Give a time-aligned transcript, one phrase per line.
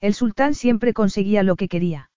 [0.00, 2.10] El sultán siempre conseguía lo que quería.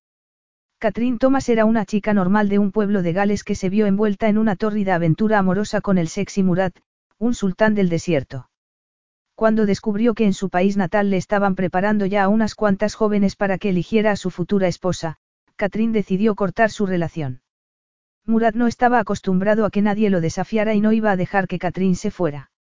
[0.80, 4.30] Catherine Thomas era una chica normal de un pueblo de Gales que se vio envuelta
[4.30, 6.72] en una tórrida aventura amorosa con el sexy Murad,
[7.18, 8.50] un sultán del desierto.
[9.36, 13.36] Cuando descubrió que en su país natal le estaban preparando ya a unas cuantas jóvenes
[13.36, 15.18] para que eligiera a su futura esposa,
[15.58, 17.42] Catherine decidió cortar su relación.
[18.26, 21.60] Murad no estaba acostumbrado a que nadie lo desafiara y no iba a dejar que
[21.60, 22.53] Catherine se fuera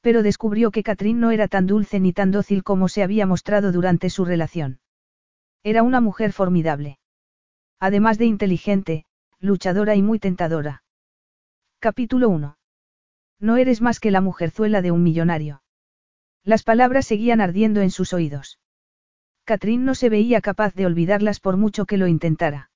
[0.00, 3.72] pero descubrió que Catherine no era tan dulce ni tan dócil como se había mostrado
[3.72, 4.80] durante su relación.
[5.62, 6.98] Era una mujer formidable.
[7.80, 9.04] Además de inteligente,
[9.40, 10.82] luchadora y muy tentadora.
[11.80, 12.56] Capítulo 1.
[13.40, 15.62] No eres más que la mujerzuela de un millonario.
[16.44, 18.58] Las palabras seguían ardiendo en sus oídos.
[19.44, 22.70] Catherine no se veía capaz de olvidarlas por mucho que lo intentara.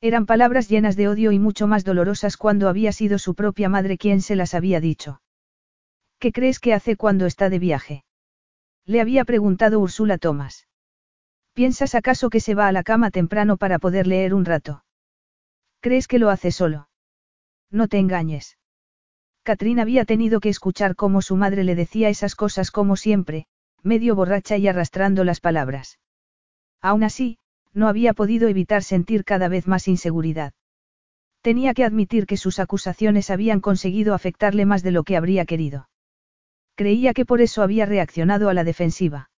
[0.00, 3.98] Eran palabras llenas de odio y mucho más dolorosas cuando había sido su propia madre
[3.98, 5.20] quien se las había dicho.
[6.18, 8.04] ¿Qué crees que hace cuando está de viaje?
[8.84, 10.66] Le había preguntado Úrsula Thomas.
[11.52, 14.84] ¿Piensas acaso que se va a la cama temprano para poder leer un rato?
[15.80, 16.88] ¿Crees que lo hace solo?
[17.70, 18.58] No te engañes.
[19.44, 23.46] Catrín había tenido que escuchar cómo su madre le decía esas cosas como siempre,
[23.82, 25.98] medio borracha y arrastrando las palabras.
[26.80, 27.38] Aún así,
[27.72, 30.52] no había podido evitar sentir cada vez más inseguridad.
[31.42, 35.88] Tenía que admitir que sus acusaciones habían conseguido afectarle más de lo que habría querido.
[36.78, 39.30] Creía que por eso había reaccionado a la defensiva.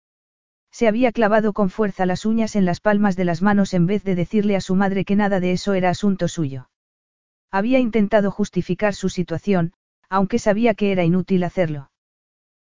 [0.72, 4.02] Se había clavado con fuerza las uñas en las palmas de las manos en vez
[4.02, 6.68] de decirle a su madre que nada de eso era asunto suyo.
[7.52, 9.72] Había intentado justificar su situación,
[10.08, 11.92] aunque sabía que era inútil hacerlo.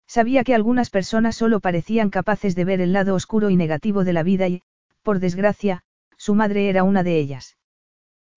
[0.07, 4.15] Sabía que algunas personas solo parecían capaces de ver el lado oscuro y negativo de
[4.15, 4.63] la vida y,
[5.03, 5.83] por desgracia,
[6.17, 7.59] su madre era una de ellas.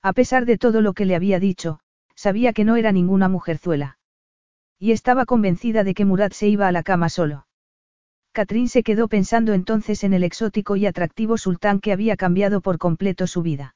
[0.01, 1.79] A pesar de todo lo que le había dicho,
[2.13, 3.99] sabía que no era ninguna mujerzuela.
[4.79, 7.47] Y estaba convencida de que Murad se iba a la cama solo.
[8.33, 12.77] Catrín se quedó pensando entonces en el exótico y atractivo sultán que había cambiado por
[12.77, 13.75] completo su vida.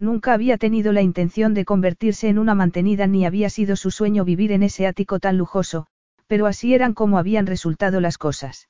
[0.00, 4.24] Nunca había tenido la intención de convertirse en una mantenida ni había sido su sueño
[4.24, 5.86] vivir en ese ático tan lujoso,
[6.26, 8.68] pero así eran como habían resultado las cosas.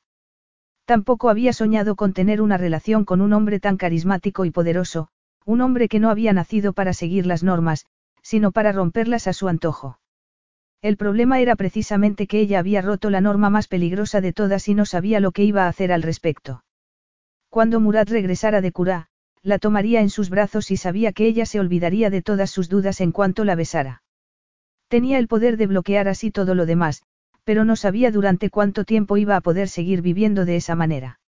[0.85, 5.09] Tampoco había soñado con tener una relación con un hombre tan carismático y poderoso,
[5.45, 7.85] un hombre que no había nacido para seguir las normas,
[8.23, 9.99] sino para romperlas a su antojo.
[10.81, 14.75] El problema era precisamente que ella había roto la norma más peligrosa de todas y
[14.75, 16.65] no sabía lo que iba a hacer al respecto.
[17.49, 19.09] Cuando Murad regresara de Curá,
[19.43, 23.01] la tomaría en sus brazos y sabía que ella se olvidaría de todas sus dudas
[23.01, 24.03] en cuanto la besara.
[24.89, 27.03] Tenía el poder de bloquear así todo lo demás,
[27.45, 31.19] pero no sabía durante cuánto tiempo iba a poder seguir viviendo de esa manera.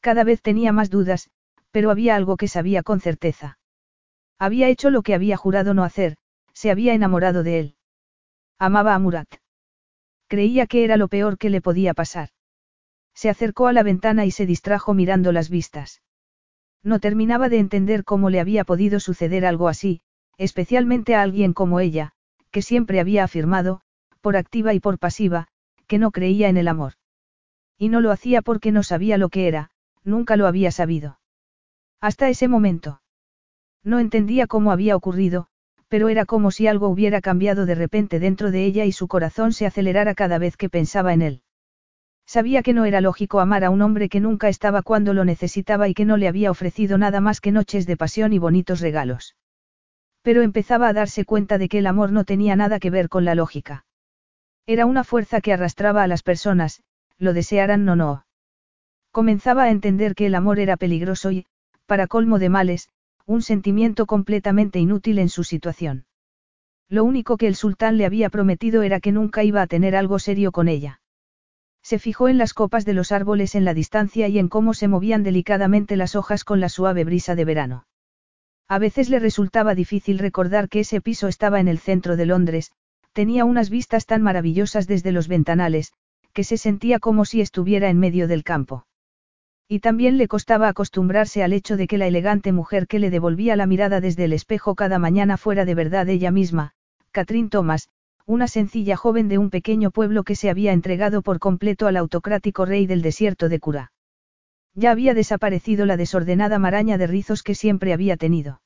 [0.00, 1.30] Cada vez tenía más dudas,
[1.70, 3.58] pero había algo que sabía con certeza.
[4.38, 6.16] Había hecho lo que había jurado no hacer,
[6.52, 7.76] se había enamorado de él.
[8.64, 9.28] Amaba a Murat.
[10.26, 12.30] Creía que era lo peor que le podía pasar.
[13.12, 16.00] Se acercó a la ventana y se distrajo mirando las vistas.
[16.82, 20.00] No terminaba de entender cómo le había podido suceder algo así,
[20.38, 22.12] especialmente a alguien como ella,
[22.50, 23.82] que siempre había afirmado,
[24.22, 25.48] por activa y por pasiva,
[25.86, 26.94] que no creía en el amor.
[27.76, 29.72] Y no lo hacía porque no sabía lo que era,
[30.04, 31.20] nunca lo había sabido.
[32.00, 33.02] Hasta ese momento.
[33.82, 35.48] No entendía cómo había ocurrido,
[35.88, 39.52] pero era como si algo hubiera cambiado de repente dentro de ella y su corazón
[39.52, 41.42] se acelerara cada vez que pensaba en él.
[42.26, 45.88] Sabía que no era lógico amar a un hombre que nunca estaba cuando lo necesitaba
[45.88, 49.36] y que no le había ofrecido nada más que noches de pasión y bonitos regalos.
[50.22, 53.26] Pero empezaba a darse cuenta de que el amor no tenía nada que ver con
[53.26, 53.84] la lógica.
[54.66, 56.82] Era una fuerza que arrastraba a las personas,
[57.18, 58.24] lo desearan o no.
[59.10, 61.46] Comenzaba a entender que el amor era peligroso y,
[61.86, 62.88] para colmo de males,
[63.26, 66.04] un sentimiento completamente inútil en su situación.
[66.88, 70.18] Lo único que el sultán le había prometido era que nunca iba a tener algo
[70.18, 71.00] serio con ella.
[71.82, 74.88] Se fijó en las copas de los árboles en la distancia y en cómo se
[74.88, 77.86] movían delicadamente las hojas con la suave brisa de verano.
[78.68, 82.72] A veces le resultaba difícil recordar que ese piso estaba en el centro de Londres,
[83.12, 85.92] tenía unas vistas tan maravillosas desde los ventanales,
[86.32, 88.86] que se sentía como si estuviera en medio del campo.
[89.68, 93.56] Y también le costaba acostumbrarse al hecho de que la elegante mujer que le devolvía
[93.56, 96.72] la mirada desde el espejo cada mañana fuera de verdad ella misma,
[97.12, 97.88] Catherine Thomas,
[98.26, 102.64] una sencilla joven de un pequeño pueblo que se había entregado por completo al autocrático
[102.64, 103.92] rey del desierto de Cura.
[104.74, 108.60] Ya había desaparecido la desordenada maraña de rizos que siempre había tenido.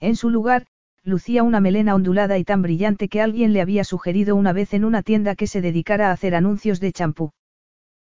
[0.00, 0.66] En su lugar,
[1.02, 4.84] lucía una melena ondulada y tan brillante que alguien le había sugerido una vez en
[4.84, 7.32] una tienda que se dedicara a hacer anuncios de champú.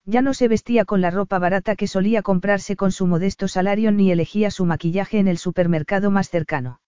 [0.06, 3.92] Ya no se vestía con la ropa barata que solía comprarse con su modesto salario
[3.92, 6.82] ni elegía su maquillaje en el supermercado más cercano.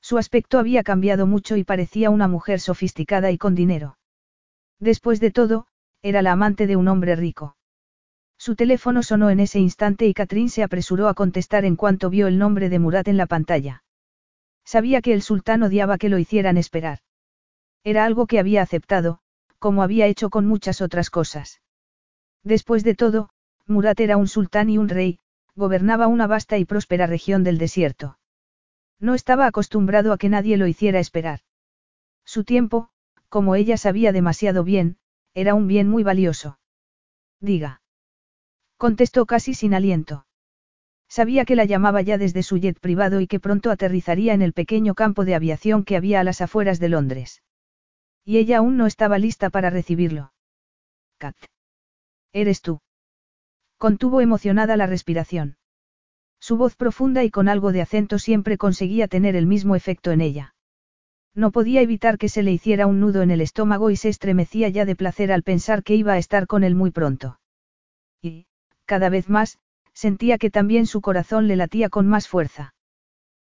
[0.00, 3.98] Su aspecto había cambiado mucho y parecía una mujer sofisticada y con dinero.
[4.78, 5.66] Después de todo,
[6.02, 7.56] era la amante de un hombre rico.
[8.38, 12.28] Su teléfono sonó en ese instante y Catherine se apresuró a contestar en cuanto vio
[12.28, 13.82] el nombre de Murat en la pantalla.
[14.64, 17.00] Sabía que el sultán odiaba que lo hicieran esperar.
[17.82, 19.18] Era algo que había aceptado,
[19.58, 21.60] como había hecho con muchas otras cosas.
[22.44, 23.30] Después de todo,
[23.66, 25.18] Murat era un sultán y un rey,
[25.54, 28.18] gobernaba una vasta y próspera región del desierto.
[29.00, 31.40] No estaba acostumbrado a que nadie lo hiciera esperar.
[32.24, 32.90] Su tiempo,
[33.28, 34.96] como ella sabía demasiado bien,
[35.34, 36.58] era un bien muy valioso.
[37.40, 37.82] Diga.
[38.76, 40.26] Contestó casi sin aliento.
[41.08, 44.52] Sabía que la llamaba ya desde su jet privado y que pronto aterrizaría en el
[44.52, 47.42] pequeño campo de aviación que había a las afueras de Londres.
[48.24, 50.32] Y ella aún no estaba lista para recibirlo.
[51.16, 51.36] Kat.
[52.32, 52.80] Eres tú.
[53.78, 55.56] Contuvo emocionada la respiración.
[56.40, 60.20] Su voz profunda y con algo de acento siempre conseguía tener el mismo efecto en
[60.20, 60.54] ella.
[61.34, 64.68] No podía evitar que se le hiciera un nudo en el estómago y se estremecía
[64.68, 67.38] ya de placer al pensar que iba a estar con él muy pronto.
[68.20, 68.46] Y,
[68.86, 69.58] cada vez más,
[69.92, 72.74] sentía que también su corazón le latía con más fuerza.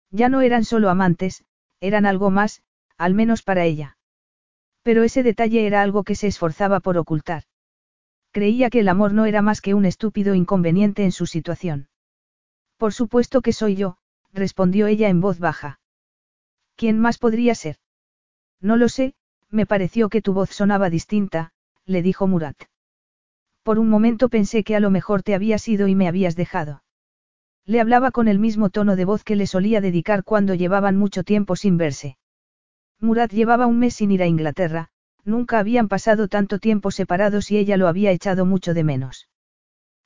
[0.10, 1.44] Ya no eran solo amantes,
[1.80, 2.62] eran algo más,
[2.98, 3.98] al menos para ella.
[4.84, 7.44] Pero ese detalle era algo que se esforzaba por ocultar.
[8.34, 11.88] Creía que el amor no era más que un estúpido inconveniente en su situación.
[12.78, 13.98] Por supuesto que soy yo,
[14.34, 15.80] respondió ella en voz baja.
[16.76, 17.78] ¿Quién más podría ser?
[18.60, 19.14] No lo sé,
[19.52, 21.52] me pareció que tu voz sonaba distinta,
[21.86, 22.58] le dijo Murat.
[23.62, 26.84] Por un momento pensé que a lo mejor te habías ido y me habías dejado.
[27.68, 31.24] Le hablaba con el mismo tono de voz que le solía dedicar cuando llevaban mucho
[31.24, 32.18] tiempo sin verse.
[33.00, 34.90] Murat llevaba un mes sin ir a Inglaterra,
[35.26, 39.30] Nunca habían pasado tanto tiempo separados y ella lo había echado mucho de menos.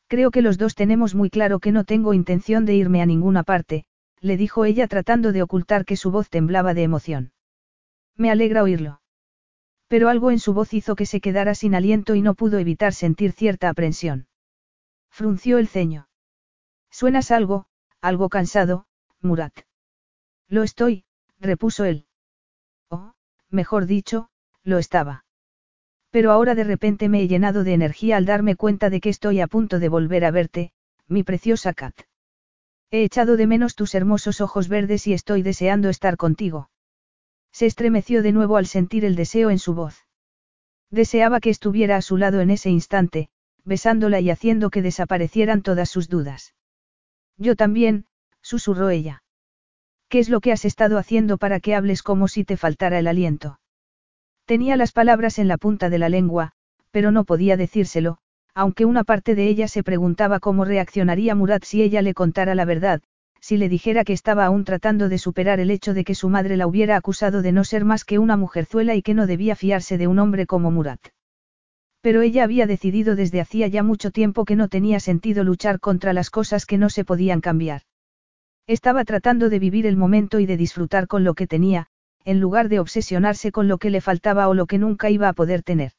[0.08, 3.44] Creo que los dos tenemos muy claro que no tengo intención de irme a ninguna
[3.44, 3.86] parte,
[4.22, 7.31] le dijo ella tratando de ocultar que su voz temblaba de emoción.
[8.16, 9.02] Me alegra oírlo.
[9.88, 12.94] Pero algo en su voz hizo que se quedara sin aliento y no pudo evitar
[12.94, 14.28] sentir cierta aprensión.
[15.10, 16.10] Frunció el ceño.
[16.90, 17.68] Suenas algo,
[18.02, 18.86] algo cansado,
[19.22, 19.54] Murat.
[20.48, 21.06] Lo estoy,
[21.40, 22.06] repuso él.
[22.90, 23.13] Oh,
[23.50, 24.30] mejor dicho,
[24.68, 25.24] lo estaba.
[26.12, 29.40] Pero ahora de repente me he llenado de energía al darme cuenta de que estoy
[29.40, 30.72] a punto de volver a verte,
[31.08, 31.96] mi preciosa Kat.
[32.92, 36.69] He echado de menos tus hermosos ojos verdes y estoy deseando estar contigo.
[37.52, 40.06] Se estremeció de nuevo al sentir el deseo en su voz.
[40.92, 43.30] Deseaba que estuviera a su lado en ese instante,
[43.63, 46.56] besándola y haciendo que desaparecieran todas sus dudas.
[47.38, 48.06] Yo también,
[48.42, 49.24] susurró ella.
[50.10, 53.08] ¿Qué es lo que has estado haciendo para que hables como si te faltara el
[53.08, 53.60] aliento?
[54.48, 56.54] Tenía las palabras en la punta de la lengua,
[56.92, 58.20] pero no podía decírselo,
[58.56, 62.64] aunque una parte de ella se preguntaba cómo reaccionaría Murat si ella le contara la
[62.64, 63.02] verdad,
[63.42, 66.56] si le dijera que estaba aún tratando de superar el hecho de que su madre
[66.56, 69.98] la hubiera acusado de no ser más que una mujerzuela y que no debía fiarse
[69.98, 71.02] de un hombre como Murat.
[72.00, 76.14] Pero ella había decidido desde hacía ya mucho tiempo que no tenía sentido luchar contra
[76.14, 77.82] las cosas que no se podían cambiar.
[78.66, 81.89] Estaba tratando de vivir el momento y de disfrutar con lo que tenía,
[82.27, 85.34] en lugar de obsesionarse con lo que le faltaba o lo que nunca iba a
[85.34, 85.93] poder tener.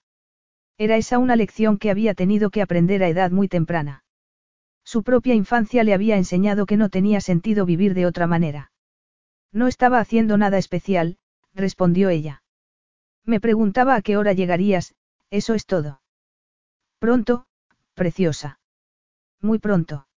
[0.76, 4.04] Era esa una lección que había tenido que aprender a edad muy temprana.
[4.84, 8.72] Su propia infancia le había enseñado que no tenía sentido vivir de otra manera.
[9.52, 11.16] No estaba haciendo nada especial,
[11.54, 12.42] respondió ella.
[13.24, 14.94] Me preguntaba a qué hora llegarías,
[15.30, 16.02] eso es todo.
[16.98, 17.46] Pronto,
[17.94, 18.60] preciosa.
[19.40, 20.07] Muy pronto.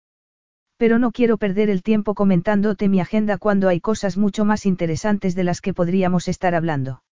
[0.82, 5.36] Pero no quiero perder el tiempo comentándote mi agenda cuando hay cosas mucho más interesantes
[5.36, 7.04] de las que podríamos estar hablando.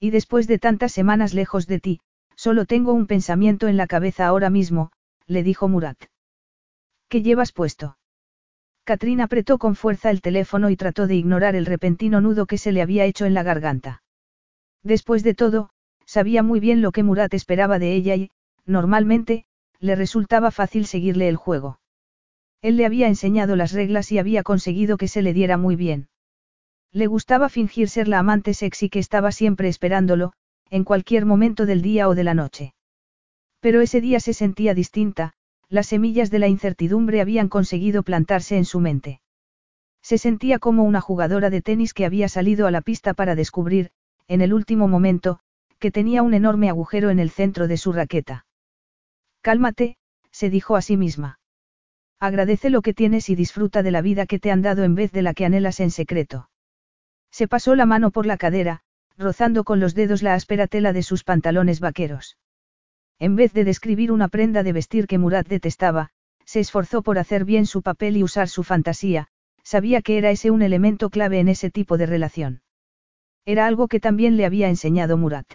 [0.00, 2.00] Y después de tantas semanas lejos de ti,
[2.36, 4.92] solo tengo un pensamiento en la cabeza ahora mismo,
[5.26, 5.98] le dijo Murat.
[7.10, 7.98] ¿Qué llevas puesto?
[8.84, 12.72] Katrina apretó con fuerza el teléfono y trató de ignorar el repentino nudo que se
[12.72, 14.02] le había hecho en la garganta.
[14.82, 15.68] Después de todo,
[16.06, 18.30] sabía muy bien lo que Murat esperaba de ella y,
[18.64, 19.44] normalmente,
[19.80, 21.78] le resultaba fácil seguirle el juego.
[22.62, 26.08] Él le había enseñado las reglas y había conseguido que se le diera muy bien.
[26.92, 30.32] Le gustaba fingir ser la amante sexy que estaba siempre esperándolo,
[30.70, 32.74] en cualquier momento del día o de la noche.
[33.60, 35.32] Pero ese día se sentía distinta,
[35.68, 39.20] las semillas de la incertidumbre habían conseguido plantarse en su mente.
[40.02, 43.90] Se sentía como una jugadora de tenis que había salido a la pista para descubrir,
[44.28, 45.40] en el último momento,
[45.78, 48.46] que tenía un enorme agujero en el centro de su raqueta.
[49.42, 49.96] Cálmate,
[50.30, 51.38] se dijo a sí misma.
[52.18, 55.12] Agradece lo que tienes y disfruta de la vida que te han dado en vez
[55.12, 56.48] de la que anhelas en secreto.
[57.30, 58.80] Se pasó la mano por la cadera,
[59.18, 62.38] rozando con los dedos la áspera tela de sus pantalones vaqueros.
[63.18, 66.10] En vez de describir una prenda de vestir que Murat detestaba,
[66.44, 69.28] se esforzó por hacer bien su papel y usar su fantasía,
[69.62, 72.62] sabía que era ese un elemento clave en ese tipo de relación.
[73.44, 75.46] Era algo que también le había enseñado Murat.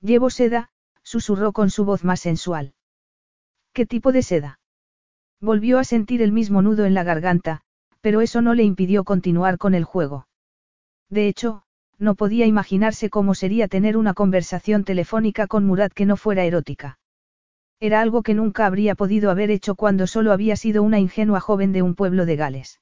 [0.00, 0.70] Llevo seda,
[1.02, 2.74] susurró con su voz más sensual.
[3.72, 4.60] ¿Qué tipo de seda?
[5.40, 7.60] Volvió a sentir el mismo nudo en la garganta,
[8.00, 10.26] pero eso no le impidió continuar con el juego.
[11.10, 11.62] De hecho,
[11.98, 16.98] no podía imaginarse cómo sería tener una conversación telefónica con Murat que no fuera erótica.
[17.80, 21.72] Era algo que nunca habría podido haber hecho cuando solo había sido una ingenua joven
[21.72, 22.80] de un pueblo de Gales.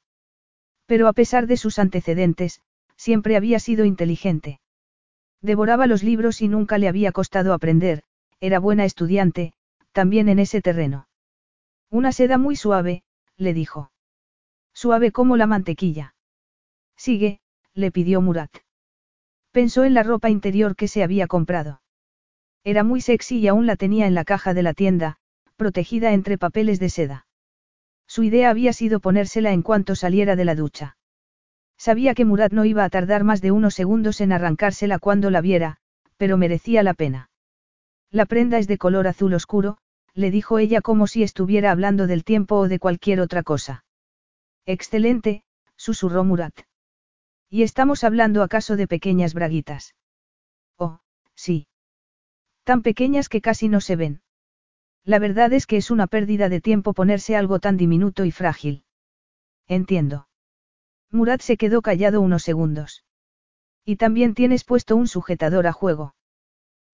[0.86, 2.60] Pero a pesar de sus antecedentes,
[2.96, 4.60] siempre había sido inteligente.
[5.40, 8.02] Devoraba los libros y nunca le había costado aprender,
[8.40, 9.52] era buena estudiante,
[9.92, 11.06] también en ese terreno.
[11.92, 13.02] Una seda muy suave,
[13.36, 13.92] le dijo.
[14.72, 16.14] Suave como la mantequilla.
[16.96, 17.40] Sigue,
[17.74, 18.50] le pidió Murat.
[19.50, 21.82] Pensó en la ropa interior que se había comprado.
[22.64, 25.18] Era muy sexy y aún la tenía en la caja de la tienda,
[25.56, 27.26] protegida entre papeles de seda.
[28.06, 30.96] Su idea había sido ponérsela en cuanto saliera de la ducha.
[31.76, 35.42] Sabía que Murat no iba a tardar más de unos segundos en arrancársela cuando la
[35.42, 35.76] viera,
[36.16, 37.28] pero merecía la pena.
[38.10, 39.76] La prenda es de color azul oscuro,
[40.14, 43.84] le dijo ella como si estuviera hablando del tiempo o de cualquier otra cosa.
[44.66, 45.44] Excelente,
[45.76, 46.54] susurró Murat.
[47.48, 49.94] ¿Y estamos hablando acaso de pequeñas braguitas?
[50.76, 51.00] Oh,
[51.34, 51.66] sí.
[52.64, 54.22] Tan pequeñas que casi no se ven.
[55.04, 58.84] La verdad es que es una pérdida de tiempo ponerse algo tan diminuto y frágil.
[59.66, 60.28] Entiendo.
[61.10, 63.04] Murat se quedó callado unos segundos.
[63.84, 66.14] Y también tienes puesto un sujetador a juego.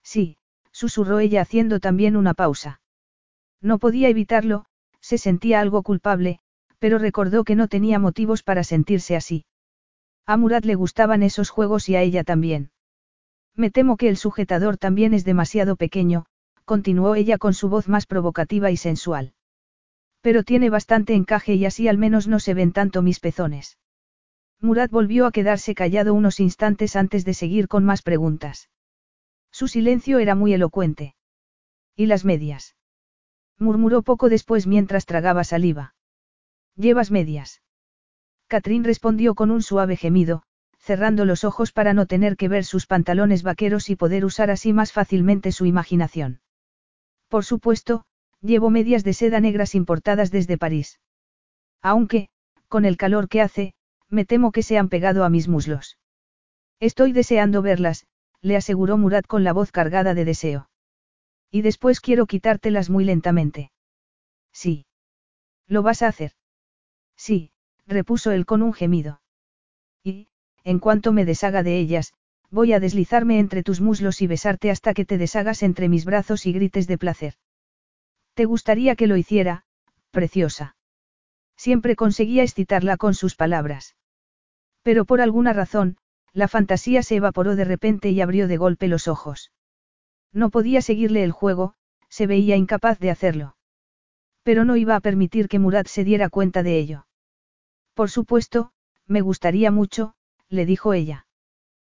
[0.02, 0.38] Sí,
[0.72, 2.80] susurró ella haciendo también una pausa.
[3.60, 4.64] No podía evitarlo,
[5.00, 6.40] se sentía algo culpable,
[6.78, 9.44] pero recordó que no tenía motivos para sentirse así.
[10.26, 12.70] A Murat le gustaban esos juegos y a ella también.
[13.56, 16.26] Me temo que el sujetador también es demasiado pequeño,
[16.64, 19.32] continuó ella con su voz más provocativa y sensual.
[20.20, 23.78] Pero tiene bastante encaje y así al menos no se ven tanto mis pezones.
[24.60, 28.70] Murat volvió a quedarse callado unos instantes antes de seguir con más preguntas.
[29.50, 31.14] Su silencio era muy elocuente.
[31.96, 32.76] ¿Y las medias?
[33.58, 35.94] Murmuró poco después mientras tragaba saliva.
[36.76, 37.62] ¿Llevas medias?
[38.46, 40.42] Catrín respondió con un suave gemido,
[40.78, 44.72] cerrando los ojos para no tener que ver sus pantalones vaqueros y poder usar así
[44.72, 46.40] más fácilmente su imaginación.
[47.28, 48.04] Por supuesto,
[48.40, 51.00] llevo medias de seda negras importadas desde París.
[51.82, 52.28] Aunque,
[52.68, 53.74] con el calor que hace,
[54.08, 55.98] me temo que se han pegado a mis muslos.
[56.80, 58.06] Estoy deseando verlas,
[58.40, 60.70] le aseguró Murat con la voz cargada de deseo.
[61.50, 63.72] Y después quiero quitártelas muy lentamente.
[64.52, 64.86] Sí.
[65.66, 66.32] ¿Lo vas a hacer?
[67.16, 67.52] Sí,
[67.86, 69.20] repuso él con un gemido.
[70.02, 70.28] Y,
[70.64, 72.12] en cuanto me deshaga de ellas,
[72.50, 76.46] voy a deslizarme entre tus muslos y besarte hasta que te deshagas entre mis brazos
[76.46, 77.34] y grites de placer.
[78.34, 79.64] ¿Te gustaría que lo hiciera,
[80.10, 80.76] preciosa?
[81.56, 83.96] Siempre conseguía excitarla con sus palabras.
[84.82, 85.96] Pero por alguna razón,
[86.32, 89.50] la fantasía se evaporó de repente y abrió de golpe los ojos.
[90.32, 91.74] No podía seguirle el juego,
[92.08, 93.56] se veía incapaz de hacerlo.
[94.42, 97.06] Pero no iba a permitir que Murat se diera cuenta de ello.
[97.94, 98.72] Por supuesto,
[99.06, 100.14] me gustaría mucho,
[100.48, 101.26] le dijo ella.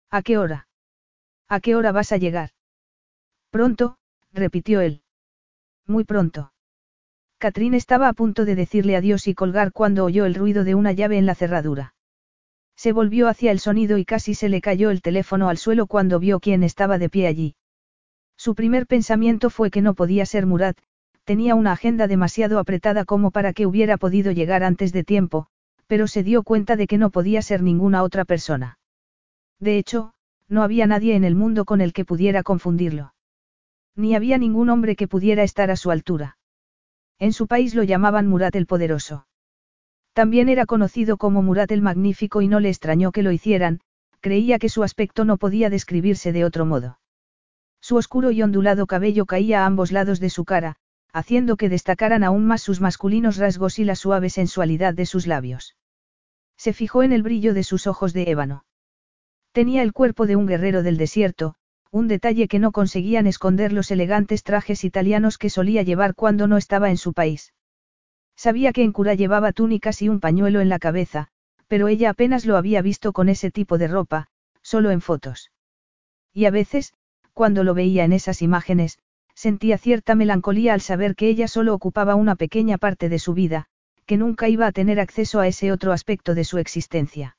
[0.10, 0.68] ¿A qué hora?
[1.48, 2.52] ¿A qué hora vas a llegar?
[3.50, 3.98] Pronto,
[4.32, 5.04] repitió él.
[5.86, 6.54] Muy pronto.
[7.38, 10.92] Catrín estaba a punto de decirle adiós y colgar cuando oyó el ruido de una
[10.92, 11.96] llave en la cerradura.
[12.76, 16.20] Se volvió hacia el sonido y casi se le cayó el teléfono al suelo cuando
[16.20, 17.56] vio quién estaba de pie allí.
[18.44, 20.76] Su primer pensamiento fue que no podía ser Murat,
[21.26, 25.46] tenía una agenda demasiado apretada como para que hubiera podido llegar antes de tiempo,
[25.86, 28.80] pero se dio cuenta de que no podía ser ninguna otra persona.
[29.60, 30.16] De hecho,
[30.50, 33.14] no había nadie en el mundo con el que pudiera confundirlo.
[33.96, 36.40] Ni había ningún hombre que pudiera estar a su altura.
[37.20, 39.28] En su país lo llamaban Murat el Poderoso.
[40.14, 43.82] También era conocido como Murat el Magnífico y no le extrañó que lo hicieran,
[44.20, 46.98] creía que su aspecto no podía describirse de otro modo.
[47.82, 50.78] Su oscuro y ondulado cabello caía a ambos lados de su cara,
[51.12, 55.76] haciendo que destacaran aún más sus masculinos rasgos y la suave sensualidad de sus labios.
[56.58, 58.66] Se fijó en el brillo de sus ojos de ébano.
[59.52, 61.56] Tenía el cuerpo de un guerrero del desierto,
[61.90, 66.58] un detalle que no conseguían esconder los elegantes trajes italianos que solía llevar cuando no
[66.58, 67.54] estaba en su país.
[68.38, 71.28] Sabía que en cura llevaba túnicas y un pañuelo en la cabeza,
[71.68, 74.28] pero ella apenas lo había visto con ese tipo de ropa,
[74.62, 75.52] solo en fotos.
[76.34, 76.94] Y a veces,
[77.42, 79.00] cuando lo veía en esas imágenes,
[79.34, 83.66] sentía cierta melancolía al saber que ella solo ocupaba una pequeña parte de su vida,
[84.06, 87.38] que nunca iba a tener acceso a ese otro aspecto de su existencia.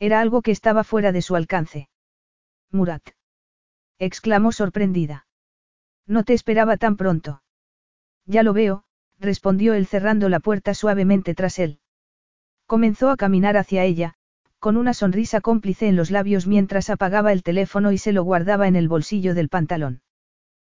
[0.00, 1.88] Era algo que estaba fuera de su alcance.
[2.72, 3.10] Murat.
[4.00, 5.28] exclamó sorprendida.
[6.04, 7.44] No te esperaba tan pronto.
[8.26, 8.82] Ya lo veo,
[9.20, 11.78] respondió él cerrando la puerta suavemente tras él.
[12.66, 14.16] Comenzó a caminar hacia ella,
[14.62, 18.68] con una sonrisa cómplice en los labios mientras apagaba el teléfono y se lo guardaba
[18.68, 20.02] en el bolsillo del pantalón.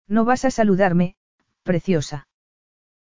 [0.07, 1.17] No vas a saludarme,
[1.61, 2.27] preciosa.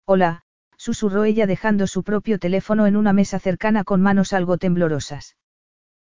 [0.03, 0.43] Hola,
[0.75, 5.37] susurró ella dejando su propio teléfono en una mesa cercana con manos algo temblorosas.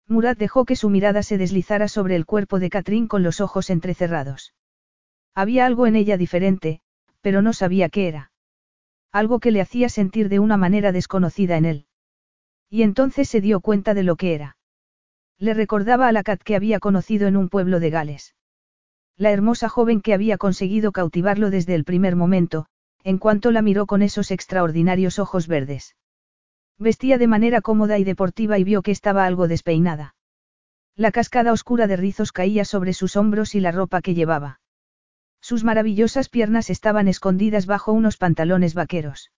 [0.07, 3.69] Murat dejó que su mirada se deslizara sobre el cuerpo de Catrín con los ojos
[3.69, 4.53] entrecerrados.
[5.35, 6.79] Había algo en ella diferente,
[7.19, 8.31] pero no sabía qué era.
[9.11, 11.87] Algo que le hacía sentir de una manera desconocida en él.
[12.69, 14.55] Y entonces se dio cuenta de lo que era.
[15.41, 18.35] Le recordaba a la Cat que había conocido en un pueblo de Gales.
[19.17, 22.67] La hermosa joven que había conseguido cautivarlo desde el primer momento,
[23.03, 25.95] en cuanto la miró con esos extraordinarios ojos verdes.
[26.77, 30.13] Vestía de manera cómoda y deportiva y vio que estaba algo despeinada.
[30.95, 34.59] La cascada oscura de rizos caía sobre sus hombros y la ropa que llevaba.
[35.41, 39.31] Sus maravillosas piernas estaban escondidas bajo unos pantalones vaqueros.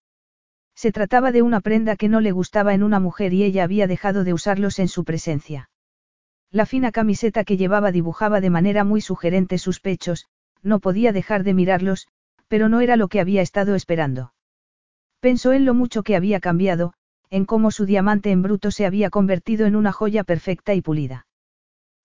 [0.75, 3.87] Se trataba de una prenda que no le gustaba en una mujer y ella había
[3.87, 5.69] dejado de usarlos en su presencia.
[6.53, 10.27] La fina camiseta que llevaba dibujaba de manera muy sugerente sus pechos,
[10.61, 12.07] no podía dejar de mirarlos,
[12.47, 14.35] pero no era lo que había estado esperando.
[15.19, 16.93] Pensó en lo mucho que había cambiado,
[17.31, 21.25] en cómo su diamante en bruto se había convertido en una joya perfecta y pulida.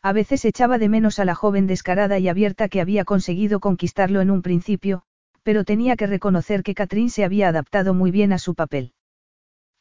[0.01, 4.23] A veces echaba de menos a la joven descarada y abierta que había conseguido conquistarlo
[4.23, 5.03] en un principio,
[5.43, 8.95] pero tenía que reconocer que Catrín se había adaptado muy bien a su papel.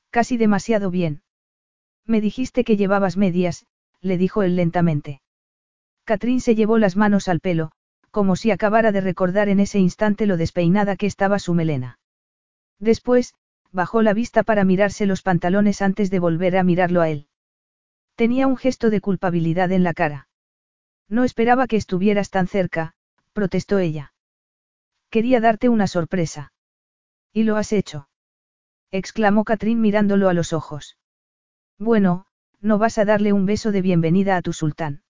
[0.09, 1.21] Casi demasiado bien.
[2.05, 3.65] Me dijiste que llevabas medias,
[4.01, 5.21] le dijo él lentamente.
[6.03, 7.71] Catrín se llevó las manos al pelo,
[8.11, 11.99] como si acabara de recordar en ese instante lo despeinada que estaba su melena.
[12.79, 13.33] Después,
[13.71, 17.27] bajó la vista para mirarse los pantalones antes de volver a mirarlo a él.
[18.15, 20.27] Tenía un gesto de culpabilidad en la cara.
[21.09, 22.93] No esperaba que estuvieras tan cerca,
[23.33, 24.13] protestó ella.
[25.09, 26.51] Quería darte una sorpresa.
[27.33, 28.09] ¿Y lo has hecho?
[28.91, 30.97] exclamó Catrín mirándolo a los ojos.
[31.77, 32.25] Bueno,
[32.61, 35.01] ¿no vas a darle un beso de bienvenida a tu sultán?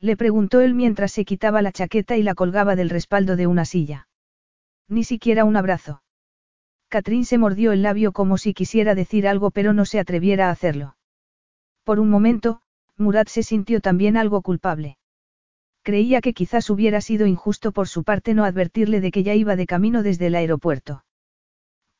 [0.00, 3.64] Le preguntó él mientras se quitaba la chaqueta y la colgaba del respaldo de una
[3.64, 4.08] silla.
[4.88, 6.02] Ni siquiera un abrazo.
[6.88, 10.50] Catrín se mordió el labio como si quisiera decir algo pero no se atreviera a
[10.50, 10.96] hacerlo.
[11.84, 12.60] Por un momento,
[12.98, 14.98] Murat se sintió también algo culpable.
[15.82, 19.56] Creía que quizás hubiera sido injusto por su parte no advertirle de que ya iba
[19.56, 21.04] de camino desde el aeropuerto.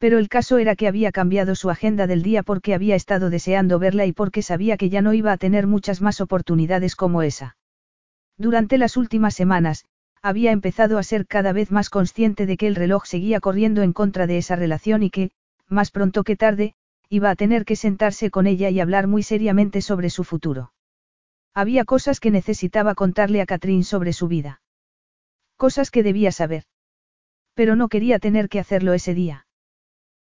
[0.03, 3.79] Pero el caso era que había cambiado su agenda del día porque había estado deseando
[3.79, 7.57] verla y porque sabía que ya no iba a tener muchas más oportunidades como esa.
[8.37, 9.85] Durante las últimas semanas,
[10.21, 13.93] había empezado a ser cada vez más consciente de que el reloj seguía corriendo en
[13.93, 15.31] contra de esa relación y que,
[15.69, 16.75] más pronto que tarde,
[17.09, 20.73] iba a tener que sentarse con ella y hablar muy seriamente sobre su futuro.
[21.55, 24.63] Había cosas que necesitaba contarle a Catrín sobre su vida.
[25.57, 26.65] Cosas que debía saber.
[27.55, 29.47] Pero no quería tener que hacerlo ese día.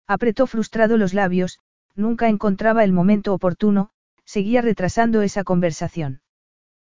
[0.06, 1.58] Apretó frustrado los labios,
[1.94, 3.90] nunca encontraba el momento oportuno,
[4.24, 6.20] seguía retrasando esa conversación.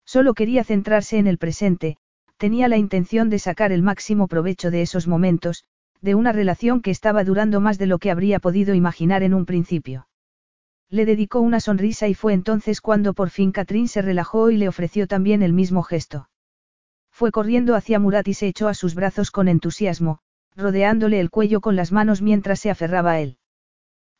[0.05, 1.97] Solo quería centrarse en el presente,
[2.37, 5.63] tenía la intención de sacar el máximo provecho de esos momentos,
[6.01, 9.45] de una relación que estaba durando más de lo que habría podido imaginar en un
[9.45, 10.07] principio.
[10.89, 14.67] Le dedicó una sonrisa y fue entonces cuando por fin Catrín se relajó y le
[14.67, 16.29] ofreció también el mismo gesto.
[17.09, 20.19] Fue corriendo hacia Murat y se echó a sus brazos con entusiasmo,
[20.55, 23.37] rodeándole el cuello con las manos mientras se aferraba a él.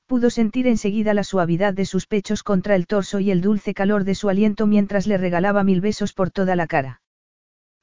[0.06, 4.04] Pudo sentir enseguida la suavidad de sus pechos contra el torso y el dulce calor
[4.04, 7.02] de su aliento mientras le regalaba mil besos por toda la cara.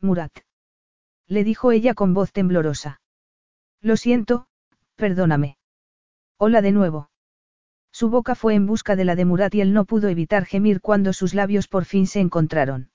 [0.01, 0.33] Murat.
[1.27, 3.01] Le dijo ella con voz temblorosa.
[3.81, 4.47] Lo siento,
[4.97, 5.57] perdóname.
[6.37, 7.11] Hola de nuevo.
[7.93, 10.81] Su boca fue en busca de la de Murat y él no pudo evitar gemir
[10.81, 12.91] cuando sus labios por fin se encontraron.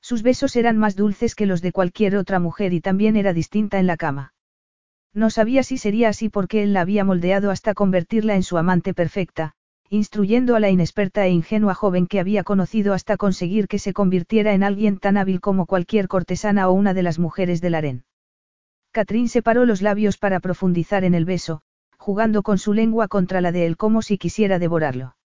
[0.00, 3.78] Sus besos eran más dulces que los de cualquier otra mujer y también era distinta
[3.78, 4.32] en la cama.
[5.14, 8.94] No sabía si sería así porque él la había moldeado hasta convertirla en su amante
[8.94, 9.54] perfecta,
[9.90, 14.52] instruyendo a la inexperta e ingenua joven que había conocido hasta conseguir que se convirtiera
[14.52, 18.04] en alguien tan hábil como cualquier cortesana o una de las mujeres del harén.
[18.92, 21.62] Catrín separó los labios para profundizar en el beso,
[21.96, 25.16] jugando con su lengua contra la de él como si quisiera devorarlo.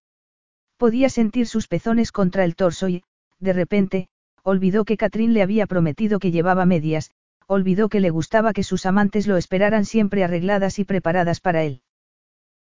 [0.77, 3.03] Podía sentir sus pezones contra el torso y,
[3.39, 4.07] de repente,
[4.43, 7.11] olvidó que Catrín le había prometido que llevaba medias,
[7.47, 11.81] olvidó que le gustaba que sus amantes lo esperaran siempre arregladas y preparadas para él.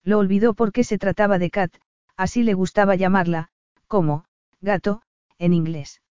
[0.03, 1.73] Lo olvidó porque se trataba de Kat,
[2.17, 3.49] así le gustaba llamarla,
[3.87, 4.25] como,
[4.61, 5.01] gato,
[5.37, 6.01] en inglés.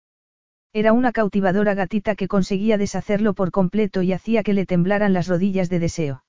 [0.73, 5.27] Era una cautivadora gatita que conseguía deshacerlo por completo y hacía que le temblaran las
[5.27, 6.25] rodillas de deseo.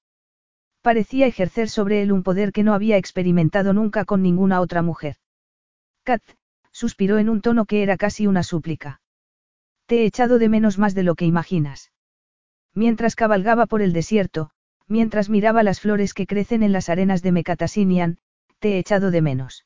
[0.81, 5.17] Parecía ejercer sobre él un poder que no había experimentado nunca con ninguna otra mujer.
[6.03, 6.23] Kat,
[6.71, 9.01] suspiró en un tono que era casi una súplica.
[9.85, 11.91] Te he echado de menos más de lo que imaginas.
[12.73, 14.51] Mientras cabalgaba por el desierto,
[14.87, 18.17] mientras miraba las flores que crecen en las arenas de Mecatasinian,
[18.59, 19.65] te he echado de menos.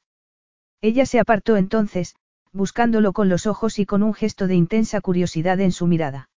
[0.82, 2.15] Ella se apartó entonces,
[2.52, 6.30] buscándolo con los ojos y con un gesto de intensa curiosidad en su mirada.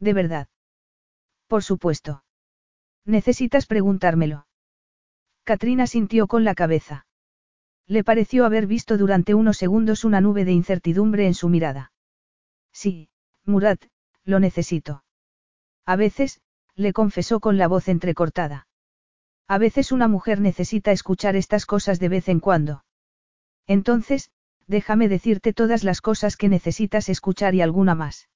[0.00, 0.48] ¿De verdad?
[1.46, 2.24] Por supuesto.
[3.04, 4.46] Necesitas preguntármelo.
[5.44, 7.06] Katrina sintió con la cabeza.
[7.86, 11.92] Le pareció haber visto durante unos segundos una nube de incertidumbre en su mirada.
[12.72, 13.10] Sí,
[13.44, 13.84] Murat,
[14.24, 15.03] lo necesito.
[15.86, 16.40] A veces,
[16.74, 18.66] le confesó con la voz entrecortada.
[19.46, 22.84] A veces una mujer necesita escuchar estas cosas de vez en cuando.
[23.66, 24.30] Entonces,
[24.66, 28.28] déjame decirte todas las cosas que necesitas escuchar y alguna más.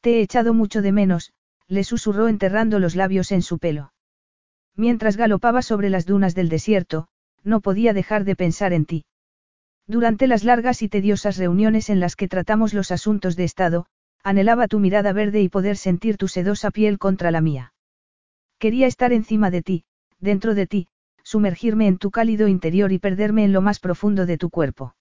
[0.00, 1.32] Te he echado mucho de menos,
[1.66, 3.92] le susurró enterrando los labios en su pelo.
[4.76, 7.08] Mientras galopaba sobre las dunas del desierto,
[7.42, 9.04] no podía dejar de pensar en ti.
[9.86, 13.86] Durante las largas y tediosas reuniones en las que tratamos los asuntos de Estado,
[14.22, 17.72] anhelaba tu mirada verde y poder sentir tu sedosa piel contra la mía.
[18.58, 19.84] Quería estar encima de ti,
[20.18, 20.88] dentro de ti,
[21.22, 24.94] sumergirme en tu cálido interior y perderme en lo más profundo de tu cuerpo.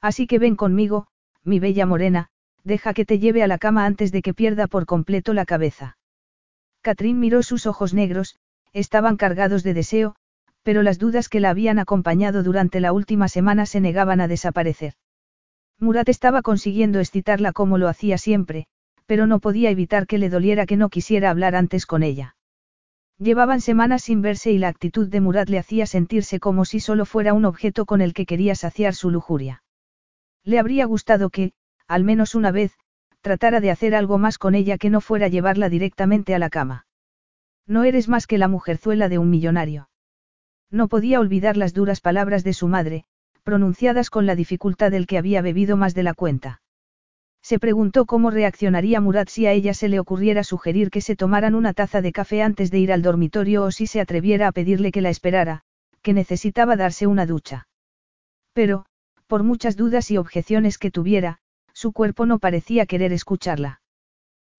[0.00, 1.06] Así que ven conmigo,
[1.44, 2.28] mi bella morena,
[2.62, 5.96] deja que te lleve a la cama antes de que pierda por completo la cabeza.
[6.82, 8.36] Catrín miró sus ojos negros,
[8.72, 10.16] estaban cargados de deseo,
[10.62, 14.94] pero las dudas que la habían acompañado durante la última semana se negaban a desaparecer.
[15.80, 18.66] Murat estaba consiguiendo excitarla como lo hacía siempre,
[19.06, 22.36] pero no podía evitar que le doliera que no quisiera hablar antes con ella.
[23.18, 27.04] Llevaban semanas sin verse y la actitud de Murat le hacía sentirse como si solo
[27.04, 29.62] fuera un objeto con el que quería saciar su lujuria.
[30.42, 31.52] Le habría gustado que,
[31.86, 32.72] al menos una vez,
[33.20, 36.86] tratara de hacer algo más con ella que no fuera llevarla directamente a la cama.
[37.66, 39.88] No eres más que la mujerzuela de un millonario.
[40.70, 43.04] No podía olvidar las duras palabras de su madre,
[43.44, 46.62] pronunciadas con la dificultad del que había bebido más de la cuenta.
[47.42, 51.54] Se preguntó cómo reaccionaría Murat si a ella se le ocurriera sugerir que se tomaran
[51.54, 54.90] una taza de café antes de ir al dormitorio o si se atreviera a pedirle
[54.90, 55.60] que la esperara,
[56.00, 57.68] que necesitaba darse una ducha.
[58.54, 58.86] Pero,
[59.26, 61.38] por muchas dudas y objeciones que tuviera,
[61.74, 63.82] su cuerpo no parecía querer escucharla.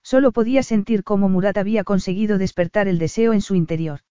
[0.03, 4.01] Solo podía sentir cómo Murat había conseguido despertar el deseo en su interior.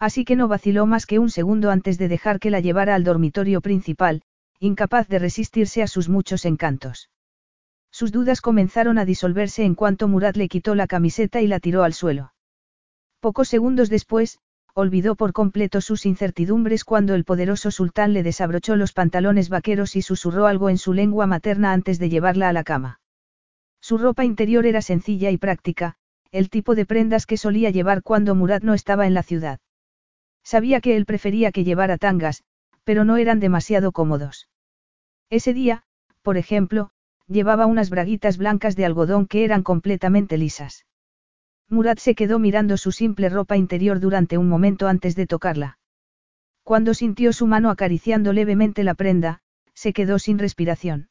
[0.00, 3.04] Así que no vaciló más que un segundo antes de dejar que la llevara al
[3.04, 4.22] dormitorio principal,
[4.58, 7.10] incapaz de resistirse a sus muchos encantos.
[7.92, 11.82] Sus dudas comenzaron a disolverse en cuanto Murat le quitó la camiseta y la tiró
[11.82, 12.32] al suelo.
[13.20, 14.38] Pocos segundos después,
[14.74, 20.02] olvidó por completo sus incertidumbres cuando el poderoso sultán le desabrochó los pantalones vaqueros y
[20.02, 23.00] susurró algo en su lengua materna antes de llevarla a la cama.
[23.80, 25.96] Su ropa interior era sencilla y práctica,
[26.32, 29.58] el tipo de prendas que solía llevar cuando Murat no estaba en la ciudad.
[30.42, 32.42] Sabía que él prefería que llevara tangas,
[32.84, 34.48] pero no eran demasiado cómodos.
[35.28, 35.84] Ese día,
[36.22, 36.90] por ejemplo,
[37.26, 40.86] llevaba unas braguitas blancas de algodón que eran completamente lisas.
[41.68, 45.78] Murat se quedó mirando su simple ropa interior durante un momento antes de tocarla.
[46.64, 49.40] Cuando sintió su mano acariciando levemente la prenda,
[49.74, 51.08] se quedó sin respiración.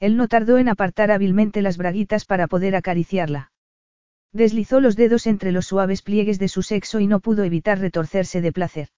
[0.00, 3.52] Él no tardó en apartar hábilmente las braguitas para poder acariciarla.
[4.32, 8.40] Deslizó los dedos entre los suaves pliegues de su sexo y no pudo evitar retorcerse
[8.40, 8.88] de placer.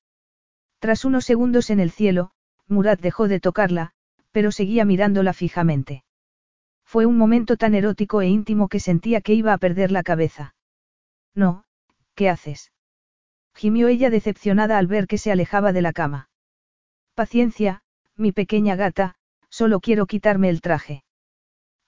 [0.81, 2.33] Tras unos segundos en el cielo,
[2.67, 3.93] Murat dejó de tocarla,
[4.33, 6.05] pero seguía mirándola fijamente.
[6.85, 10.55] Fue un momento tan erótico e íntimo que sentía que iba a perder la cabeza.
[11.35, 11.65] No,
[12.15, 12.73] ¿qué haces?
[13.55, 16.31] gimió ella decepcionada al ver que se alejaba de la cama.
[17.15, 17.83] Paciencia,
[18.17, 19.17] mi pequeña gata,
[19.51, 21.05] solo quiero quitarme el traje.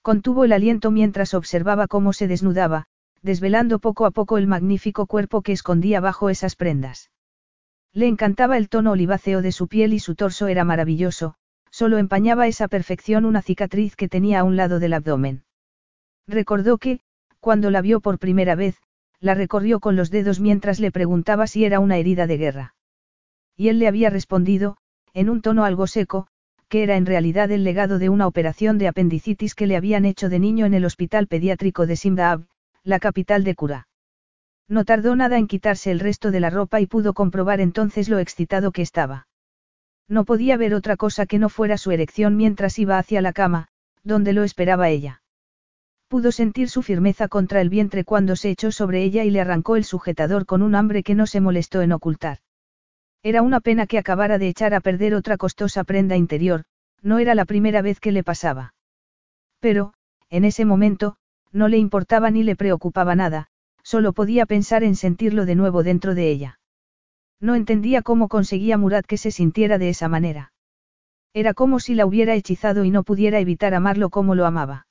[0.01, 2.87] Contuvo el aliento mientras observaba cómo se desnudaba,
[3.23, 7.09] desvelando poco a poco el magnífico cuerpo que escondía bajo esas prendas.
[7.93, 11.35] Le encantaba el tono oliváceo de su piel y su torso era maravilloso,
[11.71, 15.43] solo empañaba esa perfección una cicatriz que tenía a un lado del abdomen.
[16.27, 16.99] Recordó que,
[17.39, 18.77] cuando la vio por primera vez,
[19.19, 22.75] la recorrió con los dedos mientras le preguntaba si era una herida de guerra.
[23.55, 24.77] Y él le había respondido,
[25.13, 26.27] en un tono algo seco,
[26.67, 30.27] que era en realidad el legado de una operación de apendicitis que le habían hecho
[30.27, 32.45] de niño en el hospital pediátrico de Simdaab,
[32.83, 33.87] la capital de Cura.
[34.67, 38.19] No tardó nada en quitarse el resto de la ropa y pudo comprobar entonces lo
[38.19, 39.27] excitado que estaba.
[40.09, 43.69] No podía ver otra cosa que no fuera su erección mientras iba hacia la cama,
[44.03, 45.21] donde lo esperaba ella.
[46.09, 49.77] Pudo sentir su firmeza contra el vientre cuando se echó sobre ella y le arrancó
[49.77, 52.39] el sujetador con un hambre que no se molestó en ocultar.
[53.23, 56.65] Era una pena que acabara de echar a perder otra costosa prenda interior,
[57.01, 58.73] no era la primera vez que le pasaba.
[59.59, 59.93] Pero,
[60.29, 61.15] en ese momento,
[61.53, 63.47] no le importaba ni le preocupaba nada,
[63.83, 66.59] solo podía pensar en sentirlo de nuevo dentro de ella.
[67.39, 70.51] No entendía cómo conseguía Murat que se sintiera de esa manera.
[71.33, 74.87] Era como si la hubiera hechizado y no pudiera evitar amarlo como lo amaba.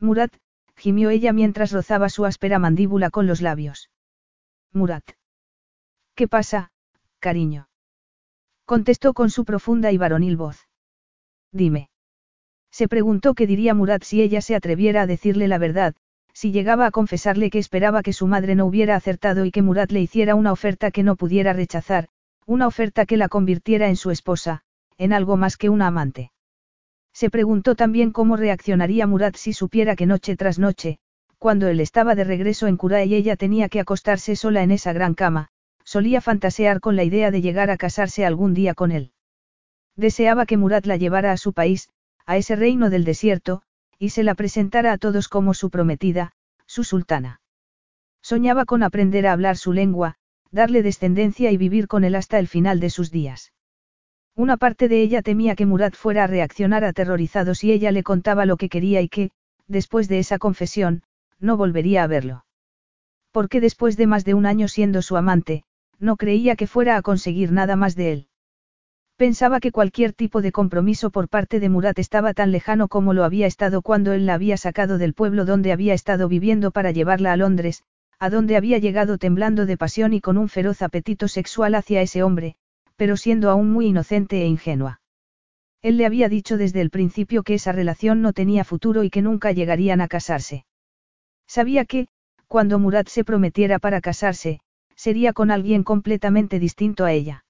[0.00, 0.34] Murat,
[0.76, 3.90] gimió ella mientras rozaba su áspera mandíbula con los labios.
[4.72, 5.04] Murat.
[6.14, 6.72] ¿Qué pasa,
[7.18, 7.68] cariño?
[8.64, 10.68] Contestó con su profunda y varonil voz.
[11.52, 11.90] Dime.
[12.74, 15.94] Se preguntó qué diría Murat si ella se atreviera a decirle la verdad,
[16.32, 19.92] si llegaba a confesarle que esperaba que su madre no hubiera acertado y que Murat
[19.92, 22.08] le hiciera una oferta que no pudiera rechazar,
[22.46, 24.62] una oferta que la convirtiera en su esposa,
[24.98, 26.32] en algo más que una amante.
[27.12, 30.98] Se preguntó también cómo reaccionaría Murat si supiera que noche tras noche,
[31.38, 34.92] cuando él estaba de regreso en Cura y ella tenía que acostarse sola en esa
[34.92, 35.46] gran cama,
[35.84, 39.12] solía fantasear con la idea de llegar a casarse algún día con él.
[39.94, 41.88] Deseaba que Murat la llevara a su país,
[42.26, 43.62] a ese reino del desierto,
[43.98, 46.32] y se la presentara a todos como su prometida,
[46.66, 47.40] su sultana.
[48.22, 50.16] Soñaba con aprender a hablar su lengua,
[50.50, 53.52] darle descendencia y vivir con él hasta el final de sus días.
[54.36, 58.46] Una parte de ella temía que Murat fuera a reaccionar aterrorizado si ella le contaba
[58.46, 59.30] lo que quería y que,
[59.68, 61.02] después de esa confesión,
[61.38, 62.44] no volvería a verlo.
[63.30, 65.64] Porque después de más de un año siendo su amante,
[65.98, 68.28] no creía que fuera a conseguir nada más de él.
[69.16, 73.22] Pensaba que cualquier tipo de compromiso por parte de Murat estaba tan lejano como lo
[73.22, 77.32] había estado cuando él la había sacado del pueblo donde había estado viviendo para llevarla
[77.32, 77.84] a Londres,
[78.18, 82.24] a donde había llegado temblando de pasión y con un feroz apetito sexual hacia ese
[82.24, 82.56] hombre,
[82.96, 85.00] pero siendo aún muy inocente e ingenua.
[85.80, 89.22] Él le había dicho desde el principio que esa relación no tenía futuro y que
[89.22, 90.64] nunca llegarían a casarse.
[91.46, 92.08] Sabía que,
[92.48, 94.60] cuando Murat se prometiera para casarse,
[94.96, 97.43] sería con alguien completamente distinto a ella.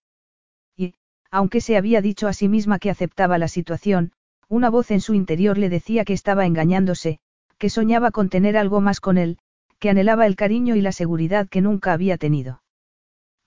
[1.35, 4.13] Aunque se había dicho a sí misma que aceptaba la situación,
[4.49, 7.19] una voz en su interior le decía que estaba engañándose,
[7.59, 9.39] que soñaba con tener algo más con él,
[9.81, 12.63] que anhelaba el cariño y la seguridad que nunca había tenido.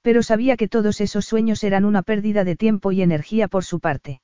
[0.02, 3.80] Pero sabía que todos esos sueños eran una pérdida de tiempo y energía por su
[3.80, 4.19] parte.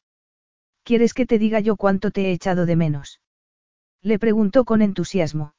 [0.83, 3.21] ¿Quieres que te diga yo cuánto te he echado de menos?
[4.01, 5.55] Le preguntó con entusiasmo.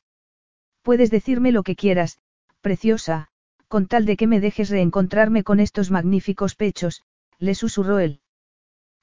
[0.82, 2.18] Puedes decirme lo que quieras,
[2.60, 3.28] preciosa,
[3.66, 7.02] con tal de que me dejes reencontrarme con estos magníficos pechos,
[7.44, 8.20] le susurró él.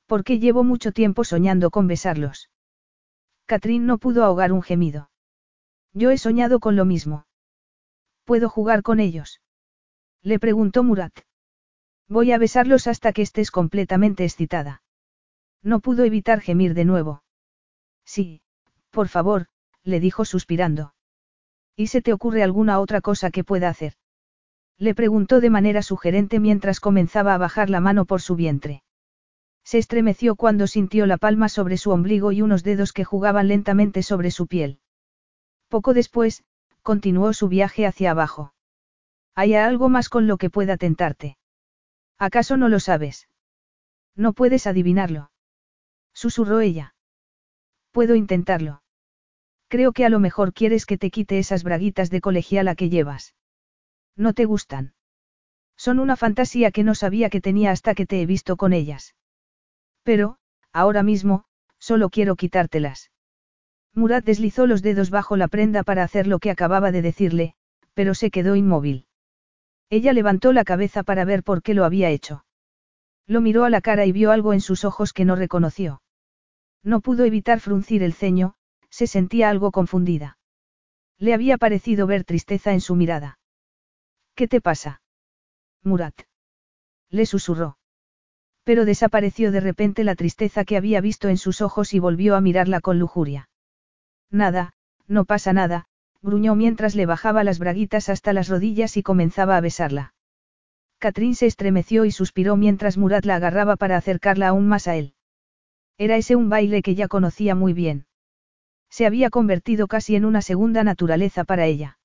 [0.06, 2.50] Porque llevo mucho tiempo soñando con besarlos.
[3.46, 5.10] Catrín no pudo ahogar un gemido.
[5.94, 7.26] Yo he soñado con lo mismo.
[8.24, 9.42] ¿Puedo jugar con ellos?
[10.22, 11.14] Le preguntó Murat.
[12.08, 14.84] Voy a besarlos hasta que estés completamente excitada.
[15.64, 17.24] No pudo evitar gemir de nuevo.
[18.06, 18.42] Sí,
[18.90, 19.48] por favor,
[19.84, 20.94] le dijo suspirando.
[21.76, 23.94] ¿Y se te ocurre alguna otra cosa que pueda hacer?
[24.82, 28.82] Le preguntó de manera sugerente mientras comenzaba a bajar la mano por su vientre.
[29.64, 34.02] Se estremeció cuando sintió la palma sobre su ombligo y unos dedos que jugaban lentamente
[34.02, 34.80] sobre su piel.
[35.68, 36.44] Poco después,
[36.82, 38.56] continuó su viaje hacia abajo.
[39.36, 41.38] ¿Hay algo más con lo que pueda tentarte?
[42.18, 43.30] ¿Acaso no lo sabes?
[44.16, 45.30] No puedes adivinarlo.
[46.12, 46.96] Susurró ella.
[47.92, 48.82] Puedo intentarlo.
[49.68, 53.36] Creo que a lo mejor quieres que te quite esas braguitas de colegiala que llevas.
[54.16, 54.94] ¿No te gustan?
[55.78, 59.16] Son una fantasía que no sabía que tenía hasta que te he visto con ellas.
[60.04, 60.38] Pero,
[60.72, 61.46] ahora mismo,
[61.80, 63.12] solo quiero quitártelas.
[63.94, 67.56] Murat deslizó los dedos bajo la prenda para hacer lo que acababa de decirle,
[67.94, 69.08] pero se quedó inmóvil.
[69.90, 72.46] Ella levantó la cabeza para ver por qué lo había hecho.
[73.28, 76.02] Lo miró a la cara y vio algo en sus ojos que no reconoció.
[76.84, 78.56] No pudo evitar fruncir el ceño,
[78.90, 80.38] se sentía algo confundida.
[81.18, 83.40] Le había parecido ver tristeza en su mirada.
[84.36, 85.02] ¿Qué te pasa?
[85.84, 86.16] Murat.
[87.10, 87.78] Le susurró.
[88.64, 92.42] Pero desapareció de repente la tristeza que había visto en sus ojos y volvió a
[92.42, 93.50] mirarla con lujuria.
[94.30, 94.74] Nada,
[95.08, 95.86] no pasa nada,
[96.22, 100.14] gruñó mientras le bajaba las braguitas hasta las rodillas y comenzaba a besarla.
[101.00, 105.16] Catrín se estremeció y suspiró mientras Murat la agarraba para acercarla aún más a él.
[105.98, 108.06] Era ese un baile que ya conocía muy bien.
[108.90, 111.98] Se había convertido casi en una segunda naturaleza para ella.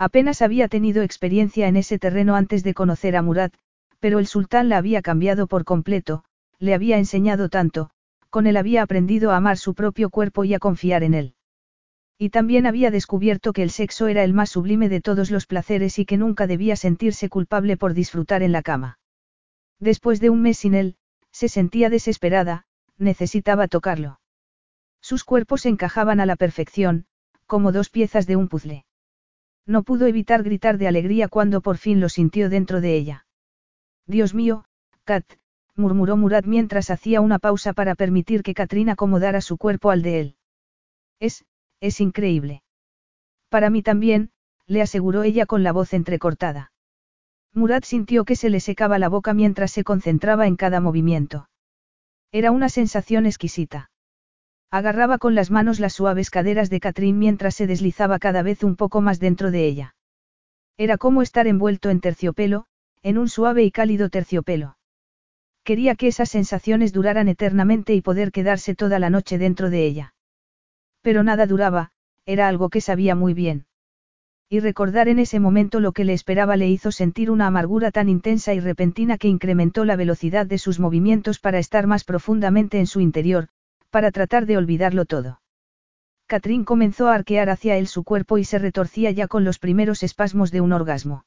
[0.00, 3.52] Apenas había tenido experiencia en ese terreno antes de conocer a Murat,
[3.98, 6.24] pero el sultán la había cambiado por completo,
[6.58, 7.90] le había enseñado tanto,
[8.30, 11.34] con él había aprendido a amar su propio cuerpo y a confiar en él.
[12.16, 15.98] Y también había descubierto que el sexo era el más sublime de todos los placeres
[15.98, 18.98] y que nunca debía sentirse culpable por disfrutar en la cama.
[19.80, 20.96] Después de un mes sin él,
[21.30, 22.64] se sentía desesperada,
[22.96, 24.18] necesitaba tocarlo.
[25.02, 27.04] Sus cuerpos encajaban a la perfección,
[27.44, 28.86] como dos piezas de un puzzle.
[29.66, 33.26] No pudo evitar gritar de alegría cuando por fin lo sintió dentro de ella.
[34.06, 34.64] Dios mío,
[35.04, 35.24] Kat,
[35.76, 40.20] murmuró Murat mientras hacía una pausa para permitir que Katrina acomodara su cuerpo al de
[40.20, 40.36] él.
[41.20, 41.44] Es,
[41.80, 42.62] es increíble.
[43.48, 44.30] Para mí también,
[44.66, 46.72] le aseguró ella con la voz entrecortada.
[47.52, 51.48] Murat sintió que se le secaba la boca mientras se concentraba en cada movimiento.
[52.30, 53.89] Era una sensación exquisita.
[54.72, 58.76] Agarraba con las manos las suaves caderas de Catrín mientras se deslizaba cada vez un
[58.76, 59.96] poco más dentro de ella.
[60.76, 62.66] Era como estar envuelto en terciopelo,
[63.02, 64.76] en un suave y cálido terciopelo.
[65.64, 70.14] Quería que esas sensaciones duraran eternamente y poder quedarse toda la noche dentro de ella.
[71.02, 71.90] Pero nada duraba,
[72.24, 73.66] era algo que sabía muy bien.
[74.48, 78.08] Y recordar en ese momento lo que le esperaba le hizo sentir una amargura tan
[78.08, 82.86] intensa y repentina que incrementó la velocidad de sus movimientos para estar más profundamente en
[82.86, 83.48] su interior,
[83.90, 85.40] para tratar de olvidarlo todo.
[86.26, 90.02] Catrín comenzó a arquear hacia él su cuerpo y se retorcía ya con los primeros
[90.02, 91.24] espasmos de un orgasmo.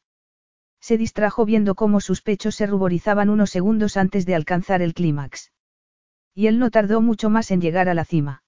[0.80, 5.52] Se distrajo viendo cómo sus pechos se ruborizaban unos segundos antes de alcanzar el clímax.
[6.34, 8.43] Y él no tardó mucho más en llegar a la cima.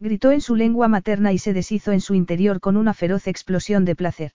[0.00, 3.84] Gritó en su lengua materna y se deshizo en su interior con una feroz explosión
[3.84, 4.32] de placer.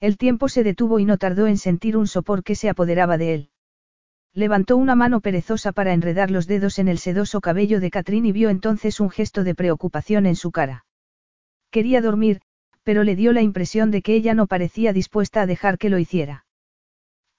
[0.00, 3.34] El tiempo se detuvo y no tardó en sentir un sopor que se apoderaba de
[3.34, 3.51] él.
[4.34, 8.32] Levantó una mano perezosa para enredar los dedos en el sedoso cabello de Catrín y
[8.32, 10.86] vio entonces un gesto de preocupación en su cara.
[11.70, 12.40] Quería dormir,
[12.82, 15.98] pero le dio la impresión de que ella no parecía dispuesta a dejar que lo
[15.98, 16.46] hiciera.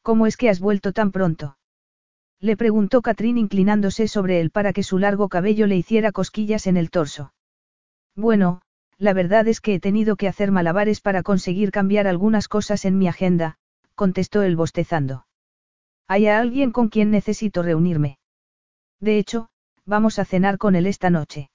[0.03, 1.57] ¿Cómo es que has vuelto tan pronto?
[2.39, 6.77] Le preguntó Catrín inclinándose sobre él para que su largo cabello le hiciera cosquillas en
[6.77, 7.33] el torso.
[8.15, 8.61] Bueno,
[8.99, 12.97] la verdad es que he tenido que hacer malabares para conseguir cambiar algunas cosas en
[12.97, 13.55] mi agenda,
[13.95, 15.25] contestó él bostezando.
[16.13, 18.19] Hay alguien con quien necesito reunirme.
[18.99, 19.49] De hecho,
[19.83, 21.49] vamos a cenar con él esta noche.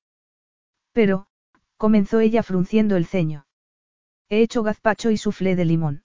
[0.91, 1.29] Pero,
[1.77, 3.47] comenzó ella frunciendo el ceño.
[4.29, 6.03] He hecho gazpacho y suflé de limón.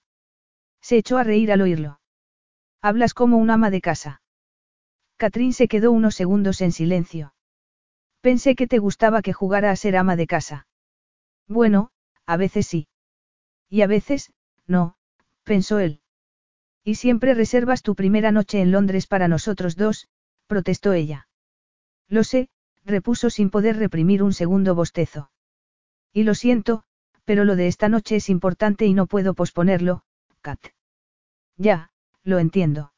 [0.82, 2.00] Se echó a reír al oírlo.
[2.80, 4.22] Hablas como un ama de casa.
[5.18, 7.34] Catrín se quedó unos segundos en silencio.
[8.22, 10.68] Pensé que te gustaba que jugara a ser ama de casa.
[11.48, 11.90] Bueno,
[12.28, 12.88] a veces sí.
[13.68, 14.32] Y a veces,
[14.68, 14.96] no,
[15.44, 16.03] pensó él.
[16.84, 20.10] Y siempre reservas tu primera noche en Londres para nosotros dos,
[20.48, 21.28] protestó ella.
[22.10, 22.50] Lo sé,
[22.84, 25.32] repuso sin poder reprimir un segundo bostezo.
[26.12, 26.84] Y lo siento,
[27.26, 30.04] pero lo de esta noche es importante y no puedo posponerlo,
[30.42, 30.60] Kat.
[31.58, 31.92] Ya,
[32.24, 32.92] lo entiendo.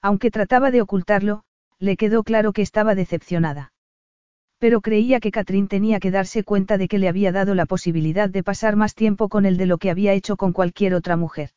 [0.00, 1.42] Aunque trataba de ocultarlo,
[1.78, 3.72] le quedó claro que estaba decepcionada.
[4.58, 8.28] Pero creía que Catrín tenía que darse cuenta de que le había dado la posibilidad
[8.28, 11.50] de pasar más tiempo con él de lo que había hecho con cualquier otra mujer.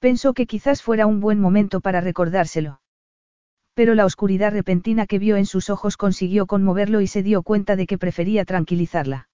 [0.00, 2.80] Pensó que quizás fuera un buen momento para recordárselo.
[3.74, 7.76] Pero la oscuridad repentina que vio en sus ojos consiguió conmoverlo y se dio cuenta
[7.76, 9.28] de que prefería tranquilizarla.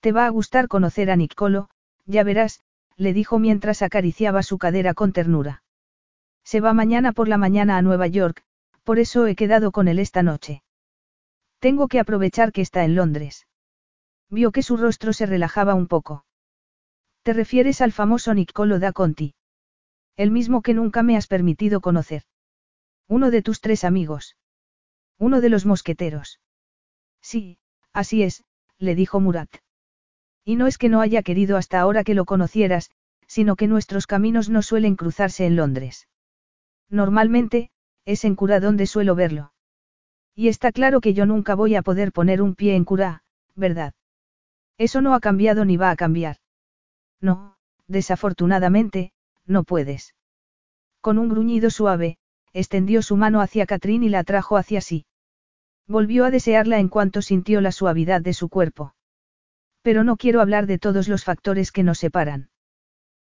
[0.00, 1.70] Te va a gustar conocer a Nicolo,
[2.04, 2.60] ya verás,
[2.96, 5.62] le dijo mientras acariciaba su cadera con ternura.
[6.44, 8.42] Se va mañana por la mañana a Nueva York,
[8.82, 10.62] por eso he quedado con él esta noche.
[11.60, 13.46] Tengo que aprovechar que está en Londres.
[14.30, 16.24] Vio que su rostro se relajaba un poco.
[17.22, 19.34] ¿Te refieres al famoso Niccolo da Conti?
[20.16, 22.22] El mismo que nunca me has permitido conocer.
[23.08, 24.36] Uno de tus tres amigos.
[25.18, 26.40] Uno de los mosqueteros.
[27.20, 27.58] Sí,
[27.92, 28.44] así es,
[28.78, 29.50] le dijo Murat.
[30.44, 32.90] Y no es que no haya querido hasta ahora que lo conocieras,
[33.26, 36.08] sino que nuestros caminos no suelen cruzarse en Londres.
[36.88, 37.70] Normalmente,
[38.04, 39.52] es en cura donde suelo verlo.
[40.34, 43.22] Y está claro que yo nunca voy a poder poner un pie en cura,
[43.54, 43.94] ¿verdad?
[44.78, 46.36] Eso no ha cambiado ni va a cambiar.
[47.20, 47.56] No,
[47.88, 49.12] desafortunadamente,
[49.46, 50.14] no puedes.
[51.00, 52.18] Con un gruñido suave,
[52.52, 55.06] extendió su mano hacia Catrín y la atrajo hacia sí.
[55.86, 58.94] Volvió a desearla en cuanto sintió la suavidad de su cuerpo.
[59.82, 62.50] Pero no quiero hablar de todos los factores que nos separan.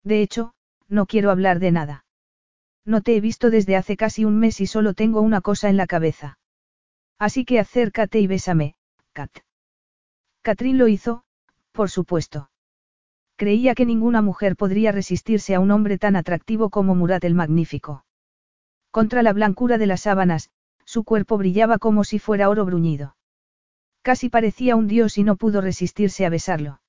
[0.03, 0.53] De hecho,
[0.87, 2.05] no quiero hablar de nada.
[2.83, 5.77] No te he visto desde hace casi un mes y solo tengo una cosa en
[5.77, 6.39] la cabeza.
[7.19, 8.75] Así que acércate y bésame,
[9.13, 9.31] Kat.
[10.41, 11.23] Catrín lo hizo,
[11.73, 12.49] por supuesto.
[13.37, 18.03] Creía que ninguna mujer podría resistirse a un hombre tan atractivo como Murat el Magnífico.
[18.89, 20.49] Contra la blancura de las sábanas,
[20.85, 23.15] su cuerpo brillaba como si fuera oro bruñido.
[24.01, 26.81] Casi parecía un dios y no pudo resistirse a besarlo.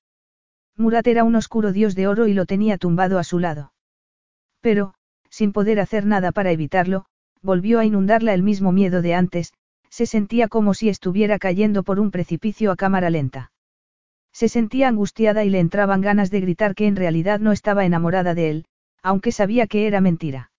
[0.75, 3.73] Murat era un oscuro dios de oro y lo tenía tumbado a su lado.
[4.59, 4.95] Pero,
[5.29, 7.05] sin poder hacer nada para evitarlo,
[7.43, 9.53] volvió a inundarla el mismo miedo de antes,
[9.89, 13.51] se sentía como si estuviera cayendo por un precipicio a cámara lenta.
[14.31, 18.33] Se sentía angustiada y le entraban ganas de gritar que en realidad no estaba enamorada
[18.33, 18.65] de él,
[19.01, 20.51] aunque sabía que era mentira.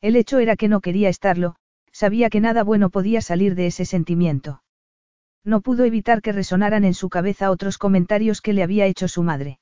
[0.00, 1.56] El hecho era que no quería estarlo,
[1.92, 4.62] sabía que nada bueno podía salir de ese sentimiento.
[5.44, 9.22] No pudo evitar que resonaran en su cabeza otros comentarios que le había hecho su
[9.22, 9.60] madre.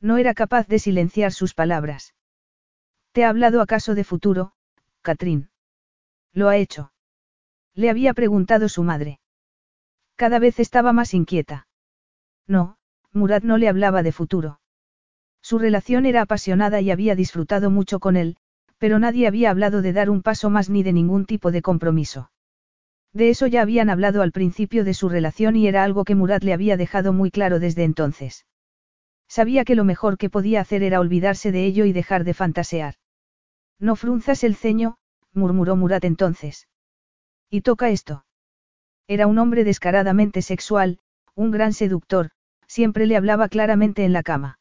[0.00, 2.14] No era capaz de silenciar sus palabras.
[3.12, 4.52] ¿Te ha hablado acaso de futuro,
[5.02, 5.50] Catrín?
[6.32, 6.92] Lo ha hecho.
[7.74, 9.20] Le había preguntado su madre.
[10.16, 11.67] Cada vez estaba más inquieta.
[12.48, 12.76] No,
[13.12, 14.60] Murat no le hablaba de futuro.
[15.42, 18.36] Su relación era apasionada y había disfrutado mucho con él,
[18.78, 22.30] Pero nadie había hablado de dar un paso más ni de ningún tipo de compromiso.
[23.12, 26.44] De eso ya habían hablado al principio de su relación y era algo que Murat
[26.44, 28.46] le había dejado muy claro desde entonces.
[29.28, 32.94] Sabía que lo mejor que podía hacer era olvidarse de ello y dejar de fantasear.
[33.80, 34.96] No frunzas el ceño,
[35.32, 36.68] murmuró Murat entonces.
[37.50, 38.24] Y toca esto.
[39.08, 40.98] Era un hombre descaradamente sexual,
[41.34, 42.30] un gran seductor,
[42.68, 44.60] siempre le hablaba claramente en la cama.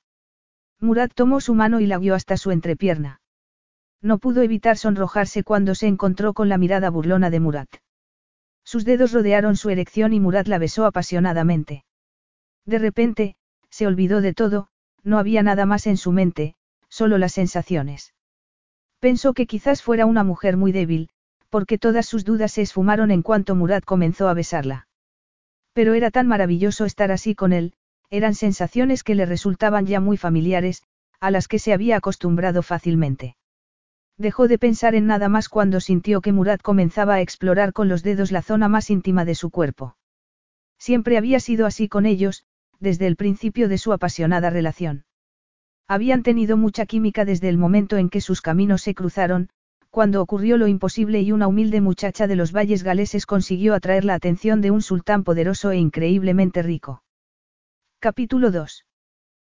[0.79, 3.21] Murat tomó su mano y la guió hasta su entrepierna.
[4.01, 7.69] No pudo evitar sonrojarse cuando se encontró con la mirada burlona de Murat.
[8.63, 11.83] Sus dedos rodearon su erección y Murat la besó apasionadamente.
[12.65, 13.35] De repente,
[13.69, 14.67] se olvidó de todo,
[15.03, 16.55] no había nada más en su mente,
[16.89, 18.13] solo las sensaciones.
[18.99, 21.09] Pensó que quizás fuera una mujer muy débil,
[21.49, 24.87] porque todas sus dudas se esfumaron en cuanto Murat comenzó a besarla.
[25.73, 27.73] Pero era tan maravilloso estar así con él,
[28.09, 30.83] eran sensaciones que le resultaban ya muy familiares,
[31.19, 33.35] a las que se había acostumbrado fácilmente.
[34.17, 38.03] Dejó de pensar en nada más cuando sintió que Murat comenzaba a explorar con los
[38.03, 39.95] dedos la zona más íntima de su cuerpo.
[40.79, 42.43] Siempre había sido así con ellos,
[42.79, 45.05] desde el principio de su apasionada relación.
[45.87, 49.49] Habían tenido mucha química desde el momento en que sus caminos se cruzaron,
[49.89, 54.15] cuando ocurrió lo imposible y una humilde muchacha de los valles galeses consiguió atraer la
[54.15, 57.03] atención de un sultán poderoso e increíblemente rico.
[57.99, 58.85] Capítulo 2.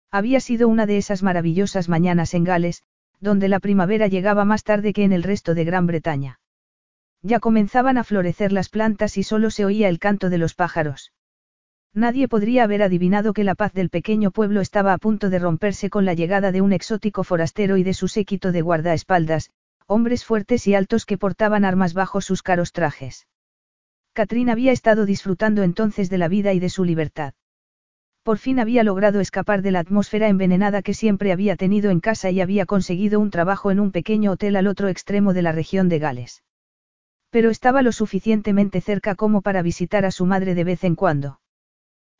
[0.09, 2.81] Había sido una de esas maravillosas mañanas en Gales,
[3.19, 6.39] donde la primavera llegaba más tarde que en el resto de Gran Bretaña.
[7.21, 11.13] Ya comenzaban a florecer las plantas y solo se oía el canto de los pájaros.
[11.93, 15.91] Nadie podría haber adivinado que la paz del pequeño pueblo estaba a punto de romperse
[15.91, 19.51] con la llegada de un exótico forastero y de su séquito de guardaespaldas,
[19.85, 23.27] hombres fuertes y altos que portaban armas bajo sus caros trajes.
[24.13, 27.35] Catrín había estado disfrutando entonces de la vida y de su libertad.
[28.23, 32.29] Por fin había logrado escapar de la atmósfera envenenada que siempre había tenido en casa
[32.29, 35.89] y había conseguido un trabajo en un pequeño hotel al otro extremo de la región
[35.89, 36.43] de Gales.
[37.31, 41.39] Pero estaba lo suficientemente cerca como para visitar a su madre de vez en cuando.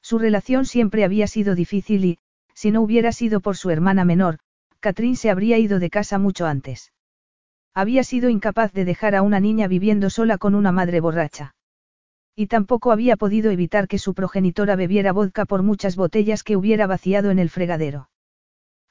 [0.02, 2.18] Su relación siempre había sido difícil y,
[2.56, 4.40] si no hubiera sido por su hermana menor,
[4.80, 6.92] Catrín se habría ido de casa mucho antes.
[7.76, 11.54] Había sido incapaz de dejar a una niña viviendo sola con una madre borracha.
[12.36, 16.88] Y tampoco había podido evitar que su progenitora bebiera vodka por muchas botellas que hubiera
[16.88, 18.10] vaciado en el fregadero.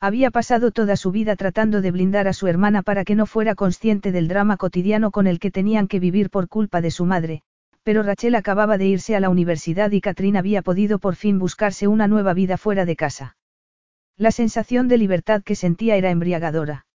[0.02, 3.54] Había pasado toda su vida tratando de blindar a su hermana para que no fuera
[3.54, 7.42] consciente del drama cotidiano con el que tenían que vivir por culpa de su madre,
[7.82, 11.86] pero Rachel acababa de irse a la universidad y Catherine había podido por fin buscarse
[11.86, 13.36] una nueva vida fuera de casa.
[14.16, 16.86] La sensación de libertad que sentía era embriagadora.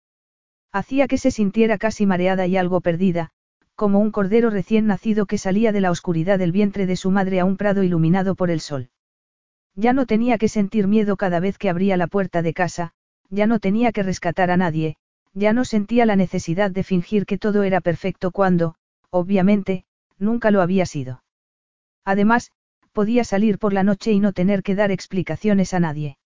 [0.71, 3.31] Hacía que se sintiera casi mareada y algo perdida,
[3.75, 7.39] como un cordero recién nacido que salía de la oscuridad del vientre de su madre
[7.39, 8.89] a un prado iluminado por el sol.
[9.75, 12.93] Ya no tenía que sentir miedo cada vez que abría la puerta de casa,
[13.29, 14.95] ya no tenía que rescatar a nadie,
[15.33, 18.75] ya no sentía la necesidad de fingir que todo era perfecto cuando,
[19.09, 19.83] obviamente,
[20.17, 21.23] nunca lo había sido.
[22.05, 22.51] Además,
[22.93, 26.17] podía salir por la noche y no tener que dar explicaciones a nadie.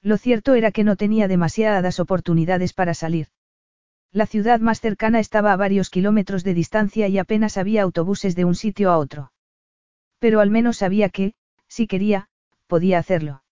[0.00, 3.26] Lo cierto era que no tenía demasiadas oportunidades para salir.
[4.12, 8.44] La ciudad más cercana estaba a varios kilómetros de distancia y apenas había autobuses de
[8.44, 9.32] un sitio a otro.
[10.18, 11.34] Pero al menos sabía que,
[11.68, 12.28] si quería,
[12.66, 13.42] podía hacerlo.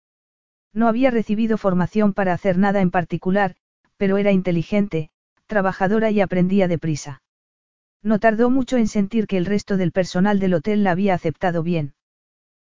[0.72, 3.57] No había recibido formación para hacer nada en particular,
[3.96, 5.11] pero era inteligente,
[5.46, 7.22] trabajadora y aprendía deprisa.
[8.02, 11.62] No tardó mucho en sentir que el resto del personal del hotel la había aceptado
[11.62, 11.94] bien.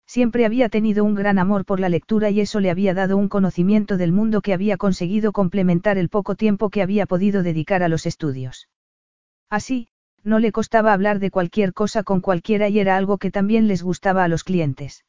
[0.07, 3.27] Siempre había tenido un gran amor por la lectura y eso le había dado un
[3.27, 7.87] conocimiento del mundo que había conseguido complementar el poco tiempo que había podido dedicar a
[7.87, 8.69] los estudios.
[9.49, 9.87] Así,
[10.23, 13.83] no le costaba hablar de cualquier cosa con cualquiera y era algo que también les
[13.83, 15.05] gustaba a los clientes.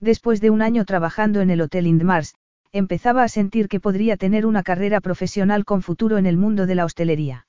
[0.00, 2.34] Después de un año trabajando en el Hotel Indmars,
[2.70, 6.74] empezaba a sentir que podría tener una carrera profesional con futuro en el mundo de
[6.74, 7.46] la hostelería.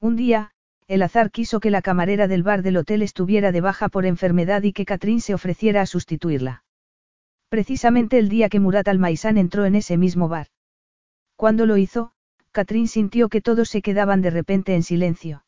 [0.00, 0.52] Un día,
[0.90, 4.64] el azar quiso que la camarera del bar del hotel estuviera de baja por enfermedad
[4.64, 6.64] y que Catrín se ofreciera a sustituirla.
[7.48, 10.48] Precisamente el día que Murat Almaisán entró en ese mismo bar.
[11.36, 12.10] Cuando lo hizo,
[12.50, 15.44] Catrín sintió que todos se quedaban de repente en silencio.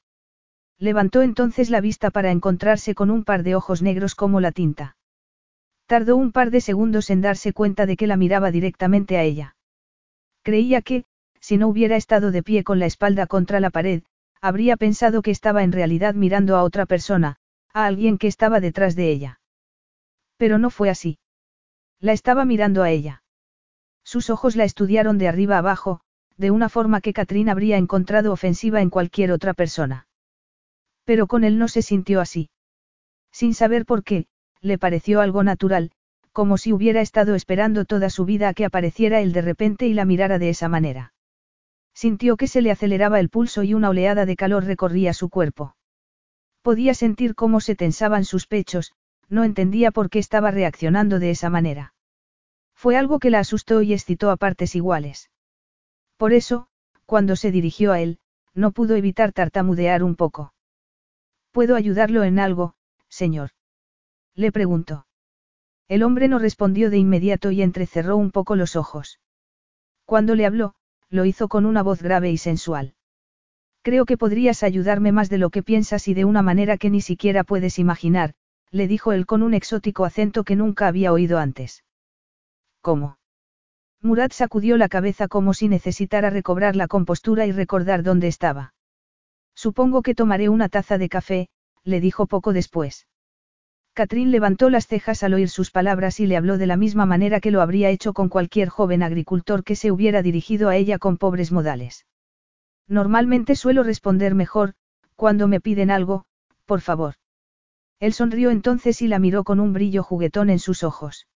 [0.78, 4.96] Levantó entonces la vista para encontrarse con un par de ojos negros como la tinta.
[5.86, 9.56] Tardó un par de segundos en darse cuenta de que la miraba directamente a ella.
[10.44, 11.04] Creía que,
[11.40, 14.04] si no hubiera estado de pie con la espalda contra la pared,
[14.42, 17.36] habría pensado que estaba en realidad mirando a otra persona,
[17.72, 19.40] a alguien que estaba detrás de ella.
[20.36, 21.18] Pero no fue así.
[22.00, 23.22] La estaba mirando a ella.
[24.04, 26.00] Sus ojos la estudiaron de arriba abajo,
[26.36, 30.08] de una forma que Catrín habría encontrado ofensiva en cualquier otra persona.
[31.04, 32.50] Pero con él no se sintió así.
[33.30, 34.26] Sin saber por qué,
[34.60, 35.92] le pareció algo natural,
[36.32, 39.94] como si hubiera estado esperando toda su vida a que apareciera él de repente y
[39.94, 41.11] la mirara de esa manera.
[41.94, 45.76] Sintió que se le aceleraba el pulso y una oleada de calor recorría su cuerpo.
[46.62, 48.92] Podía sentir cómo se tensaban sus pechos,
[49.28, 51.94] no entendía por qué estaba reaccionando de esa manera.
[52.74, 55.30] Fue algo que la asustó y excitó a partes iguales.
[56.16, 56.68] Por eso,
[57.06, 58.18] cuando se dirigió a él,
[58.54, 60.52] no pudo evitar tartamudear un poco.
[61.50, 62.74] ¿Puedo ayudarlo en algo,
[63.08, 63.50] señor?
[64.34, 65.06] Le preguntó.
[65.88, 69.20] El hombre no respondió de inmediato y entrecerró un poco los ojos.
[70.04, 70.74] Cuando le habló,
[71.12, 72.94] lo hizo con una voz grave y sensual.
[73.82, 77.02] Creo que podrías ayudarme más de lo que piensas y de una manera que ni
[77.02, 78.32] siquiera puedes imaginar,
[78.70, 81.84] le dijo él con un exótico acento que nunca había oído antes.
[82.80, 83.18] ¿Cómo?
[84.00, 88.72] Murat sacudió la cabeza como si necesitara recobrar la compostura y recordar dónde estaba.
[89.54, 91.48] Supongo que tomaré una taza de café,
[91.84, 93.06] le dijo poco después.
[93.94, 97.40] Catrín levantó las cejas al oír sus palabras y le habló de la misma manera
[97.40, 101.18] que lo habría hecho con cualquier joven agricultor que se hubiera dirigido a ella con
[101.18, 102.06] pobres modales.
[102.88, 104.74] Normalmente suelo responder mejor,
[105.14, 106.24] cuando me piden algo,
[106.64, 107.14] por favor.
[108.00, 111.26] Él sonrió entonces y la miró con un brillo juguetón en sus ojos.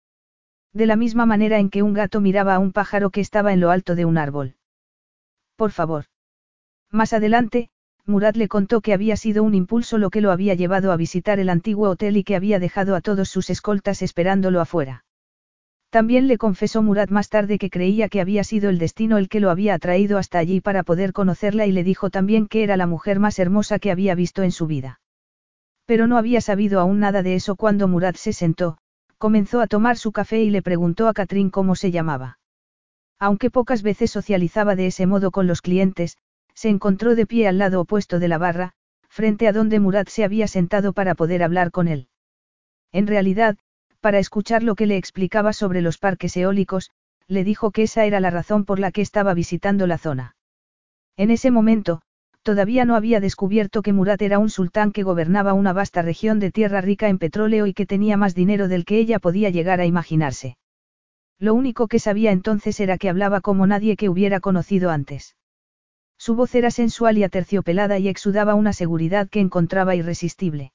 [0.73, 3.61] De la misma manera en que un gato miraba a un pájaro que estaba en
[3.61, 4.57] lo alto de un árbol.
[5.57, 6.07] Por favor.
[6.91, 7.71] Más adelante,
[8.07, 11.41] Murat le contó que había sido un impulso lo que lo había llevado a visitar
[11.41, 15.05] el antiguo hotel y que había dejado a todos sus escoltas esperándolo afuera.
[15.91, 19.41] También le confesó Murat más tarde que creía que había sido el destino el que
[19.41, 22.87] lo había atraído hasta allí para poder conocerla y le dijo también que era la
[22.87, 25.01] mujer más hermosa que había visto en su vida.
[25.85, 28.79] Pero no había sabido aún nada de eso cuando Murat se sentó,
[29.19, 32.39] comenzó a tomar su café y le preguntó a Catrín cómo se llamaba.
[33.19, 36.19] Aunque pocas veces socializaba de ese modo con los clientes,
[36.57, 38.73] se encontró de pie al lado opuesto de la barra,
[39.09, 42.09] frente a donde Murat se había sentado para poder hablar con él.
[42.93, 43.59] En realidad,
[44.01, 46.91] para escuchar lo que le explicaba sobre los parques eólicos,
[47.29, 50.35] le dijo que esa era la razón por la que estaba visitando la zona.
[51.17, 52.01] En ese momento,
[52.43, 56.53] todavía no había descubierto que Murat era un sultán que gobernaba una vasta región de
[56.53, 59.87] tierra rica en petróleo y que tenía más dinero del que ella podía llegar a
[59.87, 60.57] imaginarse.
[61.39, 65.37] Lo único que sabía entonces era que hablaba como nadie que hubiera conocido antes.
[66.19, 70.73] Su voz era sensual y aterciopelada y exudaba una seguridad que encontraba irresistible.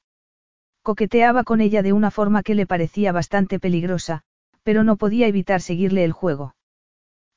[0.83, 4.23] Coqueteaba con ella de una forma que le parecía bastante peligrosa,
[4.63, 6.55] pero no podía evitar seguirle el juego.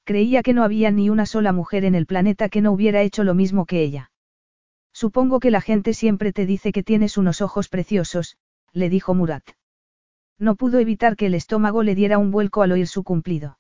[0.05, 3.25] Creía que no había ni una sola mujer en el planeta que no hubiera hecho
[3.25, 4.11] lo mismo que ella.
[4.93, 8.37] Supongo que la gente siempre te dice que tienes unos ojos preciosos,
[8.73, 9.45] le dijo Murat.
[10.39, 13.59] No pudo evitar que el estómago le diera un vuelco al oír su cumplido.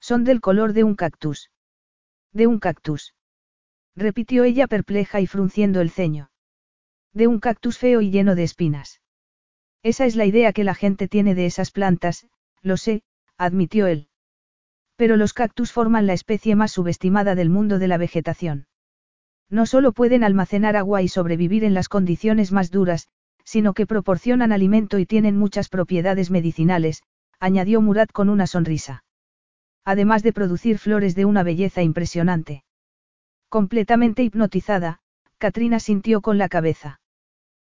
[0.00, 1.50] Son del color de un cactus.
[2.32, 3.14] De un cactus
[3.96, 6.30] repitió ella perpleja y frunciendo el ceño.
[7.12, 9.00] De un cactus feo y lleno de espinas.
[9.82, 12.26] Esa es la idea que la gente tiene de esas plantas,
[12.62, 13.02] lo sé,
[13.36, 14.08] admitió él.
[14.96, 18.66] Pero los cactus forman la especie más subestimada del mundo de la vegetación.
[19.50, 23.08] No solo pueden almacenar agua y sobrevivir en las condiciones más duras,
[23.44, 27.02] sino que proporcionan alimento y tienen muchas propiedades medicinales,
[27.38, 29.04] añadió Murat con una sonrisa.
[29.84, 32.64] Además de producir flores de una belleza impresionante.
[33.54, 34.98] Completamente hipnotizada,
[35.38, 36.98] Katrina sintió con la cabeza.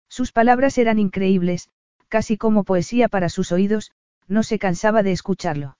[0.08, 1.70] Sus palabras eran increíbles,
[2.06, 3.90] casi como poesía para sus oídos,
[4.28, 5.76] no se cansaba de escucharlo.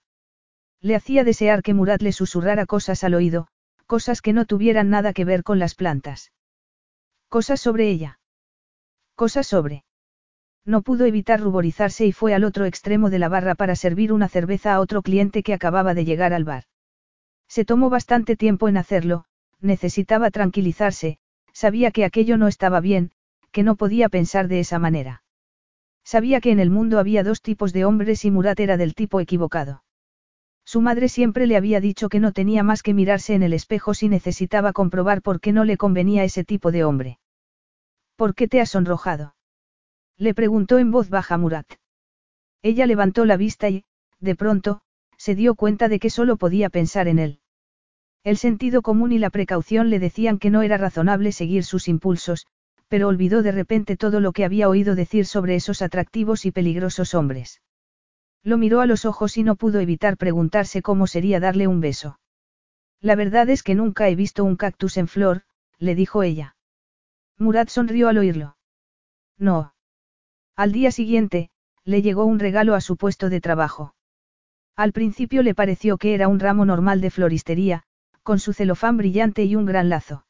[0.81, 3.47] Le hacía desear que Murat le susurrara cosas al oído,
[3.87, 6.33] cosas que no tuvieran nada que ver con las plantas.
[7.29, 8.19] Cosas sobre ella.
[9.15, 9.85] Cosas sobre.
[10.65, 14.27] No pudo evitar ruborizarse y fue al otro extremo de la barra para servir una
[14.27, 16.65] cerveza a otro cliente que acababa de llegar al bar.
[17.47, 19.27] Se tomó bastante tiempo en hacerlo,
[19.63, 21.17] necesitaba tranquilizarse,
[21.53, 23.11] sabía que aquello no estaba bien,
[23.51, 25.23] que no podía pensar de esa manera.
[26.03, 29.19] Sabía que en el mundo había dos tipos de hombres y Murat era del tipo
[29.19, 29.83] equivocado.
[30.65, 33.93] Su madre siempre le había dicho que no tenía más que mirarse en el espejo
[33.93, 37.19] si necesitaba comprobar por qué no le convenía ese tipo de hombre.
[38.15, 39.35] ¿Por qué te has sonrojado?
[40.17, 41.67] Le preguntó en voz baja Murat.
[42.61, 43.83] Ella levantó la vista y,
[44.19, 44.81] de pronto,
[45.17, 47.39] se dio cuenta de que solo podía pensar en él.
[48.23, 52.47] El sentido común y la precaución le decían que no era razonable seguir sus impulsos,
[52.87, 57.15] pero olvidó de repente todo lo que había oído decir sobre esos atractivos y peligrosos
[57.15, 57.61] hombres.
[58.43, 62.19] Lo miró a los ojos y no pudo evitar preguntarse cómo sería darle un beso.
[63.01, 65.41] La verdad es que nunca he visto un cactus en flor,
[65.77, 66.55] le dijo ella.
[67.37, 68.55] Murat sonrió al oírlo.
[69.37, 69.73] No.
[70.55, 71.49] Al día siguiente,
[71.83, 73.95] le llegó un regalo a su puesto de trabajo.
[74.77, 77.83] Al principio le pareció que era un ramo normal de floristería,
[78.23, 80.25] con su celofán brillante y un gran lazo.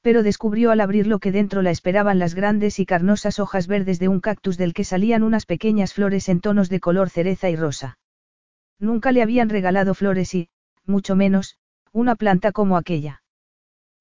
[0.00, 4.08] Pero descubrió al abrirlo que dentro la esperaban las grandes y carnosas hojas verdes de
[4.08, 7.98] un cactus del que salían unas pequeñas flores en tonos de color cereza y rosa.
[8.80, 10.48] Nunca le habían regalado flores y,
[10.84, 11.56] mucho menos,
[11.92, 13.22] una planta como aquella.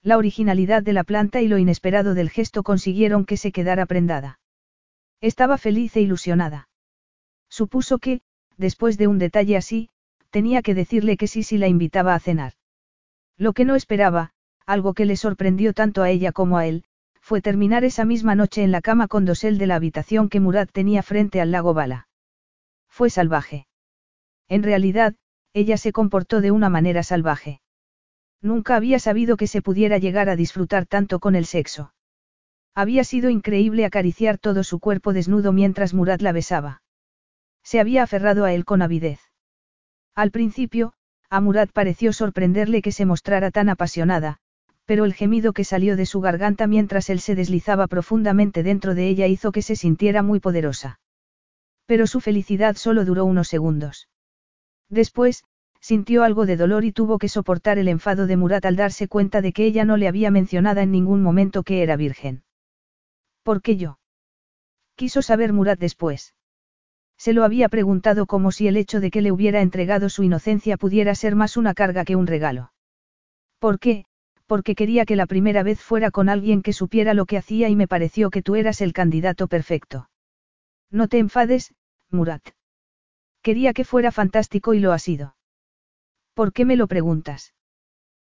[0.02, 4.40] La originalidad de la planta y lo inesperado del gesto consiguieron que se quedara prendada.
[5.20, 6.70] Estaba feliz e ilusionada.
[7.48, 8.22] Supuso que,
[8.58, 9.90] después de un detalle así,
[10.32, 12.54] tenía que decirle que sí si la invitaba a cenar.
[13.42, 14.34] Lo que no esperaba,
[14.68, 16.84] algo que le sorprendió tanto a ella como a él,
[17.22, 20.68] fue terminar esa misma noche en la cama con dosel de la habitación que Murad
[20.72, 22.08] tenía frente al lago Bala.
[22.88, 23.66] Fue salvaje.
[24.48, 25.16] En realidad,
[25.54, 27.62] ella se comportó de una manera salvaje.
[28.44, 31.96] Nunca había sabido que se pudiera llegar a disfrutar tanto con el sexo.
[32.76, 36.84] Había sido increíble acariciar todo su cuerpo desnudo mientras Murad la besaba.
[37.64, 39.20] Se había aferrado a él con avidez.
[40.14, 40.94] Al principio,
[41.32, 44.38] a Murad pareció sorprenderle que se mostrara tan apasionada,
[44.86, 49.08] pero el gemido que salió de su garganta mientras él se deslizaba profundamente dentro de
[49.08, 51.00] ella hizo que se sintiera muy poderosa.
[51.86, 54.10] Pero su felicidad solo duró unos segundos.
[54.90, 55.46] Después,
[55.80, 59.42] sintió algo de dolor y tuvo que soportar el enfado de Murat al darse cuenta
[59.42, 62.44] de que ella no le había mencionado en ningún momento que era virgen.
[63.44, 64.00] ¿Por qué yo?
[64.96, 66.36] Quiso saber Murat después.
[67.22, 70.76] Se lo había preguntado como si el hecho de que le hubiera entregado su inocencia
[70.76, 72.74] pudiera ser más una carga que un regalo.
[73.60, 74.06] ¿Por qué?
[74.48, 77.76] Porque quería que la primera vez fuera con alguien que supiera lo que hacía y
[77.76, 80.10] me pareció que tú eras el candidato perfecto.
[80.90, 81.76] No te enfades,
[82.10, 82.42] Murat.
[83.44, 85.36] Quería que fuera fantástico y lo ha sido.
[86.34, 87.54] ¿Por qué me lo preguntas?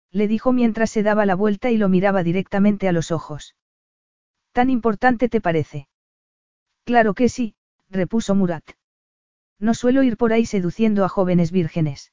[0.09, 3.55] Le dijo mientras se daba la vuelta y lo miraba directamente a los ojos.
[4.53, 5.87] ¿Tan importante te parece?
[6.83, 7.53] Claro que sí,
[7.91, 8.76] repuso Murat.
[9.59, 12.11] No suelo ir por ahí seduciendo a jóvenes vírgenes.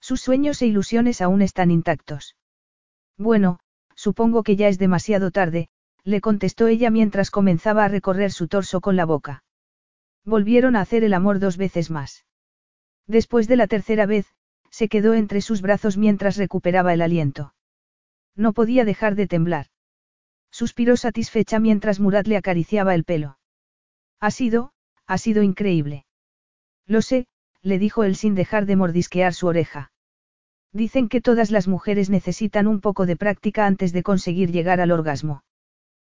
[0.00, 2.36] Sus sueños e ilusiones aún están intactos.
[3.16, 3.58] Bueno,
[3.94, 5.68] supongo que ya es demasiado tarde,
[6.04, 9.44] le contestó ella mientras comenzaba a recorrer su torso con la boca.
[10.24, 12.24] Volvieron a hacer el amor dos veces más.
[13.06, 14.26] Después de la tercera vez,
[14.70, 17.54] se quedó entre sus brazos mientras recuperaba el aliento.
[18.34, 19.66] No podía dejar de temblar.
[20.50, 23.38] Suspiró satisfecha mientras Murat le acariciaba el pelo.
[24.20, 24.72] Ha sido,
[25.06, 26.03] ha sido increíble.
[26.86, 27.26] Lo sé,
[27.62, 29.90] le dijo él sin dejar de mordisquear su oreja.
[30.72, 34.90] Dicen que todas las mujeres necesitan un poco de práctica antes de conseguir llegar al
[34.90, 35.44] orgasmo.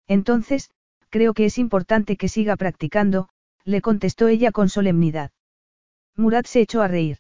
[0.08, 0.72] Entonces,
[1.10, 3.30] creo que es importante que siga practicando,
[3.64, 5.32] le contestó ella con solemnidad.
[6.16, 7.20] Murat se echó a reír.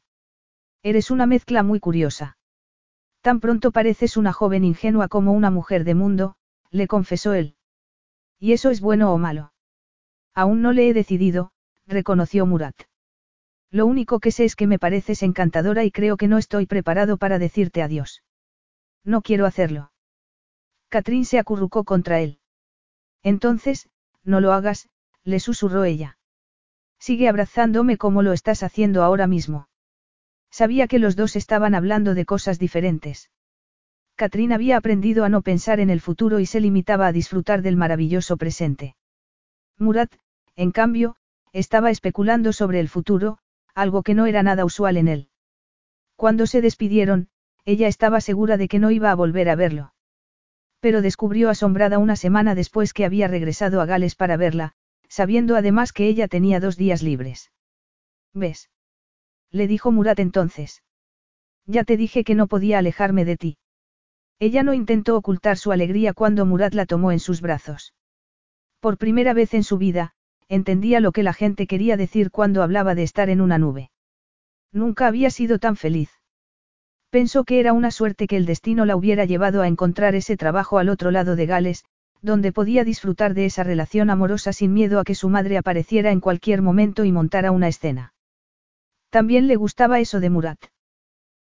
[0.81, 2.37] Eres una mezcla muy curiosa.
[3.21, 6.35] Tan pronto pareces una joven ingenua como una mujer de mundo,
[6.69, 7.55] le confesó él.
[8.39, 9.51] ¿Y eso es bueno o malo?
[10.33, 11.51] Aún no le he decidido,
[11.87, 12.75] reconoció Murat.
[13.75, 17.17] Lo único que sé es que me pareces encantadora y creo que no estoy preparado
[17.17, 18.23] para decirte adiós.
[19.03, 19.91] No quiero hacerlo.
[20.87, 22.39] Catrín se acurrucó contra él.
[23.21, 23.89] Entonces,
[24.23, 24.87] no lo hagas,
[25.25, 26.17] le susurró ella.
[26.99, 29.67] Sigue abrazándome como lo estás haciendo ahora mismo.
[30.49, 33.29] Sabía que los dos estaban hablando de cosas diferentes.
[34.15, 37.75] Catrín había aprendido a no pensar en el futuro y se limitaba a disfrutar del
[37.75, 38.95] maravilloso presente.
[39.77, 40.13] Murat,
[40.55, 41.17] en cambio,
[41.51, 43.39] estaba especulando sobre el futuro,
[43.75, 45.29] algo que no era nada usual en él.
[46.15, 47.27] Cuando se despidieron,
[47.65, 49.93] ella estaba segura de que no iba a volver a verlo.
[50.79, 54.73] Pero descubrió asombrada una semana después que había regresado a Gales para verla,
[55.09, 57.51] sabiendo además que ella tenía dos días libres.
[58.33, 58.69] ¿Ves?
[59.51, 60.83] Le dijo Murat entonces.
[61.65, 63.57] Ya te dije que no podía alejarme de ti.
[64.39, 67.93] Ella no intentó ocultar su alegría cuando Murat la tomó en sus brazos.
[68.79, 70.14] Por primera vez en su vida,
[70.49, 73.91] entendía lo que la gente quería decir cuando hablaba de estar en una nube.
[74.71, 76.09] Nunca había sido tan feliz.
[77.09, 80.79] Pensó que era una suerte que el destino la hubiera llevado a encontrar ese trabajo
[80.79, 81.85] al otro lado de Gales,
[82.21, 86.19] donde podía disfrutar de esa relación amorosa sin miedo a que su madre apareciera en
[86.19, 88.13] cualquier momento y montara una escena.
[89.09, 90.59] También le gustaba eso de Murat.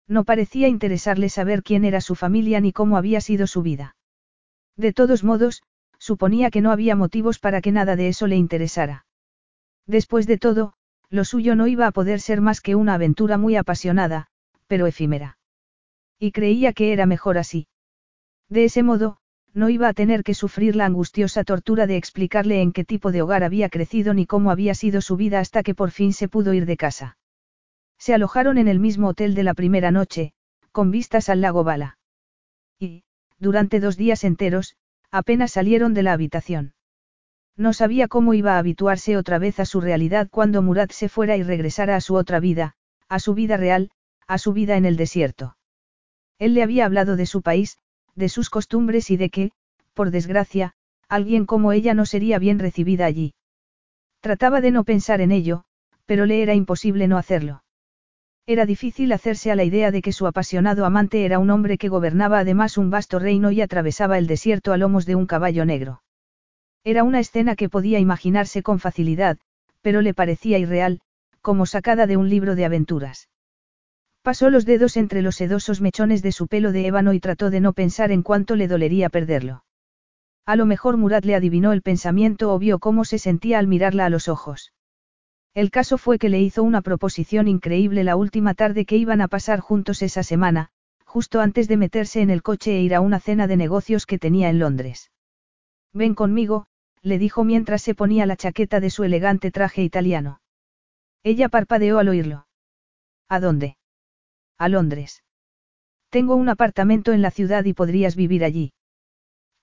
[0.07, 3.95] No parecía interesarle saber quién era su familia ni cómo había sido su vida.
[4.75, 5.61] De todos modos,
[5.99, 9.05] suponía que no había motivos para que nada de eso le interesara.
[9.85, 10.73] Después de todo,
[11.09, 14.27] lo suyo no iba a poder ser más que una aventura muy apasionada,
[14.67, 15.37] pero efímera.
[16.19, 17.67] Y creía que era mejor así.
[18.49, 19.17] De ese modo,
[19.53, 23.21] no iba a tener que sufrir la angustiosa tortura de explicarle en qué tipo de
[23.21, 26.53] hogar había crecido ni cómo había sido su vida hasta que por fin se pudo
[26.53, 27.17] ir de casa.
[27.97, 30.33] Se alojaron en el mismo hotel de la primera noche,
[30.71, 31.97] con vistas al lago Bala.
[32.79, 33.03] Y,
[33.39, 34.75] durante dos días enteros,
[35.11, 36.73] apenas salieron de la habitación.
[37.57, 41.35] No sabía cómo iba a habituarse otra vez a su realidad cuando Murad se fuera
[41.35, 42.75] y regresara a su otra vida,
[43.09, 43.91] a su vida real,
[44.27, 45.57] a su vida en el desierto.
[46.37, 47.77] Él le había hablado de su país,
[48.15, 49.51] de sus costumbres y de que,
[49.93, 50.73] por desgracia,
[51.09, 53.33] alguien como ella no sería bien recibida allí.
[54.21, 55.63] Trataba de no pensar en ello,
[56.05, 57.63] pero le era imposible no hacerlo.
[58.45, 61.89] Era difícil hacerse a la idea de que su apasionado amante era un hombre que
[61.89, 66.01] gobernaba además un vasto reino y atravesaba el desierto a lomos de un caballo negro.
[66.83, 69.37] Era una escena que podía imaginarse con facilidad,
[69.81, 71.01] pero le parecía irreal,
[71.41, 73.29] como sacada de un libro de aventuras.
[74.21, 77.61] Pasó los dedos entre los sedosos mechones de su pelo de ébano y trató de
[77.61, 79.63] no pensar en cuánto le dolería perderlo.
[80.45, 84.05] A lo mejor Murat le adivinó el pensamiento o vio cómo se sentía al mirarla
[84.05, 84.73] a los ojos.
[85.59, 89.27] El caso fue que le hizo una proposición increíble la última tarde que iban a
[89.27, 90.69] pasar juntos esa semana,
[91.03, 94.17] justo antes de meterse en el coche e ir a una cena de negocios que
[94.17, 95.11] tenía en Londres.
[95.91, 96.67] Ven conmigo,
[97.01, 100.39] le dijo mientras se ponía la chaqueta de su elegante traje italiano.
[101.23, 102.47] Ella parpadeó al oírlo.
[103.27, 103.75] ¿A dónde?
[104.57, 105.25] A Londres.
[106.09, 108.71] Tengo un apartamento en la ciudad y podrías vivir allí.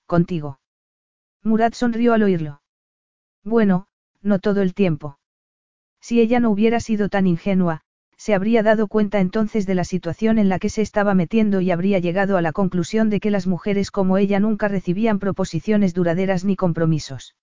[0.04, 0.60] Contigo.
[1.42, 2.60] Murat sonrió al oírlo.
[3.42, 3.88] Bueno,
[4.20, 5.16] no todo el tiempo.
[6.06, 7.80] Si ella no hubiera sido tan ingenua,
[8.16, 11.72] se habría dado cuenta entonces de la situación en la que se estaba metiendo y
[11.72, 16.44] habría llegado a la conclusión de que las mujeres como ella nunca recibían proposiciones duraderas
[16.44, 17.34] ni compromisos.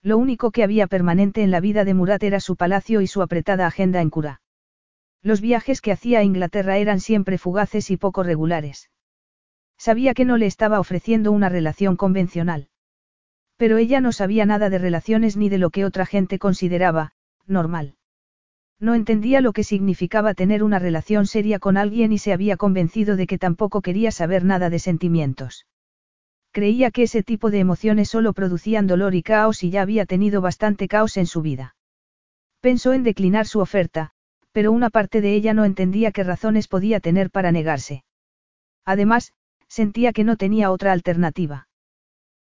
[0.00, 3.20] Lo único que había permanente en la vida de Murat era su palacio y su
[3.20, 4.40] apretada agenda en cura.
[5.20, 8.88] Los viajes que hacía a Inglaterra eran siempre fugaces y poco regulares.
[9.76, 12.68] Sabía que no le estaba ofreciendo una relación convencional.
[13.58, 17.12] Pero ella no sabía nada de relaciones ni de lo que otra gente consideraba,
[17.46, 17.96] normal.
[18.80, 23.16] No entendía lo que significaba tener una relación seria con alguien y se había convencido
[23.16, 25.66] de que tampoco quería saber nada de sentimientos.
[26.50, 30.40] Creía que ese tipo de emociones solo producían dolor y caos y ya había tenido
[30.40, 31.76] bastante caos en su vida.
[32.60, 34.10] Pensó en declinar su oferta,
[34.52, 38.04] pero una parte de ella no entendía qué razones podía tener para negarse.
[38.84, 39.32] Además,
[39.68, 41.68] sentía que no tenía otra alternativa.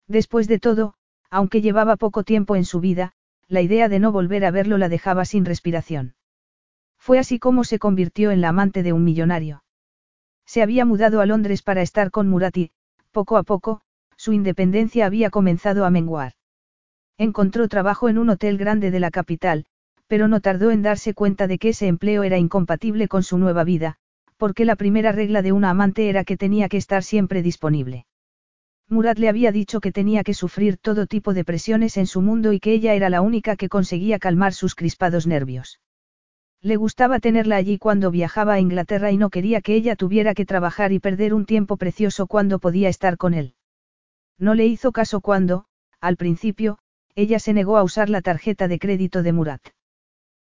[0.07, 0.95] Después de todo,
[1.29, 3.13] aunque llevaba poco tiempo en su vida,
[3.51, 6.15] la idea de no volver a verlo la dejaba sin respiración.
[6.97, 9.63] Fue así como se convirtió en la amante de un millonario.
[10.45, 12.71] Se había mudado a Londres para estar con Murati,
[13.11, 13.81] poco a poco,
[14.15, 16.33] su independencia había comenzado a menguar.
[17.17, 19.65] Encontró trabajo en un hotel grande de la capital,
[20.07, 23.65] pero no tardó en darse cuenta de que ese empleo era incompatible con su nueva
[23.65, 23.97] vida,
[24.37, 28.05] porque la primera regla de una amante era que tenía que estar siempre disponible.
[28.91, 32.51] Murat le había dicho que tenía que sufrir todo tipo de presiones en su mundo
[32.51, 35.79] y que ella era la única que conseguía calmar sus crispados nervios.
[36.61, 40.45] Le gustaba tenerla allí cuando viajaba a Inglaterra y no quería que ella tuviera que
[40.45, 43.55] trabajar y perder un tiempo precioso cuando podía estar con él.
[44.37, 45.63] No le hizo caso cuando,
[46.01, 46.77] al principio,
[47.15, 49.61] ella se negó a usar la tarjeta de crédito de Murat.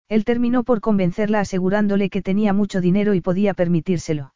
[0.08, 4.34] Él terminó por convencerla asegurándole que tenía mucho dinero y podía permitírselo.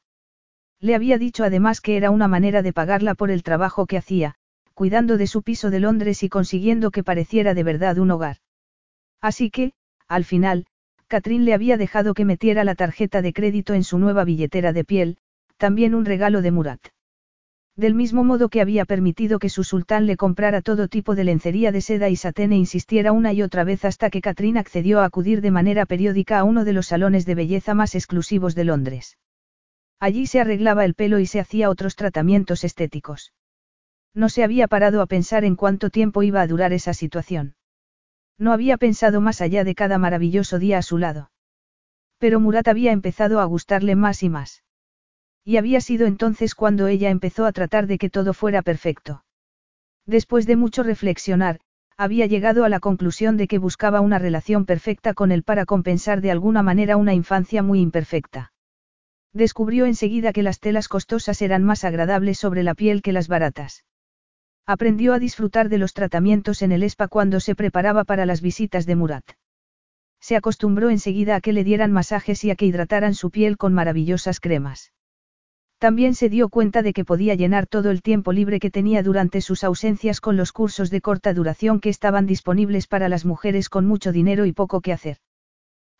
[0.80, 4.34] Le había dicho además que era una manera de pagarla por el trabajo que hacía,
[4.74, 8.36] cuidando de su piso de Londres y consiguiendo que pareciera de verdad un hogar.
[9.20, 9.72] Así que,
[10.06, 10.66] al final,
[11.08, 14.84] Catrín le había dejado que metiera la tarjeta de crédito en su nueva billetera de
[14.84, 15.16] piel,
[15.56, 16.80] también un regalo de Murat.
[17.76, 21.72] Del mismo modo que había permitido que su sultán le comprara todo tipo de lencería
[21.72, 25.04] de seda y satén e insistiera una y otra vez hasta que Catrín accedió a
[25.04, 29.16] acudir de manera periódica a uno de los salones de belleza más exclusivos de Londres.
[29.98, 33.32] Allí se arreglaba el pelo y se hacía otros tratamientos estéticos.
[34.14, 37.54] No se había parado a pensar en cuánto tiempo iba a durar esa situación.
[38.38, 41.30] No había pensado más allá de cada maravilloso día a su lado.
[42.18, 44.64] Pero Murat había empezado a gustarle más y más.
[45.44, 49.24] Y había sido entonces cuando ella empezó a tratar de que todo fuera perfecto.
[50.06, 51.60] Después de mucho reflexionar,
[51.96, 56.20] había llegado a la conclusión de que buscaba una relación perfecta con él para compensar
[56.20, 58.52] de alguna manera una infancia muy imperfecta.
[59.36, 63.84] Descubrió enseguida que las telas costosas eran más agradables sobre la piel que las baratas.
[64.64, 68.86] Aprendió a disfrutar de los tratamientos en el spa cuando se preparaba para las visitas
[68.86, 69.24] de Murat.
[70.20, 73.74] Se acostumbró enseguida a que le dieran masajes y a que hidrataran su piel con
[73.74, 74.94] maravillosas cremas.
[75.76, 79.42] También se dio cuenta de que podía llenar todo el tiempo libre que tenía durante
[79.42, 83.84] sus ausencias con los cursos de corta duración que estaban disponibles para las mujeres con
[83.84, 85.18] mucho dinero y poco que hacer.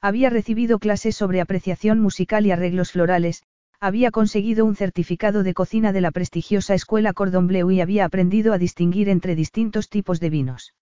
[0.06, 3.42] Había recibido clases sobre apreciación musical y arreglos florales,
[3.80, 8.52] había conseguido un certificado de cocina de la prestigiosa escuela Cordon Bleu y había aprendido
[8.52, 10.74] a distinguir entre distintos tipos de vinos.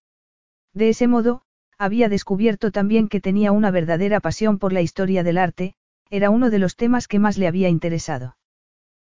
[0.75, 1.41] De ese modo,
[1.79, 5.75] había descubierto también que tenía una verdadera pasión por la historia del arte,
[6.11, 8.37] era uno de los temas que más le había interesado.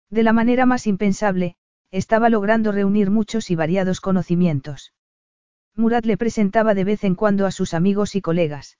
[0.09, 1.57] De la manera más impensable,
[1.91, 4.93] estaba logrando reunir muchos y variados conocimientos.
[5.75, 8.77] Murat le presentaba de vez en cuando a sus amigos y colegas.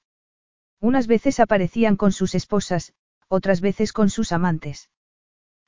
[0.82, 2.94] Unas veces aparecían con sus esposas,
[3.28, 4.90] otras veces con sus amantes.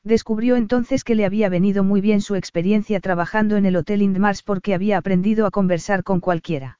[0.03, 4.43] Descubrió entonces que le había venido muy bien su experiencia trabajando en el Hotel Indmars
[4.43, 6.79] porque había aprendido a conversar con cualquiera.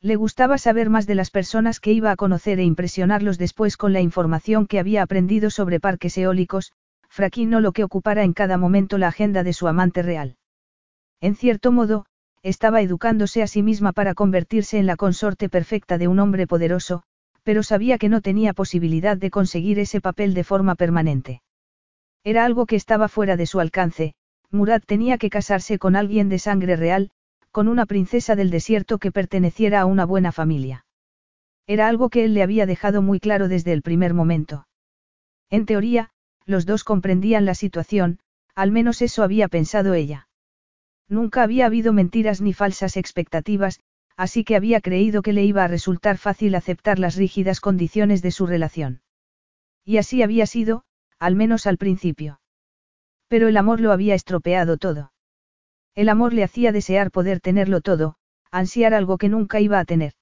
[0.00, 3.92] Le gustaba saber más de las personas que iba a conocer e impresionarlos después con
[3.92, 6.72] la información que había aprendido sobre parques eólicos,
[7.08, 10.36] fraquín o lo que ocupara en cada momento la agenda de su amante real.
[11.20, 12.06] En cierto modo,
[12.42, 17.02] estaba educándose a sí misma para convertirse en la consorte perfecta de un hombre poderoso,
[17.42, 21.42] pero sabía que no tenía posibilidad de conseguir ese papel de forma permanente.
[22.24, 24.14] Era algo que estaba fuera de su alcance,
[24.50, 27.10] Murad tenía que casarse con alguien de sangre real,
[27.50, 30.84] con una princesa del desierto que perteneciera a una buena familia.
[31.66, 34.66] Era algo que él le había dejado muy claro desde el primer momento.
[35.50, 36.10] En teoría,
[36.46, 38.20] los dos comprendían la situación,
[38.54, 40.28] al menos eso había pensado ella.
[41.08, 43.80] Nunca había habido mentiras ni falsas expectativas,
[44.18, 48.32] así que había creído que le iba a resultar fácil aceptar las rígidas condiciones de
[48.32, 49.00] su relación.
[49.84, 50.82] Y así había sido,
[51.20, 52.40] al menos al principio.
[53.28, 55.12] Pero el amor lo había estropeado todo.
[55.94, 58.16] El amor le hacía desear poder tenerlo todo,
[58.50, 60.14] ansiar algo que nunca iba a tener.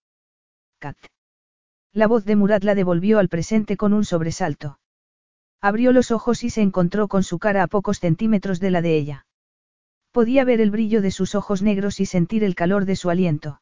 [0.79, 0.99] Kat.
[1.95, 4.79] La voz de Murat la devolvió al presente con un sobresalto.
[5.63, 8.99] Abrió los ojos y se encontró con su cara a pocos centímetros de la de
[8.99, 9.27] ella.
[10.13, 13.61] Podía ver el brillo de sus ojos negros y sentir el calor de su aliento.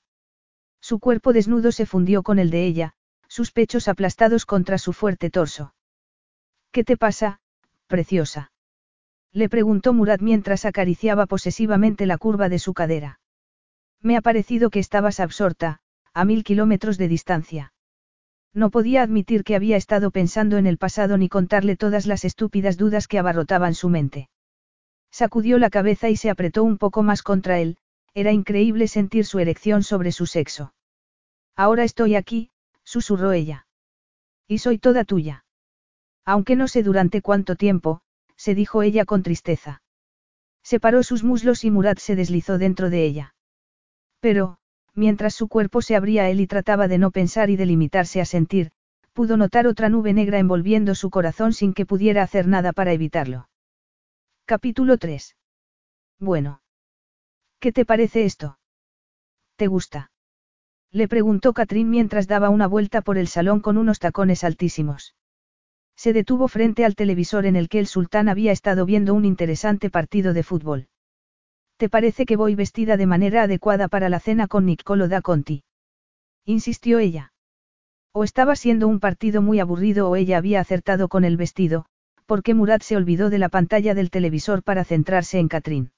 [0.86, 2.92] Su cuerpo desnudo se fundió con el de ella,
[3.26, 5.72] sus pechos aplastados contra su fuerte torso.
[6.72, 7.40] ¿Qué te pasa,
[7.86, 8.52] preciosa?
[9.32, 13.18] Le preguntó Murat mientras acariciaba posesivamente la curva de su cadera.
[14.02, 15.80] Me ha parecido que estabas absorta,
[16.12, 17.72] a mil kilómetros de distancia.
[18.52, 22.76] No podía admitir que había estado pensando en el pasado ni contarle todas las estúpidas
[22.76, 24.28] dudas que abarrotaban su mente.
[25.10, 27.78] Sacudió la cabeza y se apretó un poco más contra él,
[28.12, 30.73] era increíble sentir su erección sobre su sexo.
[31.56, 32.50] Ahora estoy aquí,
[32.82, 33.66] susurró ella.
[34.48, 35.44] Y soy toda tuya.
[36.24, 38.00] Aunque no sé durante cuánto tiempo,
[38.36, 39.82] se dijo ella con tristeza.
[40.62, 43.34] Separó sus muslos y Murat se deslizó dentro de ella.
[44.20, 44.58] Pero,
[44.94, 48.20] mientras su cuerpo se abría a él y trataba de no pensar y de limitarse
[48.20, 48.72] a sentir,
[49.12, 53.48] pudo notar otra nube negra envolviendo su corazón sin que pudiera hacer nada para evitarlo.
[54.46, 55.36] Capítulo 3.
[56.18, 56.62] Bueno.
[57.60, 58.58] ¿Qué te parece esto?
[59.56, 60.10] ¿Te gusta?
[60.94, 65.16] Le preguntó Catrín mientras daba una vuelta por el salón con unos tacones altísimos.
[65.96, 69.90] Se detuvo frente al televisor en el que el sultán había estado viendo un interesante
[69.90, 70.86] partido de fútbol.
[71.78, 75.64] ¿Te parece que voy vestida de manera adecuada para la cena con Niccolo da Conti?
[76.44, 77.32] Insistió ella.
[78.12, 81.86] O estaba siendo un partido muy aburrido o ella había acertado con el vestido,
[82.24, 85.90] porque Murat se olvidó de la pantalla del televisor para centrarse en Catrín.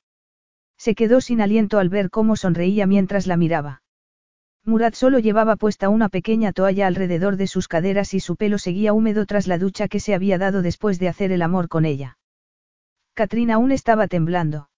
[0.78, 3.82] Se quedó sin aliento al ver cómo sonreía mientras la miraba.
[4.66, 8.92] Murat solo llevaba puesta una pequeña toalla alrededor de sus caderas y su pelo seguía
[8.92, 12.18] húmedo tras la ducha que se había dado después de hacer el amor con ella.
[13.14, 14.68] Katrina aún estaba temblando.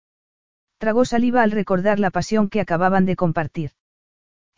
[0.77, 3.71] Tragó saliva al recordar la pasión que acababan de compartir.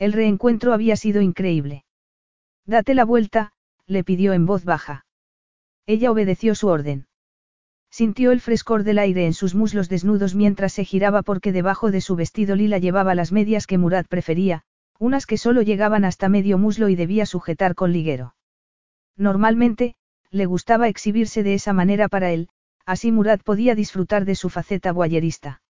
[0.01, 1.85] El reencuentro había sido increíble.
[2.66, 3.53] Date la vuelta,
[3.87, 5.07] le pidió en voz baja.
[5.87, 7.07] Ella obedeció su orden.
[7.89, 12.01] Sintió el frescor del aire en sus muslos desnudos mientras se giraba porque debajo de
[12.01, 14.64] su vestido lila llevaba las medias que Murat prefería,
[15.01, 18.34] unas que solo llegaban hasta medio muslo y debía sujetar con liguero.
[19.16, 19.94] Normalmente,
[20.30, 22.51] le gustaba exhibirse de esa manera para él,
[22.84, 25.62] así Murad podía disfrutar de su faceta guayerista.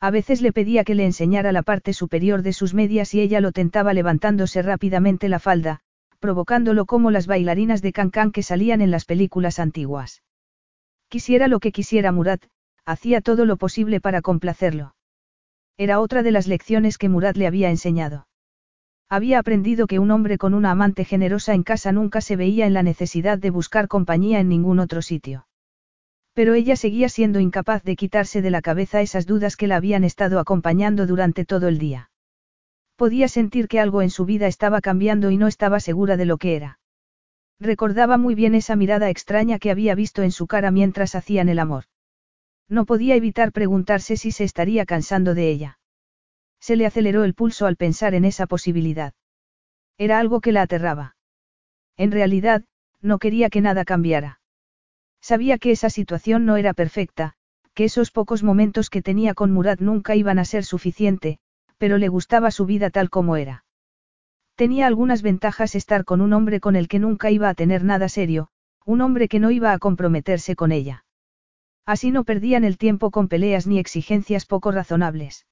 [0.00, 3.40] A veces le pedía que le enseñara la parte superior de sus medias y ella
[3.40, 5.80] lo tentaba levantándose rápidamente la falda,
[6.18, 10.22] provocándolo como las bailarinas de cancán que salían en las películas antiguas.
[11.08, 12.40] Quisiera lo que quisiera Murad,
[12.84, 14.94] hacía todo lo posible para complacerlo.
[15.76, 18.27] Era otra de las lecciones que Murad le había enseñado.
[19.10, 22.74] Había aprendido que un hombre con una amante generosa en casa nunca se veía en
[22.74, 25.46] la necesidad de buscar compañía en ningún otro sitio.
[26.34, 30.04] Pero ella seguía siendo incapaz de quitarse de la cabeza esas dudas que la habían
[30.04, 32.10] estado acompañando durante todo el día.
[32.96, 36.36] Podía sentir que algo en su vida estaba cambiando y no estaba segura de lo
[36.36, 36.78] que era.
[37.60, 41.60] Recordaba muy bien esa mirada extraña que había visto en su cara mientras hacían el
[41.60, 41.84] amor.
[42.68, 45.77] No podía evitar preguntarse si se estaría cansando de ella.
[46.60, 49.14] Se le aceleró el pulso al pensar en esa posibilidad.
[49.96, 51.16] Era algo que la aterraba.
[51.96, 52.64] En realidad,
[53.00, 54.40] no quería que nada cambiara.
[55.20, 57.34] Sabía que esa situación no era perfecta,
[57.74, 61.38] que esos pocos momentos que tenía con Murad nunca iban a ser suficiente,
[61.78, 63.64] pero le gustaba su vida tal como era.
[64.56, 68.08] Tenía algunas ventajas estar con un hombre con el que nunca iba a tener nada
[68.08, 68.48] serio,
[68.84, 71.04] un hombre que no iba a comprometerse con ella.
[71.86, 75.46] Así no perdían el tiempo con peleas ni exigencias poco razonables.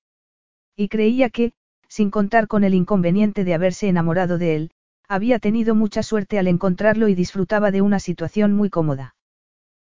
[0.77, 1.53] Y creía que,
[1.89, 4.71] sin contar con el inconveniente de haberse enamorado de él,
[5.09, 9.15] había tenido mucha suerte al encontrarlo y disfrutaba de una situación muy cómoda.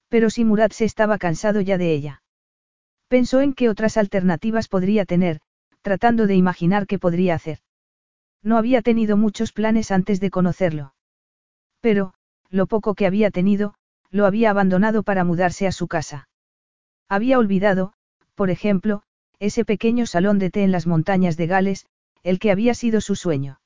[0.09, 2.23] Pero si Murad se estaba cansado ya de ella.
[3.07, 5.39] Pensó en qué otras alternativas podría tener,
[5.81, 7.59] tratando de imaginar qué podría hacer.
[8.41, 10.93] No había tenido muchos planes antes de conocerlo.
[11.79, 12.13] Pero,
[12.49, 13.75] lo poco que había tenido,
[14.09, 16.27] lo había abandonado para mudarse a su casa.
[17.07, 17.93] Había olvidado,
[18.35, 19.03] por ejemplo,
[19.39, 21.85] ese pequeño salón de té en las montañas de Gales,
[22.23, 23.59] el que había sido su sueño.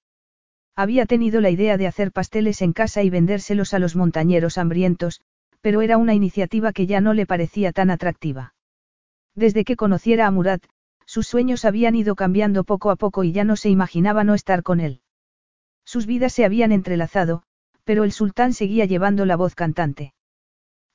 [0.76, 5.22] Había tenido la idea de hacer pasteles en casa y vendérselos a los montañeros hambrientos,
[5.61, 8.53] pero era una iniciativa que ya no le parecía tan atractiva.
[9.36, 10.63] Desde que conociera a Murat,
[11.05, 14.61] sus sueños habían ido cambiando poco a poco y ya no se imaginaba no estar
[14.61, 15.01] con él.
[15.86, 17.43] Sus vidas se habían entrelazado,
[17.84, 20.13] pero el sultán seguía llevando la voz cantante.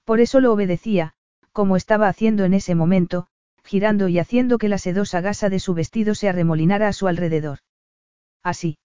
[0.04, 1.14] Por eso lo obedecía,
[1.52, 3.28] como estaba haciendo en ese momento,
[3.64, 7.58] girando y haciendo que la sedosa gasa de su vestido se arremolinara a su alrededor.
[8.42, 8.78] Así.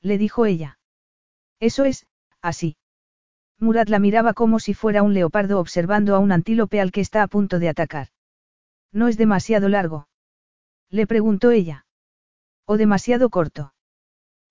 [0.00, 0.78] Le dijo ella.
[1.60, 2.06] Eso es,
[2.42, 2.76] así.
[3.58, 7.22] Murad la miraba como si fuera un leopardo observando a un antílope al que está
[7.22, 8.08] a punto de atacar.
[8.92, 10.08] ¿No es demasiado largo?
[10.90, 11.86] Le preguntó ella.
[12.66, 13.74] ¿O demasiado corto?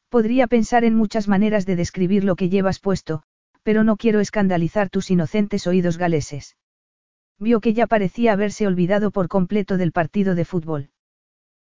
[0.09, 3.23] Podría pensar en muchas maneras de describir lo que llevas puesto,
[3.63, 6.55] pero no quiero escandalizar tus inocentes oídos galeses.
[7.39, 10.89] Vio que ya parecía haberse olvidado por completo del partido de fútbol.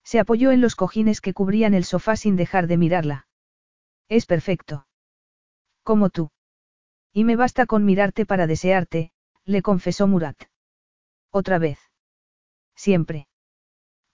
[0.04, 3.26] Se apoyó en los cojines que cubrían el sofá sin dejar de mirarla.
[4.08, 4.86] Es perfecto.
[5.82, 6.30] Como tú.
[7.12, 9.12] Y me basta con mirarte para desearte,
[9.44, 10.36] le confesó Murat.
[11.30, 11.78] Otra vez.
[12.74, 13.28] Siempre.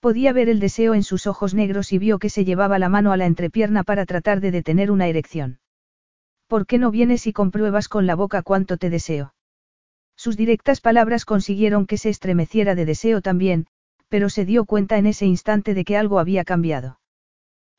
[0.01, 3.12] Podía ver el deseo en sus ojos negros y vio que se llevaba la mano
[3.12, 5.61] a la entrepierna para tratar de detener una erección.
[6.46, 9.34] ¿Por qué no vienes y compruebas con la boca cuánto te deseo?
[10.18, 13.68] Sus directas palabras consiguieron que se estremeciera de deseo también,
[14.08, 16.98] pero se dio cuenta en ese instante de que algo había cambiado.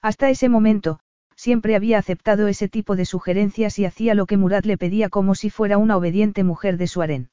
[0.01, 1.01] Hasta ese momento,
[1.35, 5.35] siempre había aceptado ese tipo de sugerencias y hacía lo que Murat le pedía como
[5.35, 7.29] si fuera una obediente mujer de su harén.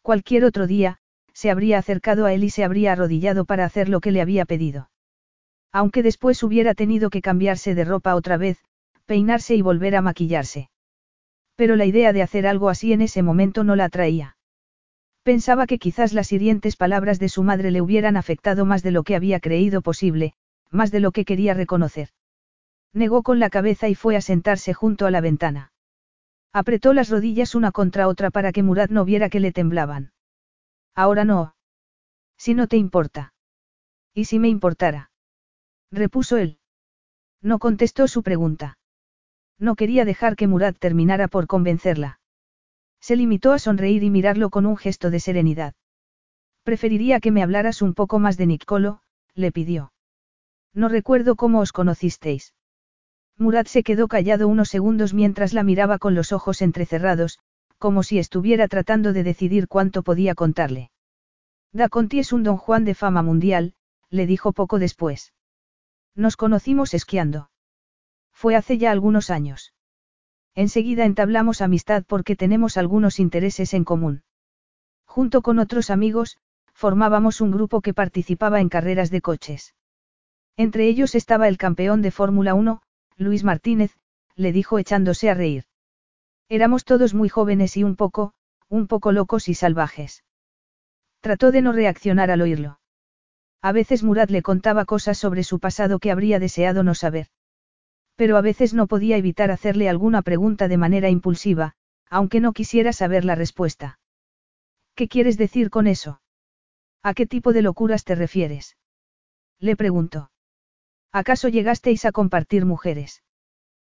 [0.00, 0.96] Cualquier otro día,
[1.34, 4.46] se habría acercado a él y se habría arrodillado para hacer lo que le había
[4.46, 4.88] pedido.
[5.70, 8.64] Aunque después hubiera tenido que cambiarse de ropa otra vez,
[9.04, 10.70] peinarse y volver a maquillarse.
[11.56, 14.36] Pero la idea de hacer algo así en ese momento no la atraía.
[15.22, 19.04] Pensaba que quizás las hirientes palabras de su madre le hubieran afectado más de lo
[19.04, 20.34] que había creído posible,
[20.70, 22.10] más de lo que quería reconocer.
[22.92, 25.72] Negó con la cabeza y fue a sentarse junto a la ventana.
[26.52, 30.12] Apretó las rodillas una contra otra para que Murad no viera que le temblaban.
[30.94, 31.56] Ahora no.
[32.36, 33.32] Si no te importa.
[34.12, 35.10] ¿Y si me importara?
[35.90, 36.58] Repuso él.
[37.40, 38.78] No contestó su pregunta.
[39.58, 42.20] No quería dejar que Murad terminara por convencerla.
[43.00, 45.74] Se limitó a sonreír y mirarlo con un gesto de serenidad.
[46.62, 49.00] Preferiría que me hablaras un poco más de Nicolo,
[49.34, 49.92] le pidió.
[50.72, 52.54] No recuerdo cómo os conocisteis.
[53.36, 57.38] Murad se quedó callado unos segundos mientras la miraba con los ojos entrecerrados,
[57.78, 60.90] como si estuviera tratando de decidir cuánto podía contarle.
[61.72, 63.74] Da Conti es un don Juan de fama mundial,
[64.08, 65.32] le dijo poco después.
[66.14, 67.50] Nos conocimos esquiando.
[68.34, 69.72] Fue hace ya algunos años.
[70.54, 74.22] Enseguida entablamos amistad porque tenemos algunos intereses en común.
[75.06, 76.38] Junto con otros amigos,
[76.72, 79.74] formábamos un grupo que participaba en carreras de coches.
[80.56, 82.82] Entre ellos estaba el campeón de Fórmula 1,
[83.16, 83.96] Luis Martínez,
[84.36, 85.64] le dijo echándose a reír.
[86.48, 88.34] Éramos todos muy jóvenes y un poco,
[88.68, 90.24] un poco locos y salvajes.
[91.20, 92.80] Trató de no reaccionar al oírlo.
[93.62, 97.28] A veces Murad le contaba cosas sobre su pasado que habría deseado no saber.
[98.16, 101.74] Pero a veces no podía evitar hacerle alguna pregunta de manera impulsiva,
[102.08, 103.98] aunque no quisiera saber la respuesta.
[104.94, 106.20] ¿Qué quieres decir con eso?
[107.02, 108.76] ¿A qué tipo de locuras te refieres?
[109.58, 110.30] Le preguntó.
[111.12, 113.22] ¿Acaso llegasteis a compartir mujeres?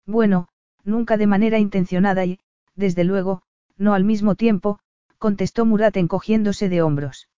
[0.06, 0.48] Bueno,
[0.84, 2.40] nunca de manera intencionada y,
[2.76, 3.42] desde luego,
[3.78, 4.80] no al mismo tiempo,
[5.18, 7.30] contestó Murat encogiéndose de hombros.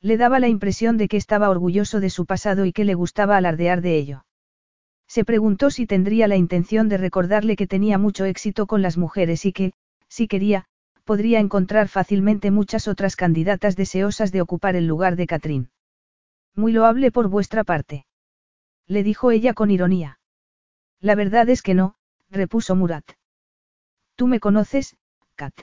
[0.00, 3.36] Le daba la impresión de que estaba orgulloso de su pasado y que le gustaba
[3.36, 4.26] alardear de ello.
[5.08, 9.44] Se preguntó si tendría la intención de recordarle que tenía mucho éxito con las mujeres
[9.46, 9.72] y que,
[10.08, 10.66] si quería,
[11.04, 15.70] podría encontrar fácilmente muchas otras candidatas deseosas de ocupar el lugar de Catrín.
[16.54, 18.06] Muy loable por vuestra parte.
[18.86, 20.18] Le dijo ella con ironía.
[21.00, 21.94] La verdad es que no,
[22.30, 23.04] repuso Murat.
[24.16, 24.96] Tú me conoces,
[25.34, 25.54] Kat.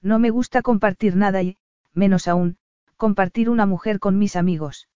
[0.00, 1.58] No me gusta compartir nada y,
[1.92, 2.56] menos aún,
[2.96, 4.88] compartir una mujer con mis amigos.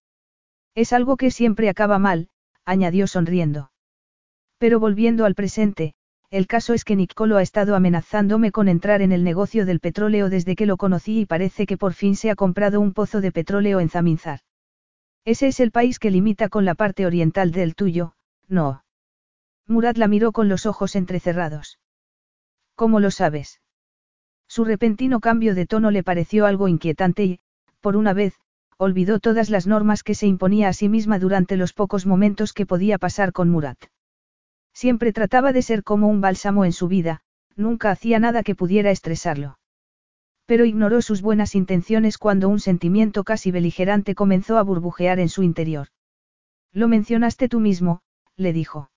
[0.75, 2.29] Es algo que siempre acaba mal,
[2.65, 3.71] añadió sonriendo.
[4.57, 5.93] Pero volviendo al presente,
[6.29, 10.29] el caso es que Nicolo ha estado amenazándome con entrar en el negocio del petróleo
[10.29, 13.31] desde que lo conocí y parece que por fin se ha comprado un pozo de
[13.31, 14.39] petróleo en Zaminzar.
[15.25, 18.13] Ese es el país que limita con la parte oriental del tuyo,
[18.47, 18.83] no.
[19.67, 21.79] Murad la miró con los ojos entrecerrados.
[22.75, 23.61] ¿Cómo lo sabes?
[24.47, 27.39] Su repentino cambio de tono le pareció algo inquietante y,
[27.79, 28.33] por una vez,
[28.77, 32.65] olvidó todas las normas que se imponía a sí misma durante los pocos momentos que
[32.65, 33.77] podía pasar con Murat.
[34.73, 37.21] Siempre trataba de ser como un bálsamo en su vida,
[37.55, 39.59] nunca hacía nada que pudiera estresarlo.
[40.45, 45.43] Pero ignoró sus buenas intenciones cuando un sentimiento casi beligerante comenzó a burbujear en su
[45.43, 45.87] interior.
[46.73, 48.01] Lo mencionaste tú mismo,
[48.35, 48.89] le dijo.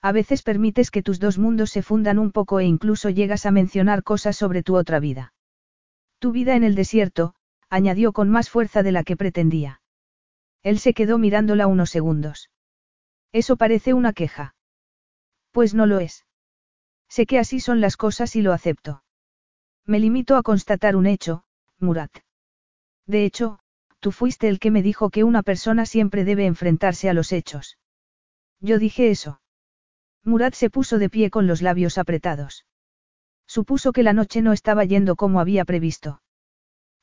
[0.00, 3.50] A veces permites que tus dos mundos se fundan un poco e incluso llegas a
[3.50, 5.32] mencionar cosas sobre tu otra vida.
[6.18, 7.34] Tu vida en el desierto,
[7.72, 9.80] añadió con más fuerza de la que pretendía.
[10.62, 12.50] Él se quedó mirándola unos segundos.
[13.32, 14.54] Eso parece una queja.
[15.52, 16.26] Pues no lo es.
[17.08, 19.04] Sé que así son las cosas y lo acepto.
[19.86, 21.44] Me limito a constatar un hecho,
[21.78, 22.12] Murat.
[23.06, 23.58] De hecho,
[24.00, 27.78] tú fuiste el que me dijo que una persona siempre debe enfrentarse a los hechos.
[28.60, 29.40] Yo dije eso.
[30.24, 32.66] Murat se puso de pie con los labios apretados.
[33.46, 36.21] Supuso que la noche no estaba yendo como había previsto.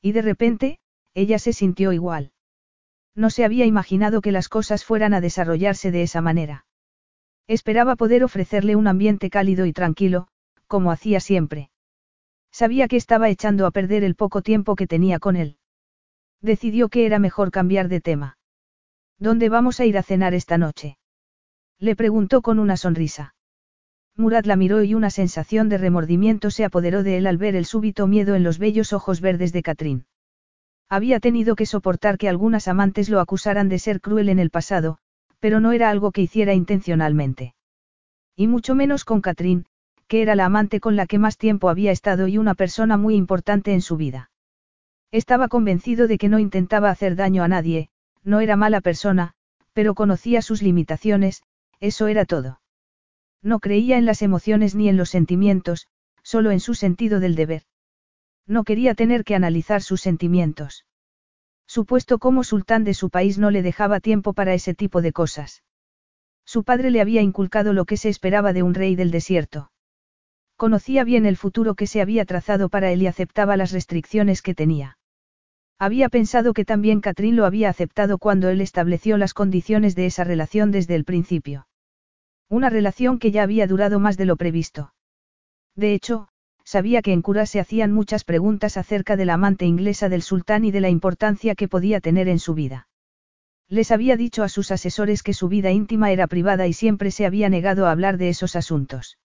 [0.02, 0.78] Y de repente,
[1.14, 2.32] ella se sintió igual.
[3.14, 6.64] No se había imaginado que las cosas fueran a desarrollarse de esa manera.
[7.46, 10.28] Esperaba poder ofrecerle un ambiente cálido y tranquilo,
[10.66, 11.70] como hacía siempre.
[12.52, 15.58] Sabía que estaba echando a perder el poco tiempo que tenía con él.
[16.40, 18.38] Decidió que era mejor cambiar de tema.
[19.18, 20.96] ¿Dónde vamos a ir a cenar esta noche?
[21.78, 23.34] Le preguntó con una sonrisa.
[24.16, 27.64] Murat la miró y una sensación de remordimiento se apoderó de él al ver el
[27.64, 30.06] súbito miedo en los bellos ojos verdes de Catrín.
[30.88, 34.98] Había tenido que soportar que algunas amantes lo acusaran de ser cruel en el pasado,
[35.38, 37.54] pero no era algo que hiciera intencionalmente.
[38.36, 39.66] Y mucho menos con Catrín,
[40.08, 43.14] que era la amante con la que más tiempo había estado y una persona muy
[43.14, 44.30] importante en su vida.
[45.12, 47.90] Estaba convencido de que no intentaba hacer daño a nadie,
[48.24, 49.34] no era mala persona,
[49.72, 51.42] pero conocía sus limitaciones,
[51.78, 52.60] eso era todo.
[53.42, 55.86] No creía en las emociones ni en los sentimientos,
[56.22, 57.62] solo en su sentido del deber.
[58.46, 60.84] No quería tener que analizar sus sentimientos.
[61.66, 65.12] Su puesto como sultán de su país no le dejaba tiempo para ese tipo de
[65.12, 65.62] cosas.
[66.44, 69.70] Su padre le había inculcado lo que se esperaba de un rey del desierto.
[70.56, 74.54] Conocía bien el futuro que se había trazado para él y aceptaba las restricciones que
[74.54, 74.98] tenía.
[75.78, 80.24] Había pensado que también Catrín lo había aceptado cuando él estableció las condiciones de esa
[80.24, 81.68] relación desde el principio.
[82.50, 84.92] Una relación que ya había durado más de lo previsto.
[85.76, 86.26] De hecho,
[86.64, 90.64] sabía que en Cura se hacían muchas preguntas acerca de la amante inglesa del sultán
[90.64, 92.88] y de la importancia que podía tener en su vida.
[93.68, 97.24] Les había dicho a sus asesores que su vida íntima era privada y siempre se
[97.24, 99.16] había negado a hablar de esos asuntos.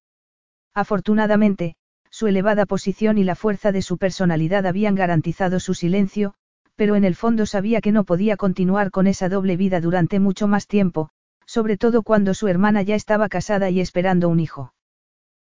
[0.76, 1.78] Afortunadamente,
[2.11, 6.36] su elevada posición y la fuerza de su personalidad habían garantizado su silencio,
[6.76, 10.47] pero en el fondo sabía que no podía continuar con esa doble vida durante mucho
[10.47, 11.09] más tiempo,
[11.46, 14.74] sobre todo cuando su hermana ya estaba casada y esperando un hijo.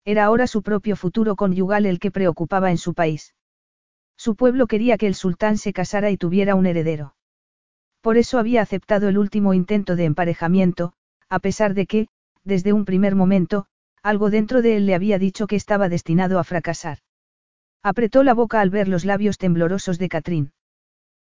[0.04, 3.34] Era ahora su propio futuro conyugal el que preocupaba en su país.
[4.16, 7.14] Su pueblo quería que el sultán se casara y tuviera un heredero.
[8.00, 10.92] Por eso había aceptado el último intento de emparejamiento,
[11.30, 12.08] a pesar de que,
[12.44, 13.66] desde un primer momento,
[14.02, 16.98] algo dentro de él le había dicho que estaba destinado a fracasar.
[17.82, 20.52] Apretó la boca al ver los labios temblorosos de Catrín.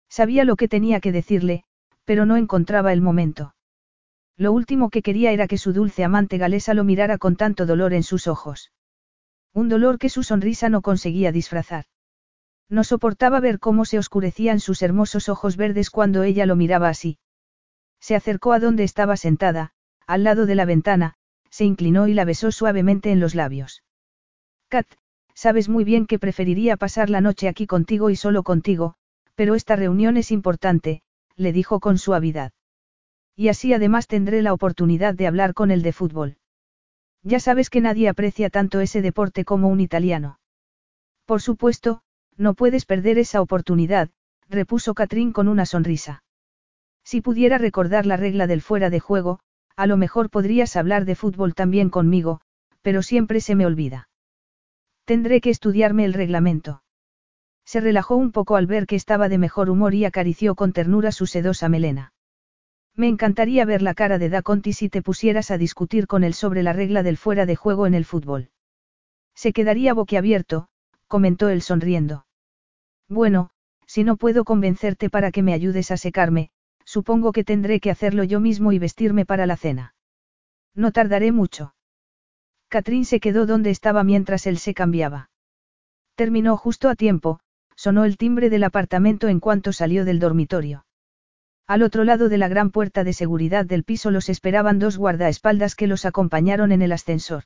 [0.07, 1.63] Sabía lo que tenía que decirle,
[2.05, 3.55] pero no encontraba el momento.
[4.37, 7.93] Lo último que quería era que su dulce amante galesa lo mirara con tanto dolor
[7.93, 8.71] en sus ojos.
[9.53, 11.85] Un dolor que su sonrisa no conseguía disfrazar.
[12.69, 17.17] No soportaba ver cómo se oscurecían sus hermosos ojos verdes cuando ella lo miraba así.
[17.99, 19.71] Se acercó a donde estaba sentada,
[20.05, 21.15] al lado de la ventana,
[21.49, 23.83] se inclinó y la besó suavemente en los labios.
[24.67, 24.85] Kat,
[25.33, 28.95] sabes muy bien que preferiría pasar la noche aquí contigo y solo contigo,
[29.33, 31.01] pero esta reunión es importante,
[31.35, 32.51] le dijo con suavidad.
[33.37, 36.37] Y así además tendré la oportunidad de hablar con el de fútbol.
[37.21, 40.39] Ya sabes que nadie aprecia tanto ese deporte como un italiano.
[41.25, 42.01] Por supuesto,
[42.35, 44.09] no puedes perder esa oportunidad,
[44.49, 46.23] repuso Catrín con una sonrisa.
[47.03, 49.39] Si pudiera recordar la regla del fuera de juego,
[49.75, 52.41] a lo mejor podrías hablar de fútbol también conmigo,
[52.81, 54.09] pero siempre se me olvida.
[55.05, 56.81] Tendré que estudiarme el reglamento.
[57.65, 61.11] Se relajó un poco al ver que estaba de mejor humor y acarició con ternura
[61.11, 62.13] su sedosa melena.
[62.97, 66.33] Me encantaría ver la cara de Da Conti si te pusieras a discutir con él
[66.33, 68.49] sobre la regla del fuera de juego en el fútbol.
[69.35, 70.67] Se quedaría boquiabierto,
[71.07, 72.25] comentó él sonriendo.
[73.07, 73.51] Bueno,
[73.85, 76.49] si no puedo convencerte para que me ayudes a secarme,
[76.85, 79.93] supongo que tendré que hacerlo yo mismo y vestirme para la cena.
[80.73, 81.75] No tardaré mucho.
[82.67, 85.29] Catrín se quedó donde estaba mientras él se cambiaba.
[86.15, 87.41] Terminó justo a tiempo,
[87.75, 90.86] sonó el timbre del apartamento en cuanto salió del dormitorio.
[91.67, 95.75] Al otro lado de la gran puerta de seguridad del piso los esperaban dos guardaespaldas
[95.75, 97.43] que los acompañaron en el ascensor.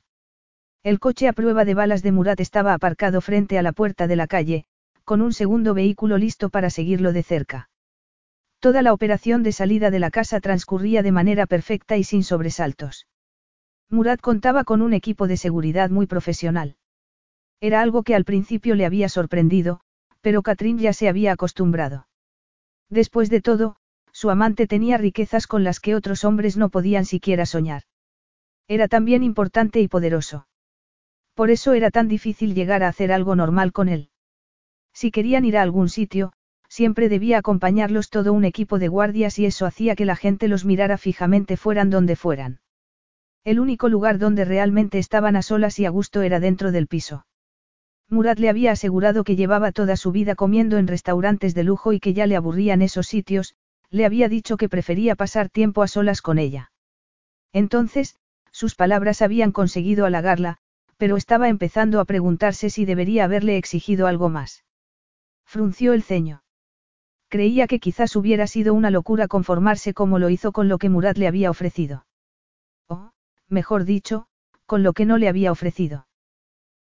[0.84, 4.14] El coche a prueba de balas de Murat estaba aparcado frente a la puerta de
[4.14, 4.64] la calle,
[5.04, 7.68] con un segundo vehículo listo para seguirlo de cerca.
[8.60, 13.08] Toda la operación de salida de la casa transcurría de manera perfecta y sin sobresaltos.
[13.90, 16.76] Murat contaba con un equipo de seguridad muy profesional.
[17.60, 19.80] Era algo que al principio le había sorprendido,
[20.20, 22.06] pero Catherine ya se había acostumbrado.
[22.88, 23.76] Después de todo,
[24.22, 27.82] su amante tenía riquezas con las que otros hombres no podían siquiera soñar.
[28.68, 30.46] Era también importante y poderoso.
[31.34, 34.10] Por eso era tan difícil llegar a hacer algo normal con él.
[34.92, 36.34] Si querían ir a algún sitio,
[36.68, 40.64] siempre debía acompañarlos todo un equipo de guardias y eso hacía que la gente los
[40.64, 42.60] mirara fijamente fueran donde fueran.
[43.42, 47.26] El único lugar donde realmente estaban a solas y a gusto era dentro del piso.
[48.08, 51.98] Murat le había asegurado que llevaba toda su vida comiendo en restaurantes de lujo y
[51.98, 53.56] que ya le aburrían esos sitios,
[53.92, 56.72] le había dicho que prefería pasar tiempo a solas con ella.
[57.52, 58.16] Entonces,
[58.50, 60.56] sus palabras habían conseguido halagarla,
[60.96, 64.64] pero estaba empezando a preguntarse si debería haberle exigido algo más.
[65.44, 66.42] Frunció el ceño.
[67.28, 71.18] Creía que quizás hubiera sido una locura conformarse como lo hizo con lo que Murat
[71.18, 72.06] le había ofrecido.
[72.88, 73.12] O,
[73.48, 74.26] mejor dicho,
[74.64, 76.06] con lo que no le había ofrecido.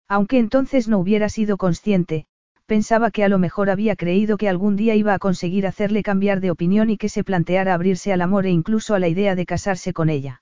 [0.08, 2.28] Aunque entonces no hubiera sido consciente,
[2.66, 6.40] pensaba que a lo mejor había creído que algún día iba a conseguir hacerle cambiar
[6.40, 9.46] de opinión y que se planteara abrirse al amor e incluso a la idea de
[9.46, 10.42] casarse con ella.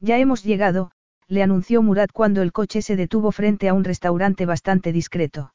[0.00, 0.90] Ya hemos llegado,
[1.28, 5.52] le anunció Murat cuando el coche se detuvo frente a un restaurante bastante discreto.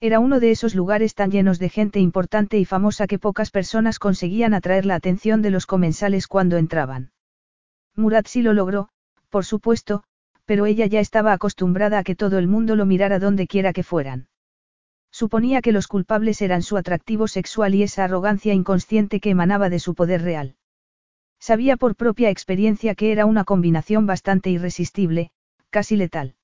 [0.00, 3.98] Era uno de esos lugares tan llenos de gente importante y famosa que pocas personas
[3.98, 7.12] conseguían atraer la atención de los comensales cuando entraban.
[7.96, 8.88] Murat sí lo logró,
[9.28, 10.02] por supuesto,
[10.46, 13.82] pero ella ya estaba acostumbrada a que todo el mundo lo mirara donde quiera que
[13.82, 14.29] fueran.
[15.12, 19.78] Suponía que los culpables eran su atractivo sexual y esa arrogancia inconsciente que emanaba de
[19.78, 20.56] su poder real.
[21.38, 25.30] Sabía por propia experiencia que era una combinación bastante irresistible,
[25.70, 26.34] casi letal.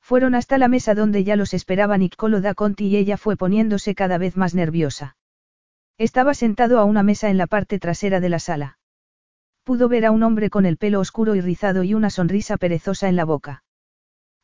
[0.00, 3.94] Fueron hasta la mesa donde ya los esperaba Niccolo da Conti y ella fue poniéndose
[3.94, 5.16] cada vez más nerviosa.
[5.98, 8.78] Estaba sentado a una mesa en la parte trasera de la sala.
[9.64, 13.08] Pudo ver a un hombre con el pelo oscuro y rizado y una sonrisa perezosa
[13.08, 13.62] en la boca.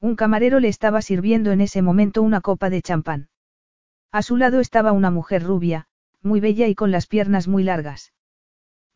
[0.00, 3.28] Un camarero le estaba sirviendo en ese momento una copa de champán.
[4.10, 5.86] A su lado estaba una mujer rubia,
[6.22, 8.12] muy bella y con las piernas muy largas.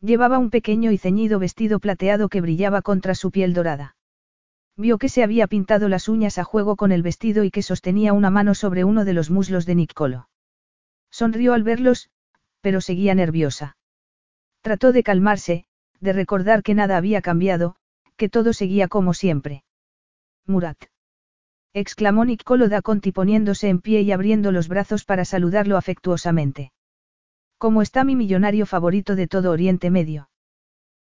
[0.01, 3.95] Llevaba un pequeño y ceñido vestido plateado que brillaba contra su piel dorada.
[4.75, 8.11] Vio que se había pintado las uñas a juego con el vestido y que sostenía
[8.11, 10.29] una mano sobre uno de los muslos de Niccolo.
[11.11, 12.09] Sonrió al verlos,
[12.61, 13.77] pero seguía nerviosa.
[14.61, 15.65] Trató de calmarse,
[15.99, 17.75] de recordar que nada había cambiado,
[18.17, 19.63] que todo seguía como siempre.
[20.47, 20.92] Murat.
[21.73, 26.71] Exclamó Niccolo Conti poniéndose en pie y abriendo los brazos para saludarlo afectuosamente.
[27.57, 30.29] ¿Cómo está mi millonario favorito de todo Oriente Medio?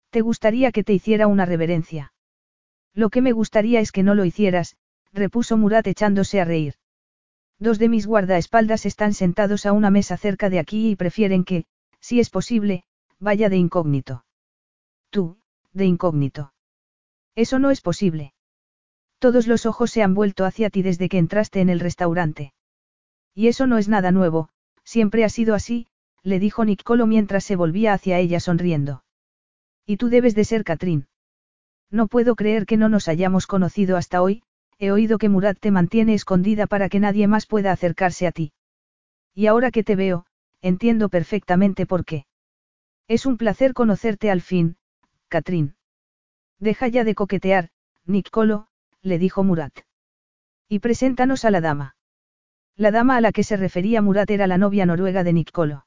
[0.10, 2.14] ¿Te gustaría que te hiciera una reverencia?
[2.94, 4.76] Lo que me gustaría es que no lo hicieras,
[5.14, 6.76] repuso Murat echándose a reír.
[7.60, 11.65] Dos de mis guardaespaldas están sentados a una mesa cerca de aquí y prefieren que,
[11.99, 12.84] si es posible,
[13.19, 14.26] vaya de incógnito.
[15.10, 15.38] Tú,
[15.73, 16.53] de incógnito.
[17.35, 18.34] Eso no es posible.
[19.19, 22.53] Todos los ojos se han vuelto hacia ti desde que entraste en el restaurante.
[23.34, 24.49] Y eso no es nada nuevo,
[24.84, 25.88] siempre ha sido así,
[26.23, 29.03] le dijo Niccolo mientras se volvía hacia ella sonriendo.
[29.85, 31.07] Y tú debes de ser Catrín.
[31.89, 34.44] No puedo creer que no nos hayamos conocido hasta hoy,
[34.77, 38.52] he oído que Murat te mantiene escondida para que nadie más pueda acercarse a ti.
[39.34, 40.26] Y ahora que te veo,
[40.61, 42.26] entiendo perfectamente por qué.
[43.07, 44.77] Es un placer conocerte al fin,
[45.30, 45.76] Catrín.
[46.60, 47.69] Deja ya de coquetear,
[48.06, 48.68] Niccolo,
[49.02, 49.74] le dijo Murat.
[50.68, 51.95] Y preséntanos a la dama.
[52.76, 55.86] La dama a la que se refería Murat era la novia noruega de Niccolo.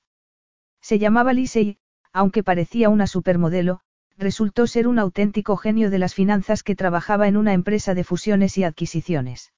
[0.81, 1.79] Se llamaba Lise
[2.13, 3.81] aunque parecía una supermodelo,
[4.19, 8.59] resultó ser un auténtico genio de las finanzas que trabajaba en una empresa de fusiones
[8.59, 9.53] y adquisiciones.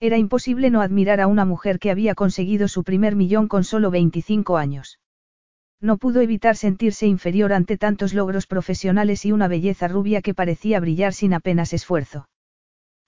[0.00, 3.90] Era imposible no admirar a una mujer que había conseguido su primer millón con solo
[3.90, 5.00] 25 años.
[5.80, 10.80] No pudo evitar sentirse inferior ante tantos logros profesionales y una belleza rubia que parecía
[10.80, 12.28] brillar sin apenas esfuerzo.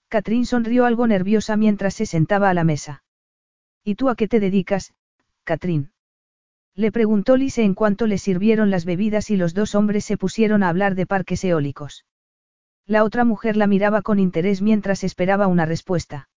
[0.09, 3.03] Catrín sonrió algo nerviosa mientras se sentaba a la mesa.
[3.83, 4.93] ¿Y tú a qué te dedicas,
[5.43, 5.91] Catrín?
[6.75, 10.63] Le preguntó Lise en cuanto le sirvieron las bebidas y los dos hombres se pusieron
[10.63, 12.05] a hablar de parques eólicos.
[12.87, 16.29] La otra mujer la miraba con interés mientras esperaba una respuesta.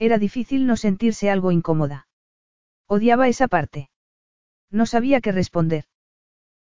[0.00, 2.08] Era difícil no sentirse algo incómoda.
[2.86, 3.90] Odiaba esa parte.
[4.70, 5.84] No sabía qué responder.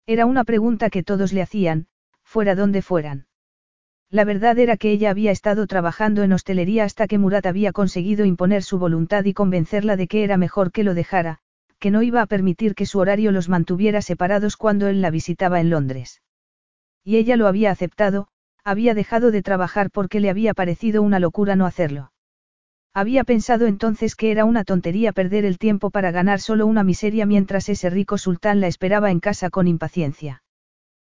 [0.05, 1.87] Era una pregunta que todos le hacían,
[2.23, 3.27] fuera donde fueran.
[4.15, 8.23] La verdad era que ella había estado trabajando en hostelería hasta que Murat había conseguido
[8.23, 11.39] imponer su voluntad y convencerla de que era mejor que lo dejara,
[11.79, 15.59] que no iba a permitir que su horario los mantuviera separados cuando él la visitaba
[15.59, 16.21] en Londres.
[17.03, 18.29] Y ella lo había aceptado,
[18.63, 22.13] había dejado de trabajar porque le había parecido una locura no hacerlo.
[22.93, 27.25] Había pensado entonces que era una tontería perder el tiempo para ganar solo una miseria
[27.25, 30.41] mientras ese rico sultán la esperaba en casa con impaciencia.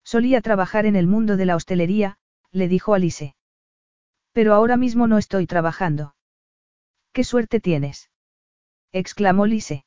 [0.06, 2.20] Solía trabajar en el mundo de la hostelería,
[2.56, 3.36] le dijo Alice.
[4.32, 6.16] Pero ahora mismo no estoy trabajando.
[7.12, 8.10] ¡Qué suerte tienes!
[8.94, 9.86] exclamó Lise.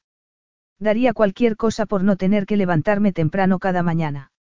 [0.78, 4.32] Daría cualquier cosa por no tener que levantarme temprano cada mañana.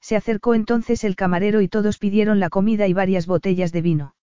[0.00, 4.14] Se acercó entonces el camarero y todos pidieron la comida y varias botellas de vino.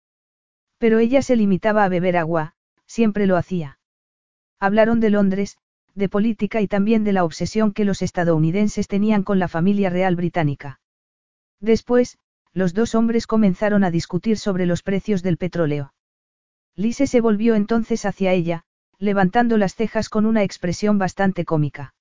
[0.78, 2.54] Pero ella se limitaba a beber agua,
[2.86, 3.78] siempre lo hacía.
[4.60, 5.56] Hablaron de Londres,
[5.94, 10.16] de política y también de la obsesión que los estadounidenses tenían con la familia real
[10.16, 10.80] británica.
[11.60, 12.18] Después,
[12.54, 15.94] los dos hombres comenzaron a discutir sobre los precios del petróleo.
[16.74, 18.64] Lise se volvió entonces hacia ella,
[18.98, 21.94] levantando las cejas con una expresión bastante cómica.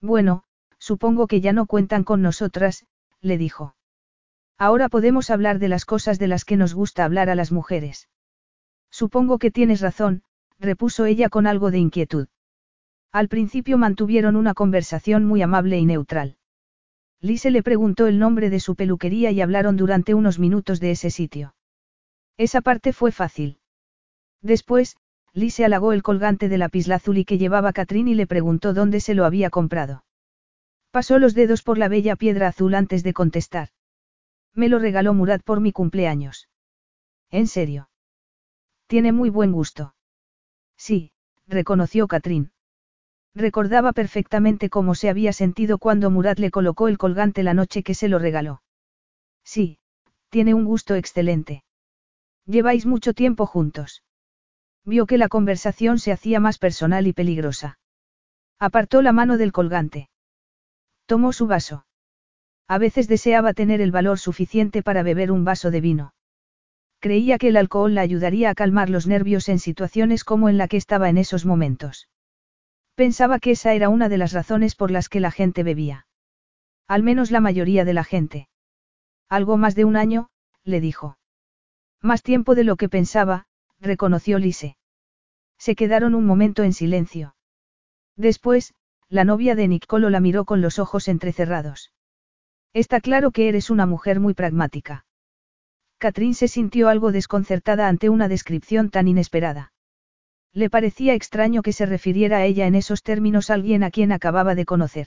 [0.00, 0.44] Bueno,
[0.78, 2.86] supongo que ya no cuentan con nosotras,
[3.20, 3.74] le dijo.
[4.56, 8.08] Ahora podemos hablar de las cosas de las que nos gusta hablar a las mujeres.
[8.90, 10.22] Supongo que tienes razón,
[10.58, 12.28] repuso ella con algo de inquietud.
[13.12, 16.36] Al principio mantuvieron una conversación muy amable y neutral.
[17.20, 21.10] Lise le preguntó el nombre de su peluquería y hablaron durante unos minutos de ese
[21.10, 21.54] sitio.
[22.36, 23.58] Esa parte fue fácil.
[24.40, 24.96] Después,
[25.32, 29.24] Lise halagó el colgante de lapislázuli que llevaba Catrín y le preguntó dónde se lo
[29.24, 30.04] había comprado.
[30.90, 33.68] Pasó los dedos por la bella piedra azul antes de contestar.
[34.54, 36.48] Me lo regaló Murad por mi cumpleaños.
[37.30, 37.90] ¿En serio?
[38.86, 39.94] Tiene muy buen gusto.
[40.76, 41.12] Sí,
[41.46, 42.52] reconoció Catrín.
[43.34, 47.94] Recordaba perfectamente cómo se había sentido cuando Murad le colocó el colgante la noche que
[47.94, 48.62] se lo regaló.
[49.44, 49.78] Sí,
[50.30, 51.62] tiene un gusto excelente.
[52.46, 54.02] Lleváis mucho tiempo juntos.
[54.84, 57.78] Vio que la conversación se hacía más personal y peligrosa.
[58.58, 60.08] Apartó la mano del colgante.
[61.06, 61.86] Tomó su vaso.
[62.66, 66.14] A veces deseaba tener el valor suficiente para beber un vaso de vino.
[67.00, 70.68] Creía que el alcohol la ayudaría a calmar los nervios en situaciones como en la
[70.68, 72.08] que estaba en esos momentos.
[72.98, 76.08] Pensaba que esa era una de las razones por las que la gente bebía.
[76.88, 78.48] Al menos la mayoría de la gente.
[79.28, 80.30] Algo más de un año,
[80.64, 81.16] le dijo.
[82.02, 83.46] Más tiempo de lo que pensaba,
[83.78, 84.76] reconoció Lise.
[85.58, 87.36] Se quedaron un momento en silencio.
[88.16, 88.74] Después,
[89.08, 91.92] la novia de Nicolo la miró con los ojos entrecerrados.
[92.72, 95.06] Está claro que eres una mujer muy pragmática.
[95.98, 99.72] Catrín se sintió algo desconcertada ante una descripción tan inesperada.
[100.58, 104.56] Le parecía extraño que se refiriera a ella en esos términos alguien a quien acababa
[104.56, 105.06] de conocer.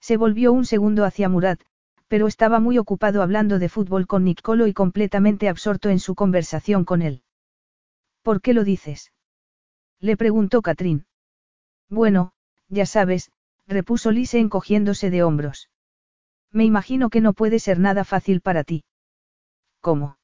[0.00, 1.60] Se volvió un segundo hacia Murat,
[2.08, 6.84] pero estaba muy ocupado hablando de fútbol con Nicolo y completamente absorto en su conversación
[6.84, 7.22] con él.
[8.22, 9.12] ¿Por qué lo dices?
[10.00, 11.06] Le preguntó Catrín.
[11.88, 12.32] Bueno,
[12.68, 13.30] ya sabes,
[13.68, 15.70] repuso Lise encogiéndose de hombros.
[16.50, 18.82] Me imagino que no puede ser nada fácil para ti.
[19.80, 20.18] ¿Cómo?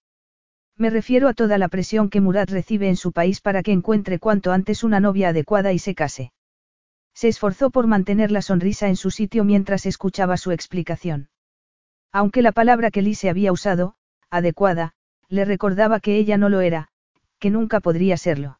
[0.82, 4.18] Me refiero a toda la presión que Murat recibe en su país para que encuentre
[4.18, 6.32] cuanto antes una novia adecuada y se case.
[7.14, 11.28] Se esforzó por mantener la sonrisa en su sitio mientras escuchaba su explicación.
[12.10, 13.94] Aunque la palabra que Lise había usado,
[14.28, 14.94] adecuada,
[15.28, 16.88] le recordaba que ella no lo era,
[17.38, 18.58] que nunca podría serlo.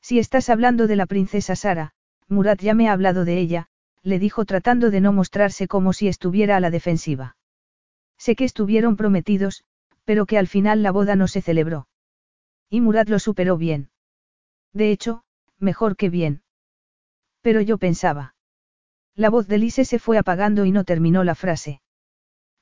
[0.00, 1.92] Si estás hablando de la princesa Sara,
[2.28, 3.66] Murat ya me ha hablado de ella,
[4.04, 7.36] le dijo tratando de no mostrarse como si estuviera a la defensiva.
[8.16, 9.64] Sé que estuvieron prometidos,
[10.04, 11.86] pero que al final la boda no se celebró.
[12.68, 13.90] Y Murad lo superó bien.
[14.72, 15.24] De hecho,
[15.58, 16.42] mejor que bien.
[17.42, 18.34] Pero yo pensaba.
[19.14, 21.82] La voz de Lise se fue apagando y no terminó la frase.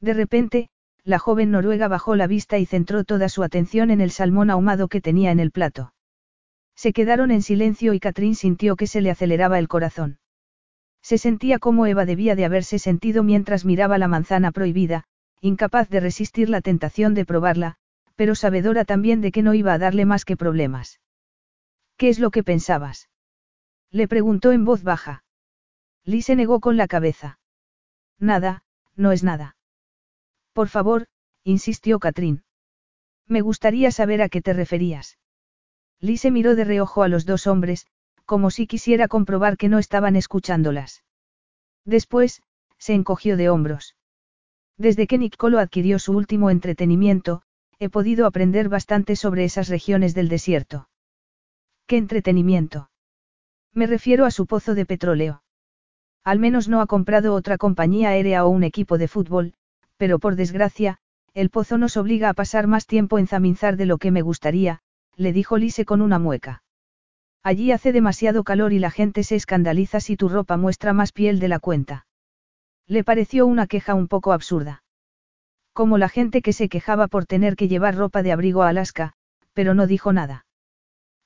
[0.01, 0.69] De repente,
[1.05, 4.89] la joven noruega bajó la vista y centró toda su atención en el salmón ahumado
[4.89, 5.95] que tenía en el plato.
[6.75, 10.19] Se quedaron en silencio y Catrín sintió que se le aceleraba el corazón.
[11.03, 15.05] Se sentía como Eva debía de haberse sentido mientras miraba la manzana prohibida,
[15.41, 17.77] incapaz de resistir la tentación de probarla,
[18.15, 21.01] pero sabedora también de que no iba a darle más que problemas.
[21.97, 23.09] ¿Qué es lo que pensabas?
[23.91, 25.25] Le preguntó en voz baja.
[26.05, 27.39] Lee se negó con la cabeza.
[28.19, 28.65] Nada,
[28.97, 29.57] no es nada.
[30.53, 31.07] Por favor,
[31.45, 32.45] insistió Catrín.
[33.27, 35.19] Me gustaría saber a qué te referías.
[36.01, 37.87] Lee se miró de reojo a los dos hombres,
[38.25, 41.05] como si quisiera comprobar que no estaban escuchándolas.
[41.85, 42.43] Después,
[42.79, 43.97] se encogió de hombros.
[44.81, 47.43] Desde que Nicolo adquirió su último entretenimiento,
[47.79, 50.89] he podido aprender bastante sobre esas regiones del desierto.
[51.87, 52.89] ¿Qué entretenimiento?
[53.75, 55.43] Me refiero a su pozo de petróleo.
[56.25, 59.53] Al menos no ha comprado otra compañía aérea o un equipo de fútbol,
[59.99, 60.97] pero por desgracia,
[61.35, 64.81] el pozo nos obliga a pasar más tiempo en Zaminzar de lo que me gustaría,
[65.15, 66.63] le dijo Lise con una mueca.
[67.43, 71.39] Allí hace demasiado calor y la gente se escandaliza si tu ropa muestra más piel
[71.39, 72.07] de la cuenta.
[72.91, 74.83] Le pareció una queja un poco absurda.
[75.73, 79.13] Como la gente que se quejaba por tener que llevar ropa de abrigo a Alaska,
[79.53, 80.45] pero no dijo nada.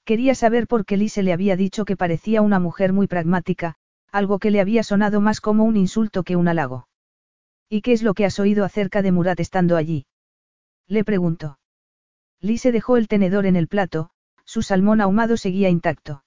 [0.04, 3.76] Quería saber por qué Lise le había dicho que parecía una mujer muy pragmática,
[4.12, 6.86] algo que le había sonado más como un insulto que un halago.
[7.70, 10.04] ¿Y qué es lo que has oído acerca de Murat estando allí?
[10.86, 11.58] Le preguntó.
[12.42, 14.10] Lise dejó el tenedor en el plato,
[14.44, 16.24] su salmón ahumado seguía intacto.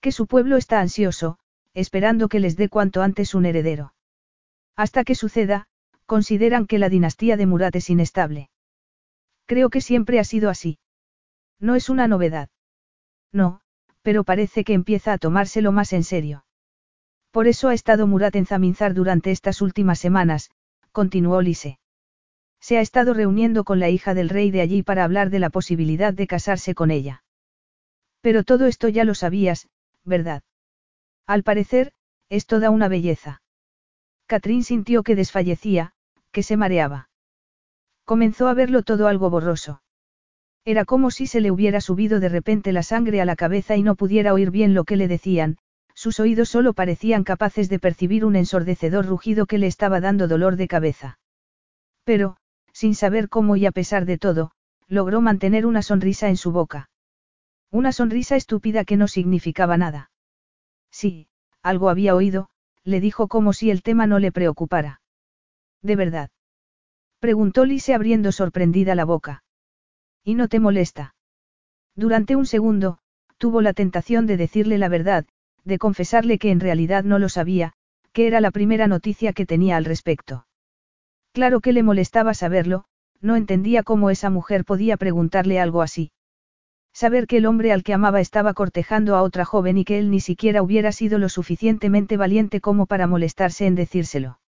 [0.00, 1.40] Que su pueblo está ansioso,
[1.72, 3.93] esperando que les dé cuanto antes un heredero.
[4.76, 5.66] Hasta que suceda,
[6.06, 8.50] consideran que la dinastía de Murat es inestable.
[9.46, 10.78] Creo que siempre ha sido así.
[11.60, 12.48] No es una novedad.
[13.32, 13.60] No,
[14.02, 16.44] pero parece que empieza a tomárselo más en serio.
[17.30, 20.50] Por eso ha estado Murat en Zaminzar durante estas últimas semanas,
[20.92, 21.78] continuó Lise.
[22.60, 25.50] Se ha estado reuniendo con la hija del rey de allí para hablar de la
[25.50, 27.24] posibilidad de casarse con ella.
[28.20, 29.68] Pero todo esto ya lo sabías,
[30.04, 30.42] ¿verdad?
[31.26, 31.92] Al parecer,
[32.30, 33.42] es toda una belleza.
[34.26, 35.92] Catrín sintió que desfallecía,
[36.32, 37.08] que se mareaba.
[38.04, 39.82] Comenzó a verlo todo algo borroso.
[40.64, 43.82] Era como si se le hubiera subido de repente la sangre a la cabeza y
[43.82, 45.58] no pudiera oír bien lo que le decían,
[45.94, 50.56] sus oídos solo parecían capaces de percibir un ensordecedor rugido que le estaba dando dolor
[50.56, 51.18] de cabeza.
[52.04, 52.36] Pero,
[52.72, 54.52] sin saber cómo y a pesar de todo,
[54.88, 56.90] logró mantener una sonrisa en su boca.
[57.70, 60.10] Una sonrisa estúpida que no significaba nada.
[60.90, 61.28] Sí,
[61.62, 62.48] algo había oído,
[62.84, 65.00] le dijo como si el tema no le preocupara.
[65.82, 66.30] ¿De verdad?
[67.18, 69.42] Preguntó Lise abriendo sorprendida la boca.
[70.22, 71.14] ¿Y no te molesta?
[71.96, 72.98] Durante un segundo,
[73.38, 75.26] tuvo la tentación de decirle la verdad,
[75.64, 77.72] de confesarle que en realidad no lo sabía,
[78.12, 80.46] que era la primera noticia que tenía al respecto.
[81.32, 82.84] Claro que le molestaba saberlo,
[83.20, 86.12] no entendía cómo esa mujer podía preguntarle algo así.
[86.94, 90.12] Saber que el hombre al que amaba estaba cortejando a otra joven y que él
[90.12, 94.38] ni siquiera hubiera sido lo suficientemente valiente como para molestarse en decírselo.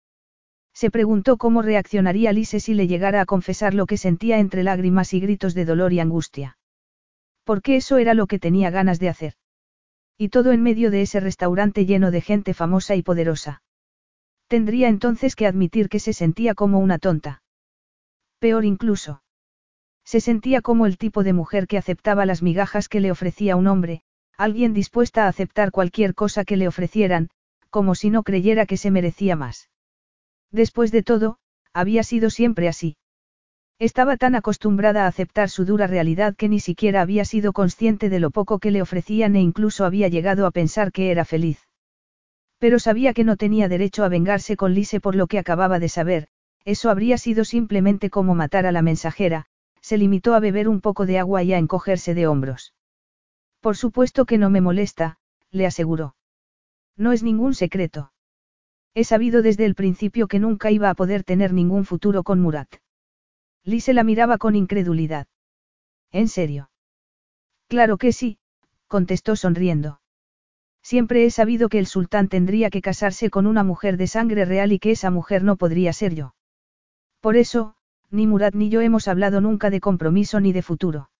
[0.73, 5.13] Se preguntó cómo reaccionaría Lise si le llegara a confesar lo que sentía entre lágrimas
[5.13, 6.57] y gritos de dolor y angustia.
[7.43, 9.35] Porque eso era lo que tenía ganas de hacer.
[10.17, 13.63] Y todo en medio de ese restaurante lleno de gente famosa y poderosa.
[14.47, 17.43] Tendría entonces que admitir que se sentía como una tonta.
[18.39, 19.23] Peor incluso.
[20.07, 23.67] Se sentía como el tipo de mujer que aceptaba las migajas que le ofrecía un
[23.67, 24.03] hombre,
[24.39, 27.29] alguien dispuesta a aceptar cualquier cosa que le ofrecieran,
[27.71, 29.69] como si no creyera que se merecía más.
[30.53, 31.39] Después de todo,
[31.73, 32.97] había sido siempre así.
[33.81, 38.21] Estaba tan acostumbrada a aceptar su dura realidad que ni siquiera había sido consciente de
[38.21, 41.59] lo poco que le ofrecían e incluso había llegado a pensar que era feliz.
[42.59, 45.89] Pero sabía que no tenía derecho a vengarse con Lise por lo que acababa de
[45.89, 46.29] saber,
[46.65, 49.47] eso habría sido simplemente como matar a la mensajera,
[49.87, 52.75] se limitó a beber un poco de agua y a encogerse de hombros.
[53.61, 55.19] Por supuesto que no me molesta,
[55.53, 56.17] le aseguró.
[56.97, 58.11] No es ningún secreto.
[58.95, 62.69] He sabido desde el principio que nunca iba a poder tener ningún futuro con Murat.
[63.63, 65.29] Lise la miraba con incredulidad.
[66.11, 66.69] ¿En serio?
[67.69, 68.41] Claro que sí,
[68.89, 70.01] contestó sonriendo.
[70.83, 74.73] Siempre he sabido que el sultán tendría que casarse con una mujer de sangre real
[74.73, 76.35] y que esa mujer no podría ser yo.
[77.21, 77.76] Por eso,
[78.11, 81.11] ni Murat ni yo hemos hablado nunca de compromiso ni de futuro.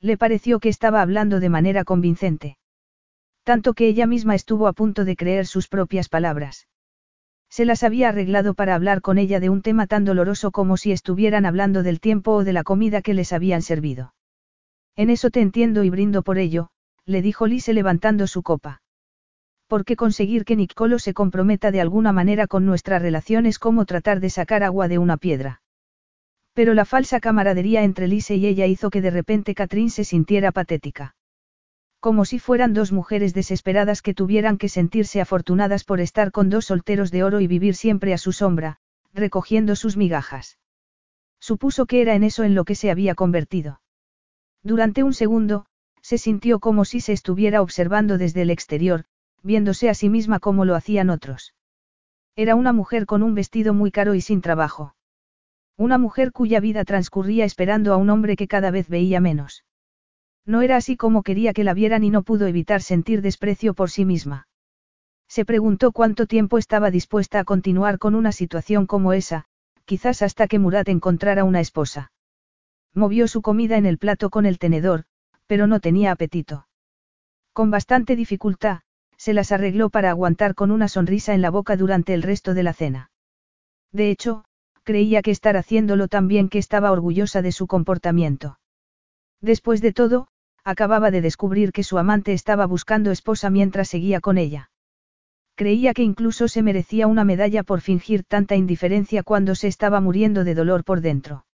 [0.00, 2.58] Le pareció que estaba hablando de manera convincente.
[3.42, 6.66] Tanto que ella misma estuvo a punto de creer sus propias palabras.
[7.50, 10.92] Se las había arreglado para hablar con ella de un tema tan doloroso como si
[10.92, 14.14] estuvieran hablando del tiempo o de la comida que les habían servido.
[14.96, 16.68] En eso te entiendo y brindo por ello,
[17.04, 18.82] le dijo Lise levantando su copa.
[19.66, 23.86] ¿Por qué conseguir que Nicolo se comprometa de alguna manera con nuestra relación es como
[23.86, 25.62] tratar de sacar agua de una piedra.
[26.54, 30.52] Pero la falsa camaradería entre Lise y ella hizo que de repente Catrín se sintiera
[30.52, 31.16] patética.
[32.00, 36.66] Como si fueran dos mujeres desesperadas que tuvieran que sentirse afortunadas por estar con dos
[36.66, 38.78] solteros de oro y vivir siempre a su sombra,
[39.12, 40.58] recogiendo sus migajas.
[41.40, 43.80] Supuso que era en eso en lo que se había convertido.
[44.62, 45.66] Durante un segundo,
[46.02, 49.04] se sintió como si se estuviera observando desde el exterior,
[49.42, 51.54] viéndose a sí misma como lo hacían otros.
[52.36, 54.94] Era una mujer con un vestido muy caro y sin trabajo.
[55.76, 59.64] Una mujer cuya vida transcurría esperando a un hombre que cada vez veía menos.
[60.46, 63.90] No era así como quería que la vieran y no pudo evitar sentir desprecio por
[63.90, 64.46] sí misma.
[65.26, 69.46] Se preguntó cuánto tiempo estaba dispuesta a continuar con una situación como esa,
[69.84, 72.12] quizás hasta que Murat encontrara una esposa.
[72.94, 75.04] Movió su comida en el plato con el tenedor,
[75.46, 76.68] pero no tenía apetito.
[77.52, 78.80] Con bastante dificultad,
[79.16, 82.62] se las arregló para aguantar con una sonrisa en la boca durante el resto de
[82.62, 83.10] la cena.
[83.90, 84.44] De hecho,
[84.84, 88.58] creía que estar haciéndolo tan bien que estaba orgullosa de su comportamiento.
[89.40, 90.28] Después de todo,
[90.62, 94.70] acababa de descubrir que su amante estaba buscando esposa mientras seguía con ella.
[95.56, 100.44] Creía que incluso se merecía una medalla por fingir tanta indiferencia cuando se estaba muriendo
[100.44, 101.46] de dolor por dentro.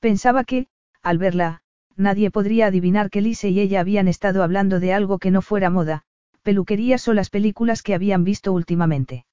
[0.00, 0.66] Pensaba que,
[1.02, 1.62] al verla,
[1.96, 5.70] nadie podría adivinar que Lise y ella habían estado hablando de algo que no fuera
[5.70, 6.02] moda,
[6.42, 9.24] peluquerías o las películas que habían visto últimamente.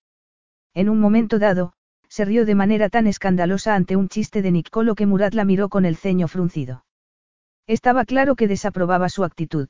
[0.76, 1.74] En un momento dado,
[2.10, 5.69] se rió de manera tan escandalosa ante un chiste de Niccolo que Murat la miró
[5.69, 6.84] con el ceño fruncido.
[7.68, 9.69] Estaba claro que desaprobaba su actitud.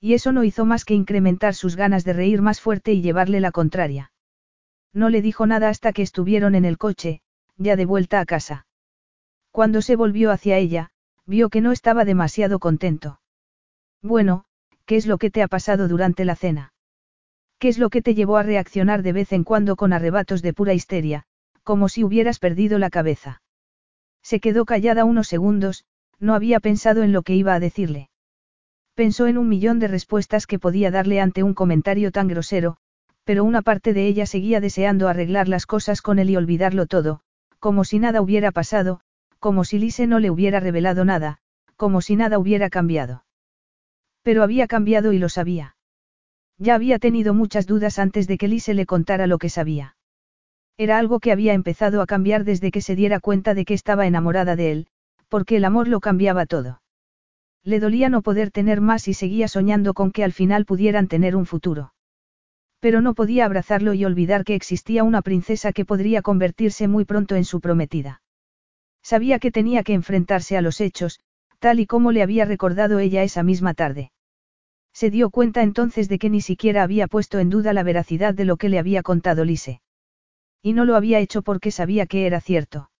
[0.00, 3.40] Y eso no hizo más que incrementar sus ganas de reír más fuerte y llevarle
[3.40, 4.12] la contraria.
[4.92, 7.22] No le dijo nada hasta que estuvieron en el coche,
[7.56, 8.66] ya de vuelta a casa.
[9.50, 10.90] Cuando se volvió hacia ella,
[11.24, 13.20] vio que no estaba demasiado contento.
[14.02, 14.44] Bueno,
[14.84, 16.74] ¿qué es lo que te ha pasado durante la cena?
[17.58, 20.52] ¿Qué es lo que te llevó a reaccionar de vez en cuando con arrebatos de
[20.52, 21.24] pura histeria,
[21.66, 23.42] como si hubieras perdido la cabeza?
[24.22, 25.84] Se quedó callada unos segundos,
[26.20, 28.08] no había pensado en lo que iba a decirle.
[28.94, 32.76] Pensó en un millón de respuestas que podía darle ante un comentario tan grosero,
[33.24, 37.22] pero una parte de ella seguía deseando arreglar las cosas con él y olvidarlo todo,
[37.58, 39.00] como si nada hubiera pasado,
[39.40, 41.38] como si Lise no le hubiera revelado nada,
[41.74, 43.24] como si nada hubiera cambiado.
[44.22, 45.76] Pero había cambiado y lo sabía.
[46.58, 49.95] Ya había tenido muchas dudas antes de que Lise le contara lo que sabía.
[50.78, 54.06] Era algo que había empezado a cambiar desde que se diera cuenta de que estaba
[54.06, 54.86] enamorada de él,
[55.28, 56.82] porque el amor lo cambiaba todo.
[57.64, 61.34] Le dolía no poder tener más y seguía soñando con que al final pudieran tener
[61.34, 61.94] un futuro.
[62.78, 67.34] Pero no podía abrazarlo y olvidar que existía una princesa que podría convertirse muy pronto
[67.34, 68.20] en su prometida.
[69.02, 71.20] Sabía que tenía que enfrentarse a los hechos,
[71.58, 74.12] tal y como le había recordado ella esa misma tarde.
[74.92, 78.44] Se dio cuenta entonces de que ni siquiera había puesto en duda la veracidad de
[78.44, 79.80] lo que le había contado Lise.
[80.62, 82.90] Y no lo había hecho porque sabía que era cierto.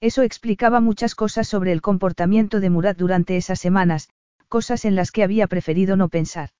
[0.00, 4.10] Eso explicaba muchas cosas sobre el comportamiento de Murat durante esas semanas,
[4.48, 6.50] cosas en las que había preferido no pensar.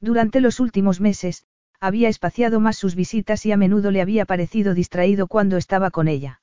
[0.00, 1.44] Durante los últimos meses,
[1.80, 6.08] había espaciado más sus visitas y a menudo le había parecido distraído cuando estaba con
[6.08, 6.40] ella.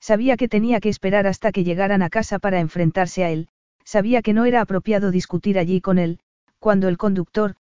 [0.00, 3.48] Sabía que tenía que esperar hasta que llegaran a casa para enfrentarse a él,
[3.84, 6.20] sabía que no era apropiado discutir allí con él,
[6.58, 7.56] cuando el conductor,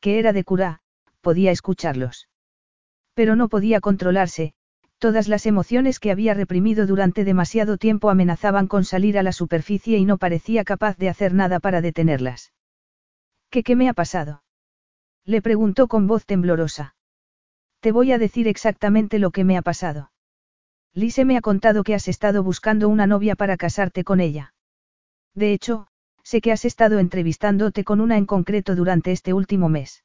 [0.00, 0.80] que era de cura,
[1.20, 2.29] podía escucharlos.
[3.14, 4.54] Pero no podía controlarse,
[5.00, 9.96] Todas las emociones que había reprimido durante demasiado tiempo amenazaban con salir a la superficie
[9.96, 12.52] y no parecía capaz de hacer nada para detenerlas.
[13.48, 14.42] ¿Qué me ha pasado?
[15.24, 16.96] Le preguntó con voz temblorosa.
[17.80, 20.12] Te voy a decir exactamente lo que me ha pasado.
[20.92, 24.52] Lise me ha contado que has estado buscando una novia para casarte con ella.
[25.34, 25.86] De hecho,
[26.22, 30.04] sé que has estado entrevistándote con una en concreto durante este último mes.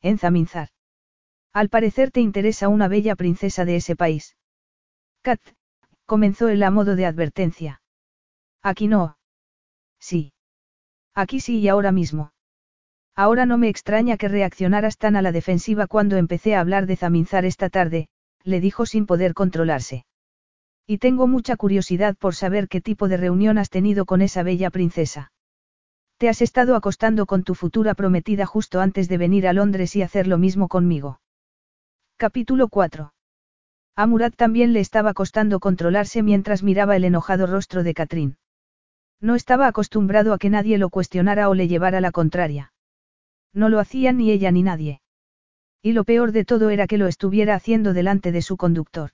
[0.00, 0.70] En Zaminzar.
[1.56, 4.36] Al parecer te interesa una bella princesa de ese país.
[5.22, 5.40] Kat,
[6.04, 7.80] comenzó él a modo de advertencia.
[8.62, 9.16] Aquí no.
[9.98, 10.34] Sí.
[11.14, 12.34] Aquí sí y ahora mismo.
[13.14, 16.96] Ahora no me extraña que reaccionaras tan a la defensiva cuando empecé a hablar de
[16.96, 18.08] Zaminzar esta tarde,
[18.44, 20.04] le dijo sin poder controlarse.
[20.86, 24.68] Y tengo mucha curiosidad por saber qué tipo de reunión has tenido con esa bella
[24.68, 25.32] princesa.
[26.18, 30.02] Te has estado acostando con tu futura prometida justo antes de venir a Londres y
[30.02, 31.18] hacer lo mismo conmigo.
[32.18, 33.12] Capítulo 4.
[33.94, 38.38] A Murat también le estaba costando controlarse mientras miraba el enojado rostro de Catrín.
[39.20, 42.72] No estaba acostumbrado a que nadie lo cuestionara o le llevara la contraria.
[43.52, 45.02] No lo hacía ni ella ni nadie.
[45.82, 49.10] Y lo peor de todo era que lo estuviera haciendo delante de su conductor.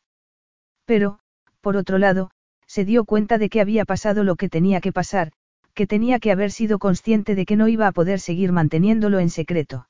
[0.85, 1.19] Pero,
[1.61, 2.31] por otro lado,
[2.69, 5.33] se dio cuenta de que había pasado lo que tenía que pasar,
[5.75, 9.31] que tenía que haber sido consciente de que no iba a poder seguir manteniéndolo en
[9.31, 9.89] secreto.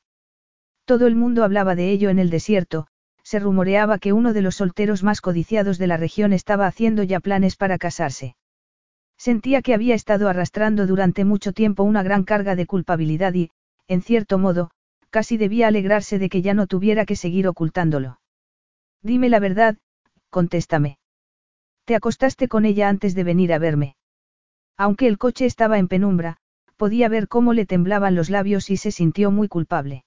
[0.87, 2.87] Todo el mundo hablaba de ello en el desierto,
[3.33, 7.19] se rumoreaba que uno de los solteros más codiciados de la región estaba haciendo ya
[7.19, 8.37] planes para casarse.
[9.17, 13.51] Sentía que había estado arrastrando durante mucho tiempo una gran carga de culpabilidad y,
[13.89, 14.71] en cierto modo,
[15.09, 18.21] casi debía alegrarse de que ya no tuviera que seguir ocultándolo.
[19.01, 19.79] Dime la verdad,
[20.29, 20.99] contéstame.
[21.87, 23.97] Te acostaste con ella antes de venir a verme.
[24.77, 26.37] Aunque el coche estaba en penumbra,
[26.77, 30.05] podía ver cómo le temblaban los labios y se sintió muy culpable.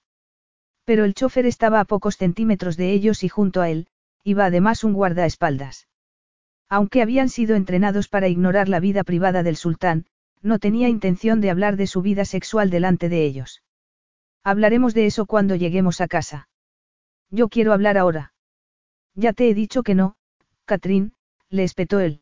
[0.86, 3.88] Pero el chofer estaba a pocos centímetros de ellos y junto a él,
[4.22, 5.88] iba además un guardaespaldas.
[6.68, 10.06] Aunque habían sido entrenados para ignorar la vida privada del sultán,
[10.42, 13.62] no tenía intención de hablar de su vida sexual delante de ellos.
[14.44, 16.48] Hablaremos de eso cuando lleguemos a casa.
[17.30, 18.32] Yo quiero hablar ahora.
[19.14, 20.14] Ya te he dicho que no,
[20.66, 21.14] Catrín,
[21.50, 22.20] le espetó él.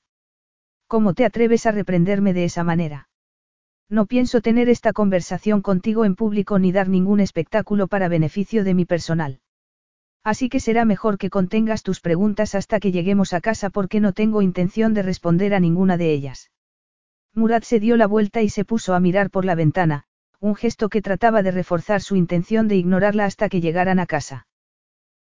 [0.87, 3.09] ¿Cómo te atreves a reprenderme de esa manera?
[3.95, 8.75] No pienso tener esta conversación contigo en público ni dar ningún espectáculo para beneficio de
[8.75, 9.39] mi personal.
[10.25, 14.13] Así que será mejor que contengas tus preguntas hasta que lleguemos a casa porque no
[14.13, 16.51] tengo intención de responder a ninguna de ellas.
[17.35, 20.07] Murat se dio la vuelta y se puso a mirar por la ventana,
[20.41, 24.49] un gesto que trataba de reforzar su intención de ignorarla hasta que llegaran a casa.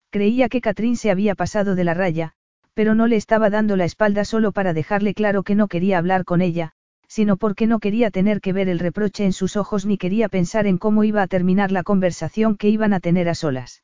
[0.10, 2.32] Creía que Catrín se había pasado de la raya,
[2.74, 6.26] pero no le estaba dando la espalda solo para dejarle claro que no quería hablar
[6.26, 6.74] con ella,
[7.14, 10.66] sino porque no quería tener que ver el reproche en sus ojos ni quería pensar
[10.66, 13.84] en cómo iba a terminar la conversación que iban a tener a solas.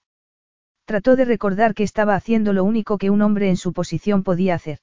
[0.86, 4.56] Trató de recordar que estaba haciendo lo único que un hombre en su posición podía
[4.56, 4.80] hacer.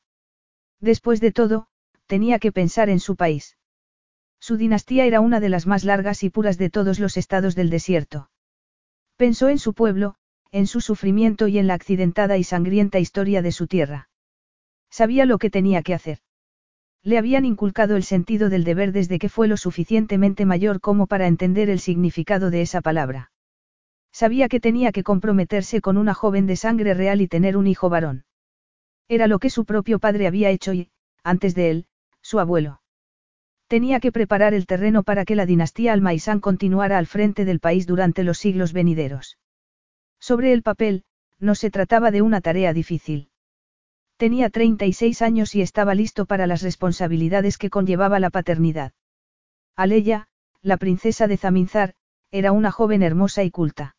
[0.81, 1.67] Después de todo,
[2.07, 3.57] tenía que pensar en su país.
[4.39, 7.69] Su dinastía era una de las más largas y puras de todos los estados del
[7.69, 8.31] desierto.
[9.17, 10.15] Pensó en su pueblo,
[10.53, 14.09] en su sufrimiento y en la accidentada y sangrienta historia de su tierra.
[14.89, 16.21] Sabía lo que tenía que hacer.
[17.07, 21.29] Le habían inculcado el sentido del deber desde que fue lo suficientemente mayor como para
[21.29, 23.31] entender el significado de esa palabra.
[24.11, 27.89] Sabía que tenía que comprometerse con una joven de sangre real y tener un hijo
[27.89, 28.25] varón.
[29.07, 30.91] Era lo que su propio padre había hecho y,
[31.23, 31.87] antes de él,
[32.23, 32.81] su abuelo.
[33.69, 37.87] Tenía que preparar el terreno para que la dinastía Almaisán continuara al frente del país
[37.87, 39.39] durante los siglos venideros.
[40.19, 41.05] Sobre el papel,
[41.39, 43.31] no se trataba de una tarea difícil.
[44.17, 48.93] Tenía 36 años y estaba listo para las responsabilidades que conllevaba la paternidad.
[49.77, 50.29] Aleya,
[50.63, 51.95] la princesa de Zaminzar,
[52.31, 53.95] era una joven hermosa y culta.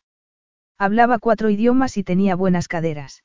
[0.76, 3.24] Hablaba cuatro idiomas y tenía buenas caderas.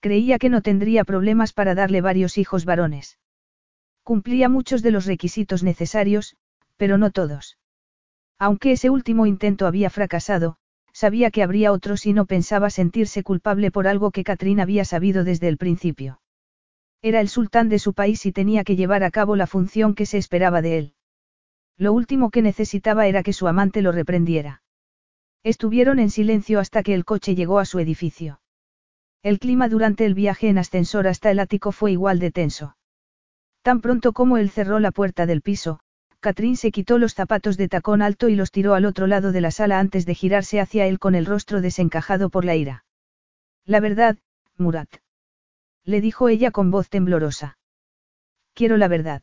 [0.00, 3.18] Creía que no tendría problemas para darle varios hijos varones.
[4.02, 6.36] Cumplía muchos de los requisitos necesarios,
[6.76, 7.58] pero no todos.
[8.38, 10.56] Aunque ese último intento había fracasado,
[10.98, 15.22] sabía que habría otros y no pensaba sentirse culpable por algo que Catrín había sabido
[15.22, 16.20] desde el principio.
[17.02, 20.06] Era el sultán de su país y tenía que llevar a cabo la función que
[20.06, 20.94] se esperaba de él.
[21.76, 24.64] Lo último que necesitaba era que su amante lo reprendiera.
[25.44, 28.40] Estuvieron en silencio hasta que el coche llegó a su edificio.
[29.22, 32.76] El clima durante el viaje en ascensor hasta el ático fue igual de tenso.
[33.62, 35.78] Tan pronto como él cerró la puerta del piso,
[36.20, 39.40] Catrín se quitó los zapatos de tacón alto y los tiró al otro lado de
[39.40, 42.84] la sala antes de girarse hacia él con el rostro desencajado por la ira.
[43.64, 44.18] La verdad,
[44.56, 44.88] Murat.
[45.84, 47.58] Le dijo ella con voz temblorosa.
[48.54, 49.22] Quiero la verdad.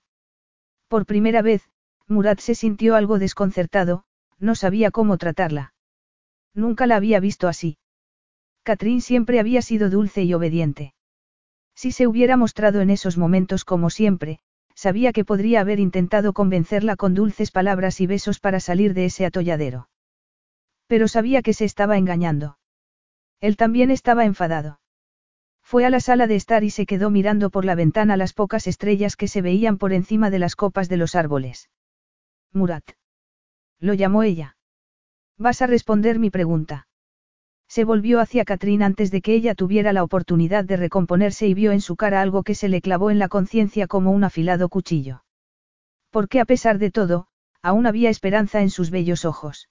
[0.88, 1.70] Por primera vez,
[2.08, 4.06] Murat se sintió algo desconcertado,
[4.40, 5.74] no sabía cómo tratarla.
[6.54, 7.78] Nunca la había visto así.
[8.64, 10.94] Catrín siempre había sido dulce y obediente.
[11.76, 14.40] Si se hubiera mostrado en esos momentos como siempre,
[14.76, 19.26] sabía que podría haber intentado convencerla con dulces palabras y besos para salir de ese
[19.26, 19.89] atolladero.
[20.88, 22.57] Pero sabía que se estaba engañando.
[23.41, 24.80] Él también estaba enfadado.
[25.64, 28.68] Fue a la sala de estar y se quedó mirando por la ventana las pocas
[28.68, 31.69] estrellas que se veían por encima de las copas de los árboles.
[32.53, 32.84] Murat.
[33.80, 34.57] Lo llamó ella.
[35.38, 36.88] ¿Vas a responder mi pregunta?
[37.68, 41.72] Se volvió hacia Catrín antes de que ella tuviera la oportunidad de recomponerse y vio
[41.72, 45.24] en su cara algo que se le clavó en la conciencia como un afilado cuchillo.
[46.10, 47.28] Porque a pesar de todo,
[47.62, 49.70] aún había esperanza en sus bellos ojos.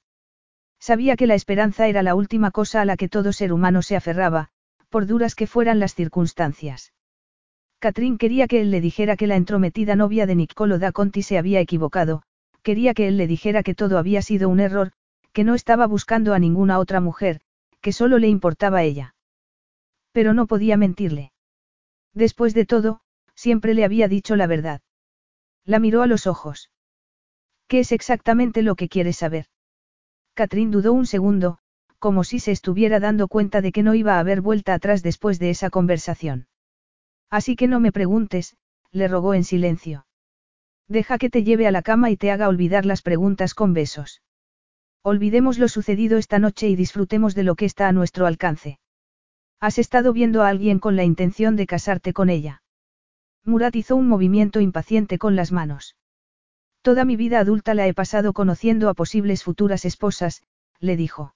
[0.78, 3.96] Sabía que la esperanza era la última cosa a la que todo ser humano se
[3.96, 4.50] aferraba,
[4.90, 6.92] por duras que fueran las circunstancias.
[7.78, 11.38] Catrín quería que él le dijera que la entrometida novia de Niccolo da Conti se
[11.38, 12.22] había equivocado,
[12.62, 14.92] quería que él le dijera que todo había sido un error,
[15.32, 17.40] que no estaba buscando a ninguna otra mujer,
[17.84, 19.14] que solo le importaba a ella.
[20.10, 21.32] Pero no podía mentirle.
[22.14, 23.02] Después de todo,
[23.34, 24.80] siempre le había dicho la verdad.
[25.66, 26.70] La miró a los ojos.
[27.68, 29.48] ¿Qué es exactamente lo que quieres saber?
[30.32, 31.58] Catrín dudó un segundo,
[31.98, 35.38] como si se estuviera dando cuenta de que no iba a haber vuelta atrás después
[35.38, 36.48] de esa conversación.
[37.28, 38.56] Así que no me preguntes,
[38.92, 40.06] le rogó en silencio.
[40.88, 44.22] Deja que te lleve a la cama y te haga olvidar las preguntas con besos.
[45.06, 48.78] Olvidemos lo sucedido esta noche y disfrutemos de lo que está a nuestro alcance.
[49.60, 52.62] Has estado viendo a alguien con la intención de casarte con ella.
[53.44, 55.94] Murat hizo un movimiento impaciente con las manos.
[56.80, 60.42] Toda mi vida adulta la he pasado conociendo a posibles futuras esposas,
[60.80, 61.34] le dijo.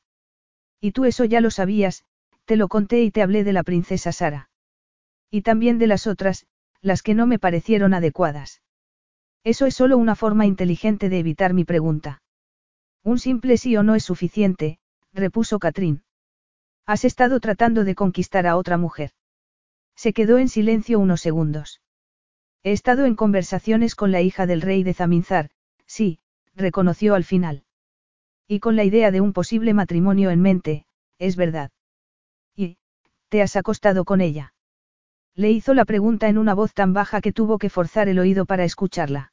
[0.81, 2.05] Y tú eso ya lo sabías,
[2.47, 4.49] te lo conté y te hablé de la princesa Sara.
[5.31, 6.47] Y también de las otras,
[6.81, 8.63] las que no me parecieron adecuadas.
[9.45, 12.23] Eso es solo una forma inteligente de evitar mi pregunta.
[13.05, 14.79] Un simple sí o no es suficiente,
[15.13, 16.03] repuso Catrín.
[16.87, 19.13] Has estado tratando de conquistar a otra mujer.
[19.95, 21.81] Se quedó en silencio unos segundos.
[22.63, 25.51] He estado en conversaciones con la hija del rey de Zaminzar,
[25.87, 26.21] sí,
[26.55, 27.65] reconoció al final.
[28.47, 30.87] Y con la idea de un posible matrimonio en mente,
[31.19, 31.71] es verdad.
[32.57, 32.79] ¿Y,
[33.29, 34.55] te has acostado con ella?
[35.35, 38.47] Le hizo la pregunta en una voz tan baja que tuvo que forzar el oído
[38.47, 39.33] para escucharla.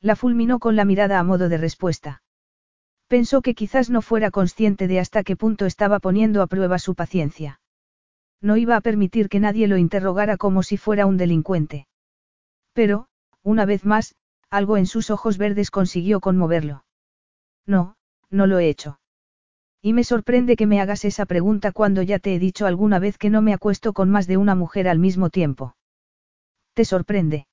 [0.00, 2.22] La fulminó con la mirada a modo de respuesta.
[3.08, 6.94] Pensó que quizás no fuera consciente de hasta qué punto estaba poniendo a prueba su
[6.94, 7.60] paciencia.
[8.40, 11.86] No iba a permitir que nadie lo interrogara como si fuera un delincuente.
[12.72, 13.06] Pero,
[13.42, 14.14] una vez más,
[14.50, 16.84] algo en sus ojos verdes consiguió conmoverlo.
[17.64, 17.96] No,
[18.30, 18.98] no lo he hecho.
[19.82, 23.18] Y me sorprende que me hagas esa pregunta cuando ya te he dicho alguna vez
[23.18, 25.76] que no me acuesto con más de una mujer al mismo tiempo.
[26.74, 27.46] ¿Te sorprende?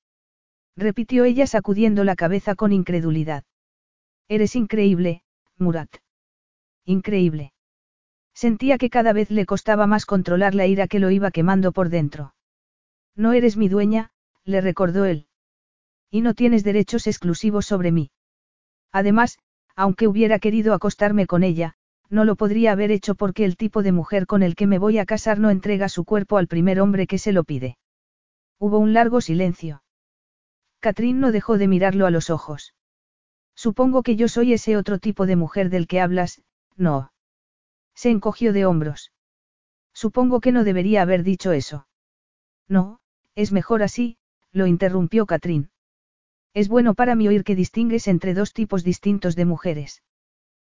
[0.76, 3.44] repitió ella sacudiendo la cabeza con incredulidad.
[4.28, 5.22] Eres increíble,
[5.58, 5.90] Murat.
[6.84, 7.52] Increíble.
[8.34, 11.88] Sentía que cada vez le costaba más controlar la ira que lo iba quemando por
[11.88, 12.34] dentro.
[13.14, 14.10] No eres mi dueña,
[14.44, 15.28] le recordó él.
[16.10, 18.10] Y no tienes derechos exclusivos sobre mí.
[18.92, 19.38] Además,
[19.76, 21.74] aunque hubiera querido acostarme con ella,
[22.10, 24.98] no lo podría haber hecho porque el tipo de mujer con el que me voy
[24.98, 27.78] a casar no entrega su cuerpo al primer hombre que se lo pide.
[28.58, 29.82] Hubo un largo silencio.
[30.80, 32.74] Catrín no dejó de mirarlo a los ojos.
[33.56, 36.42] Supongo que yo soy ese otro tipo de mujer del que hablas,
[36.76, 37.12] no.
[37.94, 39.12] Se encogió de hombros.
[39.92, 41.86] Supongo que no debería haber dicho eso.
[42.68, 43.00] No,
[43.34, 44.16] es mejor así,
[44.52, 45.70] lo interrumpió Catrín.
[46.52, 50.02] Es bueno para mí oír que distingues entre dos tipos distintos de mujeres.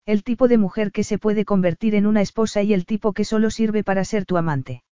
[0.06, 3.26] El tipo de mujer que se puede convertir en una esposa y el tipo que
[3.26, 4.84] solo sirve para ser tu amante.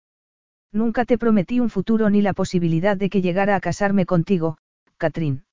[0.71, 4.57] Nunca te prometí un futuro ni la posibilidad de que llegara a casarme contigo,
[4.97, 5.45] Catrín.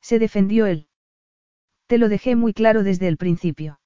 [0.00, 0.86] Se defendió él.
[1.86, 3.80] Te lo dejé muy claro desde el principio.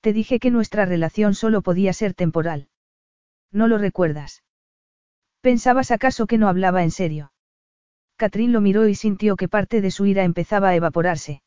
[0.00, 2.68] Te dije que nuestra relación solo podía ser temporal.
[3.52, 4.42] ¿No lo recuerdas?
[5.40, 7.32] ¿Pensabas acaso que no hablaba en serio?
[8.16, 11.42] Catrín lo miró y sintió que parte de su ira empezaba a evaporarse.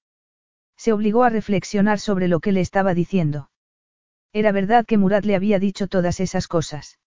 [0.77, 3.49] Se obligó a reflexionar sobre lo que le estaba diciendo.
[4.31, 6.99] Era verdad que Murat le había dicho todas esas cosas.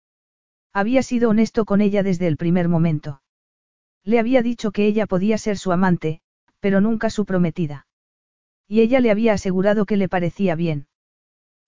[0.73, 3.23] Había sido honesto con ella desde el primer momento.
[4.05, 6.21] Le había dicho que ella podía ser su amante,
[6.61, 7.86] pero nunca su prometida.
[8.69, 10.87] Y ella le había asegurado que le parecía bien.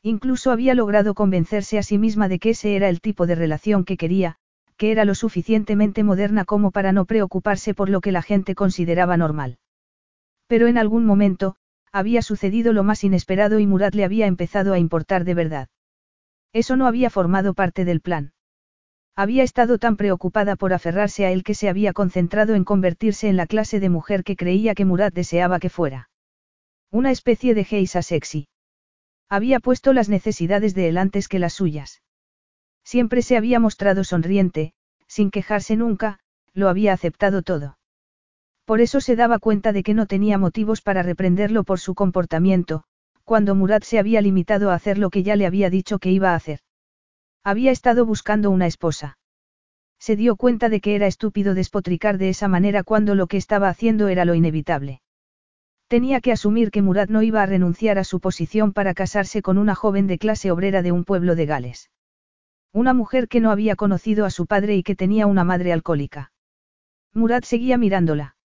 [0.03, 3.85] Incluso había logrado convencerse a sí misma de que ese era el tipo de relación
[3.85, 4.37] que quería,
[4.77, 9.17] que era lo suficientemente moderna como para no preocuparse por lo que la gente consideraba
[9.17, 9.59] normal.
[10.47, 11.57] Pero en algún momento,
[11.93, 15.69] había sucedido lo más inesperado y Murat le había empezado a importar de verdad.
[16.53, 18.33] Eso no había formado parte del plan.
[19.17, 23.37] Había estado tan preocupada por aferrarse a él que se había concentrado en convertirse en
[23.37, 26.08] la clase de mujer que creía que Murat deseaba que fuera.
[26.91, 28.49] Una especie de geisa sexy.
[29.29, 32.03] Había puesto las necesidades de él antes que las suyas.
[32.83, 34.73] Siempre se había mostrado sonriente,
[35.07, 36.19] sin quejarse nunca,
[36.55, 37.79] lo había aceptado todo.
[38.65, 42.85] Por eso se daba cuenta de que no tenía motivos para reprenderlo por su comportamiento,
[43.25, 46.33] cuando Murat se había limitado a hacer lo que ya le había dicho que iba
[46.33, 46.61] a hacer.
[47.45, 49.19] Había estado buscando una esposa.
[49.99, 53.69] Se dio cuenta de que era estúpido despotricar de esa manera cuando lo que estaba
[53.69, 55.03] haciendo era lo inevitable.
[55.89, 59.57] Tenía que asumir que Murat no iba a renunciar a su posición para casarse con
[59.57, 61.91] una joven de clase obrera de un pueblo de Gales.
[62.75, 66.31] Una mujer que no había conocido a su padre y que tenía una madre alcohólica.
[67.15, 68.37] Murat seguía mirándola.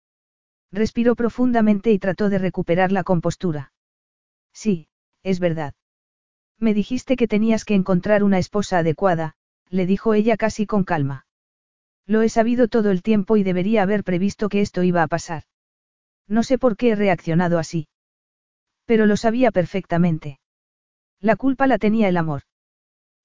[0.72, 3.74] Respiró profundamente y trató de recuperar la compostura.
[4.54, 4.88] Sí,
[5.22, 5.74] es verdad.
[6.60, 9.36] Me dijiste que tenías que encontrar una esposa adecuada,
[9.70, 11.26] le dijo ella casi con calma.
[12.06, 15.44] Lo he sabido todo el tiempo y debería haber previsto que esto iba a pasar.
[16.28, 17.88] No sé por qué he reaccionado así.
[18.86, 20.40] Pero lo sabía perfectamente.
[21.20, 22.44] La culpa la tenía el amor.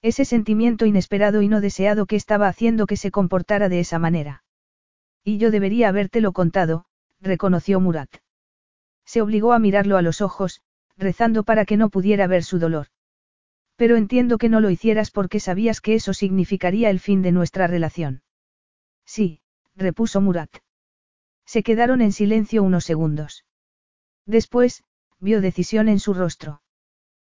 [0.03, 4.45] Ese sentimiento inesperado y no deseado que estaba haciendo que se comportara de esa manera.
[5.25, 6.85] Y yo debería habértelo contado,
[7.21, 8.09] reconoció Murat.
[9.05, 10.63] Se obligó a mirarlo a los ojos,
[10.97, 12.87] rezando para que no pudiera ver su dolor.
[13.77, 17.67] Pero entiendo que no lo hicieras porque sabías que eso significaría el fin de nuestra
[17.67, 18.23] relación.
[19.05, 19.41] Sí,
[19.75, 20.51] repuso Murat.
[21.53, 23.47] Se quedaron en silencio unos segundos.
[24.27, 24.85] Después,
[25.19, 26.61] vio decisión en su rostro.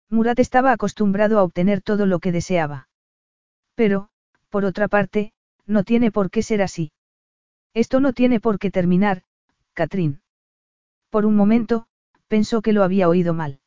[0.07, 2.89] Murat estaba acostumbrado a obtener todo lo que deseaba.
[3.73, 4.09] Pero,
[4.49, 5.33] por otra parte,
[5.65, 6.91] no tiene por qué ser así.
[7.73, 9.23] Esto no tiene por qué terminar,
[9.73, 10.21] Catrín.
[11.09, 11.87] Por un momento,
[12.27, 13.61] pensó que lo había oído mal.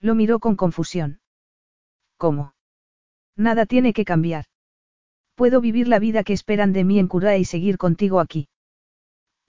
[0.00, 1.20] Lo miró con confusión.
[2.16, 2.54] ¿Cómo?
[3.36, 4.46] Nada tiene que cambiar.
[5.36, 8.49] Puedo vivir la vida que esperan de mí en Cura y seguir contigo aquí.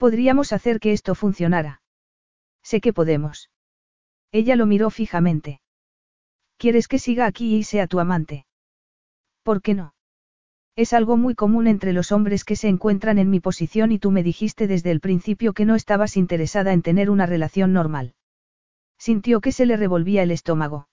[0.02, 1.80] Podríamos hacer que esto funcionara.
[2.64, 3.50] Sé que podemos.
[4.32, 5.60] Ella lo miró fijamente.
[6.56, 8.44] ¿Quieres que siga aquí y sea tu amante?
[9.44, 9.94] ¿Por qué no?
[10.74, 14.10] Es algo muy común entre los hombres que se encuentran en mi posición y tú
[14.10, 18.16] me dijiste desde el principio que no estabas interesada en tener una relación normal.
[18.98, 20.88] Sintió que se le revolvía el estómago.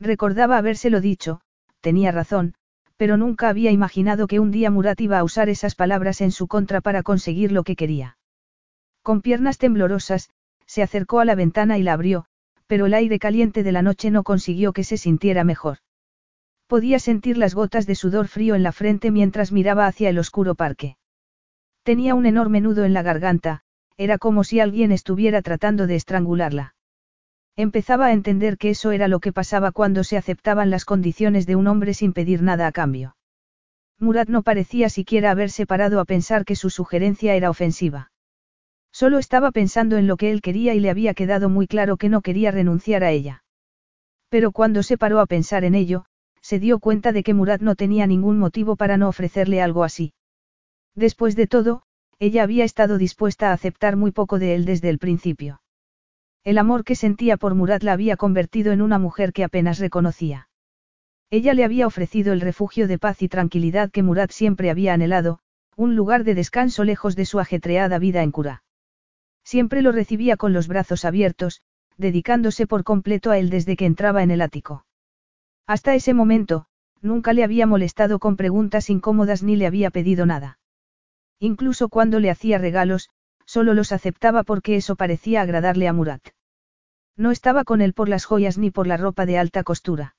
[0.00, 1.42] Recordaba habérselo dicho,
[1.82, 2.54] tenía razón,
[2.96, 6.48] pero nunca había imaginado que un día Murat iba a usar esas palabras en su
[6.48, 8.16] contra para conseguir lo que quería.
[9.02, 10.30] Con piernas temblorosas,
[10.66, 12.26] se acercó a la ventana y la abrió,
[12.66, 15.78] pero el aire caliente de la noche no consiguió que se sintiera mejor.
[16.68, 20.54] Podía sentir las gotas de sudor frío en la frente mientras miraba hacia el oscuro
[20.54, 20.96] parque.
[21.82, 23.62] Tenía un enorme nudo en la garganta,
[23.96, 26.74] era como si alguien estuviera tratando de estrangularla.
[27.56, 31.56] Empezaba a entender que eso era lo que pasaba cuando se aceptaban las condiciones de
[31.56, 33.16] un hombre sin pedir nada a cambio.
[33.98, 38.11] Murat no parecía siquiera haberse parado a pensar que su sugerencia era ofensiva.
[38.92, 42.08] Solo estaba pensando en lo que él quería y le había quedado muy claro que
[42.08, 43.42] no quería renunciar a ella.
[44.28, 46.04] Pero cuando se paró a pensar en ello,
[46.42, 50.12] se dio cuenta de que Murat no tenía ningún motivo para no ofrecerle algo así.
[50.94, 51.82] Después de todo,
[52.18, 55.62] ella había estado dispuesta a aceptar muy poco de él desde el principio.
[56.44, 60.48] El amor que sentía por Murat la había convertido en una mujer que apenas reconocía.
[61.30, 65.38] Ella le había ofrecido el refugio de paz y tranquilidad que Murat siempre había anhelado,
[65.76, 68.62] un lugar de descanso lejos de su ajetreada vida en cura.
[69.44, 71.62] Siempre lo recibía con los brazos abiertos,
[71.96, 74.86] dedicándose por completo a él desde que entraba en el ático.
[75.66, 76.66] Hasta ese momento,
[77.00, 80.58] nunca le había molestado con preguntas incómodas ni le había pedido nada.
[81.38, 83.10] Incluso cuando le hacía regalos,
[83.44, 86.22] solo los aceptaba porque eso parecía agradarle a Murat.
[87.16, 90.16] No estaba con él por las joyas ni por la ropa de alta costura.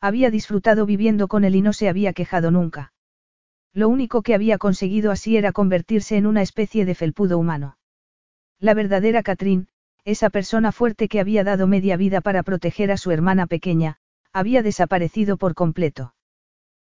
[0.00, 2.92] Había disfrutado viviendo con él y no se había quejado nunca.
[3.72, 7.75] Lo único que había conseguido así era convertirse en una especie de felpudo humano.
[8.58, 9.68] La verdadera Catrín,
[10.04, 13.98] esa persona fuerte que había dado media vida para proteger a su hermana pequeña,
[14.32, 16.14] había desaparecido por completo.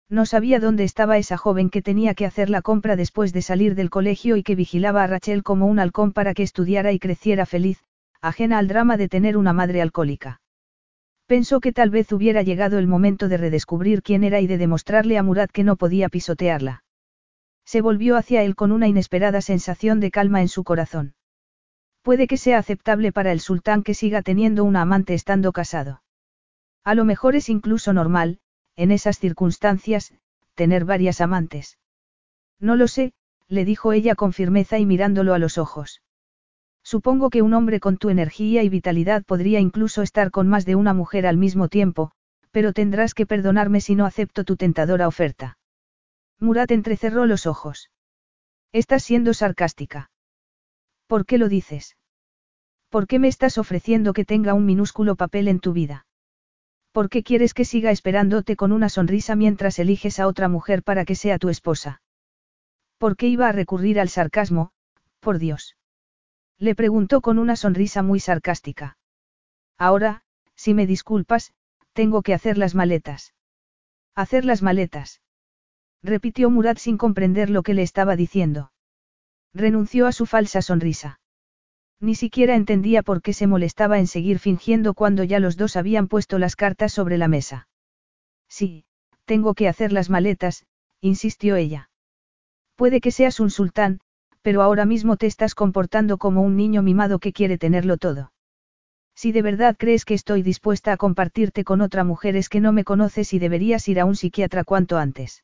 [0.09, 3.75] No sabía dónde estaba esa joven que tenía que hacer la compra después de salir
[3.75, 7.45] del colegio y que vigilaba a Rachel como un halcón para que estudiara y creciera
[7.45, 7.83] feliz,
[8.19, 10.41] ajena al drama de tener una madre alcohólica.
[11.27, 15.19] Pensó que tal vez hubiera llegado el momento de redescubrir quién era y de demostrarle
[15.19, 16.83] a Murad que no podía pisotearla.
[17.63, 21.13] Se volvió hacia él con una inesperada sensación de calma en su corazón.
[22.09, 26.01] Puede que sea aceptable para el sultán que siga teniendo una amante estando casado.
[26.83, 28.39] A lo mejor es incluso normal,
[28.75, 30.11] en esas circunstancias,
[30.55, 31.77] tener varias amantes.
[32.59, 33.13] No lo sé,
[33.47, 36.01] le dijo ella con firmeza y mirándolo a los ojos.
[36.81, 40.73] Supongo que un hombre con tu energía y vitalidad podría incluso estar con más de
[40.73, 42.11] una mujer al mismo tiempo,
[42.49, 45.59] pero tendrás que perdonarme si no acepto tu tentadora oferta.
[46.39, 47.91] Murat entrecerró los ojos.
[48.71, 50.09] Estás siendo sarcástica.
[51.05, 51.97] ¿Por qué lo dices?
[52.89, 56.07] ¿Por qué me estás ofreciendo que tenga un minúsculo papel en tu vida?
[56.91, 61.05] ¿Por qué quieres que siga esperándote con una sonrisa mientras eliges a otra mujer para
[61.05, 62.01] que sea tu esposa?
[62.97, 64.71] ¿Por qué iba a recurrir al sarcasmo,
[65.19, 65.77] por Dios?
[66.57, 68.97] Le preguntó con una sonrisa muy sarcástica.
[69.77, 70.23] Ahora,
[70.55, 71.53] si me disculpas,
[71.93, 73.33] tengo que hacer las maletas.
[74.15, 75.21] Hacer las maletas.
[76.01, 78.71] Repitió Murat sin comprender lo que le estaba diciendo.
[79.53, 81.19] Renunció a su falsa sonrisa.
[82.01, 86.07] Ni siquiera entendía por qué se molestaba en seguir fingiendo cuando ya los dos habían
[86.07, 87.67] puesto las cartas sobre la mesa.
[88.47, 88.85] Sí,
[89.25, 90.65] tengo que hacer las maletas,
[91.01, 91.89] insistió ella.
[92.75, 93.99] Puede que seas un sultán,
[94.41, 98.31] pero ahora mismo te estás comportando como un niño mimado que quiere tenerlo todo.
[99.13, 102.71] Si de verdad crees que estoy dispuesta a compartirte con otra mujer es que no
[102.71, 105.43] me conoces y deberías ir a un psiquiatra cuanto antes.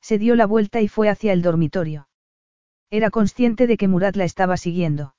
[0.00, 2.08] Se dio la vuelta y fue hacia el dormitorio.
[2.90, 5.16] Era consciente de que Murat la estaba siguiendo.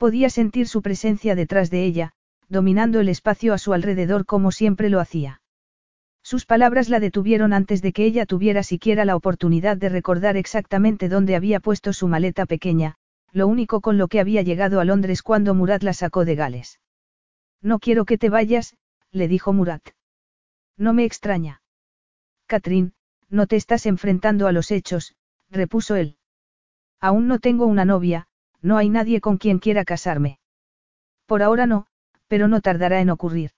[0.00, 2.12] Podía sentir su presencia detrás de ella,
[2.48, 5.42] dominando el espacio a su alrededor como siempre lo hacía.
[6.22, 11.10] Sus palabras la detuvieron antes de que ella tuviera siquiera la oportunidad de recordar exactamente
[11.10, 12.94] dónde había puesto su maleta pequeña,
[13.30, 16.80] lo único con lo que había llegado a Londres cuando Murat la sacó de Gales.
[17.60, 18.78] No quiero que te vayas,
[19.10, 19.86] le dijo Murat.
[20.78, 21.60] No me extraña.
[22.46, 22.94] Catrín,
[23.28, 25.14] no te estás enfrentando a los hechos,
[25.50, 26.16] repuso él.
[27.00, 28.28] Aún no tengo una novia,
[28.62, 30.38] no hay nadie con quien quiera casarme.
[31.26, 31.86] Por ahora no,
[32.28, 33.52] pero no tardará en ocurrir.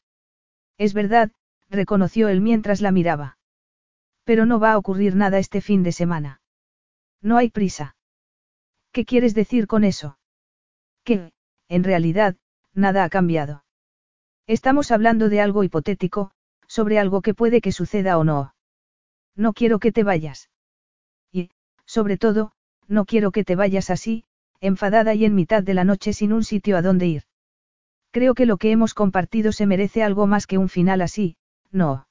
[0.78, 1.30] Es verdad,
[1.68, 3.38] reconoció él mientras la miraba.
[4.24, 6.40] Pero no va a ocurrir nada este fin de semana.
[7.20, 7.96] No hay prisa.
[8.92, 10.18] ¿Qué quieres decir con eso?
[11.04, 11.32] Que,
[11.68, 12.36] en realidad,
[12.74, 13.64] nada ha cambiado.
[14.46, 16.32] Estamos hablando de algo hipotético,
[16.66, 18.54] sobre algo que puede que suceda o no.
[19.34, 20.50] No quiero que te vayas.
[21.30, 21.50] Y,
[21.86, 22.52] sobre todo,
[22.86, 24.24] no quiero que te vayas así,
[24.62, 27.22] enfadada y en mitad de la noche sin un sitio a dónde ir.
[28.12, 31.36] Creo que lo que hemos compartido se merece algo más que un final así,
[31.70, 32.06] no.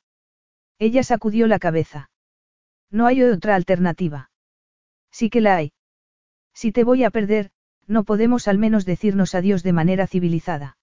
[0.78, 2.10] Ella sacudió la cabeza.
[2.92, 4.32] No hay otra alternativa.
[5.12, 5.72] Sí que la hay.
[6.54, 7.52] Si te voy a perder,
[7.88, 10.78] no podemos al menos decirnos adiós de manera civilizada.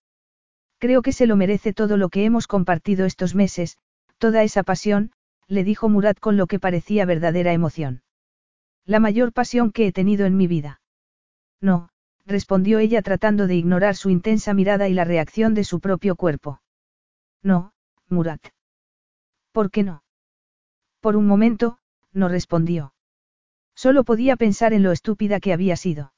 [0.78, 3.77] Creo que se lo merece todo lo que hemos compartido estos meses,
[4.19, 5.12] toda esa pasión,
[5.49, 8.03] le dijo Murat con lo que parecía verdadera emoción.
[8.86, 10.81] La mayor pasión que he tenido en mi vida.
[11.61, 11.89] No,
[12.27, 16.61] respondió ella tratando de ignorar su intensa mirada y la reacción de su propio cuerpo.
[17.43, 17.73] No,
[18.09, 18.41] Murat.
[19.53, 20.03] ¿Por qué no?
[21.01, 21.79] Por un momento,
[22.13, 22.95] no respondió.
[23.75, 26.13] Solo podía pensar en lo estúpida que había sido.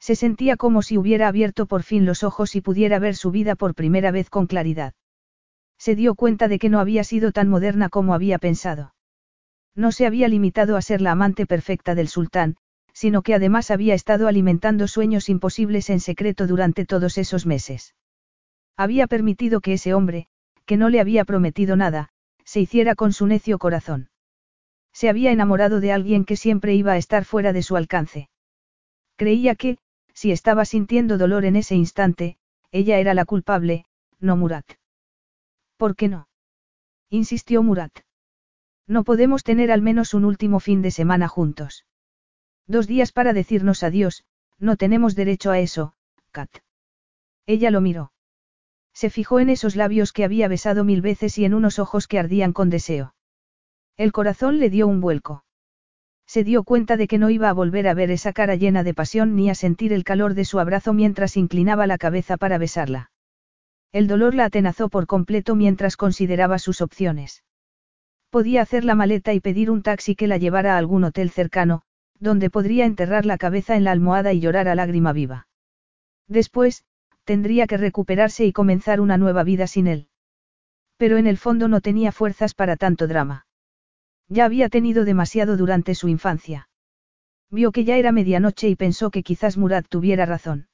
[0.00, 3.54] Se sentía como si hubiera abierto por fin los ojos y pudiera ver su vida
[3.54, 4.94] por primera vez con claridad.
[5.78, 8.94] Se dio cuenta de que no había sido tan moderna como había pensado.
[9.74, 12.56] No se había limitado a ser la amante perfecta del sultán,
[12.92, 17.94] sino que además había estado alimentando sueños imposibles en secreto durante todos esos meses.
[18.76, 20.28] Había permitido que ese hombre,
[20.66, 22.10] que no le había prometido nada,
[22.44, 24.10] se hiciera con su necio corazón.
[24.92, 28.28] Se había enamorado de alguien que siempre iba a estar fuera de su alcance.
[29.16, 29.78] Creía que,
[30.12, 32.36] si estaba sintiendo dolor en ese instante,
[32.70, 33.86] ella era la culpable,
[34.20, 34.66] no Murat.
[35.76, 36.28] ¿Por qué no?
[37.08, 37.92] insistió Murat.
[38.86, 41.84] No podemos tener al menos un último fin de semana juntos.
[42.66, 44.24] Dos días para decirnos adiós,
[44.58, 45.94] no tenemos derecho a eso,
[46.30, 46.50] Kat.
[47.46, 48.12] Ella lo miró.
[48.94, 52.18] Se fijó en esos labios que había besado mil veces y en unos ojos que
[52.18, 53.14] ardían con deseo.
[53.96, 55.44] El corazón le dio un vuelco.
[56.26, 58.94] Se dio cuenta de que no iba a volver a ver esa cara llena de
[58.94, 63.10] pasión ni a sentir el calor de su abrazo mientras inclinaba la cabeza para besarla.
[63.92, 67.44] El dolor la atenazó por completo mientras consideraba sus opciones.
[68.30, 71.82] Podía hacer la maleta y pedir un taxi que la llevara a algún hotel cercano,
[72.22, 75.48] donde podría enterrar la cabeza en la almohada y llorar a lágrima viva.
[76.28, 76.84] Después,
[77.24, 80.06] tendría que recuperarse y comenzar una nueva vida sin él.
[80.96, 83.46] Pero en el fondo no tenía fuerzas para tanto drama.
[84.28, 86.68] Ya había tenido demasiado durante su infancia.
[87.50, 90.68] Vio que ya era medianoche y pensó que quizás Murad tuviera razón.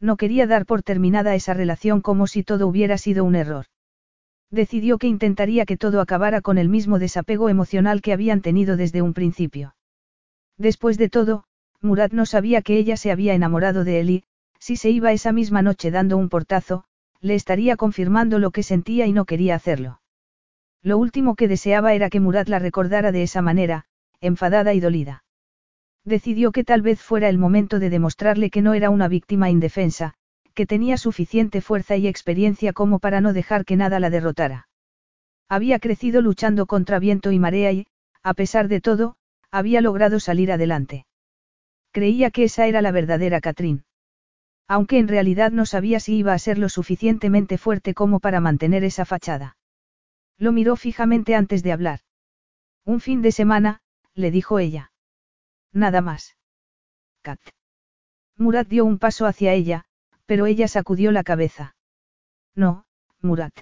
[0.00, 3.66] No quería dar por terminada esa relación como si todo hubiera sido un error.
[4.50, 9.02] Decidió que intentaría que todo acabara con el mismo desapego emocional que habían tenido desde
[9.02, 9.74] un principio.
[10.58, 11.44] Después de todo,
[11.80, 14.24] Murad no sabía que ella se había enamorado de él y,
[14.58, 16.84] si se iba esa misma noche dando un portazo,
[17.20, 20.00] le estaría confirmando lo que sentía y no quería hacerlo.
[20.82, 23.86] Lo último que deseaba era que Murat la recordara de esa manera,
[24.20, 25.24] enfadada y dolida.
[26.04, 30.14] Decidió que tal vez fuera el momento de demostrarle que no era una víctima indefensa,
[30.54, 34.68] que tenía suficiente fuerza y experiencia como para no dejar que nada la derrotara.
[35.48, 37.86] Había crecido luchando contra viento y marea y,
[38.22, 39.16] a pesar de todo,
[39.52, 41.06] había logrado salir adelante.
[41.92, 43.84] Creía que esa era la verdadera Catrín.
[44.66, 48.82] Aunque en realidad no sabía si iba a ser lo suficientemente fuerte como para mantener
[48.82, 49.56] esa fachada.
[50.38, 52.00] Lo miró fijamente antes de hablar.
[52.84, 53.82] Un fin de semana,
[54.14, 54.92] le dijo ella.
[55.72, 56.36] Nada más.
[57.20, 57.40] Kat.
[58.38, 59.84] Murat dio un paso hacia ella,
[60.24, 61.76] pero ella sacudió la cabeza.
[62.54, 62.86] No,
[63.20, 63.54] Murat.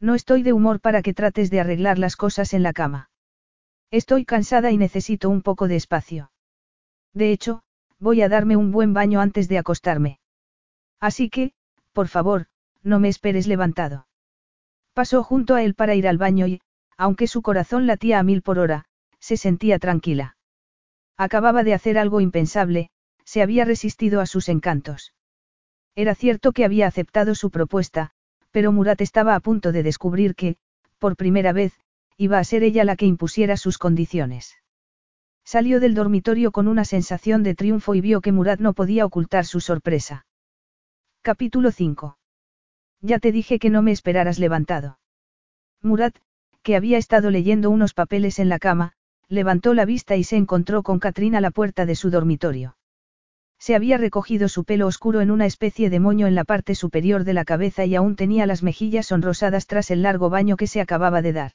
[0.00, 3.10] No estoy de humor para que trates de arreglar las cosas en la cama.
[3.94, 6.32] Estoy cansada y necesito un poco de espacio.
[7.12, 7.62] De hecho,
[8.00, 10.18] voy a darme un buen baño antes de acostarme.
[10.98, 11.52] Así que,
[11.92, 12.46] por favor,
[12.82, 14.08] no me esperes levantado.
[14.94, 16.60] Pasó junto a él para ir al baño y,
[16.96, 18.86] aunque su corazón latía a mil por hora,
[19.20, 20.36] se sentía tranquila.
[21.16, 22.90] Acababa de hacer algo impensable,
[23.24, 25.14] se había resistido a sus encantos.
[25.94, 28.10] Era cierto que había aceptado su propuesta,
[28.50, 30.56] pero Murat estaba a punto de descubrir que,
[30.98, 31.78] por primera vez,
[32.16, 34.56] iba a ser ella la que impusiera sus condiciones.
[35.44, 39.44] Salió del dormitorio con una sensación de triunfo y vio que Murat no podía ocultar
[39.44, 40.26] su sorpresa.
[41.22, 42.18] Capítulo 5.
[43.00, 44.98] Ya te dije que no me esperaras levantado.
[45.82, 46.16] Murat,
[46.62, 48.92] que había estado leyendo unos papeles en la cama,
[49.28, 52.76] levantó la vista y se encontró con Katrina a la puerta de su dormitorio.
[53.58, 57.24] Se había recogido su pelo oscuro en una especie de moño en la parte superior
[57.24, 60.80] de la cabeza y aún tenía las mejillas sonrosadas tras el largo baño que se
[60.80, 61.52] acababa de dar.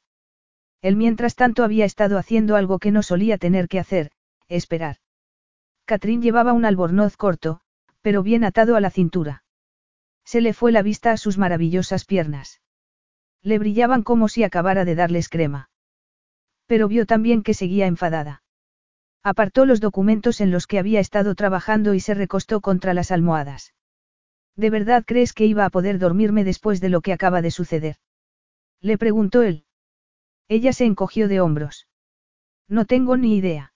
[0.82, 4.12] Él mientras tanto había estado haciendo algo que no solía tener que hacer,
[4.48, 4.98] esperar.
[5.86, 7.62] Catrín llevaba un albornoz corto,
[8.02, 9.44] pero bien atado a la cintura.
[10.24, 12.62] Se le fue la vista a sus maravillosas piernas.
[13.42, 15.70] Le brillaban como si acabara de darles crema.
[16.68, 18.44] Pero vio también que seguía enfadada.
[19.24, 23.74] Apartó los documentos en los que había estado trabajando y se recostó contra las almohadas.
[24.56, 27.96] ¿De verdad crees que iba a poder dormirme después de lo que acaba de suceder?
[28.82, 29.66] Le preguntó él.
[30.50, 31.88] Ella se encogió de hombros.
[32.68, 33.72] No tengo ni idea.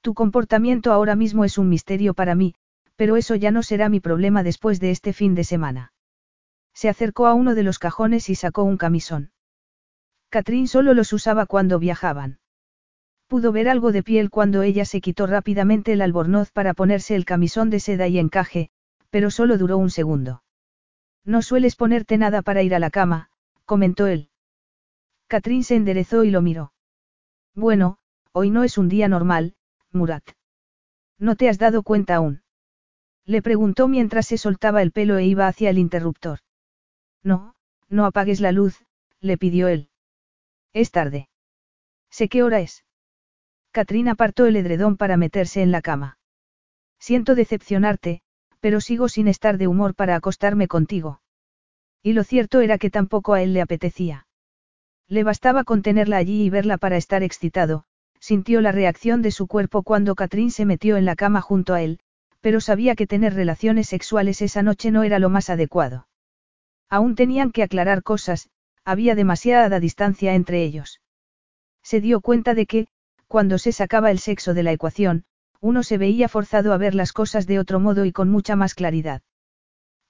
[0.00, 2.54] Tu comportamiento ahora mismo es un misterio para mí,
[2.96, 5.92] pero eso ya no será mi problema después de este fin de semana.
[6.74, 9.32] Se acercó a uno de los cajones y sacó un camisón.
[10.30, 12.38] Catrín solo los usaba cuando viajaban.
[13.26, 17.26] Pudo ver algo de piel cuando ella se quitó rápidamente el albornoz para ponerse el
[17.26, 18.70] camisón de seda y encaje,
[19.10, 20.42] pero solo duró un segundo.
[21.24, 23.30] No sueles ponerte nada para ir a la cama,
[23.66, 24.30] comentó él.
[25.32, 26.74] Catrín se enderezó y lo miró.
[27.54, 27.96] Bueno,
[28.32, 29.54] hoy no es un día normal,
[29.90, 30.22] Murat.
[31.18, 32.42] ¿No te has dado cuenta aún?
[33.24, 36.40] Le preguntó mientras se soltaba el pelo e iba hacia el interruptor.
[37.22, 37.54] No,
[37.88, 38.84] no apagues la luz,
[39.20, 39.88] le pidió él.
[40.74, 41.30] Es tarde.
[42.10, 42.84] Sé qué hora es.
[43.70, 46.18] Katrina apartó el edredón para meterse en la cama.
[46.98, 48.20] Siento decepcionarte,
[48.60, 51.22] pero sigo sin estar de humor para acostarme contigo.
[52.02, 54.26] Y lo cierto era que tampoco a él le apetecía.
[55.12, 57.84] Le bastaba contenerla allí y verla para estar excitado,
[58.18, 61.82] sintió la reacción de su cuerpo cuando Catrín se metió en la cama junto a
[61.82, 61.98] él,
[62.40, 66.08] pero sabía que tener relaciones sexuales esa noche no era lo más adecuado.
[66.88, 68.48] Aún tenían que aclarar cosas,
[68.86, 71.02] había demasiada distancia entre ellos.
[71.82, 72.86] Se dio cuenta de que,
[73.28, 75.24] cuando se sacaba el sexo de la ecuación,
[75.60, 78.74] uno se veía forzado a ver las cosas de otro modo y con mucha más
[78.74, 79.20] claridad.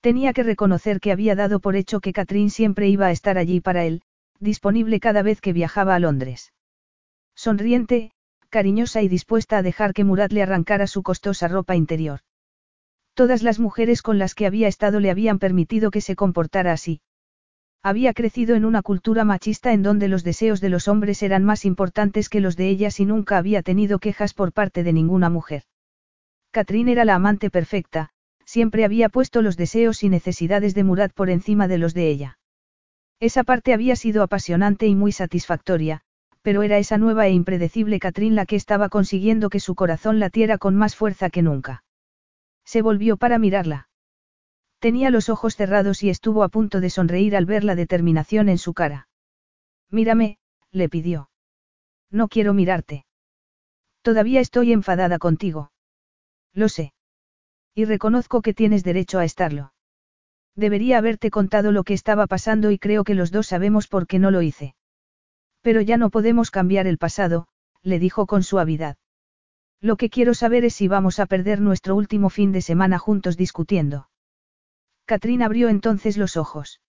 [0.00, 3.60] Tenía que reconocer que había dado por hecho que Catherine siempre iba a estar allí
[3.60, 4.04] para él,
[4.42, 6.52] disponible cada vez que viajaba a Londres.
[7.34, 8.12] Sonriente,
[8.50, 12.20] cariñosa y dispuesta a dejar que Murat le arrancara su costosa ropa interior.
[13.14, 17.00] Todas las mujeres con las que había estado le habían permitido que se comportara así.
[17.82, 21.64] Había crecido en una cultura machista en donde los deseos de los hombres eran más
[21.64, 25.64] importantes que los de ellas y nunca había tenido quejas por parte de ninguna mujer.
[26.52, 28.10] Catherine era la amante perfecta,
[28.44, 32.38] siempre había puesto los deseos y necesidades de Murat por encima de los de ella.
[33.22, 36.00] Esa parte había sido apasionante y muy satisfactoria,
[36.42, 40.58] pero era esa nueva e impredecible Catherine la que estaba consiguiendo que su corazón latiera
[40.58, 41.84] con más fuerza que nunca.
[42.64, 43.88] Se volvió para mirarla.
[44.80, 48.58] Tenía los ojos cerrados y estuvo a punto de sonreír al ver la determinación en
[48.58, 49.06] su cara.
[49.88, 50.38] Mírame,
[50.72, 51.30] le pidió.
[52.10, 53.06] No quiero mirarte.
[54.02, 55.70] Todavía estoy enfadada contigo.
[56.52, 56.92] Lo sé.
[57.72, 59.71] Y reconozco que tienes derecho a estarlo.
[60.54, 64.18] Debería haberte contado lo que estaba pasando y creo que los dos sabemos por qué
[64.18, 64.74] no lo hice.
[65.62, 67.46] Pero ya no podemos cambiar el pasado,
[67.82, 68.96] le dijo con suavidad.
[69.80, 73.36] Lo que quiero saber es si vamos a perder nuestro último fin de semana juntos
[73.36, 74.08] discutiendo.
[75.06, 76.80] Catrín abrió entonces los ojos.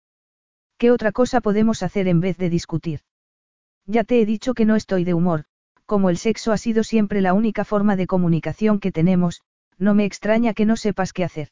[0.77, 3.01] ¿Qué otra cosa podemos hacer en vez de discutir?
[3.85, 5.45] Ya te he dicho que no estoy de humor,
[5.85, 9.41] como el sexo ha sido siempre la única forma de comunicación que tenemos,
[9.77, 11.49] no me extraña que no sepas qué hacer.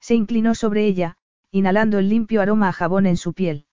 [0.00, 1.16] Se inclinó sobre ella,
[1.52, 3.66] inhalando el limpio aroma a jabón en su piel.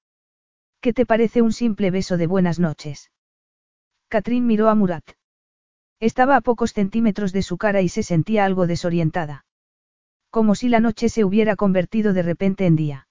[0.82, 3.12] ¿Qué te parece un simple beso de buenas noches?
[4.08, 5.04] Catrín miró a Murat.
[6.00, 9.46] Estaba a pocos centímetros de su cara y se sentía algo desorientada.
[10.30, 13.08] Como si la noche se hubiera convertido de repente en día.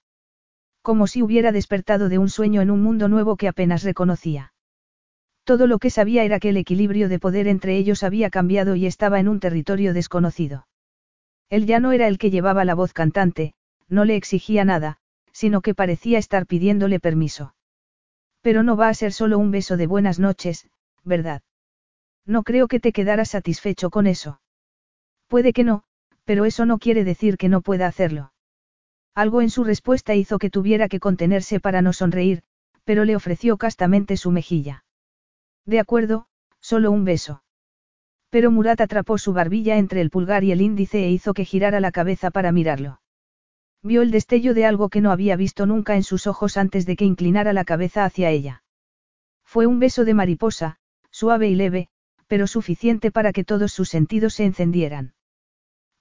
[0.81, 4.53] Como si hubiera despertado de un sueño en un mundo nuevo que apenas reconocía.
[5.43, 8.85] Todo lo que sabía era que el equilibrio de poder entre ellos había cambiado y
[8.85, 10.67] estaba en un territorio desconocido.
[11.49, 13.53] Él ya no era el que llevaba la voz cantante,
[13.89, 14.97] no le exigía nada,
[15.31, 17.55] sino que parecía estar pidiéndole permiso.
[18.41, 20.69] Pero no va a ser solo un beso de buenas noches,
[21.03, 21.41] ¿verdad?
[22.25, 24.41] No creo que te quedaras satisfecho con eso.
[25.27, 25.83] Puede que no,
[26.25, 28.33] pero eso no quiere decir que no pueda hacerlo.
[29.15, 32.43] Algo en su respuesta hizo que tuviera que contenerse para no sonreír,
[32.83, 34.85] pero le ofreció castamente su mejilla.
[35.65, 36.27] De acuerdo,
[36.59, 37.43] solo un beso.
[38.29, 41.79] Pero Murat atrapó su barbilla entre el pulgar y el índice e hizo que girara
[41.79, 42.99] la cabeza para mirarlo.
[43.83, 46.95] Vio el destello de algo que no había visto nunca en sus ojos antes de
[46.95, 48.63] que inclinara la cabeza hacia ella.
[49.43, 50.77] Fue un beso de mariposa,
[51.11, 51.89] suave y leve,
[52.27, 55.13] pero suficiente para que todos sus sentidos se encendieran.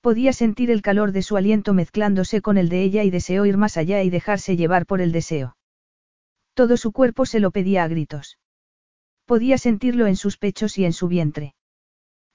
[0.00, 3.56] Podía sentir el calor de su aliento mezclándose con el de ella y deseó ir
[3.56, 5.56] más allá y dejarse llevar por el deseo.
[6.54, 8.38] Todo su cuerpo se lo pedía a gritos.
[9.26, 11.54] Podía sentirlo en sus pechos y en su vientre.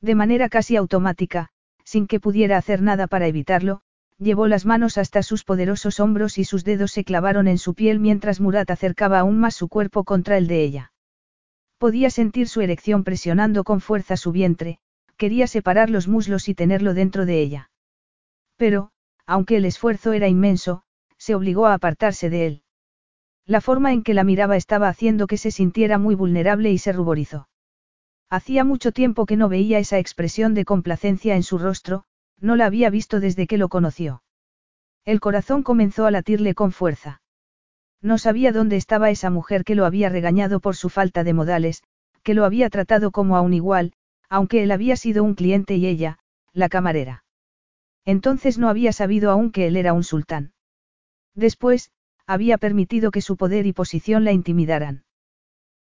[0.02, 1.50] De manera casi automática,
[1.84, 3.82] sin que pudiera hacer nada para evitarlo,
[4.22, 8.00] llevó las manos hasta sus poderosos hombros y sus dedos se clavaron en su piel
[8.00, 10.94] mientras Murat acercaba aún más su cuerpo contra el de ella.
[11.80, 14.78] Podía sentir su erección presionando con fuerza su vientre,
[15.18, 17.72] quería separar los muslos y tenerlo dentro de ella.
[18.58, 18.92] Pero,
[19.26, 20.84] aunque el esfuerzo era inmenso,
[21.18, 22.64] se obligó a apartarse de él.
[23.48, 26.94] La forma en que la miraba estaba haciendo que se sintiera muy vulnerable y se
[26.94, 27.50] ruborizó.
[28.30, 32.06] Hacía mucho tiempo que no veía esa expresión de complacencia en su rostro,
[32.42, 34.24] no la había visto desde que lo conoció.
[35.06, 37.22] El corazón comenzó a latirle con fuerza.
[38.02, 41.84] No sabía dónde estaba esa mujer que lo había regañado por su falta de modales,
[42.24, 43.94] que lo había tratado como a un igual,
[44.30, 46.18] aunque él había sido un cliente y ella,
[46.52, 47.24] la camarera.
[48.06, 50.54] Entonces no había sabido aún que él era un sultán.
[51.36, 51.92] Después,
[52.26, 55.04] había permitido que su poder y posición la intimidaran.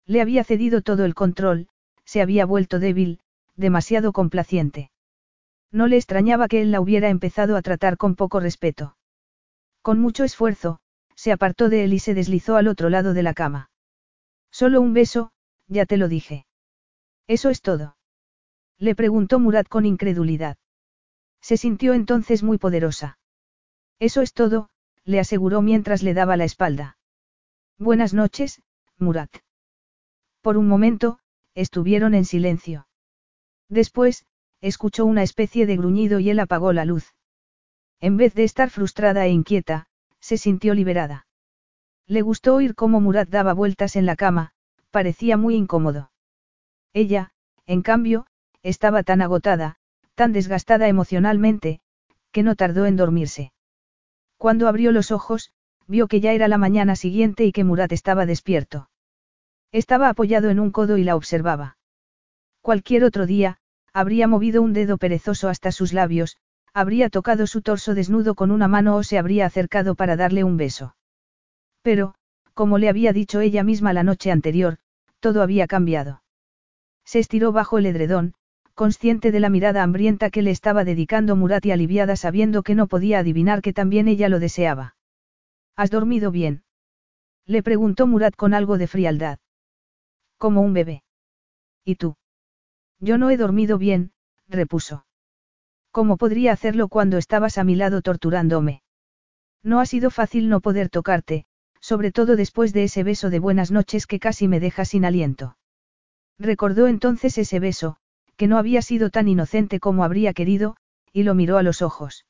[0.07, 1.69] Le había cedido todo el control,
[2.05, 3.20] se había vuelto débil,
[3.57, 4.91] demasiado complaciente.
[5.73, 8.97] No le extrañaba que él la hubiera empezado a tratar con poco respeto.
[9.83, 10.81] Con mucho esfuerzo,
[11.15, 13.71] se apartó de él y se deslizó al otro lado de la cama.
[14.51, 15.33] Solo un beso,
[15.69, 16.47] ya te lo dije.
[17.27, 17.97] Eso es todo.
[18.79, 20.57] Le preguntó Murat con incredulidad.
[21.41, 23.19] Se sintió entonces muy poderosa.
[23.99, 24.71] Eso es todo,
[25.05, 26.97] le aseguró mientras le daba la espalda.
[27.79, 28.63] Buenas noches,
[28.99, 29.31] Murat.
[30.41, 31.19] Por un momento,
[31.55, 32.89] estuvieron en silencio.
[33.69, 34.27] Después,
[34.61, 37.15] escuchó una especie de gruñido y él apagó la luz.
[38.01, 39.87] En vez de estar frustrada e inquieta,
[40.20, 41.27] se sintió liberada.
[42.07, 44.53] Le gustó oír cómo Murat daba vueltas en la cama,
[44.91, 46.11] parecía muy incómodo.
[46.93, 47.32] Ella,
[47.66, 48.27] en cambio,
[48.62, 49.77] estaba tan agotada,
[50.15, 51.81] tan desgastada emocionalmente,
[52.32, 53.53] que no tardó en dormirse.
[54.37, 55.53] Cuando abrió los ojos,
[55.87, 58.91] vio que ya era la mañana siguiente y que Murat estaba despierto.
[59.73, 61.78] Estaba apoyado en un codo y la observaba.
[62.61, 63.59] Cualquier otro día,
[63.93, 66.37] habría movido un dedo perezoso hasta sus labios,
[66.73, 70.57] habría tocado su torso desnudo con una mano o se habría acercado para darle un
[70.57, 70.95] beso.
[71.83, 72.15] Pero,
[72.55, 74.79] como le había dicho ella misma la noche anterior,
[75.19, 76.23] todo había cambiado.
[77.05, 78.35] Se estiró bajo el edredón,
[78.75, 82.87] consciente de la mirada hambrienta que le estaba dedicando Murat y aliviada sabiendo que no
[82.87, 84.97] podía adivinar que también ella lo deseaba.
[85.77, 86.62] ¿Has dormido bien?
[87.47, 89.39] Le preguntó Murat con algo de frialdad.
[90.39, 91.03] Como un bebé.
[91.85, 92.17] ¿Y tú?
[93.01, 94.12] Yo no he dormido bien,
[94.48, 95.06] repuso.
[95.90, 98.82] ¿Cómo podría hacerlo cuando estabas a mi lado torturándome?
[99.62, 101.47] No ha sido fácil no poder tocarte,
[101.81, 105.56] sobre todo después de ese beso de buenas noches que casi me deja sin aliento.
[106.39, 107.97] Recordó entonces ese beso,
[108.36, 110.77] que no había sido tan inocente como habría querido,
[111.12, 112.27] y lo miró a los ojos.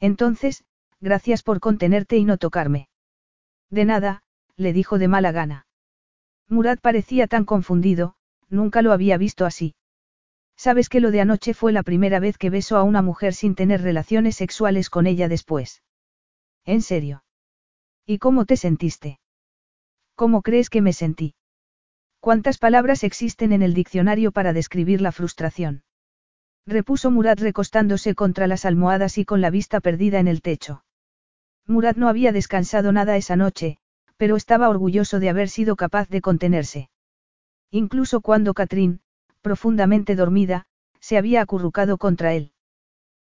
[0.00, 0.64] Entonces,
[1.00, 2.88] gracias por contenerte y no tocarme.
[3.70, 4.22] De nada,
[4.56, 5.66] le dijo de mala gana.
[6.48, 8.14] Murat parecía tan confundido,
[8.48, 9.74] nunca lo había visto así.
[10.64, 13.56] Sabes que lo de anoche fue la primera vez que beso a una mujer sin
[13.56, 15.82] tener relaciones sexuales con ella después.
[16.64, 17.24] ¿En serio?
[18.06, 19.18] ¿Y cómo te sentiste?
[20.14, 21.34] ¿Cómo crees que me sentí?
[22.20, 25.82] ¿Cuántas palabras existen en el diccionario para describir la frustración?
[26.64, 30.84] Repuso Murat recostándose contra las almohadas y con la vista perdida en el techo.
[31.66, 33.78] Murat no había descansado nada esa noche,
[34.16, 36.88] pero estaba orgulloso de haber sido capaz de contenerse.
[37.72, 39.01] Incluso cuando Catrín,
[39.42, 40.64] profundamente dormida,
[41.00, 42.52] se había acurrucado contra él.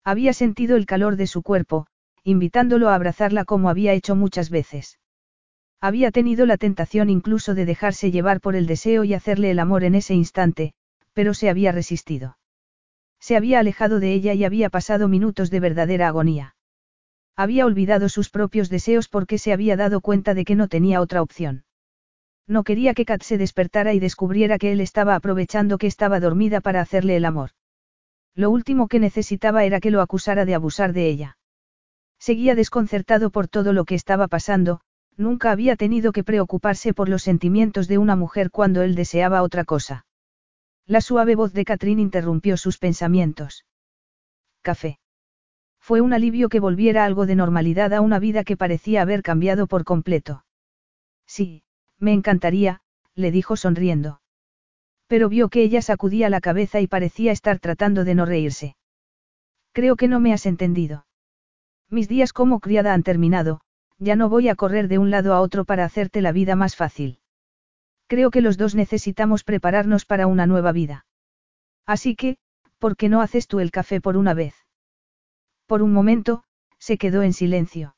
[0.03, 1.87] Había sentido el calor de su cuerpo,
[2.23, 4.99] invitándolo a abrazarla como había hecho muchas veces.
[5.79, 9.83] Había tenido la tentación incluso de dejarse llevar por el deseo y hacerle el amor
[9.83, 10.73] en ese instante,
[11.13, 12.37] pero se había resistido.
[13.19, 16.55] Se había alejado de ella y había pasado minutos de verdadera agonía.
[17.35, 21.21] Había olvidado sus propios deseos porque se había dado cuenta de que no tenía otra
[21.21, 21.63] opción.
[22.47, 26.61] No quería que Kat se despertara y descubriera que él estaba aprovechando que estaba dormida
[26.61, 27.51] para hacerle el amor.
[28.35, 31.37] Lo último que necesitaba era que lo acusara de abusar de ella.
[32.19, 34.81] Seguía desconcertado por todo lo que estaba pasando,
[35.17, 39.65] nunca había tenido que preocuparse por los sentimientos de una mujer cuando él deseaba otra
[39.65, 40.05] cosa.
[40.85, 43.65] La suave voz de Catrín interrumpió sus pensamientos.
[44.61, 44.99] Café.
[45.79, 49.67] Fue un alivio que volviera algo de normalidad a una vida que parecía haber cambiado
[49.67, 50.45] por completo.
[51.25, 51.63] Sí,
[52.01, 52.81] me encantaría,
[53.15, 54.21] le dijo sonriendo.
[55.07, 58.75] Pero vio que ella sacudía la cabeza y parecía estar tratando de no reírse.
[59.71, 61.05] Creo que no me has entendido.
[61.89, 63.61] Mis días como criada han terminado,
[63.99, 66.75] ya no voy a correr de un lado a otro para hacerte la vida más
[66.75, 67.19] fácil.
[68.07, 71.05] Creo que los dos necesitamos prepararnos para una nueva vida.
[71.85, 72.37] Así que,
[72.79, 74.55] ¿por qué no haces tú el café por una vez?
[75.67, 76.43] Por un momento,
[76.79, 77.95] se quedó en silencio.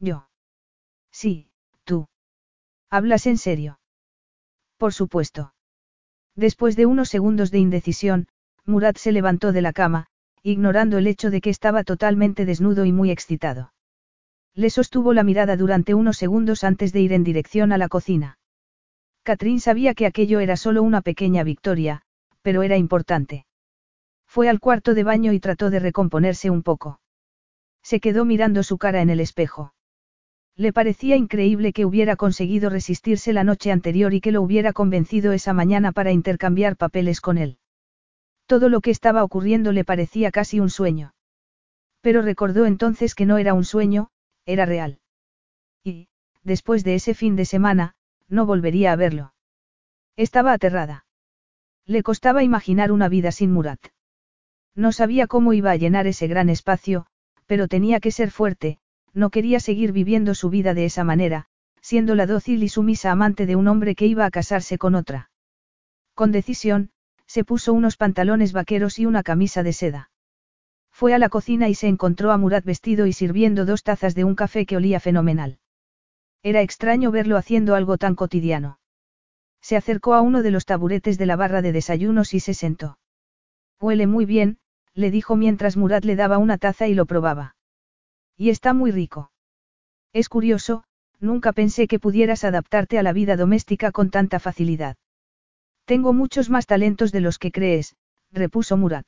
[0.00, 0.28] Yo.
[1.10, 1.51] Sí.
[2.92, 3.80] ¿Hablas en serio?
[4.76, 5.54] Por supuesto.
[6.36, 8.28] Después de unos segundos de indecisión,
[8.66, 10.08] Murat se levantó de la cama,
[10.42, 13.72] ignorando el hecho de que estaba totalmente desnudo y muy excitado.
[14.54, 18.38] Le sostuvo la mirada durante unos segundos antes de ir en dirección a la cocina.
[19.22, 22.02] Catrín sabía que aquello era solo una pequeña victoria,
[22.42, 23.46] pero era importante.
[24.26, 27.00] Fue al cuarto de baño y trató de recomponerse un poco.
[27.82, 29.72] Se quedó mirando su cara en el espejo.
[30.56, 35.32] Le parecía increíble que hubiera conseguido resistirse la noche anterior y que lo hubiera convencido
[35.32, 37.58] esa mañana para intercambiar papeles con él.
[38.46, 41.14] Todo lo que estaba ocurriendo le parecía casi un sueño.
[42.02, 44.10] Pero recordó entonces que no era un sueño,
[44.44, 44.98] era real.
[45.84, 46.08] Y,
[46.42, 47.94] después de ese fin de semana,
[48.28, 49.32] no volvería a verlo.
[50.16, 51.06] Estaba aterrada.
[51.86, 53.80] Le costaba imaginar una vida sin Murat.
[54.74, 57.06] No sabía cómo iba a llenar ese gran espacio,
[57.46, 58.78] pero tenía que ser fuerte,
[59.14, 61.46] no quería seguir viviendo su vida de esa manera,
[61.80, 65.30] siendo la dócil y sumisa amante de un hombre que iba a casarse con otra.
[66.14, 66.90] Con decisión,
[67.26, 70.10] se puso unos pantalones vaqueros y una camisa de seda.
[70.90, 74.24] Fue a la cocina y se encontró a Murat vestido y sirviendo dos tazas de
[74.24, 75.58] un café que olía fenomenal.
[76.42, 78.78] Era extraño verlo haciendo algo tan cotidiano.
[79.60, 82.98] Se acercó a uno de los taburetes de la barra de desayunos y se sentó.
[83.80, 84.58] Huele muy bien,
[84.94, 87.56] le dijo mientras Murat le daba una taza y lo probaba.
[88.36, 89.30] Y está muy rico.
[90.12, 90.84] Es curioso,
[91.20, 94.96] nunca pensé que pudieras adaptarte a la vida doméstica con tanta facilidad.
[95.84, 97.96] Tengo muchos más talentos de los que crees,
[98.30, 99.06] repuso Murat.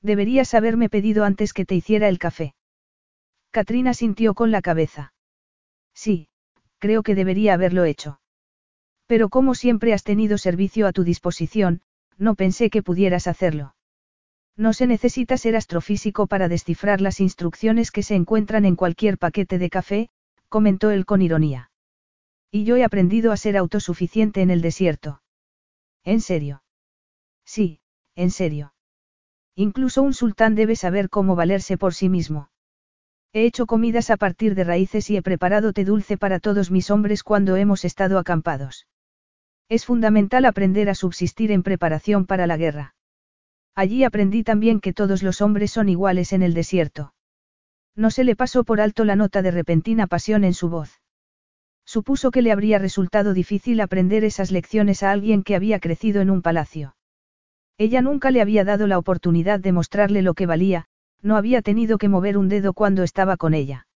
[0.00, 2.54] Deberías haberme pedido antes que te hiciera el café.
[3.50, 5.12] Katrina sintió con la cabeza.
[5.94, 6.28] Sí,
[6.78, 8.20] creo que debería haberlo hecho.
[9.06, 11.82] Pero como siempre has tenido servicio a tu disposición,
[12.18, 13.74] no pensé que pudieras hacerlo.
[14.56, 19.58] No se necesita ser astrofísico para descifrar las instrucciones que se encuentran en cualquier paquete
[19.58, 20.10] de café,
[20.48, 21.70] comentó él con ironía.
[22.50, 25.22] Y yo he aprendido a ser autosuficiente en el desierto.
[26.04, 26.62] ¿En serio?
[27.44, 27.80] Sí,
[28.14, 28.74] en serio.
[29.54, 32.50] Incluso un sultán debe saber cómo valerse por sí mismo.
[33.32, 36.90] He hecho comidas a partir de raíces y he preparado té dulce para todos mis
[36.90, 38.86] hombres cuando hemos estado acampados.
[39.70, 42.94] Es fundamental aprender a subsistir en preparación para la guerra.
[43.74, 47.14] Allí aprendí también que todos los hombres son iguales en el desierto.
[47.96, 51.00] No se le pasó por alto la nota de repentina pasión en su voz.
[51.84, 56.30] Supuso que le habría resultado difícil aprender esas lecciones a alguien que había crecido en
[56.30, 56.96] un palacio.
[57.78, 60.86] Ella nunca le había dado la oportunidad de mostrarle lo que valía,
[61.22, 63.86] no había tenido que mover un dedo cuando estaba con ella.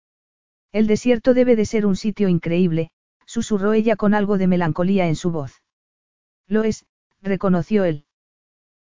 [0.72, 2.90] El desierto debe de ser un sitio increíble,
[3.26, 5.62] susurró ella con algo de melancolía en su voz.
[6.48, 6.86] Lo es,
[7.22, 8.05] reconoció él.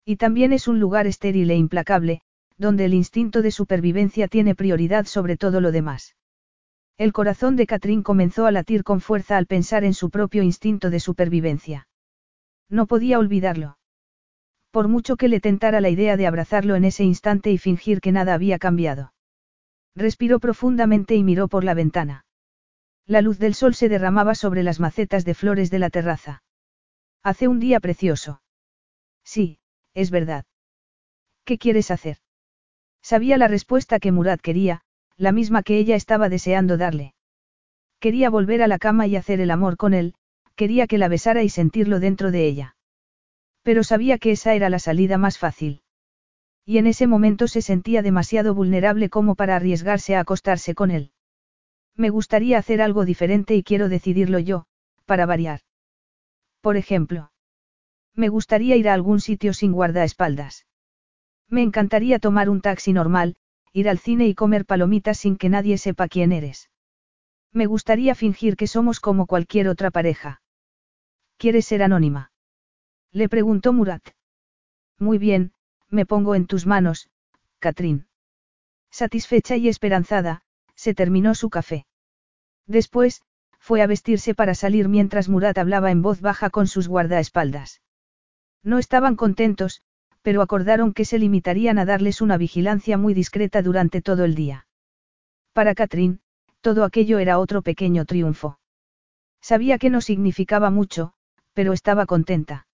[0.05, 2.21] Y también es un lugar estéril e implacable,
[2.57, 6.15] donde el instinto de supervivencia tiene prioridad sobre todo lo demás.
[6.97, 10.89] El corazón de Catrín comenzó a latir con fuerza al pensar en su propio instinto
[10.89, 11.87] de supervivencia.
[12.69, 13.77] No podía olvidarlo.
[14.71, 18.11] Por mucho que le tentara la idea de abrazarlo en ese instante y fingir que
[18.11, 19.13] nada había cambiado.
[19.95, 22.25] Respiró profundamente y miró por la ventana.
[23.05, 26.43] La luz del sol se derramaba sobre las macetas de flores de la terraza.
[27.21, 28.41] Hace un día precioso.
[29.23, 29.59] Sí,
[29.93, 30.45] es verdad.
[31.45, 32.17] ¿Qué quieres hacer?
[33.01, 34.81] Sabía la respuesta que Murad quería,
[35.17, 37.13] la misma que ella estaba deseando darle.
[37.99, 40.15] Quería volver a la cama y hacer el amor con él,
[40.55, 42.75] quería que la besara y sentirlo dentro de ella.
[43.61, 45.81] Pero sabía que esa era la salida más fácil.
[46.65, 51.11] Y en ese momento se sentía demasiado vulnerable como para arriesgarse a acostarse con él.
[51.95, 54.65] Me gustaría hacer algo diferente y quiero decidirlo yo,
[55.05, 55.59] para variar.
[56.61, 57.32] Por ejemplo.
[58.15, 60.65] Me gustaría ir a algún sitio sin guardaespaldas.
[61.49, 63.35] Me encantaría tomar un taxi normal,
[63.73, 66.69] ir al cine y comer palomitas sin que nadie sepa quién eres.
[67.51, 70.41] Me gustaría fingir que somos como cualquier otra pareja.
[71.37, 72.31] ¿Quieres ser anónima?
[73.11, 74.03] Le preguntó Murat.
[74.99, 75.53] Muy bien,
[75.89, 77.09] me pongo en tus manos,
[77.59, 78.07] Catrín.
[78.89, 80.41] Satisfecha y esperanzada,
[80.75, 81.85] se terminó su café.
[82.65, 83.21] Después,
[83.59, 87.82] fue a vestirse para salir mientras Murat hablaba en voz baja con sus guardaespaldas.
[88.63, 89.81] No estaban contentos,
[90.21, 94.67] pero acordaron que se limitarían a darles una vigilancia muy discreta durante todo el día.
[95.51, 96.21] Para Catrín,
[96.61, 98.57] todo aquello era otro pequeño triunfo.
[99.41, 101.13] Sabía que no significaba mucho,
[101.53, 102.65] pero estaba contenta.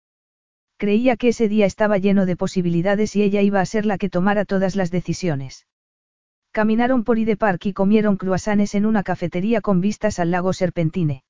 [0.77, 4.09] Creía que ese día estaba lleno de posibilidades y ella iba a ser la que
[4.09, 5.65] tomara todas las decisiones.
[6.51, 11.23] Caminaron por Ide Park y comieron croissants en una cafetería con vistas al lago Serpentine.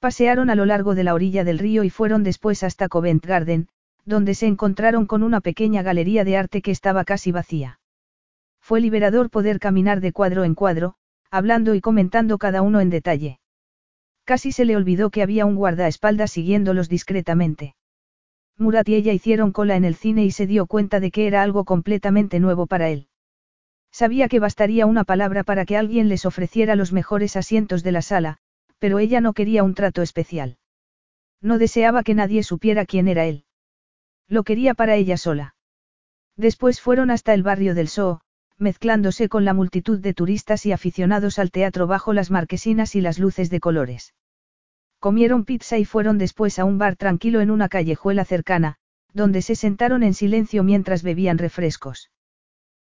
[0.00, 3.68] Pasearon a lo largo de la orilla del río y fueron después hasta Covent Garden,
[4.04, 7.80] donde se encontraron con una pequeña galería de arte que estaba casi vacía.
[8.60, 10.94] Fue liberador poder caminar de cuadro en cuadro,
[11.30, 13.40] hablando y comentando cada uno en detalle.
[14.24, 17.74] Casi se le olvidó que había un guardaespaldas siguiéndolos discretamente.
[18.56, 21.42] Murat y ella hicieron cola en el cine y se dio cuenta de que era
[21.42, 23.08] algo completamente nuevo para él.
[23.90, 28.02] Sabía que bastaría una palabra para que alguien les ofreciera los mejores asientos de la
[28.02, 28.38] sala,
[28.78, 30.58] pero ella no quería un trato especial.
[31.40, 33.44] No deseaba que nadie supiera quién era él.
[34.28, 35.54] Lo quería para ella sola.
[36.36, 38.20] Después fueron hasta el barrio del Soo,
[38.58, 43.18] mezclándose con la multitud de turistas y aficionados al teatro bajo las marquesinas y las
[43.18, 44.14] luces de colores.
[44.98, 48.76] Comieron pizza y fueron después a un bar tranquilo en una callejuela cercana,
[49.12, 52.10] donde se sentaron en silencio mientras bebían refrescos.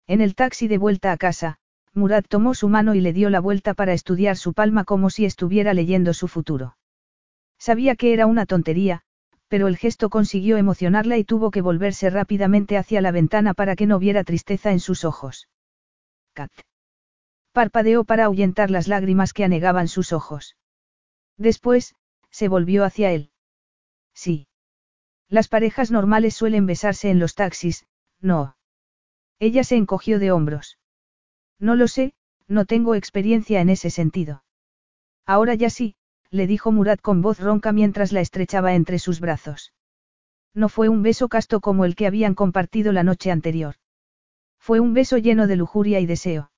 [0.05, 1.57] En el taxi de vuelta a casa,
[1.93, 5.25] Murat tomó su mano y le dio la vuelta para estudiar su palma como si
[5.25, 6.75] estuviera leyendo su futuro.
[7.59, 9.03] Sabía que era una tontería,
[9.47, 13.85] pero el gesto consiguió emocionarla y tuvo que volverse rápidamente hacia la ventana para que
[13.85, 15.47] no viera tristeza en sus ojos.
[16.33, 16.51] Cat.
[17.51, 20.57] Parpadeó para ahuyentar las lágrimas que anegaban sus ojos.
[21.37, 21.95] Después,
[22.31, 23.29] se volvió hacia él.
[24.15, 24.47] Sí.
[25.29, 27.85] Las parejas normales suelen besarse en los taxis,
[28.19, 28.57] no.
[29.37, 30.79] Ella se encogió de hombros.
[31.59, 32.13] No lo sé,
[32.47, 34.43] no tengo experiencia en ese sentido.
[35.25, 35.95] Ahora ya sí,
[36.29, 39.73] le dijo Murat con voz ronca mientras la estrechaba entre sus brazos.
[40.53, 43.75] No fue un beso casto como el que habían compartido la noche anterior.
[44.59, 46.51] Fue un beso lleno de lujuria y deseo.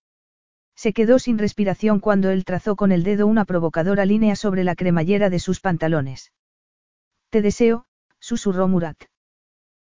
[0.76, 4.76] Se quedó sin respiración cuando él trazó con el dedo una provocadora línea sobre la
[4.76, 6.34] cremallera de sus pantalones.
[7.30, 7.86] Te deseo,
[8.20, 9.02] susurró Murat.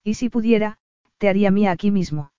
[0.04, 0.78] Y si pudiera,
[1.18, 2.30] te haría mía aquí mismo.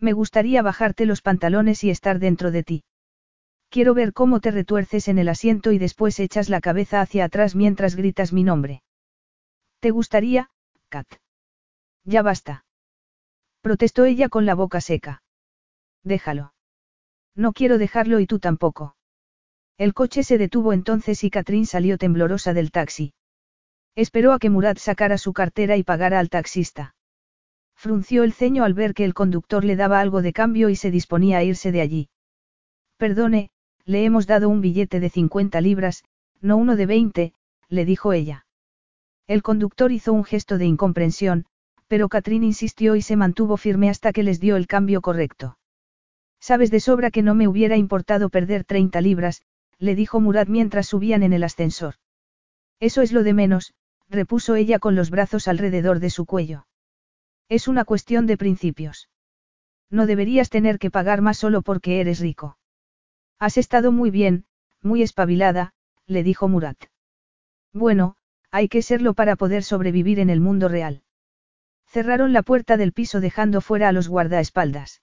[0.00, 2.84] Me gustaría bajarte los pantalones y estar dentro de ti.
[3.68, 7.54] Quiero ver cómo te retuerces en el asiento y después echas la cabeza hacia atrás
[7.54, 8.82] mientras gritas mi nombre.
[9.78, 10.50] ¿Te gustaría,
[10.88, 11.06] Kat?
[12.04, 12.64] Ya basta.
[13.60, 15.22] Protestó ella con la boca seca.
[16.02, 16.54] Déjalo.
[17.36, 18.96] No quiero dejarlo y tú tampoco.
[19.76, 23.12] El coche se detuvo entonces y Catrín salió temblorosa del taxi.
[23.94, 26.94] Esperó a que Murat sacara su cartera y pagara al taxista.
[27.82, 30.90] Frunció el ceño al ver que el conductor le daba algo de cambio y se
[30.90, 32.10] disponía a irse de allí.
[32.98, 33.48] Perdone,
[33.86, 36.04] le hemos dado un billete de 50 libras,
[36.42, 37.32] no uno de 20,
[37.70, 38.44] le dijo ella.
[39.26, 41.46] El conductor hizo un gesto de incomprensión,
[41.88, 45.56] pero Catrín insistió y se mantuvo firme hasta que les dio el cambio correcto.
[46.38, 49.40] Sabes de sobra que no me hubiera importado perder 30 libras,
[49.78, 51.94] le dijo Murad mientras subían en el ascensor.
[52.78, 53.72] Eso es lo de menos,
[54.10, 56.66] repuso ella con los brazos alrededor de su cuello.
[57.50, 59.10] Es una cuestión de principios.
[59.90, 62.56] No deberías tener que pagar más solo porque eres rico.
[63.40, 64.44] Has estado muy bien,
[64.82, 65.74] muy espabilada,
[66.06, 66.78] le dijo Murat.
[67.72, 68.14] Bueno,
[68.52, 71.02] hay que serlo para poder sobrevivir en el mundo real.
[71.88, 75.02] Cerraron la puerta del piso dejando fuera a los guardaespaldas.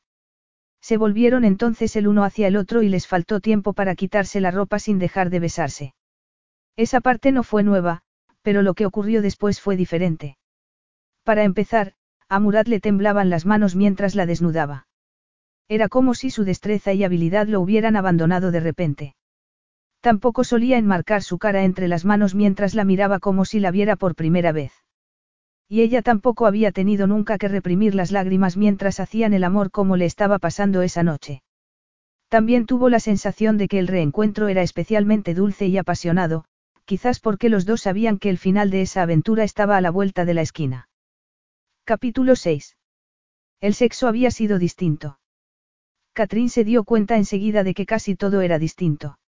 [0.79, 4.51] Se volvieron entonces el uno hacia el otro y les faltó tiempo para quitarse la
[4.51, 5.95] ropa sin dejar de besarse.
[6.77, 8.03] Esa parte no fue nueva,
[8.41, 10.37] pero lo que ocurrió después fue diferente.
[11.25, 11.95] Para empezar,
[12.29, 14.87] a Murad le temblaban las manos mientras la desnudaba.
[15.69, 19.15] Era como si su destreza y habilidad lo hubieran abandonado de repente.
[20.01, 23.95] Tampoco solía enmarcar su cara entre las manos mientras la miraba como si la viera
[23.95, 24.71] por primera vez.
[25.69, 29.97] Y ella tampoco había tenido nunca que reprimir las lágrimas mientras hacían el amor como
[29.97, 31.41] le estaba pasando esa noche.
[32.29, 36.45] También tuvo la sensación de que el reencuentro era especialmente dulce y apasionado,
[36.85, 40.23] quizás porque los dos sabían que el final de esa aventura estaba a la vuelta
[40.23, 40.86] de la esquina.
[41.87, 42.75] Capítulo 6.
[43.61, 45.19] El sexo había sido distinto.
[46.11, 49.19] Catrín se dio cuenta enseguida de que casi todo era distinto.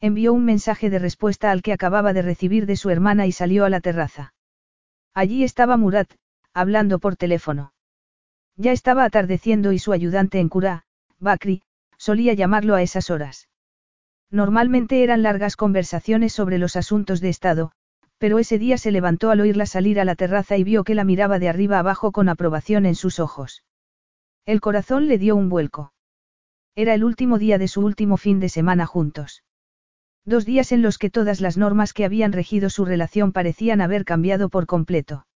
[0.00, 3.64] Envió un mensaje de respuesta al que acababa de recibir de su hermana y salió
[3.64, 4.34] a la terraza.
[5.14, 6.10] Allí estaba Murat,
[6.52, 7.72] hablando por teléfono.
[8.56, 10.86] Ya estaba atardeciendo y su ayudante en Cura,
[11.20, 11.62] Bakri,
[11.96, 13.48] solía llamarlo a esas horas.
[14.28, 17.70] Normalmente eran largas conversaciones sobre los asuntos de Estado,
[18.18, 21.04] pero ese día se levantó al oírla salir a la terraza y vio que la
[21.04, 23.62] miraba de arriba abajo con aprobación en sus ojos.
[24.46, 25.92] El corazón le dio un vuelco.
[26.74, 29.42] Era el último día de su último fin de semana juntos.
[30.24, 34.04] Dos días en los que todas las normas que habían regido su relación parecían haber
[34.04, 35.26] cambiado por completo.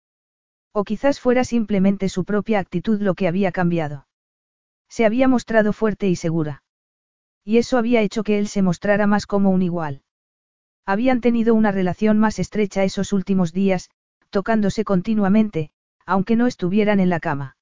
[0.73, 4.07] O quizás fuera simplemente su propia actitud lo que había cambiado.
[4.89, 6.63] Se había mostrado fuerte y segura.
[7.43, 10.03] Y eso había hecho que él se mostrara más como un igual.
[10.85, 13.89] Habían tenido una relación más estrecha esos últimos días,
[14.29, 15.71] tocándose continuamente,
[16.05, 17.57] aunque no estuvieran en la cama.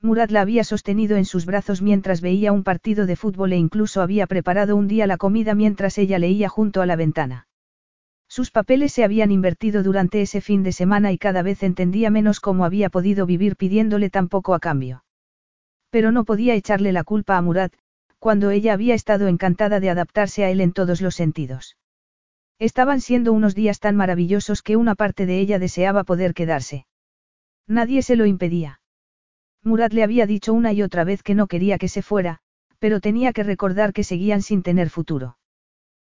[0.00, 4.02] Murad la había sostenido en sus brazos mientras veía un partido de fútbol e incluso
[4.02, 7.48] había preparado un día la comida mientras ella leía junto a la ventana.
[8.28, 12.40] Sus papeles se habían invertido durante ese fin de semana y cada vez entendía menos
[12.40, 15.04] cómo había podido vivir pidiéndole tan poco a cambio.
[15.88, 17.70] Pero no podía echarle la culpa a Murad,
[18.18, 21.76] cuando ella había estado encantada de adaptarse a él en todos los sentidos.
[22.58, 26.86] Estaban siendo unos días tan maravillosos que una parte de ella deseaba poder quedarse.
[27.66, 28.80] Nadie se lo impedía.
[29.62, 32.40] Murad le había dicho una y otra vez que no quería que se fuera,
[32.78, 35.38] pero tenía que recordar que seguían sin tener futuro.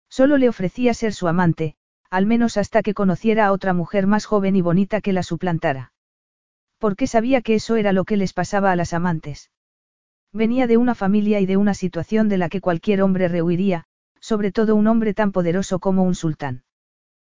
[0.08, 1.76] Solo le ofrecía ser su amante,
[2.10, 5.92] al menos hasta que conociera a otra mujer más joven y bonita que la suplantara.
[6.78, 9.50] Porque sabía que eso era lo que les pasaba a las amantes.
[10.32, 13.86] Venía de una familia y de una situación de la que cualquier hombre rehuiría,
[14.24, 16.64] sobre todo un hombre tan poderoso como un sultán.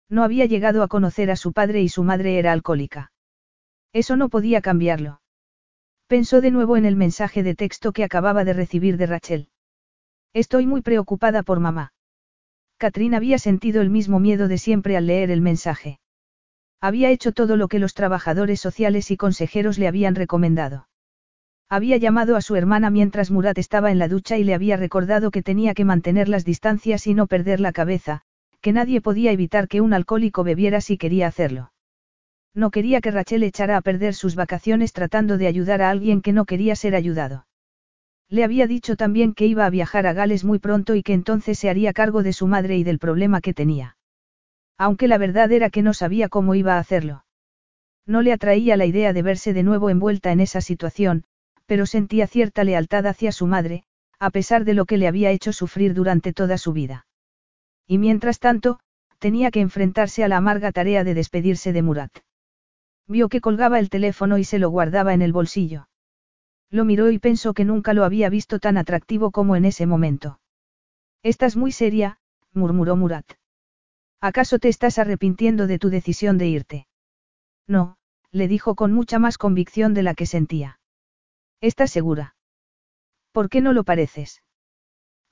[0.07, 3.11] No había llegado a conocer a su padre y su madre era alcohólica.
[3.91, 5.19] Eso no podía cambiarlo.
[6.07, 9.49] Pensó de nuevo en el mensaje de texto que acababa de recibir de Rachel.
[10.31, 11.91] Estoy muy preocupada por mamá.
[12.77, 15.99] Catrín había sentido el mismo miedo de siempre al leer el mensaje.
[16.79, 20.87] Había hecho todo lo que los trabajadores sociales y consejeros le habían recomendado.
[21.69, 25.31] Había llamado a su hermana mientras Murat estaba en la ducha y le había recordado
[25.31, 28.21] que tenía que mantener las distancias y no perder la cabeza,
[28.61, 31.73] que nadie podía evitar que un alcohólico bebiera si quería hacerlo.
[32.53, 36.31] No quería que Rachel echara a perder sus vacaciones tratando de ayudar a alguien que
[36.31, 37.45] no quería ser ayudado.
[38.29, 41.59] Le había dicho también que iba a viajar a Gales muy pronto y que entonces
[41.59, 43.97] se haría cargo de su madre y del problema que tenía.
[44.77, 47.25] Aunque la verdad era que no sabía cómo iba a hacerlo.
[48.05, 51.25] No le atraía la idea de verse de nuevo envuelta en esa situación,
[51.67, 53.83] pero sentía cierta lealtad hacia su madre,
[54.19, 57.05] a pesar de lo que le había hecho sufrir durante toda su vida.
[57.85, 58.79] Y mientras tanto,
[59.19, 62.11] tenía que enfrentarse a la amarga tarea de despedirse de Murat.
[63.07, 65.87] Vio que colgaba el teléfono y se lo guardaba en el bolsillo.
[66.69, 70.39] Lo miró y pensó que nunca lo había visto tan atractivo como en ese momento.
[71.23, 72.19] Estás muy seria,
[72.53, 73.25] murmuró Murat.
[74.19, 76.87] ¿Acaso te estás arrepintiendo de tu decisión de irte?
[77.67, 77.97] No,
[78.31, 80.79] le dijo con mucha más convicción de la que sentía.
[81.61, 82.35] ¿Estás segura?
[83.31, 84.43] ¿Por qué no lo pareces?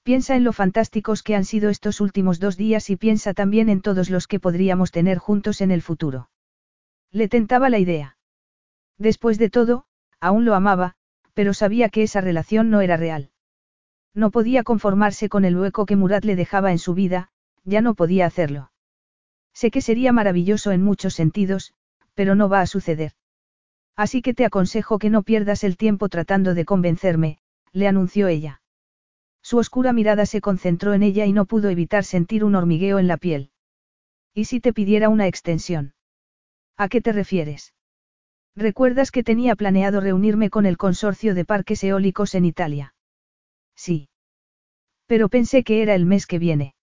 [0.02, 3.82] Piensa en lo fantásticos que han sido estos últimos dos días y piensa también en
[3.82, 6.30] todos los que podríamos tener juntos en el futuro.
[7.12, 8.18] Le tentaba la idea.
[8.98, 9.86] Después de todo,
[10.20, 10.96] aún lo amaba,
[11.34, 13.30] pero sabía que esa relación no era real.
[14.16, 17.30] No podía conformarse con el hueco que Murat le dejaba en su vida,
[17.64, 18.72] ya no podía hacerlo.
[19.54, 21.74] Sé que sería maravilloso en muchos sentidos,
[22.14, 23.14] pero no va a suceder.
[23.96, 27.38] Así que te aconsejo que no pierdas el tiempo tratando de convencerme,
[27.72, 28.62] le anunció ella.
[29.42, 33.08] Su oscura mirada se concentró en ella y no pudo evitar sentir un hormigueo en
[33.08, 33.52] la piel.
[34.34, 35.94] ¿Y si te pidiera una extensión?
[36.78, 37.74] ¿A qué te refieres?
[38.56, 42.96] ¿Recuerdas que tenía planeado reunirme con el consorcio de parques eólicos en Italia?
[43.76, 44.10] Sí.
[45.06, 46.76] Pero pensé que era el mes que viene.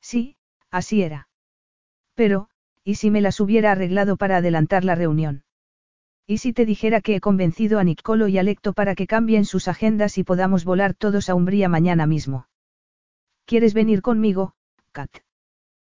[0.00, 0.36] Sí,
[0.70, 1.28] así era.
[2.14, 2.48] Pero,
[2.84, 5.42] ¿y si me las hubiera arreglado para adelantar la reunión?
[6.30, 9.44] ¿Y si te dijera que he convencido a Nicolo y a Lecto para que cambien
[9.44, 12.46] sus agendas y podamos volar todos a Umbría mañana mismo?
[13.46, 14.54] ¿Quieres venir conmigo,
[14.92, 15.10] Kat?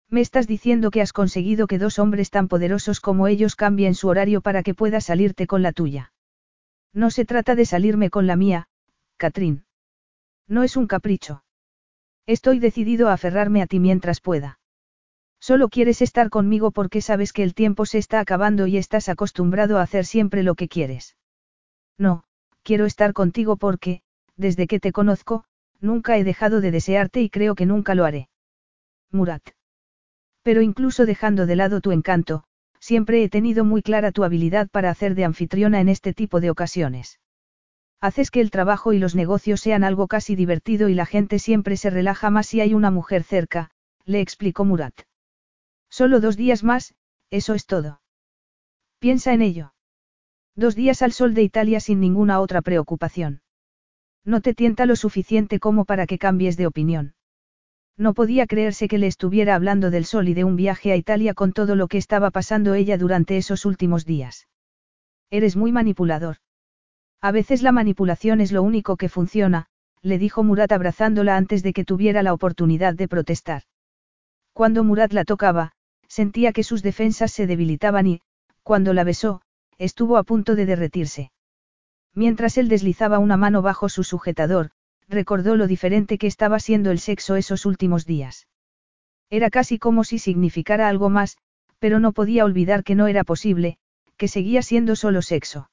[0.09, 4.09] Me estás diciendo que has conseguido que dos hombres tan poderosos como ellos cambien su
[4.09, 6.15] horario para que puedas salirte con la tuya.
[6.95, 8.69] No se trata de salirme con la mía,
[9.19, 9.67] Catrín.
[10.49, 11.45] No es un capricho.
[12.25, 14.61] Estoy decidido a aferrarme a ti mientras pueda.
[15.43, 19.79] Solo quieres estar conmigo porque sabes que el tiempo se está acabando y estás acostumbrado
[19.79, 21.17] a hacer siempre lo que quieres.
[21.99, 22.23] No,
[22.63, 24.03] quiero estar contigo porque,
[24.37, 25.45] desde que te conozco,
[25.81, 28.29] nunca he dejado de desearte y creo que nunca lo haré.
[29.11, 29.43] Murat.
[30.45, 32.45] Pero incluso dejando de lado tu encanto,
[32.79, 36.51] siempre he tenido muy clara tu habilidad para hacer de anfitriona en este tipo de
[36.51, 37.19] ocasiones.
[38.01, 41.77] Haces que el trabajo y los negocios sean algo casi divertido y la gente siempre
[41.77, 43.73] se relaja más si hay una mujer cerca,
[44.05, 44.95] le explicó Murat.
[45.93, 46.95] Solo dos días más,
[47.31, 48.01] eso es todo.
[48.99, 49.75] Piensa en ello.
[50.57, 53.43] Dos días al sol de Italia sin ninguna otra preocupación.
[54.25, 57.15] No te tienta lo suficiente como para que cambies de opinión.
[57.99, 61.35] No podía creerse que le estuviera hablando del sol y de un viaje a Italia
[61.35, 64.49] con todo lo que estaba pasando ella durante esos últimos días.
[65.29, 66.39] Eres muy manipulador.
[67.21, 69.67] A veces la manipulación es lo único que funciona,
[70.01, 73.65] le dijo Murat abrazándola antes de que tuviera la oportunidad de protestar.
[74.55, 75.73] Cuando Murat la tocaba,
[76.13, 78.21] sentía que sus defensas se debilitaban y,
[78.63, 79.41] cuando la besó,
[79.79, 81.33] estuvo a punto de derretirse.
[82.15, 84.73] Mientras él deslizaba una mano bajo su sujetador,
[85.09, 88.47] recordó lo diferente que estaba siendo el sexo esos últimos días.
[89.31, 91.39] Era casi como si significara algo más,
[91.79, 93.79] pero no podía olvidar que no era posible,
[94.19, 95.71] que seguía siendo solo sexo.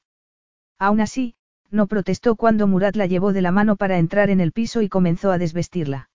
[0.77, 1.35] Aún así,
[1.69, 4.87] no protestó cuando Murat la llevó de la mano para entrar en el piso y
[4.87, 6.09] comenzó a desvestirla.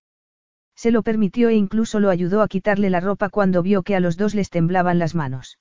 [0.77, 4.01] Se lo permitió e incluso lo ayudó a quitarle la ropa cuando vio que a
[4.01, 5.59] los dos les temblaban las manos.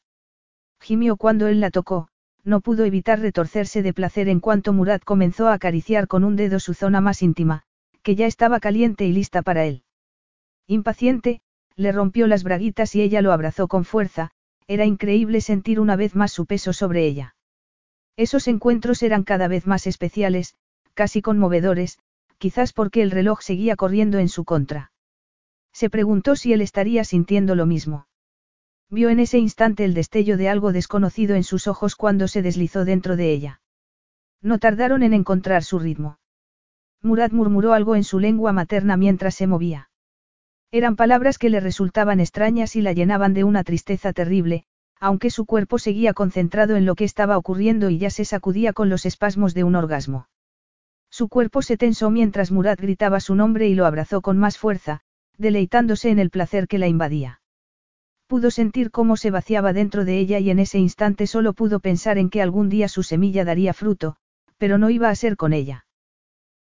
[0.79, 2.09] Gimió cuando él la tocó,
[2.43, 6.59] no pudo evitar retorcerse de placer en cuanto Murat comenzó a acariciar con un dedo
[6.59, 7.63] su zona más íntima,
[8.01, 9.83] que ya estaba caliente y lista para él.
[10.67, 11.41] Impaciente,
[11.75, 14.31] le rompió las braguitas y ella lo abrazó con fuerza,
[14.67, 17.35] era increíble sentir una vez más su peso sobre ella.
[18.15, 20.55] Esos encuentros eran cada vez más especiales,
[20.93, 21.97] casi conmovedores,
[22.37, 24.92] quizás porque el reloj seguía corriendo en su contra.
[25.73, 28.07] Se preguntó si él estaría sintiendo lo mismo.
[28.89, 32.85] Vio en ese instante el destello de algo desconocido en sus ojos cuando se deslizó
[32.85, 33.61] dentro de ella.
[34.41, 36.19] No tardaron en encontrar su ritmo.
[37.01, 39.89] Murat murmuró algo en su lengua materna mientras se movía.
[40.71, 44.65] Eran palabras que le resultaban extrañas y la llenaban de una tristeza terrible,
[44.99, 48.89] aunque su cuerpo seguía concentrado en lo que estaba ocurriendo y ya se sacudía con
[48.89, 50.27] los espasmos de un orgasmo.
[51.09, 55.01] Su cuerpo se tensó mientras Murat gritaba su nombre y lo abrazó con más fuerza,
[55.37, 57.41] deleitándose en el placer que la invadía.
[58.27, 62.17] Pudo sentir cómo se vaciaba dentro de ella y en ese instante solo pudo pensar
[62.17, 64.15] en que algún día su semilla daría fruto,
[64.57, 65.85] pero no iba a ser con ella.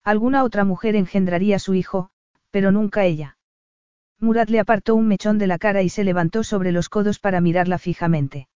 [0.02, 2.10] Alguna otra mujer engendraría su hijo,
[2.50, 3.36] pero nunca ella.
[4.18, 7.40] Murat le apartó un mechón de la cara y se levantó sobre los codos para
[7.40, 8.48] mirarla fijamente.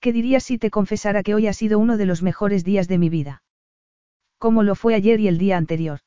[0.00, 2.98] ¿Qué dirías si te confesara que hoy ha sido uno de los mejores días de
[2.98, 3.42] mi vida?
[4.38, 6.00] Como lo fue ayer y el día anterior.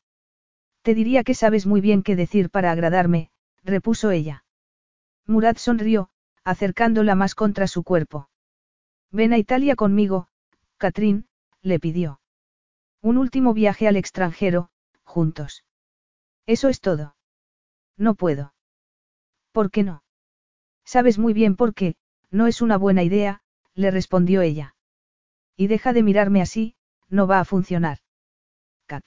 [0.81, 3.31] Te diría que sabes muy bien qué decir para agradarme,
[3.63, 4.45] repuso ella.
[5.25, 6.09] Murat sonrió,
[6.43, 8.29] acercándola más contra su cuerpo.
[9.11, 10.27] Ven a Italia conmigo,
[10.77, 11.27] Catrín,
[11.61, 12.21] le pidió.
[13.01, 14.69] Un último viaje al extranjero,
[15.03, 15.65] juntos.
[16.45, 17.15] Eso es todo.
[17.97, 18.53] No puedo.
[19.51, 20.03] ¿Por qué no?
[20.85, 21.95] Sabes muy bien por qué,
[22.31, 23.41] no es una buena idea,
[23.73, 24.75] le respondió ella.
[25.55, 26.75] Y deja de mirarme así,
[27.09, 27.99] no va a funcionar.
[28.85, 29.03] Cat.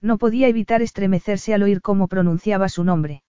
[0.00, 3.22] No podía evitar estremecerse al oír cómo pronunciaba su nombre.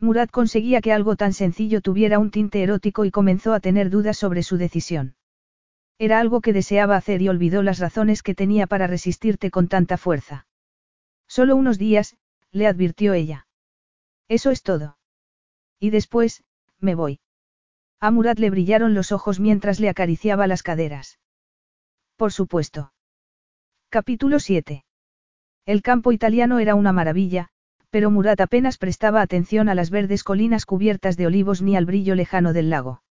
[0.00, 4.16] Murat conseguía que algo tan sencillo tuviera un tinte erótico y comenzó a tener dudas
[4.18, 5.16] sobre su decisión.
[5.98, 9.96] Era algo que deseaba hacer y olvidó las razones que tenía para resistirte con tanta
[9.96, 10.46] fuerza.
[11.28, 12.16] Solo unos días,
[12.50, 13.46] le advirtió ella.
[14.28, 14.98] Eso es todo.
[15.78, 16.42] Y después,
[16.80, 17.20] me voy.
[18.00, 21.20] A Murat le brillaron los ojos mientras le acariciaba las caderas.
[22.16, 22.92] Por supuesto.
[23.88, 24.83] Capítulo 7.
[25.66, 27.48] El campo italiano era una maravilla,
[27.88, 32.14] pero Murat apenas prestaba atención a las verdes colinas cubiertas de olivos ni al brillo
[32.14, 33.02] lejano del lago.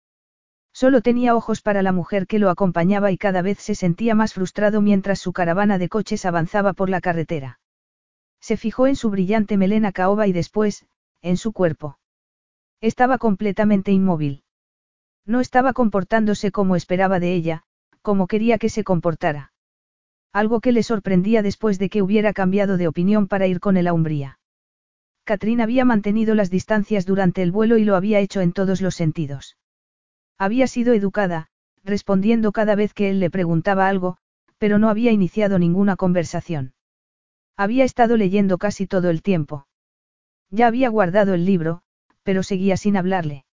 [0.71, 4.33] Solo tenía ojos para la mujer que lo acompañaba y cada vez se sentía más
[4.33, 7.59] frustrado mientras su caravana de coches avanzaba por la carretera.
[8.39, 10.85] Se fijó en su brillante melena caoba y después,
[11.21, 11.97] en su cuerpo.
[12.81, 14.43] Estaba completamente inmóvil.
[15.25, 17.63] No estaba comportándose como esperaba de ella,
[18.01, 19.52] como quería que se comportara.
[20.33, 23.87] Algo que le sorprendía después de que hubiera cambiado de opinión para ir con él
[23.87, 24.39] a Umbría.
[25.25, 28.95] Catrín había mantenido las distancias durante el vuelo y lo había hecho en todos los
[28.95, 29.57] sentidos.
[30.37, 31.47] Había sido educada,
[31.83, 34.17] respondiendo cada vez que él le preguntaba algo,
[34.57, 36.73] pero no había iniciado ninguna conversación.
[37.55, 39.67] Había estado leyendo casi todo el tiempo.
[40.49, 41.83] Ya había guardado el libro,
[42.23, 43.45] pero seguía sin hablarle.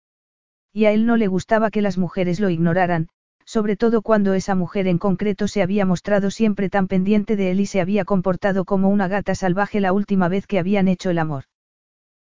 [0.71, 3.09] Y a él no le gustaba que las mujeres lo ignoraran,
[3.49, 7.59] sobre todo cuando esa mujer en concreto se había mostrado siempre tan pendiente de él
[7.61, 11.17] y se había comportado como una gata salvaje la última vez que habían hecho el
[11.17, 11.45] amor.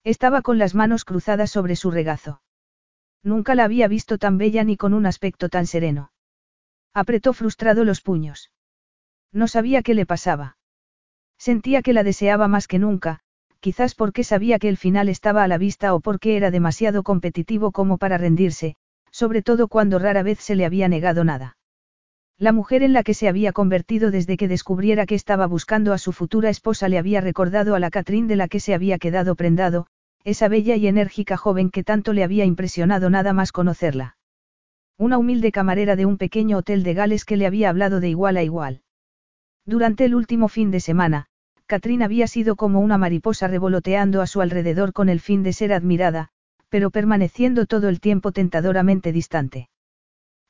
[0.04, 2.42] Estaba con las manos cruzadas sobre su regazo.
[3.22, 6.12] Nunca la había visto tan bella ni con un aspecto tan sereno.
[6.92, 8.52] Apretó frustrado los puños.
[9.32, 10.58] No sabía qué le pasaba.
[11.38, 13.20] Sentía que la deseaba más que nunca,
[13.60, 17.72] quizás porque sabía que el final estaba a la vista o porque era demasiado competitivo
[17.72, 18.76] como para rendirse,
[19.14, 21.56] sobre todo cuando rara vez se le había negado nada.
[22.36, 25.98] La mujer en la que se había convertido desde que descubriera que estaba buscando a
[25.98, 29.36] su futura esposa le había recordado a la Catrín de la que se había quedado
[29.36, 29.86] prendado,
[30.24, 34.16] esa bella y enérgica joven que tanto le había impresionado nada más conocerla.
[34.98, 38.36] Una humilde camarera de un pequeño hotel de Gales que le había hablado de igual
[38.36, 38.82] a igual.
[39.64, 41.26] Durante el último fin de semana,
[41.66, 45.72] Catrín había sido como una mariposa revoloteando a su alrededor con el fin de ser
[45.72, 46.32] admirada,
[46.74, 49.68] pero permaneciendo todo el tiempo tentadoramente distante.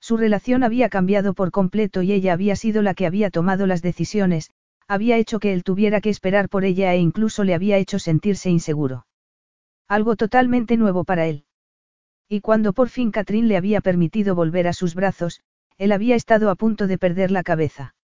[0.00, 3.82] Su relación había cambiado por completo y ella había sido la que había tomado las
[3.82, 4.50] decisiones,
[4.88, 8.48] había hecho que él tuviera que esperar por ella e incluso le había hecho sentirse
[8.48, 9.04] inseguro.
[9.86, 11.44] Algo totalmente nuevo para él.
[12.26, 15.42] Y cuando por fin Catrín le había permitido volver a sus brazos,
[15.76, 17.96] él había estado a punto de perder la cabeza.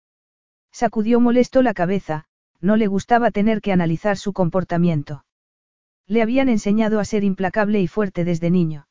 [0.72, 2.26] Sacudió molesto la cabeza,
[2.60, 5.24] no le gustaba tener que analizar su comportamiento.
[6.10, 8.88] Le habían enseñado a ser implacable y fuerte desde niño.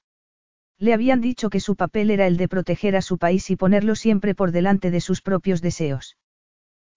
[0.77, 3.95] Le habían dicho que su papel era el de proteger a su país y ponerlo
[3.95, 6.15] siempre por delante de sus propios deseos.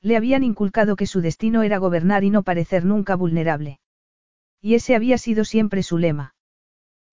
[0.01, 3.81] Le habían inculcado que su destino era gobernar y no parecer nunca vulnerable.
[4.60, 6.36] Y ese había sido siempre su lema.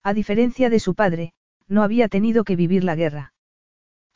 [0.04, 1.32] A diferencia de su padre,
[1.66, 3.32] no había tenido que vivir la guerra.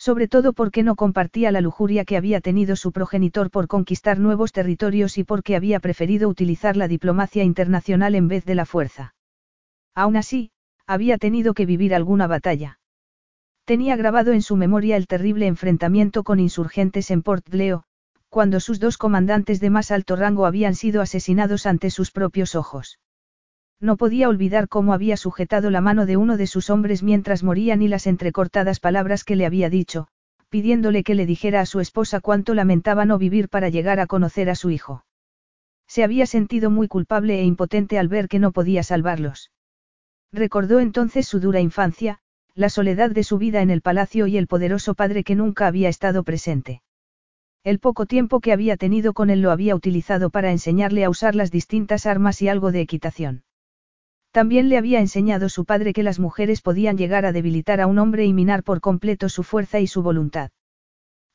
[0.04, 4.52] Sobre todo porque no compartía la lujuria que había tenido su progenitor por conquistar nuevos
[4.52, 9.14] territorios y porque había preferido utilizar la diplomacia internacional en vez de la fuerza.
[9.94, 10.50] Aún así,
[10.86, 12.80] había tenido que vivir alguna batalla.
[13.64, 17.84] Tenía grabado en su memoria el terrible enfrentamiento con insurgentes en Port Leo,
[18.28, 22.98] cuando sus dos comandantes de más alto rango habían sido asesinados ante sus propios ojos.
[23.80, 27.82] No podía olvidar cómo había sujetado la mano de uno de sus hombres mientras morían
[27.82, 30.08] y las entrecortadas palabras que le había dicho,
[30.48, 34.48] pidiéndole que le dijera a su esposa cuánto lamentaba no vivir para llegar a conocer
[34.48, 35.04] a su hijo.
[35.86, 39.50] Se había sentido muy culpable e impotente al ver que no podía salvarlos.
[40.32, 42.20] Recordó entonces su dura infancia,
[42.54, 45.88] la soledad de su vida en el palacio y el poderoso padre que nunca había
[45.88, 46.82] estado presente.
[47.64, 51.34] El poco tiempo que había tenido con él lo había utilizado para enseñarle a usar
[51.34, 53.42] las distintas armas y algo de equitación.
[54.34, 58.00] También le había enseñado su padre que las mujeres podían llegar a debilitar a un
[58.00, 60.50] hombre y minar por completo su fuerza y su voluntad.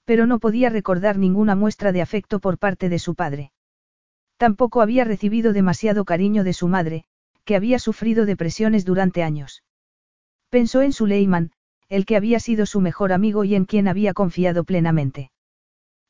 [0.03, 3.53] Pero no podía recordar ninguna muestra de afecto por parte de su padre.
[4.35, 7.05] Tampoco había recibido demasiado cariño de su madre,
[7.45, 9.63] que había sufrido depresiones durante años.
[10.49, 11.53] Pensó en Suleiman,
[11.87, 15.31] el que había sido su mejor amigo y en quien había confiado plenamente.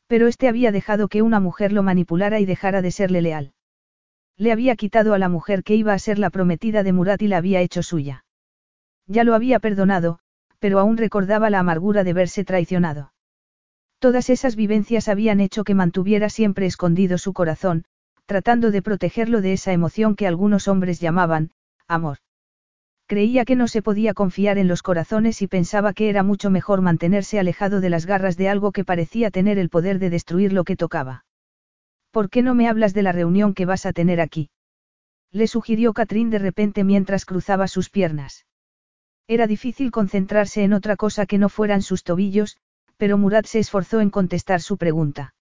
[0.07, 3.53] Pero este había dejado que una mujer lo manipulara y dejara de serle leal.
[4.39, 7.27] Le había quitado a la mujer que iba a ser la prometida de Murat y
[7.27, 8.23] la había hecho suya.
[9.05, 10.19] Ya lo había perdonado,
[10.59, 13.11] pero aún recordaba la amargura de verse traicionado.
[13.99, 17.83] Todas esas vivencias habían hecho que mantuviera siempre escondido su corazón,
[18.25, 21.51] tratando de protegerlo de esa emoción que algunos hombres llamaban,
[21.85, 22.19] amor.
[23.07, 26.79] Creía que no se podía confiar en los corazones y pensaba que era mucho mejor
[26.79, 30.63] mantenerse alejado de las garras de algo que parecía tener el poder de destruir lo
[30.63, 31.25] que tocaba.
[32.11, 34.49] ¿Por qué no me hablas de la reunión que vas a tener aquí?
[35.31, 38.45] Le sugirió Catrín de repente mientras cruzaba sus piernas.
[39.27, 42.57] Era difícil concentrarse en otra cosa que no fueran sus tobillos,
[42.97, 45.35] pero Murat se esforzó en contestar su pregunta.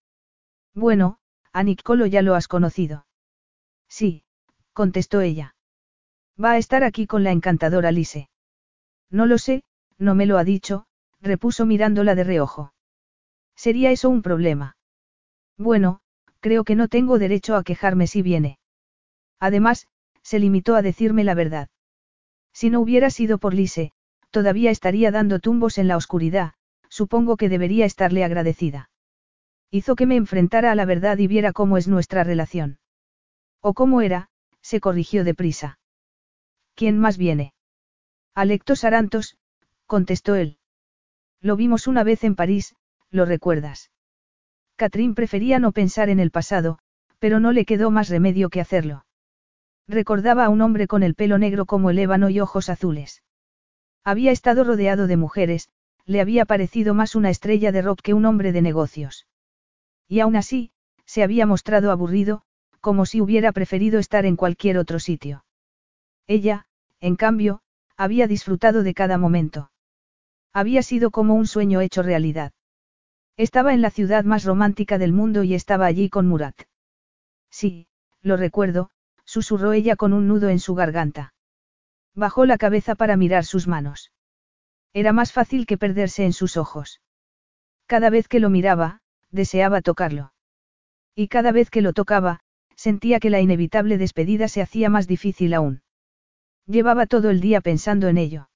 [0.74, 1.18] Bueno,
[1.52, 3.06] a Nicolo ya lo has conocido.
[3.88, 4.24] Sí,
[4.74, 5.56] contestó ella.
[6.42, 8.28] Va a estar aquí con la encantadora Lise.
[9.10, 9.64] No lo sé,
[9.96, 10.86] no me lo ha dicho,
[11.20, 12.74] repuso mirándola de reojo.
[13.56, 14.76] ¿Sería eso un problema?
[15.56, 16.00] Bueno,
[16.40, 18.58] creo que no tengo derecho a quejarme si viene.
[19.40, 19.86] Además,
[20.22, 21.68] se limitó a decirme la verdad.
[22.52, 23.92] Si no hubiera sido por Lise,
[24.30, 26.54] todavía estaría dando tumbos en la oscuridad,
[26.88, 28.90] supongo que debería estarle agradecida.
[29.70, 32.78] Hizo que me enfrentara a la verdad y viera cómo es nuestra relación.
[33.60, 34.28] O cómo era,
[34.62, 35.78] se corrigió deprisa.
[36.74, 37.52] ¿Quién más viene?
[38.34, 39.36] Alectos Arantos,
[39.86, 40.58] contestó él.
[41.40, 42.74] Lo vimos una vez en París,
[43.10, 43.90] ¿lo recuerdas?
[44.78, 46.78] Catrín prefería no pensar en el pasado,
[47.18, 49.04] pero no le quedó más remedio que hacerlo.
[49.88, 53.24] Recordaba a un hombre con el pelo negro como el ébano y ojos azules.
[54.04, 55.68] Había estado rodeado de mujeres,
[56.06, 59.26] le había parecido más una estrella de rock que un hombre de negocios.
[60.06, 60.70] Y aún así,
[61.06, 62.42] se había mostrado aburrido,
[62.80, 65.44] como si hubiera preferido estar en cualquier otro sitio.
[66.28, 66.66] Ella,
[67.00, 67.62] en cambio,
[67.96, 69.72] había disfrutado de cada momento.
[70.52, 72.52] Había sido como un sueño hecho realidad.
[73.38, 76.62] Estaba en la ciudad más romántica del mundo y estaba allí con Murat.
[77.50, 77.86] Sí,
[78.20, 78.90] lo recuerdo,
[79.24, 81.34] susurró ella con un nudo en su garganta.
[82.16, 84.10] Bajó la cabeza para mirar sus manos.
[84.92, 87.00] Era más fácil que perderse en sus ojos.
[87.86, 90.32] Cada vez que lo miraba, deseaba tocarlo.
[91.14, 92.40] Y cada vez que lo tocaba,
[92.74, 95.82] sentía que la inevitable despedida se hacía más difícil aún.
[96.66, 98.50] Llevaba todo el día pensando en ello.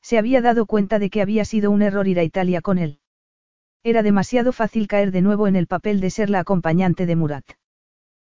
[0.00, 3.00] Se había dado cuenta de que había sido un error ir a Italia con él.
[3.82, 7.44] Era demasiado fácil caer de nuevo en el papel de ser la acompañante de Murat.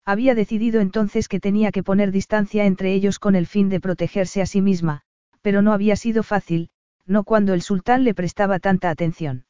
[0.06, 4.42] Había decidido entonces que tenía que poner distancia entre ellos con el fin de protegerse
[4.42, 5.02] a sí misma,
[5.42, 6.70] pero no había sido fácil,
[7.06, 9.46] no cuando el sultán le prestaba tanta atención.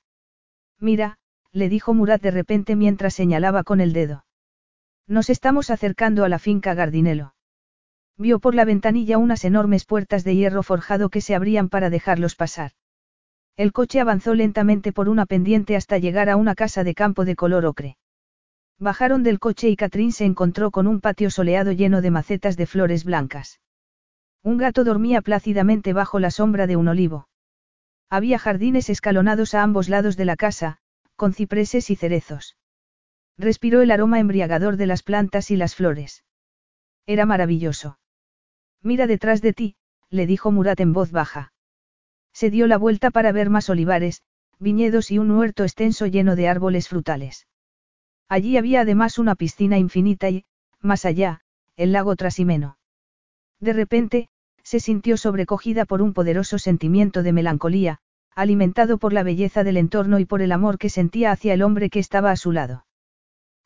[0.79, 1.17] Mira,
[1.51, 4.25] le dijo Murat de repente mientras señalaba con el dedo.
[5.07, 7.35] Nos estamos acercando a la finca Gardinelo.
[8.17, 12.35] Vio por la ventanilla unas enormes puertas de hierro forjado que se abrían para dejarlos
[12.35, 12.71] pasar.
[13.55, 17.35] El coche avanzó lentamente por una pendiente hasta llegar a una casa de campo de
[17.35, 17.97] color ocre.
[18.79, 22.65] Bajaron del coche y Catrín se encontró con un patio soleado lleno de macetas de
[22.65, 23.61] flores blancas.
[24.41, 27.27] Un gato dormía plácidamente bajo la sombra de un olivo.
[28.09, 30.79] Había jardines escalonados a ambos lados de la casa,
[31.15, 32.57] con cipreses y cerezos.
[33.37, 36.23] Respiró el aroma embriagador de las plantas y las flores.
[37.05, 37.99] Era maravilloso.
[38.81, 39.75] Mira detrás de ti,
[40.09, 41.52] le dijo Murat en voz baja.
[42.33, 44.23] Se dio la vuelta para ver más olivares,
[44.59, 47.47] viñedos y un huerto extenso lleno de árboles frutales.
[48.27, 50.45] Allí había además una piscina infinita y,
[50.81, 51.41] más allá,
[51.75, 52.77] el lago Trasimeno.
[53.59, 54.29] De repente,
[54.63, 57.99] se sintió sobrecogida por un poderoso sentimiento de melancolía,
[58.35, 61.89] alimentado por la belleza del entorno y por el amor que sentía hacia el hombre
[61.89, 62.85] que estaba a su lado.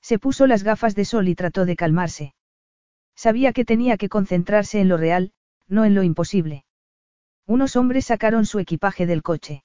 [0.01, 2.33] Se puso las gafas de sol y trató de calmarse.
[3.15, 5.31] Sabía que tenía que concentrarse en lo real,
[5.67, 6.65] no en lo imposible.
[7.48, 9.64] Unos hombres sacaron su equipaje del coche.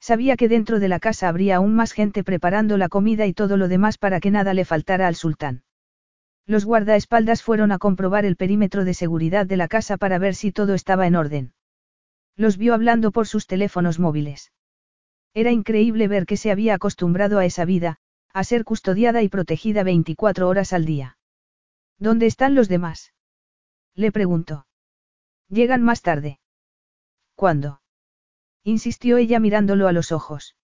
[0.00, 3.56] Sabía que dentro de la casa habría aún más gente preparando la comida y todo
[3.56, 5.64] lo demás para que nada le faltara al sultán.
[6.46, 10.52] Los guardaespaldas fueron a comprobar el perímetro de seguridad de la casa para ver si
[10.52, 11.54] todo estaba en orden.
[12.36, 14.52] Los vio hablando por sus teléfonos móviles.
[15.34, 17.98] Era increíble ver que se había acostumbrado a esa vida,
[18.32, 21.18] a ser custodiada y protegida 24 horas al día.
[21.98, 23.12] ¿Dónde están los demás?
[23.94, 24.66] Le preguntó.
[25.48, 26.38] Llegan más tarde.
[27.34, 27.80] ¿Cuándo?
[28.64, 30.56] Insistió ella mirándolo a los ojos.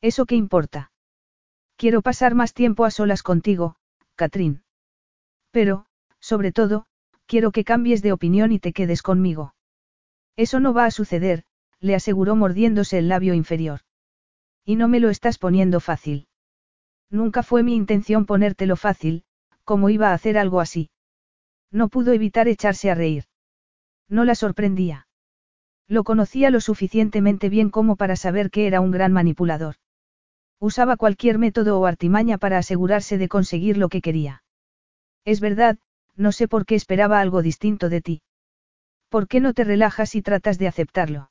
[0.00, 0.92] ¿Eso qué importa?
[1.76, 3.76] Quiero pasar más tiempo a solas contigo,
[4.14, 4.62] Catrín.
[5.50, 5.86] Pero,
[6.20, 6.86] sobre todo,
[7.26, 9.54] quiero que cambies de opinión y te quedes conmigo.
[10.36, 11.44] Eso no va a suceder,
[11.80, 13.80] le aseguró mordiéndose el labio inferior.
[14.64, 16.28] Y no me lo estás poniendo fácil.
[17.10, 19.24] Nunca fue mi intención ponértelo fácil,
[19.64, 20.90] como iba a hacer algo así.
[21.70, 23.24] No pudo evitar echarse a reír.
[24.08, 25.05] No la sorprendía.
[25.88, 29.76] Lo conocía lo suficientemente bien como para saber que era un gran manipulador.
[30.58, 34.42] Usaba cualquier método o artimaña para asegurarse de conseguir lo que quería.
[35.24, 35.78] Es verdad,
[36.16, 38.22] no sé por qué esperaba algo distinto de ti.
[39.08, 41.30] ¿Por qué no te relajas y tratas de aceptarlo?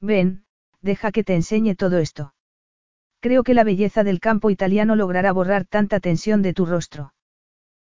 [0.00, 0.44] Ven,
[0.80, 2.34] deja que te enseñe todo esto.
[3.20, 7.14] Creo que la belleza del campo italiano logrará borrar tanta tensión de tu rostro.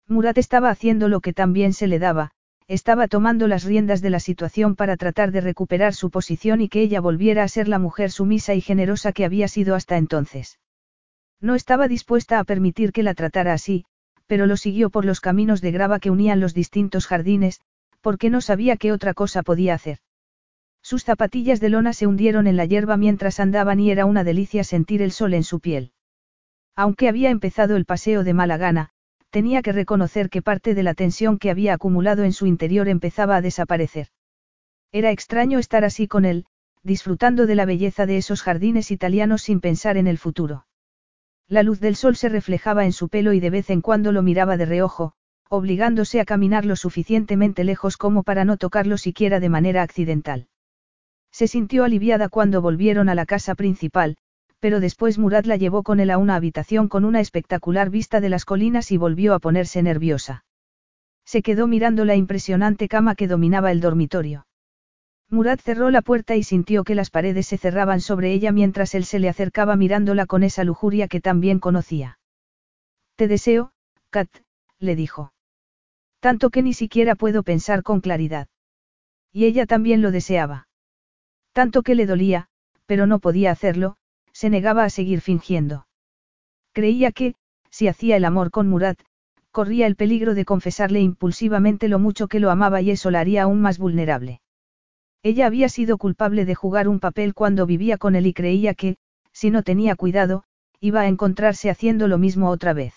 [0.07, 2.31] Murat estaba haciendo lo que también se le daba,
[2.68, 6.82] estaba tomando las riendas de la situación para tratar de recuperar su posición y que
[6.82, 10.60] ella volviera a ser la mujer sumisa y generosa que había sido hasta entonces.
[11.40, 13.85] No estaba dispuesta a permitir que la tratara así,
[14.26, 17.61] pero lo siguió por los caminos de grava que unían los distintos jardines,
[18.02, 20.00] porque no sabía qué otra cosa podía hacer.
[20.82, 24.64] Sus zapatillas de lona se hundieron en la hierba mientras andaban y era una delicia
[24.64, 25.92] sentir el sol en su piel.
[26.76, 28.90] Aunque había empezado el paseo de mala gana,
[29.35, 33.35] tenía que reconocer que parte de la tensión que había acumulado en su interior empezaba
[33.35, 34.07] a desaparecer.
[34.93, 36.45] Era extraño estar así con él,
[36.83, 40.67] disfrutando de la belleza de esos jardines italianos sin pensar en el futuro.
[41.49, 44.22] La luz del sol se reflejaba en su pelo y de vez en cuando lo
[44.22, 45.11] miraba de reojo,
[45.49, 50.47] obligándose a caminar lo suficientemente lejos como para no tocarlo siquiera de manera accidental.
[51.30, 54.15] Se sintió aliviada cuando volvieron a la casa principal,
[54.59, 58.30] pero después Murad la llevó con él a una habitación con una espectacular vista de
[58.30, 60.45] las colinas y volvió a ponerse nerviosa.
[61.25, 64.45] Se quedó mirando la impresionante cama que dominaba el dormitorio.
[65.30, 69.06] Murad cerró la puerta y sintió que las paredes se cerraban sobre ella mientras él
[69.06, 72.19] se le acercaba mirándola con esa lujuria que también conocía.
[73.16, 73.72] Te deseo,
[74.11, 74.30] Kat,
[74.80, 75.34] le dijo.
[76.19, 78.48] Tanto que ni siquiera puedo pensar con claridad.
[79.32, 80.67] Y ella también lo deseaba.
[81.53, 82.48] Tanto que le dolía,
[82.85, 83.98] pero no podía hacerlo,
[84.35, 85.88] se negaba a seguir fingiendo.
[86.73, 87.35] Creía que,
[87.69, 88.97] si hacía el amor con Murad,
[89.51, 93.43] corría el peligro de confesarle impulsivamente lo mucho que lo amaba y eso la haría
[93.43, 94.41] aún más vulnerable.
[95.23, 98.97] Ella había sido culpable de jugar un papel cuando vivía con él y creía que,
[99.31, 100.43] si no tenía cuidado,
[100.81, 102.93] iba a encontrarse haciendo lo mismo otra vez.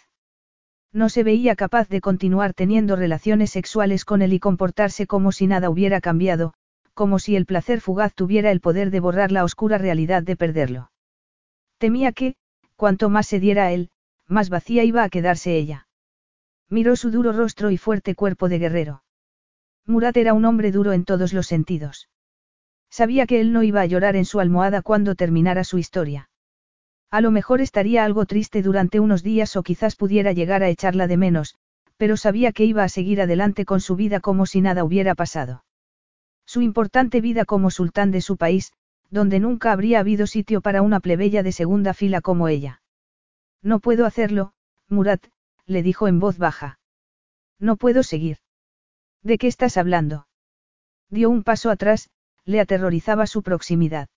[0.92, 5.47] No se veía capaz de continuar teniendo relaciones sexuales con él y comportarse como si
[5.47, 6.55] nada hubiera cambiado,
[6.94, 10.91] como si el placer fugaz tuviera el poder de borrar la oscura realidad de perderlo.
[11.79, 12.35] Temía que,
[12.77, 13.91] cuanto más se diera a él,
[14.27, 15.87] más vacía iba a quedarse ella.
[16.69, 19.03] Miró su duro rostro y fuerte cuerpo de guerrero.
[19.87, 22.09] Murat era un hombre duro en todos los sentidos.
[22.91, 26.29] Sabía que él no iba a llorar en su almohada cuando terminara su historia.
[27.11, 31.07] A lo mejor estaría algo triste durante unos días o quizás pudiera llegar a echarla
[31.07, 31.55] de menos,
[31.97, 35.65] pero sabía que iba a seguir adelante con su vida como si nada hubiera pasado.
[36.45, 38.73] Su importante vida como sultán de su país,
[39.11, 42.83] donde nunca habría habido sitio para una plebeya de segunda fila como ella.
[43.62, 44.53] No puedo hacerlo,
[44.89, 45.25] Murat,
[45.67, 46.78] le dijo en voz baja.
[47.59, 48.39] No puedo seguir.
[49.23, 50.28] ¿De qué estás hablando?
[51.11, 52.11] Dio un paso atrás,
[52.45, 54.09] le aterrorizaba su proximidad.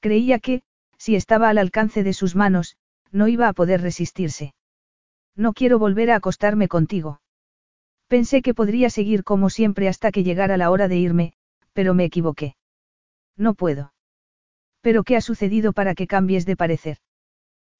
[0.00, 0.62] Creía que,
[0.98, 2.76] si estaba al alcance de sus manos,
[3.10, 4.54] no iba a poder resistirse.
[5.34, 7.20] No quiero volver a acostarme contigo.
[8.08, 11.32] Pensé que podría seguir como siempre hasta que llegara la hora de irme,
[11.72, 12.56] pero me equivoqué.
[13.36, 13.92] No puedo.
[14.82, 16.98] ¿Pero qué ha sucedido para que cambies de parecer?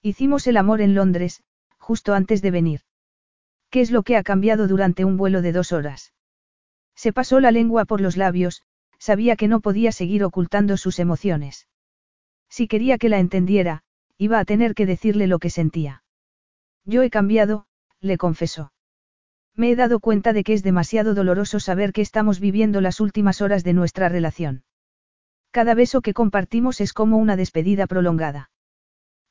[0.01, 1.43] Hicimos el amor en Londres,
[1.79, 2.81] justo antes de venir.
[3.71, 6.13] ¿Qué es lo que ha cambiado durante un vuelo de dos horas?
[6.95, 8.63] Se pasó la lengua por los labios,
[8.99, 11.67] sabía que no podía seguir ocultando sus emociones.
[12.49, 13.83] Si quería que la entendiera,
[14.17, 16.05] iba a tener que decirle lo que sentía.
[16.85, 17.67] Yo he cambiado,
[18.01, 18.73] le confesó.
[19.57, 23.41] Me he dado cuenta de que es demasiado doloroso saber que estamos viviendo las últimas
[23.41, 24.65] horas de nuestra relación.
[25.53, 28.51] Cada beso que compartimos es como una despedida prolongada.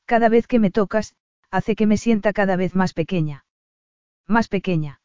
[0.06, 1.16] Cada vez que me tocas,
[1.50, 3.44] hace que me sienta cada vez más pequeña.
[4.28, 5.00] Más pequeña.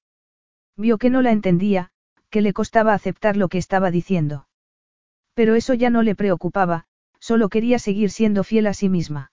[0.76, 1.90] Vio que no la entendía,
[2.30, 4.48] que le costaba aceptar lo que estaba diciendo.
[5.34, 6.86] Pero eso ya no le preocupaba,
[7.20, 9.32] solo quería seguir siendo fiel a sí misma.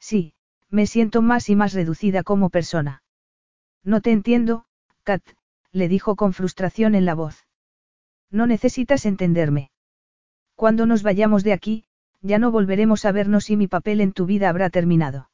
[0.00, 0.32] Sí,
[0.70, 3.02] me siento más y más reducida como persona.
[3.82, 4.64] No te entiendo,
[5.02, 5.22] Kat,
[5.70, 7.46] le dijo con frustración en la voz.
[8.30, 9.70] No necesitas entenderme.
[10.54, 11.84] Cuando nos vayamos de aquí,
[12.20, 15.30] ya no volveremos a vernos y mi papel en tu vida habrá terminado.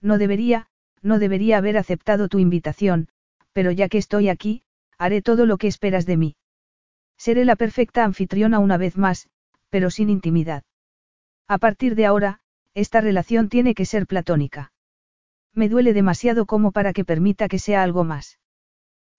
[0.00, 0.68] No debería,
[1.02, 3.08] no debería haber aceptado tu invitación,
[3.52, 4.62] pero ya que estoy aquí,
[4.98, 6.36] haré todo lo que esperas de mí.
[7.16, 9.28] Seré la perfecta anfitriona una vez más,
[9.70, 10.64] pero sin intimidad.
[11.48, 12.40] A partir de ahora,
[12.74, 14.72] esta relación tiene que ser platónica.
[15.52, 18.38] Me duele demasiado como para que permita que sea algo más.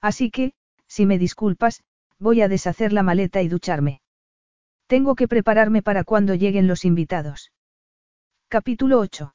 [0.02, 0.54] Así que,
[0.88, 1.84] si me disculpas,
[2.20, 4.02] voy a deshacer la maleta y ducharme.
[4.88, 7.52] Tengo que prepararme para cuando lleguen los invitados.
[8.50, 9.34] Capítulo 8.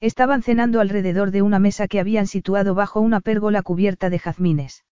[0.00, 4.84] Estaban cenando alrededor de una mesa que habían situado bajo una pérgola cubierta de jazmines.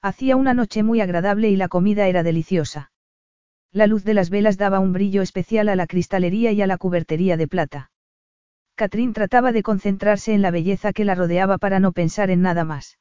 [0.00, 2.92] Hacía una noche muy agradable y la comida era deliciosa.
[3.72, 6.78] La luz de las velas daba un brillo especial a la cristalería y a la
[6.78, 7.90] cubertería de plata.
[8.74, 12.64] Catrín trataba de concentrarse en la belleza que la rodeaba para no pensar en nada
[12.64, 12.98] más.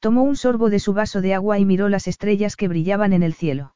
[0.00, 3.22] Tomó un sorbo de su vaso de agua y miró las estrellas que brillaban en
[3.22, 3.73] el cielo.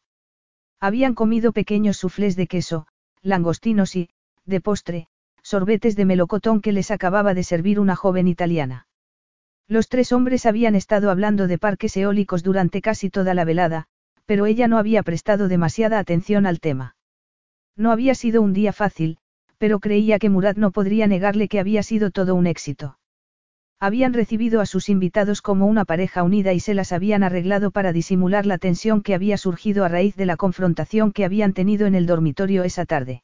[0.81, 2.87] Habían comido pequeños suflés de queso,
[3.23, 4.11] langostinos y,
[4.45, 5.09] de postre,
[5.43, 8.87] sorbetes de melocotón que les acababa de servir una joven italiana.
[9.67, 13.87] Los tres hombres habían estado hablando de parques eólicos durante casi toda la velada,
[14.25, 16.97] pero ella no había prestado demasiada atención al tema.
[17.77, 19.19] No había sido un día fácil,
[19.59, 22.98] pero creía que Murad no podría negarle que había sido todo un éxito.
[23.81, 27.93] Habían recibido a sus invitados como una pareja unida y se las habían arreglado para
[27.93, 31.95] disimular la tensión que había surgido a raíz de la confrontación que habían tenido en
[31.95, 33.23] el dormitorio esa tarde.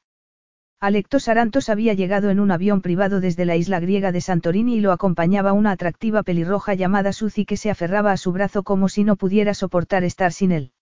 [0.78, 4.81] Alectos Arantos había llegado en un avión privado desde la isla griega de Santorini y
[4.81, 9.02] lo acompañaba una atractiva pelirroja llamada Suzy que se aferraba a su brazo como si
[9.02, 10.73] no pudiera soportar estar sin él.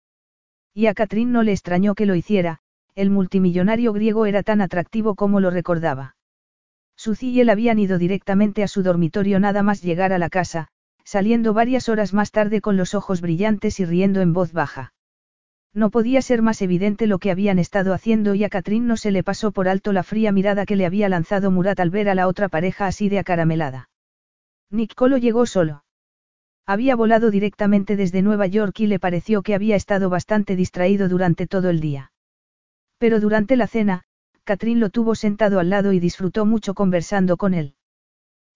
[0.75, 2.59] Y a Catrín no le extrañó que lo hiciera,
[2.95, 6.17] el multimillonario griego era tan atractivo como lo recordaba.
[7.03, 10.69] Suzy y él habían ido directamente a su dormitorio nada más llegar a la casa,
[11.03, 14.93] saliendo varias horas más tarde con los ojos brillantes y riendo en voz baja.
[15.75, 19.11] No podía ser más evidente lo que habían estado haciendo y a Catrín no se
[19.11, 22.15] le pasó por alto la fría mirada que le había lanzado Murat al ver a
[22.15, 23.89] la otra pareja así de acaramelada.
[24.71, 25.83] Nicolo llegó solo.
[26.67, 31.49] Había volado directamente desde Nueva York y le pareció que había estado bastante distraído durante
[31.49, 32.13] todo el día.
[32.99, 34.05] Pero durante la cena,
[34.45, 37.75] Catrín lo tuvo sentado al lado y disfrutó mucho conversando con él.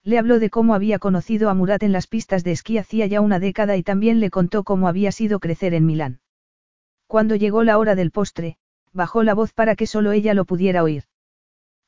[0.03, 3.21] Le habló de cómo había conocido a Murat en las pistas de esquí hacía ya
[3.21, 6.19] una década y también le contó cómo había sido crecer en Milán.
[7.07, 8.57] Cuando llegó la hora del postre,
[8.91, 11.03] bajó la voz para que solo ella lo pudiera oír.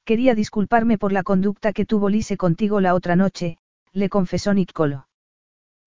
[0.06, 3.58] Quería disculparme por la conducta que tuvo Lise contigo la otra noche,
[3.92, 5.08] le confesó Nicolo.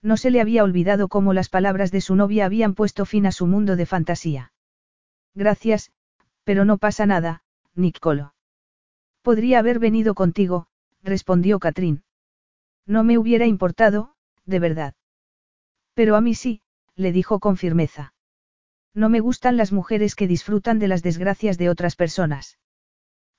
[0.02, 3.32] No se le había olvidado cómo las palabras de su novia habían puesto fin a
[3.32, 4.52] su mundo de fantasía.
[5.34, 5.92] Gracias,
[6.44, 7.41] pero no pasa nada,
[7.74, 8.34] Nicolo.
[9.22, 10.66] Podría haber venido contigo,
[11.02, 12.04] respondió Catrín.
[12.86, 14.94] No me hubiera importado, de verdad.
[15.94, 16.62] Pero a mí sí,
[16.96, 18.14] le dijo con firmeza.
[18.94, 22.58] No me gustan las mujeres que disfrutan de las desgracias de otras personas.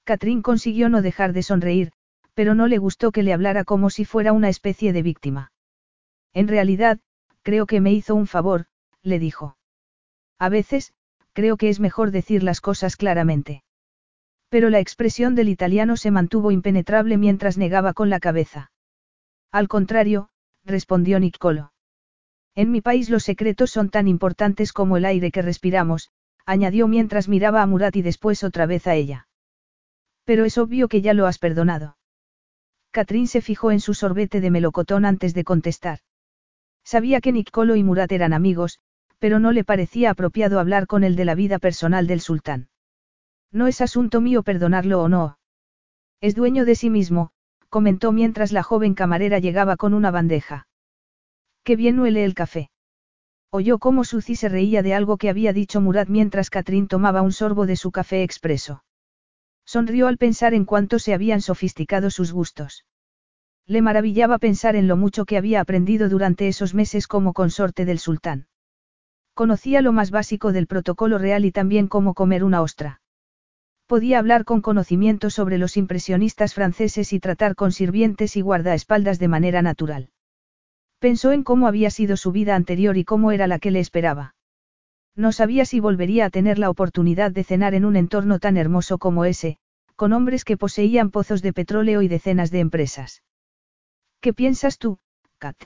[0.04, 1.92] Catrín consiguió no dejar de sonreír,
[2.34, 5.52] pero no le gustó que le hablara como si fuera una especie de víctima.
[6.34, 7.00] En realidad,
[7.44, 8.66] creo que me hizo un favor,
[9.04, 9.58] le dijo.
[10.40, 10.94] A veces,
[11.34, 13.63] creo que es mejor decir las cosas claramente.
[14.54, 18.72] Pero la expresión del italiano se mantuvo impenetrable mientras negaba con la cabeza.
[19.52, 20.30] Al contrario,
[20.64, 21.74] respondió Niccolo.
[22.54, 26.12] En mi país los secretos son tan importantes como el aire que respiramos,
[26.46, 29.28] añadió mientras miraba a Murat y después otra vez a ella.
[30.24, 31.98] Pero es obvio que ya lo has perdonado.
[32.92, 35.98] Catrín se fijó en su sorbete de melocotón antes de contestar.
[36.84, 38.78] Sabía que Niccolo y Murat eran amigos,
[39.18, 42.70] pero no le parecía apropiado hablar con él de la vida personal del sultán.
[43.54, 45.38] No es asunto mío perdonarlo o no.
[46.20, 47.30] Es dueño de sí mismo,
[47.70, 50.68] comentó mientras la joven camarera llegaba con una bandeja.
[51.64, 52.72] Qué bien huele el café.
[53.52, 57.32] Oyó cómo Suzy se reía de algo que había dicho Murat mientras Catrín tomaba un
[57.32, 58.84] sorbo de su café expreso.
[59.66, 62.86] Sonrió al pensar en cuánto se habían sofisticado sus gustos.
[63.68, 68.00] Le maravillaba pensar en lo mucho que había aprendido durante esos meses como consorte del
[68.00, 68.48] sultán.
[69.36, 73.03] Conocía lo más básico del protocolo real y también cómo comer una ostra.
[73.88, 79.28] Podía hablar con conocimiento sobre los impresionistas franceses y tratar con sirvientes y guardaespaldas de
[79.28, 80.10] manera natural.
[81.00, 84.36] Pensó en cómo había sido su vida anterior y cómo era la que le esperaba.
[85.16, 88.98] No sabía si volvería a tener la oportunidad de cenar en un entorno tan hermoso
[88.98, 89.58] como ese,
[89.96, 93.22] con hombres que poseían pozos de petróleo y decenas de empresas.
[94.22, 94.98] ¿Qué piensas tú,
[95.38, 95.58] Kat?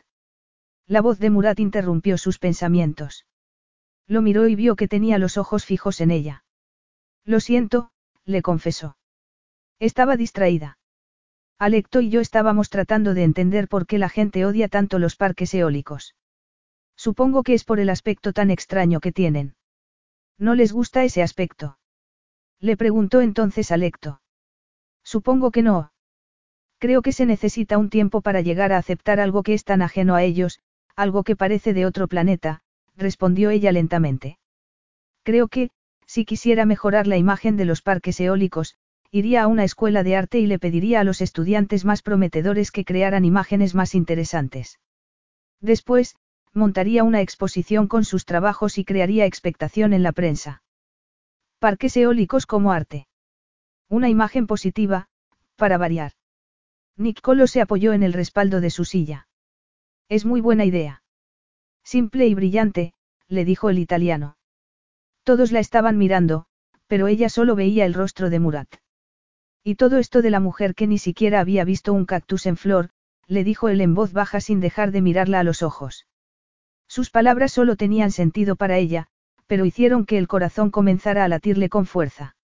[0.88, 3.26] La voz de Murat interrumpió sus pensamientos.
[4.08, 6.44] Lo miró y vio que tenía los ojos fijos en ella.
[7.24, 7.92] Lo siento,
[8.28, 8.98] le confesó.
[9.80, 10.78] Estaba distraída.
[11.58, 15.54] Alecto y yo estábamos tratando de entender por qué la gente odia tanto los parques
[15.54, 16.16] eólicos.
[16.96, 19.56] Supongo que es por el aspecto tan extraño que tienen.
[20.38, 21.80] ¿No les gusta ese aspecto?
[22.60, 24.22] Le preguntó entonces Alecto.
[25.04, 25.92] Supongo que no.
[26.80, 30.16] Creo que se necesita un tiempo para llegar a aceptar algo que es tan ajeno
[30.16, 30.60] a ellos,
[30.96, 32.62] algo que parece de otro planeta,
[32.96, 34.38] respondió ella lentamente.
[35.24, 35.70] Creo que,
[36.08, 38.76] si quisiera mejorar la imagen de los parques eólicos,
[39.11, 42.86] iría a una escuela de arte y le pediría a los estudiantes más prometedores que
[42.86, 44.80] crearan imágenes más interesantes.
[45.61, 46.16] Después,
[46.53, 50.64] montaría una exposición con sus trabajos y crearía expectación en la prensa.
[51.60, 53.08] Parques eólicos como arte.
[53.90, 55.08] Una imagen positiva,
[55.56, 56.14] para variar.
[56.95, 59.27] Nicolo se apoyó en el respaldo de su silla.
[60.10, 61.03] Es muy buena idea.
[61.84, 62.94] Simple y brillante,
[63.27, 64.37] le dijo el italiano.
[65.28, 66.46] Todos la estaban mirando,
[66.88, 68.74] pero ella solo veía el rostro de Murat.
[69.62, 72.92] Y todo esto de la mujer que ni siquiera había visto un cactus en flor,
[73.28, 76.08] le dijo él en voz baja sin dejar de mirarla a los ojos.
[76.88, 79.08] Sus palabras solo tenían sentido para ella,
[79.48, 82.38] pero hicieron que el corazón comenzara a latirle con fuerza.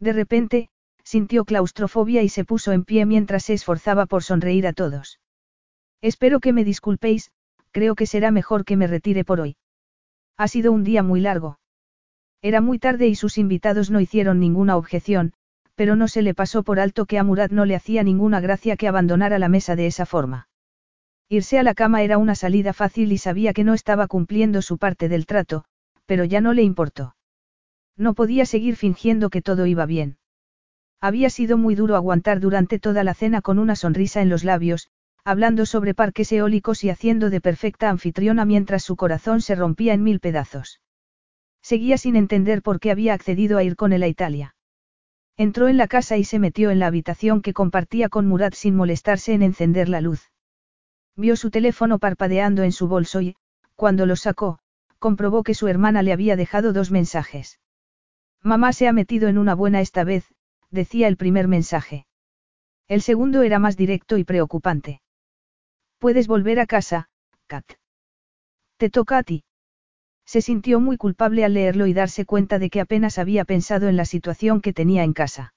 [0.00, 0.68] De repente,
[1.04, 5.20] sintió claustrofobia y se puso en pie mientras se esforzaba por sonreír a todos.
[6.00, 7.30] Espero que me disculpéis,
[7.70, 9.56] creo que será mejor que me retire por hoy.
[10.36, 11.59] Ha sido un día muy largo.
[12.42, 15.34] Era muy tarde y sus invitados no hicieron ninguna objeción,
[15.74, 18.76] pero no se le pasó por alto que a Murad no le hacía ninguna gracia
[18.76, 20.48] que abandonara la mesa de esa forma.
[21.28, 24.78] Irse a la cama era una salida fácil y sabía que no estaba cumpliendo su
[24.78, 25.64] parte del trato,
[26.06, 27.14] pero ya no le importó.
[27.96, 30.16] No podía seguir fingiendo que todo iba bien.
[31.00, 34.88] Había sido muy duro aguantar durante toda la cena con una sonrisa en los labios,
[35.24, 40.02] hablando sobre parques eólicos y haciendo de perfecta anfitriona mientras su corazón se rompía en
[40.02, 40.80] mil pedazos.
[41.62, 44.54] Seguía sin entender por qué había accedido a ir con él a Italia.
[45.36, 48.76] Entró en la casa y se metió en la habitación que compartía con Murat sin
[48.76, 50.30] molestarse en encender la luz.
[51.16, 53.36] Vio su teléfono parpadeando en su bolso y,
[53.74, 54.58] cuando lo sacó,
[54.98, 57.58] comprobó que su hermana le había dejado dos mensajes.
[58.42, 60.26] Mamá se ha metido en una buena esta vez,
[60.70, 62.06] decía el primer mensaje.
[62.88, 65.00] El segundo era más directo y preocupante.
[65.98, 67.08] Puedes volver a casa,
[67.46, 67.64] Kat.
[68.76, 69.44] Te toca a ti.
[70.30, 73.96] Se sintió muy culpable al leerlo y darse cuenta de que apenas había pensado en
[73.96, 75.54] la situación que tenía en casa.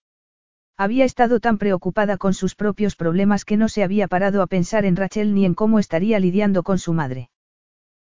[0.75, 4.85] Había estado tan preocupada con sus propios problemas que no se había parado a pensar
[4.85, 7.29] en Rachel ni en cómo estaría lidiando con su madre.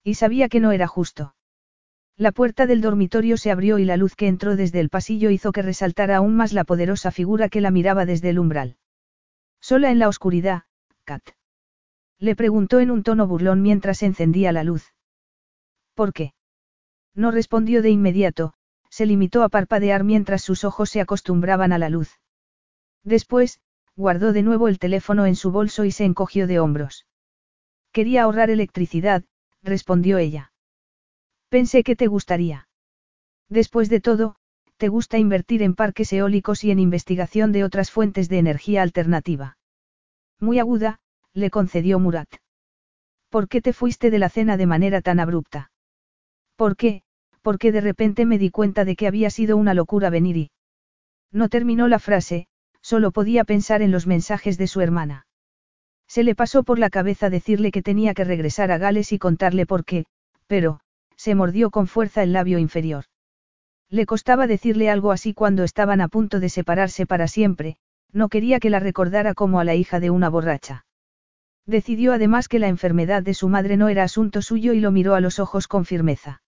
[0.04, 1.36] Y sabía que no era justo.
[2.18, 5.52] La puerta del dormitorio se abrió y la luz que entró desde el pasillo hizo
[5.52, 8.78] que resaltara aún más la poderosa figura que la miraba desde el umbral.
[9.62, 10.64] Sola en la oscuridad,
[11.04, 11.22] Kat.
[12.18, 14.96] Le preguntó en un tono burlón mientras encendía la luz.
[15.94, 16.34] ¿Por qué?
[17.16, 18.54] No respondió de inmediato,
[18.90, 22.20] se limitó a parpadear mientras sus ojos se acostumbraban a la luz.
[23.04, 23.62] Después,
[23.96, 27.08] guardó de nuevo el teléfono en su bolso y se encogió de hombros.
[27.92, 29.24] Quería ahorrar electricidad,
[29.64, 30.52] respondió ella.
[31.50, 32.68] Pensé que te gustaría.
[33.48, 34.36] Después de todo,
[34.78, 39.58] te gusta invertir en parques eólicos y en investigación de otras fuentes de energía alternativa.
[40.40, 41.00] Muy aguda,
[41.34, 42.30] le concedió Murat.
[43.30, 45.72] ¿Por qué te fuiste de la cena de manera tan abrupta?
[46.56, 47.04] ¿Por qué?
[47.42, 50.52] Porque de repente me di cuenta de que había sido una locura venir y...
[51.32, 52.48] No terminó la frase,
[52.82, 55.28] solo podía pensar en los mensajes de su hermana.
[56.08, 59.66] Se le pasó por la cabeza decirle que tenía que regresar a Gales y contarle
[59.66, 60.06] por qué,
[60.48, 60.80] pero,
[61.18, 63.06] se mordió con fuerza el labio inferior.
[63.90, 67.78] Le costaba decirle algo así cuando estaban a punto de separarse para siempre,
[68.12, 70.86] no quería que la recordara como a la hija de una borracha.
[71.66, 75.16] Decidió además que la enfermedad de su madre no era asunto suyo y lo miró
[75.16, 76.42] a los ojos con firmeza.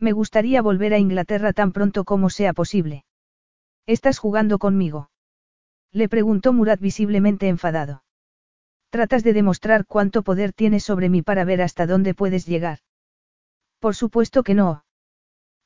[0.00, 3.04] Me gustaría volver a Inglaterra tan pronto como sea posible.
[3.86, 5.10] ¿Estás jugando conmigo?
[5.92, 8.02] Le preguntó Murat visiblemente enfadado.
[8.88, 12.78] Tratas de demostrar cuánto poder tienes sobre mí para ver hasta dónde puedes llegar.
[13.78, 14.84] Por supuesto que no.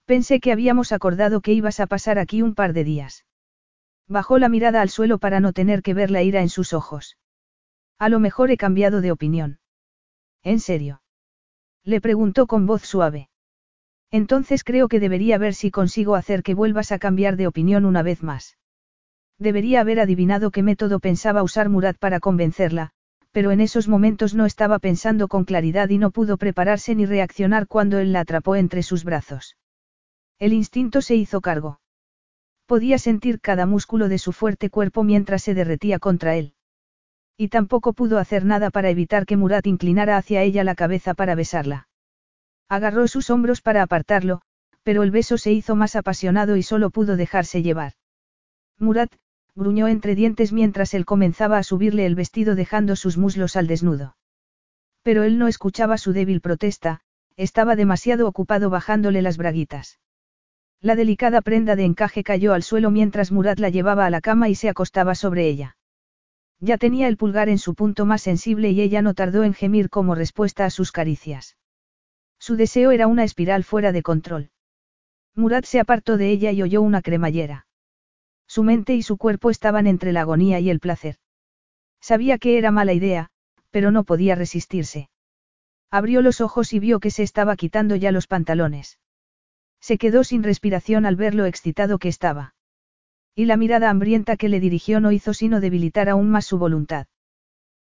[0.05, 3.25] Pensé que habíamos acordado que ibas a pasar aquí un par de días.
[4.09, 7.17] Bajó la mirada al suelo para no tener que ver la ira en sus ojos.
[7.99, 9.61] A lo mejor he cambiado de opinión.
[10.43, 11.03] ¿En serio?
[11.85, 13.31] Le preguntó con voz suave.
[14.15, 18.05] Entonces creo que debería ver si consigo hacer que vuelvas a cambiar de opinión una
[18.05, 18.57] vez más.
[19.41, 22.91] Debería haber adivinado qué método pensaba usar Murat para convencerla,
[23.33, 27.67] pero en esos momentos no estaba pensando con claridad y no pudo prepararse ni reaccionar
[27.67, 29.57] cuando él la atrapó entre sus brazos.
[30.39, 31.81] El instinto se hizo cargo.
[32.67, 36.55] Podía sentir cada músculo de su fuerte cuerpo mientras se derretía contra él.
[37.37, 41.35] Y tampoco pudo hacer nada para evitar que Murat inclinara hacia ella la cabeza para
[41.35, 41.89] besarla.
[42.69, 44.41] Agarró sus hombros para apartarlo,
[44.83, 47.93] pero el beso se hizo más apasionado y solo pudo dejarse llevar.
[48.79, 49.13] Murat,
[49.55, 54.17] gruñó entre dientes mientras él comenzaba a subirle el vestido dejando sus muslos al desnudo.
[55.03, 57.01] Pero él no escuchaba su débil protesta,
[57.37, 59.99] estaba demasiado ocupado bajándole las braguitas.
[60.81, 64.49] La delicada prenda de encaje cayó al suelo mientras Murat la llevaba a la cama
[64.49, 65.77] y se acostaba sobre ella.
[66.61, 69.91] Ya tenía el pulgar en su punto más sensible y ella no tardó en gemir
[69.91, 71.57] como respuesta a sus caricias.
[72.47, 74.51] Su deseo era una espiral fuera de control.
[75.35, 77.67] Murat se apartó de ella y oyó una cremallera.
[78.47, 81.17] Su mente y su cuerpo estaban entre la agonía y el placer.
[82.03, 83.31] Sabía que era mala idea,
[83.71, 85.09] pero no podía resistirse.
[85.91, 88.99] Abrió los ojos y vio que se estaba quitando ya los pantalones.
[89.81, 92.55] Se quedó sin respiración al ver lo excitado que estaba.
[93.35, 97.07] Y la mirada hambrienta que le dirigió no hizo sino debilitar aún más su voluntad.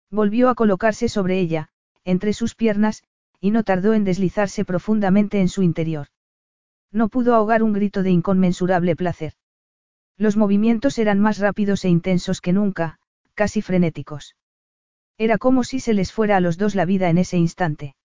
[0.10, 1.68] Volvió a colocarse sobre ella,
[2.06, 3.04] entre sus piernas,
[3.44, 6.08] y no tardó en deslizarse profundamente en su interior.
[6.94, 9.34] No pudo ahogar un grito de inconmensurable placer.
[10.18, 13.00] Los movimientos eran más rápidos e intensos que nunca,
[13.34, 14.38] casi frenéticos.
[15.18, 17.98] Era como si se les fuera a los dos la vida en ese instante.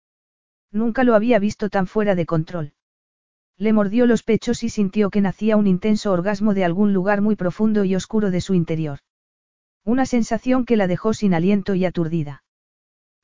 [0.73, 2.73] Nunca lo había visto tan fuera de control.
[3.57, 7.37] Le mordió los pechos y sintió que nacía un intenso orgasmo de algún lugar muy
[7.37, 8.99] profundo y oscuro de su interior.
[9.85, 12.43] Una sensación que la dejó sin aliento y aturdida.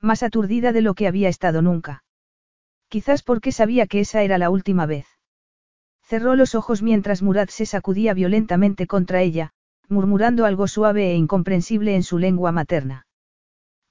[0.01, 2.04] Más aturdida de lo que había estado nunca.
[2.89, 5.07] Quizás porque sabía que esa era la última vez.
[6.03, 9.53] Cerró los ojos mientras Murat se sacudía violentamente contra ella,
[9.89, 13.07] murmurando algo suave e incomprensible en su lengua materna.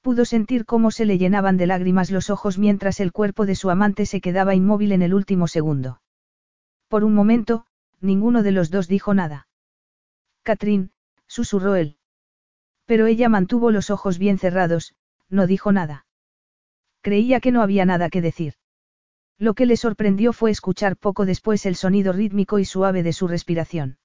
[0.01, 3.69] Pudo sentir cómo se le llenaban de lágrimas los ojos mientras el cuerpo de su
[3.69, 6.01] amante se quedaba inmóvil en el último segundo.
[6.87, 7.65] Por un momento,
[8.01, 9.47] ninguno de los dos dijo nada.
[10.43, 10.91] Catrín,
[11.25, 11.97] susurró él.
[12.85, 14.93] Pero ella mantuvo los ojos bien cerrados,
[15.29, 16.05] no dijo nada.
[17.01, 18.55] Creía que no había nada que decir.
[19.37, 23.27] Lo que le sorprendió fue escuchar poco después el sonido rítmico y suave de su
[23.27, 23.97] respiración.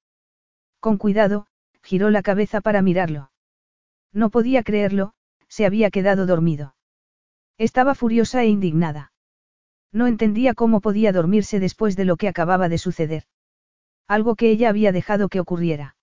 [0.81, 1.47] Con cuidado,
[1.82, 3.31] giró la cabeza para mirarlo.
[4.12, 5.12] No podía creerlo,
[5.48, 6.74] se había quedado dormido.
[7.58, 9.12] Estaba furiosa e indignada.
[9.92, 13.24] No entendía cómo podía dormirse después de lo que acababa de suceder.
[14.07, 15.97] Algo que ella había dejado que ocurriera.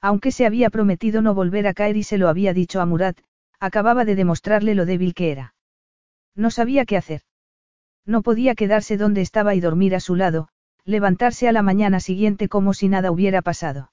[0.00, 3.18] Aunque se había prometido no volver a caer y se lo había dicho a Murat,
[3.60, 5.54] acababa de demostrarle lo débil que era.
[6.34, 7.22] No sabía qué hacer.
[8.04, 10.48] No podía quedarse donde estaba y dormir a su lado,
[10.84, 13.92] levantarse a la mañana siguiente como si nada hubiera pasado.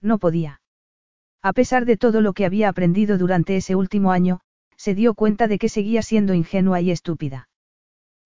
[0.00, 0.60] No podía.
[1.42, 4.40] A pesar de todo lo que había aprendido durante ese último año,
[4.76, 7.48] se dio cuenta de que seguía siendo ingenua y estúpida.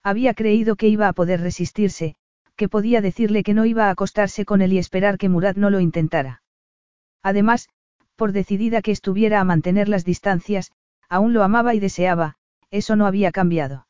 [0.02, 2.16] Había creído que iba a poder resistirse,
[2.56, 5.70] que podía decirle que no iba a acostarse con él y esperar que Murad no
[5.70, 6.42] lo intentara.
[7.22, 7.68] Además,
[8.16, 10.72] por decidida que estuviera a mantener las distancias,
[11.08, 12.36] aún lo amaba y deseaba,
[12.70, 13.83] eso no había cambiado.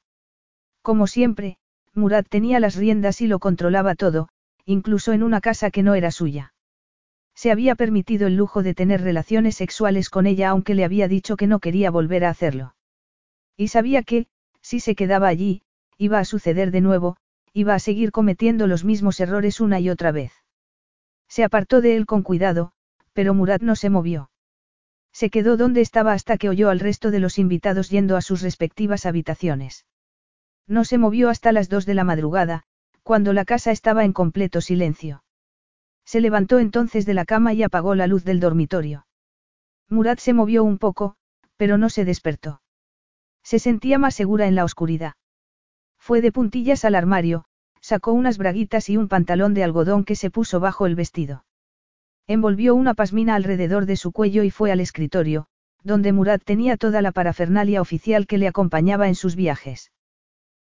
[0.85, 1.57] Como siempre,
[1.95, 4.29] Murad tenía las riendas y lo controlaba todo,
[4.67, 6.53] incluso en una casa que no era suya.
[7.35, 11.39] Se había permitido el lujo de tener relaciones sexuales con ella aunque le había dicho
[11.39, 12.75] que no quería volver a hacerlo.
[13.57, 14.27] Y sabía que,
[14.61, 15.63] si se quedaba allí,
[15.97, 17.17] iba a suceder de nuevo,
[17.55, 20.33] iba a seguir cometiendo los mismos errores una y otra vez.
[21.29, 22.73] Se apartó de él con cuidado,
[23.15, 24.31] pero Murad no se movió.
[25.15, 28.43] Se quedó donde estaba hasta que oyó al resto de los invitados yendo a sus
[28.43, 29.87] respectivas habitaciones.
[30.67, 32.63] No se movió hasta las dos de la madrugada,
[33.03, 35.23] cuando la casa estaba en completo silencio.
[36.05, 39.07] Se levantó entonces de la cama y apagó la luz del dormitorio.
[39.89, 41.17] Murad se movió un poco,
[41.57, 42.63] pero no se despertó.
[43.43, 45.15] Se sentía más segura en la oscuridad.
[45.99, 47.45] Fue de puntillas al armario,
[47.81, 51.45] sacó unas braguitas y un pantalón de algodón que se puso bajo el vestido.
[52.27, 55.47] Envolvió una pasmina alrededor de su cuello y fue al escritorio,
[55.83, 59.93] donde Murad tenía toda la parafernalia oficial que le acompañaba en sus viajes.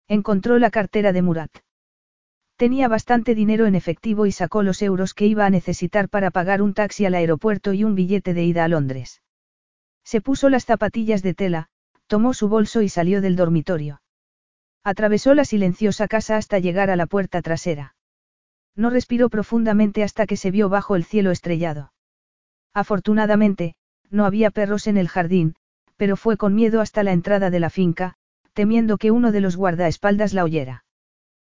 [0.08, 1.50] Encontró la cartera de Murat.
[2.56, 6.62] Tenía bastante dinero en efectivo y sacó los euros que iba a necesitar para pagar
[6.62, 9.22] un taxi al aeropuerto y un billete de ida a Londres.
[10.04, 11.68] Se puso las zapatillas de tela,
[12.06, 14.00] tomó su bolso y salió del dormitorio.
[14.82, 17.94] Atravesó la silenciosa casa hasta llegar a la puerta trasera.
[18.74, 21.92] No respiró profundamente hasta que se vio bajo el cielo estrellado.
[22.72, 23.74] Afortunadamente,
[24.08, 25.54] no había perros en el jardín,
[25.98, 28.16] pero fue con miedo hasta la entrada de la finca,
[28.58, 30.84] temiendo que uno de los guardaespaldas la oyera.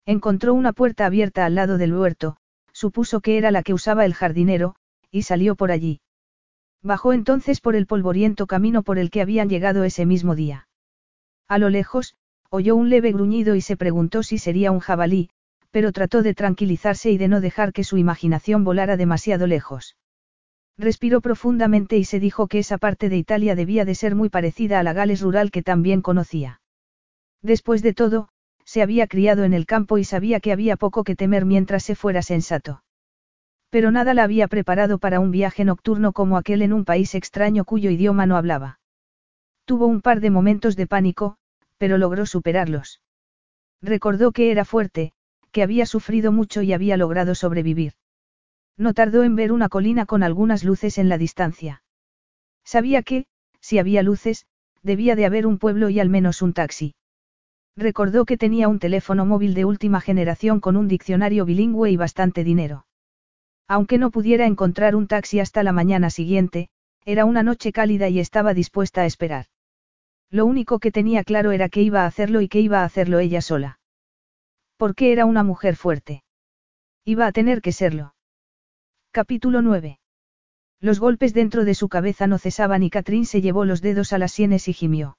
[0.04, 2.38] Encontró una puerta abierta al lado del huerto,
[2.72, 4.74] supuso que era la que usaba el jardinero,
[5.12, 6.00] y salió por allí.
[6.82, 10.66] Bajó entonces por el polvoriento camino por el que habían llegado ese mismo día.
[11.46, 12.16] A lo lejos,
[12.50, 15.30] oyó un leve gruñido y se preguntó si sería un jabalí,
[15.70, 19.96] pero trató de tranquilizarse y de no dejar que su imaginación volara demasiado lejos.
[20.76, 24.80] Respiró profundamente y se dijo que esa parte de Italia debía de ser muy parecida
[24.80, 26.60] a la Gales rural que también conocía.
[27.42, 28.28] Después de todo,
[28.64, 31.94] se había criado en el campo y sabía que había poco que temer mientras se
[31.94, 32.82] fuera sensato.
[33.70, 37.64] Pero nada la había preparado para un viaje nocturno como aquel en un país extraño
[37.64, 38.80] cuyo idioma no hablaba.
[39.64, 41.36] Tuvo un par de momentos de pánico,
[41.76, 43.02] pero logró superarlos.
[43.82, 45.12] Recordó que era fuerte,
[45.52, 47.92] que había sufrido mucho y había logrado sobrevivir.
[48.76, 51.82] No tardó en ver una colina con algunas luces en la distancia.
[52.64, 53.26] Sabía que,
[53.60, 54.46] si había luces,
[54.82, 56.94] debía de haber un pueblo y al menos un taxi.
[57.78, 62.42] Recordó que tenía un teléfono móvil de última generación con un diccionario bilingüe y bastante
[62.42, 62.86] dinero.
[63.68, 66.70] Aunque no pudiera encontrar un taxi hasta la mañana siguiente,
[67.04, 69.46] era una noche cálida y estaba dispuesta a esperar.
[70.28, 73.20] Lo único que tenía claro era que iba a hacerlo y que iba a hacerlo
[73.20, 73.78] ella sola.
[74.76, 76.24] Porque era una mujer fuerte.
[77.04, 78.12] Iba a tener que serlo.
[79.12, 80.00] Capítulo 9.
[80.80, 84.18] Los golpes dentro de su cabeza no cesaban y Catrín se llevó los dedos a
[84.18, 85.16] las sienes y gimió.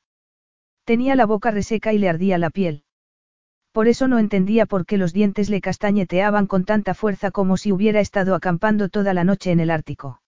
[0.90, 2.82] Tenía la boca reseca y le ardía la piel.
[3.74, 7.72] Por eso no entendía por qué los dientes le castañeteaban con tanta fuerza como si
[7.72, 10.20] hubiera estado acampando toda la noche en el Ártico.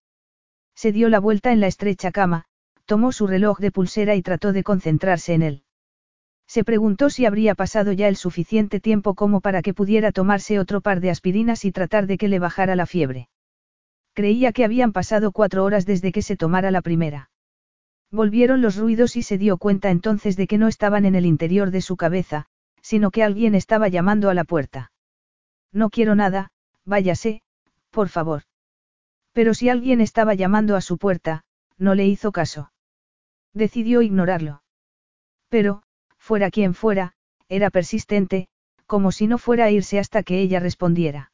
[0.75, 2.45] Se dio la vuelta en la estrecha cama,
[2.85, 5.63] tomó su reloj de pulsera y trató de concentrarse en él.
[6.45, 10.81] Se preguntó si habría pasado ya el suficiente tiempo como para que pudiera tomarse otro
[10.81, 13.29] par de aspirinas y tratar de que le bajara la fiebre.
[14.13, 17.30] Creía que habían pasado cuatro horas desde que se tomara la primera.
[18.11, 21.71] Volvieron los ruidos y se dio cuenta entonces de que no estaban en el interior
[21.71, 22.45] de su cabeza,
[22.81, 24.91] sino que alguien estaba llamando a la puerta.
[25.71, 26.51] No quiero nada,
[26.83, 27.41] váyase,
[27.89, 28.43] por favor.
[29.31, 31.45] Pero si alguien estaba llamando a su puerta,
[31.77, 32.73] no le hizo caso.
[33.53, 34.61] Decidió ignorarlo.
[35.47, 35.83] Pero,
[36.17, 37.13] fuera quien fuera,
[37.47, 38.49] era persistente,
[38.85, 41.31] como si no fuera a irse hasta que ella respondiera.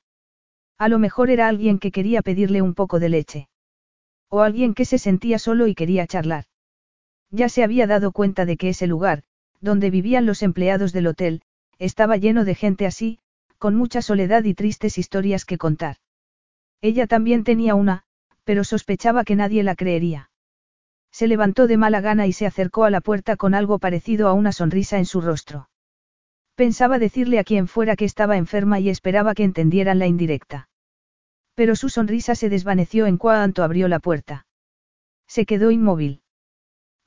[0.78, 3.50] A lo mejor era alguien que quería pedirle un poco de leche.
[4.30, 6.46] O alguien que se sentía solo y quería charlar.
[7.32, 9.24] Ya se había dado cuenta de que ese lugar,
[9.60, 11.42] donde vivían los empleados del hotel,
[11.80, 13.20] estaba lleno de gente así,
[13.58, 15.98] con mucha soledad y tristes historias que contar.
[16.82, 18.04] Ella también tenía una,
[18.44, 20.30] Pero sospechaba que nadie la creería.
[21.12, 24.34] Se levantó de mala gana y se acercó a la puerta con algo parecido a
[24.34, 25.70] una sonrisa en su rostro.
[26.56, 30.70] Pensaba decirle a quien fuera que estaba enferma y esperaba que entendieran la indirecta.
[31.56, 34.46] Pero su sonrisa se desvaneció en cuanto abrió la puerta.
[35.28, 36.22] Se quedó inmóvil.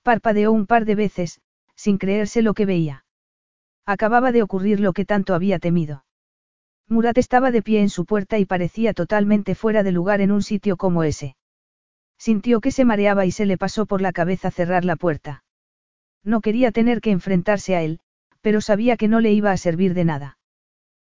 [0.02, 1.40] Parpadeó un par de veces,
[1.74, 3.04] sin creerse lo que veía.
[3.86, 6.04] Acababa de ocurrir lo que tanto había temido.
[6.88, 10.42] Murat estaba de pie en su puerta y parecía totalmente fuera de lugar en un
[10.42, 11.36] sitio como ese.
[12.18, 15.44] Sintió que se mareaba y se le pasó por la cabeza cerrar la puerta.
[16.24, 18.00] No quería tener que enfrentarse a él,
[18.40, 20.38] pero sabía que no le iba a servir de nada.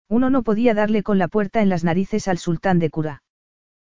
[0.09, 3.23] Uno no podía darle con la puerta en las narices al sultán de Cura.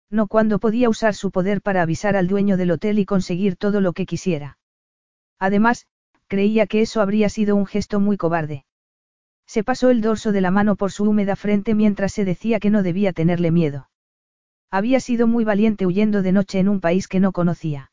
[0.09, 3.81] No cuando podía usar su poder para avisar al dueño del hotel y conseguir todo
[3.81, 4.57] lo que quisiera.
[5.39, 5.87] Además,
[6.27, 8.65] creía que eso habría sido un gesto muy cobarde.
[9.45, 12.69] Se pasó el dorso de la mano por su húmeda frente mientras se decía que
[12.69, 13.89] no debía tenerle miedo.
[14.69, 17.91] Había sido muy valiente huyendo de noche en un país que no conocía.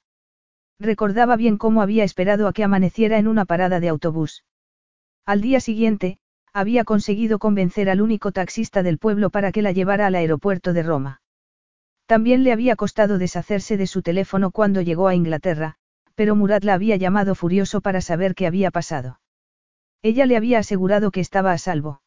[0.80, 4.44] Recordaba bien cómo había esperado a que amaneciera en una parada de autobús.
[5.24, 6.18] Al día siguiente,
[6.52, 10.82] había conseguido convencer al único taxista del pueblo para que la llevara al aeropuerto de
[10.82, 11.20] Roma.
[12.06, 15.78] También le había costado deshacerse de su teléfono cuando llegó a Inglaterra,
[16.14, 19.20] pero Murat la había llamado furioso para saber qué había pasado.
[20.02, 22.02] Ella le había asegurado que estaba a salvo.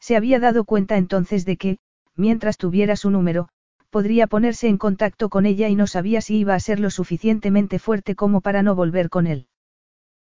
[0.00, 1.78] Se había dado cuenta entonces de que,
[2.16, 3.48] mientras tuviera su número,
[3.90, 7.78] podría ponerse en contacto con ella y no sabía si iba a ser lo suficientemente
[7.78, 9.48] fuerte como para no volver con él.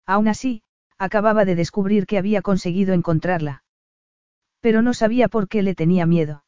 [0.05, 0.61] Aún así,
[0.97, 3.63] acababa de descubrir que había conseguido encontrarla.
[4.61, 6.43] Pero no sabía por qué le tenía miedo.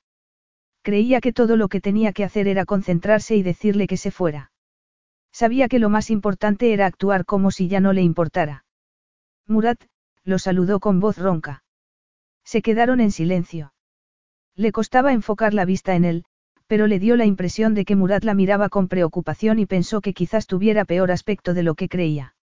[0.82, 4.52] Creía que todo lo que tenía que hacer era concentrarse y decirle que se fuera.
[5.40, 8.66] Sabía que lo más importante era actuar como si ya no le importara.
[9.46, 9.80] Murat,
[10.24, 11.64] lo saludó con voz ronca.
[12.44, 13.72] Se quedaron en silencio.
[14.56, 16.26] Le costaba enfocar la vista en él,
[16.66, 20.16] pero le dio la impresión de que Murat la miraba con preocupación y pensó que
[20.16, 22.34] quizás tuviera peor aspecto de lo que creía.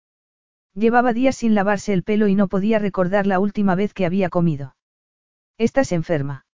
[0.73, 4.28] Llevaba días sin lavarse el pelo y no podía recordar la última vez que había
[4.28, 4.76] comido.
[5.58, 6.47] ¿Estás enferma?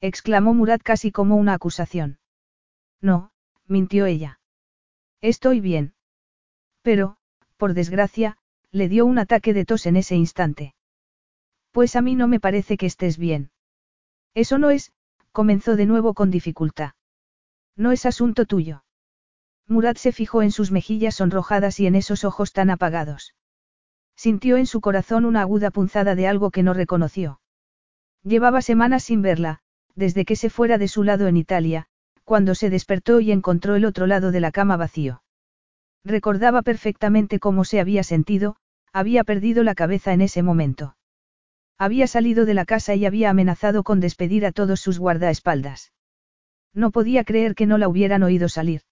[0.00, 2.20] exclamó Murat casi como una acusación.
[3.02, 3.32] No,
[3.66, 4.37] mintió ella.
[5.20, 5.94] Estoy bien.
[6.82, 7.16] Pero,
[7.56, 8.38] por desgracia,
[8.70, 10.74] le dio un ataque de tos en ese instante.
[11.72, 13.50] Pues a mí no me parece que estés bien.
[14.34, 14.92] Eso no es,
[15.32, 16.92] comenzó de nuevo con dificultad.
[17.76, 18.84] No es asunto tuyo.
[19.66, 23.34] Murat se fijó en sus mejillas sonrojadas y en esos ojos tan apagados.
[24.16, 27.40] Sintió en su corazón una aguda punzada de algo que no reconoció.
[28.22, 29.60] Llevaba semanas sin verla,
[29.94, 31.87] desde que se fuera de su lado en Italia,
[32.28, 35.22] cuando se despertó y encontró el otro lado de la cama vacío.
[36.04, 38.56] Recordaba perfectamente cómo se había sentido,
[38.92, 40.94] había perdido la cabeza en ese momento.
[41.78, 45.94] Había salido de la casa y había amenazado con despedir a todos sus guardaespaldas.
[46.74, 48.82] No podía creer que no la hubieran oído salir.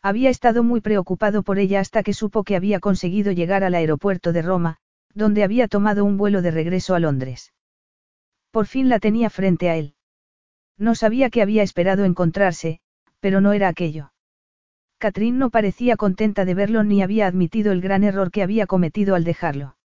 [0.00, 4.32] Había estado muy preocupado por ella hasta que supo que había conseguido llegar al aeropuerto
[4.32, 4.78] de Roma,
[5.12, 7.52] donde había tomado un vuelo de regreso a Londres.
[8.50, 9.96] Por fin la tenía frente a él.
[10.78, 12.80] No sabía que había esperado encontrarse,
[13.20, 14.12] pero no era aquello.
[14.98, 19.14] Catherine no parecía contenta de verlo ni había admitido el gran error que había cometido
[19.14, 19.76] al dejarlo.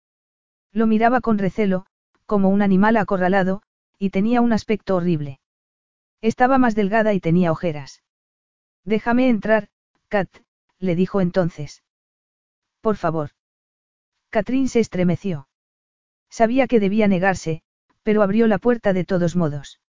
[0.73, 1.87] Lo miraba con recelo,
[2.27, 3.63] como un animal acorralado,
[3.99, 5.41] y tenía un aspecto horrible.
[6.21, 8.03] Estaba más delgada y tenía ojeras.
[8.85, 9.69] Déjame entrar,
[10.09, 10.29] Kat,
[10.79, 11.83] le dijo entonces.
[12.81, 13.31] Por favor.
[14.31, 15.49] Catrín se estremeció.
[16.31, 17.63] Sabía que debía negarse,
[18.03, 19.81] pero abrió la puerta de todos modos.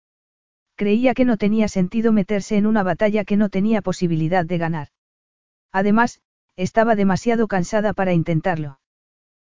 [0.79, 4.87] Creía que no tenía sentido meterse en una batalla que no tenía posibilidad de ganar.
[5.73, 6.21] Además,
[6.55, 8.79] estaba demasiado cansada para intentarlo.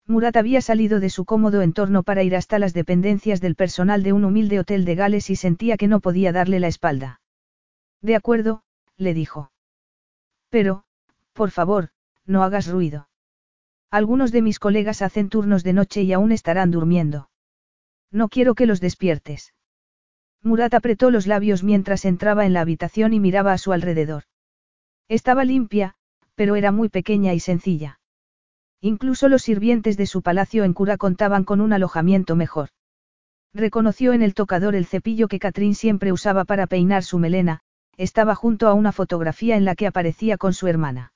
[0.05, 4.11] Murat había salido de su cómodo entorno para ir hasta las dependencias del personal de
[4.11, 7.21] un humilde hotel de Gales y sentía que no podía darle la espalda.
[8.01, 8.63] De acuerdo,
[8.97, 9.49] le dijo.
[10.49, 10.83] Pero,
[11.31, 11.91] por favor,
[12.25, 13.07] no hagas ruido.
[13.89, 17.29] Algunos de mis colegas hacen turnos de noche y aún estarán durmiendo.
[18.11, 19.53] No quiero que los despiertes.
[20.43, 24.23] Murat apretó los labios mientras entraba en la habitación y miraba a su alrededor.
[25.07, 25.95] Estaba limpia,
[26.35, 27.99] pero era muy pequeña y sencilla.
[28.81, 32.69] Incluso los sirvientes de su palacio en cura contaban con un alojamiento mejor.
[33.53, 37.61] Reconoció en el tocador el cepillo que Catrín siempre usaba para peinar su melena,
[37.95, 41.13] estaba junto a una fotografía en la que aparecía con su hermana.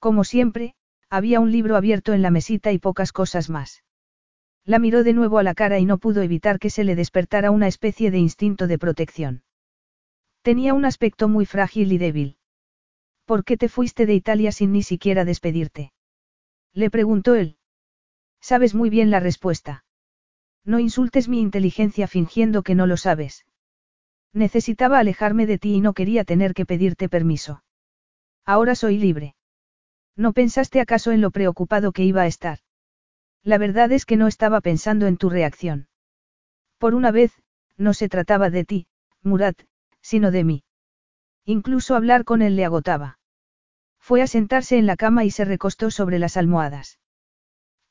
[0.00, 0.74] Como siempre,
[1.08, 3.84] había un libro abierto en la mesita y pocas cosas más.
[4.66, 7.50] La miró de nuevo a la cara y no pudo evitar que se le despertara
[7.50, 9.42] una especie de instinto de protección.
[10.42, 12.38] Tenía un aspecto muy frágil y débil.
[13.26, 15.92] ¿Por qué te fuiste de Italia sin ni siquiera despedirte?
[16.72, 17.56] Le preguntó él.
[18.40, 19.84] Sabes muy bien la respuesta.
[20.64, 23.46] No insultes mi inteligencia fingiendo que no lo sabes.
[24.32, 27.62] Necesitaba alejarme de ti y no quería tener que pedirte permiso.
[28.44, 29.34] Ahora soy libre.
[30.16, 32.58] ¿No pensaste acaso en lo preocupado que iba a estar?
[33.44, 35.88] La verdad es que no estaba pensando en tu reacción.
[36.78, 37.32] Por una vez,
[37.76, 38.86] no se trataba de ti,
[39.22, 39.60] Murat,
[40.00, 40.64] sino de mí.
[41.44, 43.18] Incluso hablar con él le agotaba.
[43.98, 46.98] Fue a sentarse en la cama y se recostó sobre las almohadas.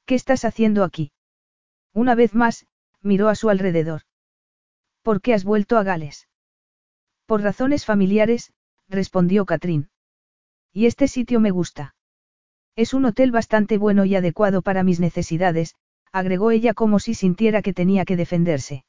[0.05, 1.11] ¿Qué estás haciendo aquí?
[1.93, 2.65] Una vez más,
[3.01, 4.01] miró a su alrededor.
[5.03, 6.27] ¿Por qué has vuelto a Gales?
[7.27, 8.53] Por razones familiares,
[8.89, 9.89] respondió Catrín.
[10.71, 11.95] Y este sitio me gusta.
[12.75, 15.75] Es un hotel bastante bueno y adecuado para mis necesidades,
[16.11, 18.85] agregó ella como si sintiera que tenía que defenderse.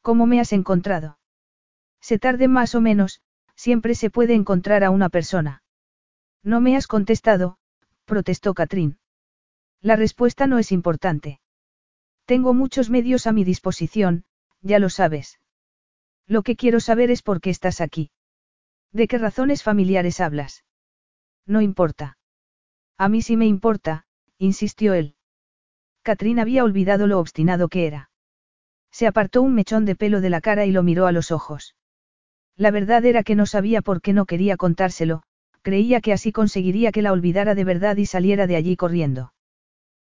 [0.00, 1.18] ¿Cómo me has encontrado?
[2.00, 3.20] Se tarde más o menos,
[3.56, 5.62] siempre se puede encontrar a una persona.
[6.42, 7.56] No me has contestado,
[8.04, 8.98] protestó Catrín.
[9.80, 11.40] La respuesta no es importante.
[12.26, 14.24] Tengo muchos medios a mi disposición,
[14.60, 15.40] ya lo sabes.
[16.26, 18.10] Lo que quiero saber es por qué estás aquí.
[18.92, 20.64] ¿De qué razones familiares hablas?
[21.46, 22.16] No importa.
[22.96, 24.06] A mí sí me importa,
[24.38, 25.14] insistió él.
[26.02, 28.10] Catrín había olvidado lo obstinado que era.
[28.90, 31.74] Se apartó un mechón de pelo de la cara y lo miró a los ojos.
[32.56, 35.22] La verdad era que no sabía por qué no quería contárselo,
[35.62, 39.32] creía que así conseguiría que la olvidara de verdad y saliera de allí corriendo.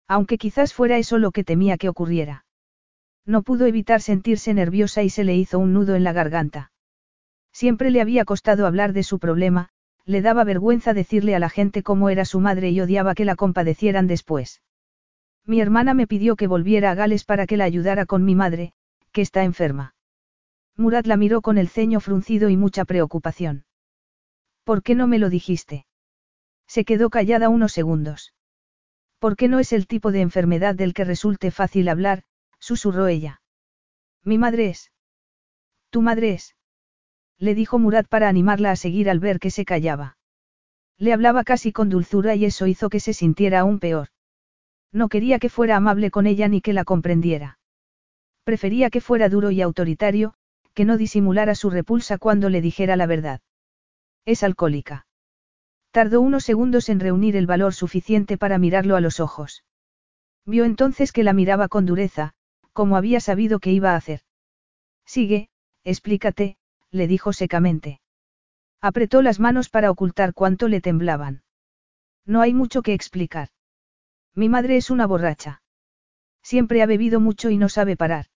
[0.07, 2.45] Aunque quizás fuera eso lo que temía que ocurriera.
[3.25, 6.71] No pudo evitar sentirse nerviosa y se le hizo un nudo en la garganta.
[7.51, 9.69] Siempre le había costado hablar de su problema,
[10.07, 13.35] le daba vergüenza decirle a la gente cómo era su madre y odiaba que la
[13.35, 14.61] compadecieran después.
[15.45, 18.73] Mi hermana me pidió que volviera a Gales para que la ayudara con mi madre,
[19.11, 19.95] que está enferma.
[20.77, 23.65] Murat la miró con el ceño fruncido y mucha preocupación.
[24.63, 25.85] ¿Por qué no me lo dijiste?
[26.67, 28.33] Se quedó callada unos segundos.
[29.19, 32.23] ¿Por qué no es el tipo de enfermedad del que resulte fácil hablar?
[32.59, 33.41] susurró ella.
[34.23, 34.91] Mi madre es.
[35.89, 36.56] Tu madre es.
[37.39, 40.17] Le dijo Murat para animarla a seguir al ver que se callaba.
[40.97, 44.09] Le hablaba casi con dulzura y eso hizo que se sintiera aún peor.
[44.91, 47.59] No quería que fuera amable con ella ni que la comprendiera.
[48.43, 50.33] Prefería que fuera duro y autoritario,
[50.73, 53.41] que no disimulara su repulsa cuando le dijera la verdad.
[54.25, 55.05] Es alcohólica.
[55.91, 59.63] Tardó unos segundos en reunir el valor suficiente para mirarlo a los ojos.
[60.45, 62.33] Vio entonces que la miraba con dureza,
[62.73, 64.21] como había sabido que iba a hacer.
[65.05, 65.49] Sigue,
[65.83, 66.57] explícate,
[66.91, 68.01] le dijo secamente.
[68.81, 71.43] Apretó las manos para ocultar cuánto le temblaban.
[72.25, 73.49] No hay mucho que explicar.
[74.35, 75.61] Mi madre es una borracha.
[76.43, 78.27] Siempre ha bebido mucho y no sabe parar.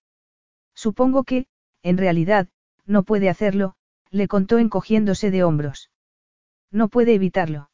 [0.73, 1.47] Supongo que,
[1.83, 2.47] en realidad,
[2.85, 3.75] no puede hacerlo,
[4.09, 5.91] le contó encogiéndose de hombros.
[6.71, 7.69] No puede evitarlo.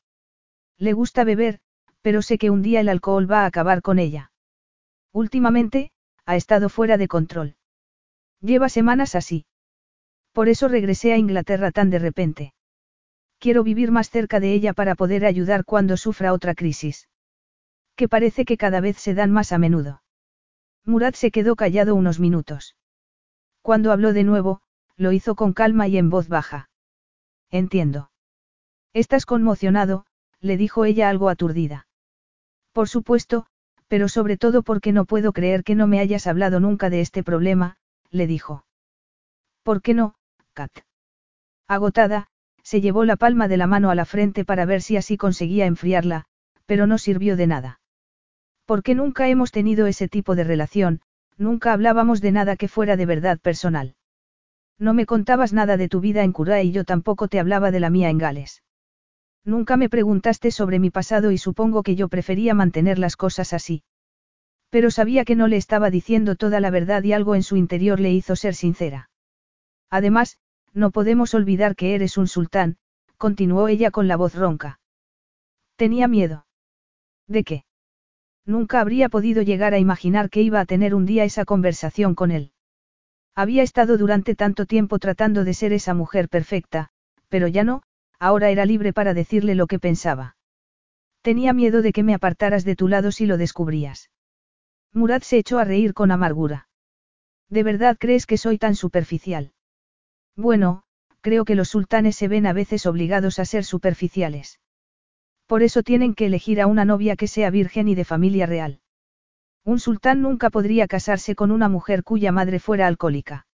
[0.78, 1.60] Le gusta beber,
[2.02, 4.32] pero sé que un día el alcohol va a acabar con ella.
[5.12, 5.92] Últimamente,
[6.26, 7.56] ha estado fuera de control.
[8.42, 9.46] Lleva semanas así.
[10.38, 12.54] Por eso regresé a Inglaterra tan de repente.
[13.40, 17.10] Quiero vivir más cerca de ella para poder ayudar cuando sufra otra crisis.
[17.96, 20.04] Que parece que cada vez se dan más a menudo.
[20.86, 22.76] Murat se quedó callado unos minutos.
[23.64, 24.62] Cuando habló de nuevo,
[24.96, 26.70] lo hizo con calma y en voz baja.
[27.50, 28.12] Entiendo.
[28.94, 30.06] Estás conmocionado,
[30.40, 31.88] le dijo ella algo aturdida.
[32.74, 33.48] Por supuesto,
[33.88, 37.24] pero sobre todo porque no puedo creer que no me hayas hablado nunca de este
[37.24, 37.78] problema,
[38.12, 38.66] le dijo.
[39.64, 40.14] ¿Por qué no,
[40.58, 40.72] Kat?
[41.68, 42.28] Agotada,
[42.64, 45.66] se llevó la palma de la mano a la frente para ver si así conseguía
[45.66, 46.26] enfriarla,
[46.66, 47.80] pero no sirvió de nada.
[48.66, 51.02] Porque nunca hemos tenido ese tipo de relación,
[51.38, 53.96] Nunca hablábamos de nada que fuera de verdad personal.
[54.80, 57.80] No me contabas nada de tu vida en Cura y yo tampoco te hablaba de
[57.80, 58.64] la mía en Gales.
[59.46, 63.84] Nunca me preguntaste sobre mi pasado y supongo que yo prefería mantener las cosas así.
[64.70, 68.00] Pero sabía que no le estaba diciendo toda la verdad y algo en su interior
[68.00, 69.10] le hizo ser sincera.
[69.90, 70.40] Además,
[70.78, 72.78] no podemos olvidar que eres un sultán,
[73.18, 74.80] continuó ella con la voz ronca.
[75.76, 76.46] Tenía miedo.
[77.28, 77.66] ¿De qué?
[78.46, 82.30] Nunca habría podido llegar a imaginar que iba a tener un día esa conversación con
[82.30, 82.52] él.
[83.36, 86.90] Había estado durante tanto tiempo tratando de ser esa mujer perfecta,
[87.28, 87.82] pero ya no,
[88.20, 90.38] ahora era libre para decirle lo que pensaba.
[91.24, 94.12] Tenía miedo de que me apartaras de tu lado si lo descubrías.
[94.94, 96.70] Murad se echó a reír con amargura.
[97.50, 99.54] ¿De verdad crees que soy tan superficial?
[100.38, 100.84] Bueno,
[101.22, 104.60] creo que los sultanes se ven a veces obligados a ser superficiales.
[105.48, 108.80] Por eso tienen que elegir a una novia que sea virgen y de familia real.
[109.66, 113.48] Un sultán nunca podría casarse con una mujer cuya madre fuera alcohólica.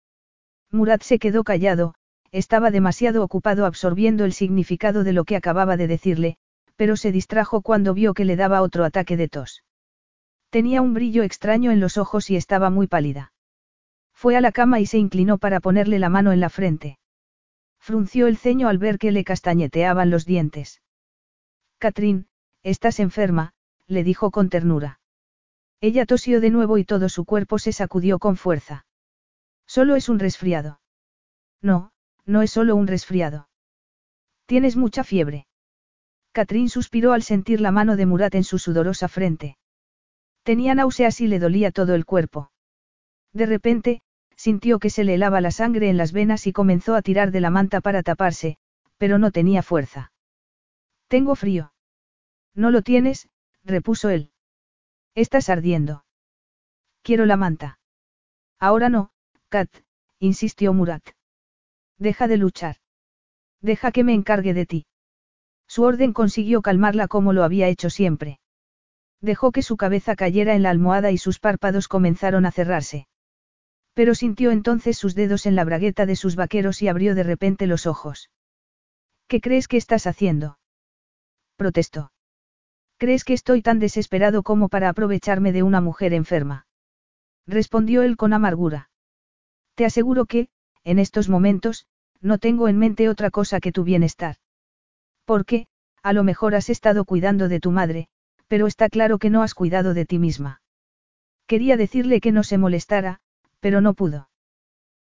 [0.72, 1.94] Murat se quedó callado,
[2.32, 6.36] estaba demasiado ocupado absorbiendo el significado de lo que acababa de decirle,
[6.76, 9.64] pero se distrajo cuando vio que le daba otro ataque de tos.
[10.48, 13.32] Tenía un brillo extraño en los ojos y estaba muy pálida.
[14.20, 16.98] Fue a la cama y se inclinó para ponerle la mano en la frente.
[17.78, 20.82] Frunció el ceño al ver que le castañeteaban los dientes.
[21.78, 22.28] Catrín,
[22.62, 23.54] estás enferma,
[23.86, 25.00] le dijo con ternura.
[25.80, 28.84] Ella tosió de nuevo y todo su cuerpo se sacudió con fuerza.
[29.66, 30.82] Solo es un resfriado.
[31.62, 31.90] No,
[32.26, 33.48] no es solo un resfriado.
[34.44, 35.46] Tienes mucha fiebre.
[36.32, 39.56] Catrín suspiró al sentir la mano de Murat en su sudorosa frente.
[40.42, 42.52] Tenía náuseas y le dolía todo el cuerpo.
[43.32, 44.02] De repente,
[44.40, 47.42] sintió que se le helaba la sangre en las venas y comenzó a tirar de
[47.42, 48.56] la manta para taparse,
[48.96, 50.12] pero no tenía fuerza.
[51.08, 51.74] Tengo frío.
[52.54, 53.28] No lo tienes,
[53.64, 54.30] repuso él.
[55.14, 56.06] Estás ardiendo.
[57.02, 57.80] Quiero la manta.
[58.58, 59.10] Ahora no,
[59.50, 59.68] Kat,
[60.20, 61.06] insistió Murat.
[61.98, 62.76] Deja de luchar.
[63.60, 64.86] Deja que me encargue de ti.
[65.68, 68.40] Su orden consiguió calmarla como lo había hecho siempre.
[69.20, 73.06] Dejó que su cabeza cayera en la almohada y sus párpados comenzaron a cerrarse.
[74.00, 77.66] Pero sintió entonces sus dedos en la bragueta de sus vaqueros y abrió de repente
[77.66, 78.30] los ojos.
[79.28, 80.58] ¿Qué crees que estás haciendo?
[81.56, 82.10] Protestó.
[82.96, 86.66] ¿Crees que estoy tan desesperado como para aprovecharme de una mujer enferma?
[87.46, 88.88] Respondió él con amargura.
[89.74, 90.48] Te aseguro que,
[90.82, 91.86] en estos momentos,
[92.22, 94.36] no tengo en mente otra cosa que tu bienestar.
[95.26, 95.66] Porque,
[96.02, 98.08] a lo mejor has estado cuidando de tu madre,
[98.48, 100.62] pero está claro que no has cuidado de ti misma.
[101.46, 103.20] Quería decirle que no se molestara,
[103.60, 104.28] pero no pudo.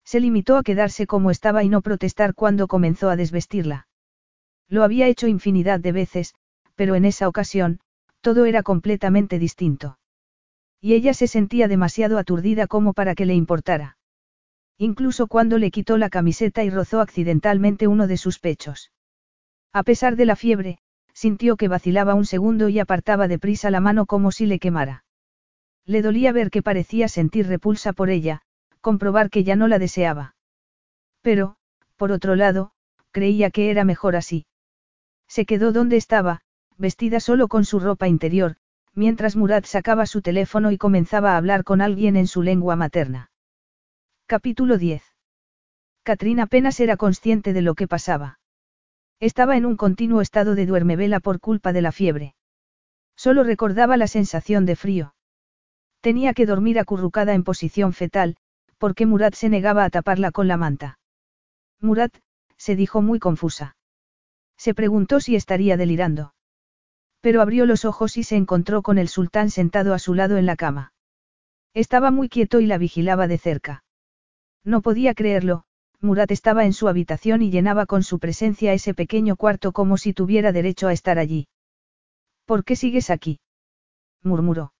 [0.05, 3.87] Se limitó a quedarse como estaba y no protestar cuando comenzó a desvestirla.
[4.69, 6.35] Lo había hecho infinidad de veces,
[6.75, 7.79] pero en esa ocasión,
[8.21, 9.99] todo era completamente distinto.
[10.81, 13.97] Y ella se sentía demasiado aturdida como para que le importara.
[14.77, 18.91] Incluso cuando le quitó la camiseta y rozó accidentalmente uno de sus pechos.
[19.71, 20.79] A pesar de la fiebre,
[21.13, 25.02] sintió que vacilaba un segundo y apartaba deprisa la mano como si le quemara.
[25.85, 28.41] Le dolía ver que parecía sentir repulsa por ella,
[28.81, 30.35] comprobar que ya no la deseaba.
[31.21, 31.55] Pero,
[31.97, 32.71] por otro lado,
[33.11, 34.45] creía que era mejor así.
[35.27, 36.41] Se quedó donde estaba,
[36.77, 38.55] vestida solo con su ropa interior,
[38.93, 43.31] mientras Murat sacaba su teléfono y comenzaba a hablar con alguien en su lengua materna.
[44.25, 45.03] Capítulo 10.
[46.03, 48.39] Catrín apenas era consciente de lo que pasaba.
[49.19, 52.35] Estaba en un continuo estado de duermevela por culpa de la fiebre.
[53.15, 55.13] Solo recordaba la sensación de frío.
[56.03, 58.35] Tenía que dormir acurrucada en posición fetal,
[58.77, 60.99] porque Murat se negaba a taparla con la manta.
[61.79, 62.13] Murat,
[62.57, 63.77] se dijo muy confusa.
[64.57, 66.33] Se preguntó si estaría delirando.
[67.21, 70.45] Pero abrió los ojos y se encontró con el sultán sentado a su lado en
[70.45, 70.91] la cama.
[71.73, 73.85] Estaba muy quieto y la vigilaba de cerca.
[74.65, 75.63] No podía creerlo,
[76.01, 80.11] Murat estaba en su habitación y llenaba con su presencia ese pequeño cuarto como si
[80.11, 81.47] tuviera derecho a estar allí.
[82.43, 83.39] ¿Por qué sigues aquí?
[84.21, 84.73] murmuró.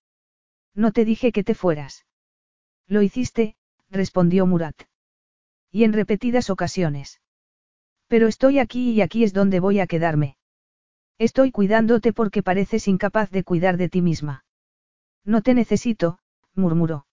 [0.75, 2.05] No te dije que te fueras.
[2.87, 3.55] Lo hiciste,
[3.89, 4.75] respondió Murat.
[5.71, 7.21] Y en repetidas ocasiones.
[8.07, 10.37] Pero estoy aquí y aquí es donde voy a quedarme.
[11.17, 14.45] Estoy cuidándote porque pareces incapaz de cuidar de ti misma.
[15.23, 16.19] No te necesito,
[16.53, 17.05] murmuró.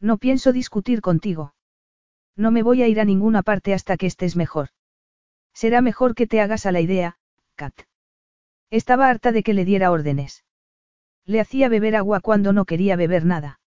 [0.00, 1.54] No pienso discutir contigo.
[2.36, 4.68] No me voy a ir a ninguna parte hasta que estés mejor.
[5.52, 7.18] Será mejor que te hagas a la idea,
[7.54, 7.74] Kat.
[8.70, 10.45] Estaba harta de que le diera órdenes.
[11.26, 13.60] Le hacía beber agua cuando no quería beber nada.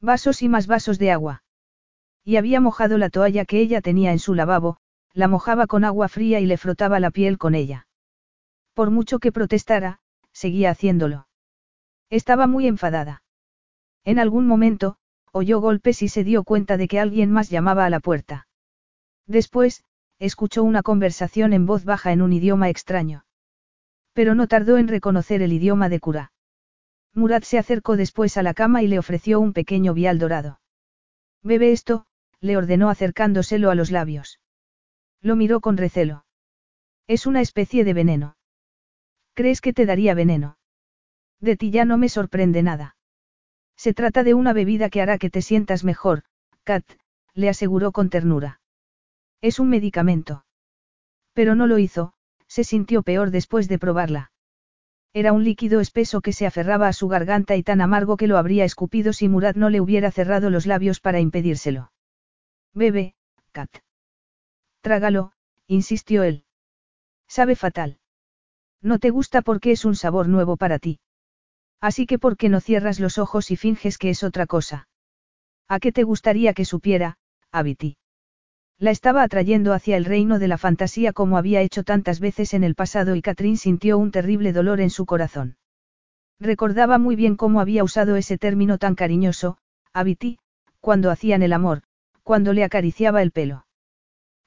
[0.00, 1.42] Vasos y más vasos de agua.
[2.24, 4.78] Y había mojado la toalla que ella tenía en su lavabo,
[5.12, 7.88] la mojaba con agua fría y le frotaba la piel con ella.
[8.74, 10.00] Por mucho que protestara,
[10.32, 11.26] seguía haciéndolo.
[12.08, 13.22] Estaba muy enfadada.
[14.04, 14.96] En algún momento,
[15.32, 18.46] oyó golpes y se dio cuenta de que alguien más llamaba a la puerta.
[19.26, 19.82] Después,
[20.18, 23.24] escuchó una conversación en voz baja en un idioma extraño.
[24.12, 26.32] Pero no tardó en reconocer el idioma de Cura.
[27.16, 30.60] Murat se acercó después a la cama y le ofreció un pequeño vial dorado.
[31.42, 32.04] Bebe esto,
[32.40, 34.38] le ordenó acercándoselo a los labios.
[35.22, 36.26] Lo miró con recelo.
[37.06, 38.36] Es una especie de veneno.
[39.32, 40.58] ¿Crees que te daría veneno?
[41.40, 42.96] De ti ya no me sorprende nada.
[43.76, 46.24] Se trata de una bebida que hará que te sientas mejor,
[46.64, 46.84] Kat,
[47.32, 48.60] le aseguró con ternura.
[49.40, 50.44] Es un medicamento.
[51.32, 52.12] Pero no lo hizo,
[52.46, 54.32] se sintió peor después de probarla.
[55.12, 58.36] Era un líquido espeso que se aferraba a su garganta y tan amargo que lo
[58.36, 61.92] habría escupido si Murad no le hubiera cerrado los labios para impedírselo.
[62.74, 63.14] Bebe,
[63.52, 63.70] Kat.
[64.82, 65.32] Trágalo,
[65.66, 66.44] insistió él.
[67.28, 67.98] Sabe fatal.
[68.82, 71.00] No te gusta porque es un sabor nuevo para ti.
[71.80, 74.88] Así que ¿por qué no cierras los ojos y finges que es otra cosa?
[75.68, 77.18] ¿A qué te gustaría que supiera,
[77.50, 77.96] Abiti?
[78.78, 82.62] La estaba atrayendo hacia el reino de la fantasía como había hecho tantas veces en
[82.62, 85.56] el pasado y Catrín sintió un terrible dolor en su corazón.
[86.38, 89.56] Recordaba muy bien cómo había usado ese término tan cariñoso,
[89.94, 90.38] Abiti,
[90.80, 91.82] cuando hacían el amor,
[92.22, 93.66] cuando le acariciaba el pelo.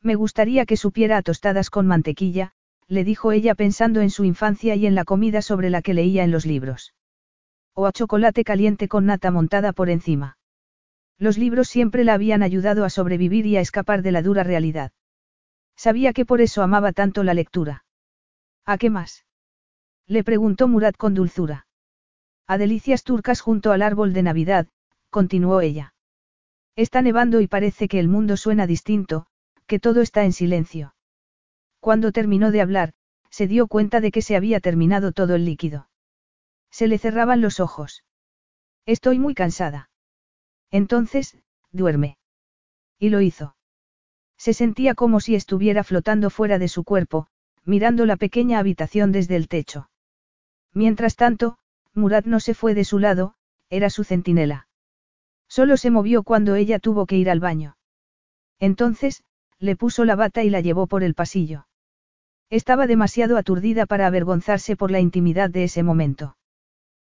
[0.02, 2.54] Me gustaría que supiera a tostadas con mantequilla,
[2.88, 6.24] le dijo ella pensando en su infancia y en la comida sobre la que leía
[6.24, 6.94] en los libros.
[7.74, 10.39] O a chocolate caliente con nata montada por encima.
[11.20, 14.94] Los libros siempre la habían ayudado a sobrevivir y a escapar de la dura realidad.
[15.76, 17.86] Sabía que por eso amaba tanto la lectura.
[18.66, 19.26] ¿A qué más?
[20.08, 21.68] Le preguntó Murat con dulzura.
[22.48, 24.68] A delicias turcas junto al árbol de Navidad,
[25.10, 25.94] continuó ella.
[26.76, 29.28] Está nevando y parece que el mundo suena distinto,
[29.68, 30.96] que todo está en silencio.
[31.82, 32.94] Cuando terminó de hablar,
[33.30, 35.90] se dio cuenta de que se había terminado todo el líquido.
[36.72, 38.04] Se le cerraban los ojos.
[38.86, 39.89] Estoy muy cansada.
[40.72, 41.38] Entonces,
[41.72, 42.18] duerme.
[42.98, 43.56] Y lo hizo.
[44.38, 47.28] Se sentía como si estuviera flotando fuera de su cuerpo,
[47.66, 49.90] mirando la pequeña habitación desde el techo.
[50.74, 51.58] Mientras tanto,
[51.94, 53.36] Murat no se fue de su lado,
[53.70, 54.68] era su centinela.
[55.48, 57.78] Solo se movió cuando ella tuvo que ir al baño.
[58.60, 59.24] Entonces,
[59.60, 61.68] le puso la bata y la llevó por el pasillo.
[62.50, 66.38] Estaba demasiado aturdida para avergonzarse por la intimidad de ese momento.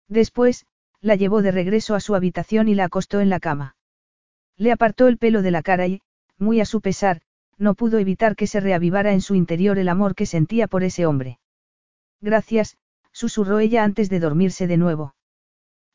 [0.07, 0.65] Después,
[1.02, 3.76] la llevó de regreso a su habitación y la acostó en la cama.
[4.58, 6.02] Le apartó el pelo de la cara y,
[6.38, 7.22] muy a su pesar,
[7.58, 11.06] no pudo evitar que se reavivara en su interior el amor que sentía por ese
[11.06, 11.40] hombre.
[12.22, 12.78] Gracias,
[13.11, 15.16] susurró ella antes de dormirse de nuevo.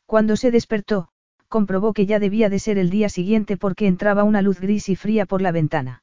[0.06, 1.08] Cuando se despertó,
[1.48, 4.96] comprobó que ya debía de ser el día siguiente porque entraba una luz gris y
[4.96, 6.02] fría por la ventana.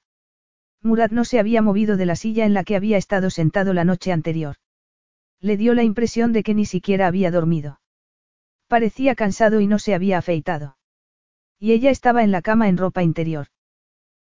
[0.81, 3.83] Murat no se había movido de la silla en la que había estado sentado la
[3.83, 4.55] noche anterior.
[5.39, 7.80] Le dio la impresión de que ni siquiera había dormido.
[8.71, 10.77] Parecía cansado y no se había afeitado.
[11.59, 13.47] Y ella estaba en la cama en ropa interior.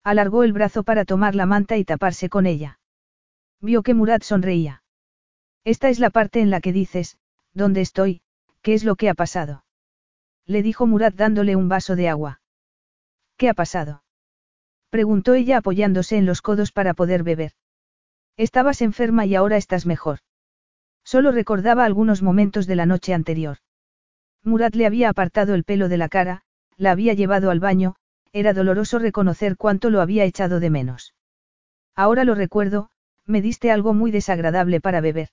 [0.03, 2.77] Alargó el brazo para tomar la manta y taparse con ella.
[3.61, 4.83] Vio que Murat sonreía.
[5.63, 7.17] Esta es la parte en la que dices,
[7.53, 8.22] ¿dónde estoy?
[8.61, 9.63] ¿Qué es lo que ha pasado?
[10.45, 12.41] Le dijo Murat dándole un vaso de agua.
[13.38, 14.03] ¿Qué ha pasado?
[14.89, 17.53] Preguntó ella apoyándose en los codos para poder beber.
[18.35, 20.19] Estabas enferma y ahora estás mejor.
[21.05, 23.59] Solo recordaba algunos momentos de la noche anterior.
[24.43, 26.43] Murat le había apartado el pelo de la cara,
[26.77, 27.95] la había llevado al baño,
[28.33, 31.13] era doloroso reconocer cuánto lo había echado de menos.
[31.95, 32.89] Ahora lo recuerdo,
[33.25, 35.30] me diste algo muy desagradable para beber.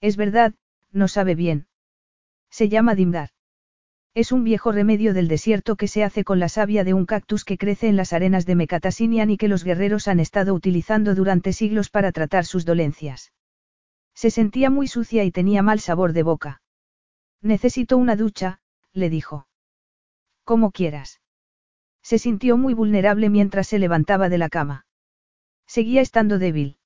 [0.00, 0.54] Es verdad,
[0.92, 1.66] no sabe bien.
[2.50, 3.30] Se llama Dimdar.
[4.14, 7.44] Es un viejo remedio del desierto que se hace con la savia de un cactus
[7.44, 11.52] que crece en las arenas de Mecatasinian y que los guerreros han estado utilizando durante
[11.52, 13.32] siglos para tratar sus dolencias.
[14.14, 16.60] Se sentía muy sucia y tenía mal sabor de boca.
[17.42, 18.60] Necesito una ducha,
[18.92, 19.46] le dijo.
[20.44, 21.20] Como quieras.
[22.02, 24.86] Se sintió muy vulnerable mientras se levantaba de la cama.
[25.66, 26.78] Seguía estando débil.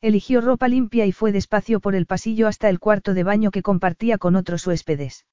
[0.00, 3.62] Eligió ropa limpia y fue despacio por el pasillo hasta el cuarto de baño que
[3.62, 5.26] compartía con otros huéspedes.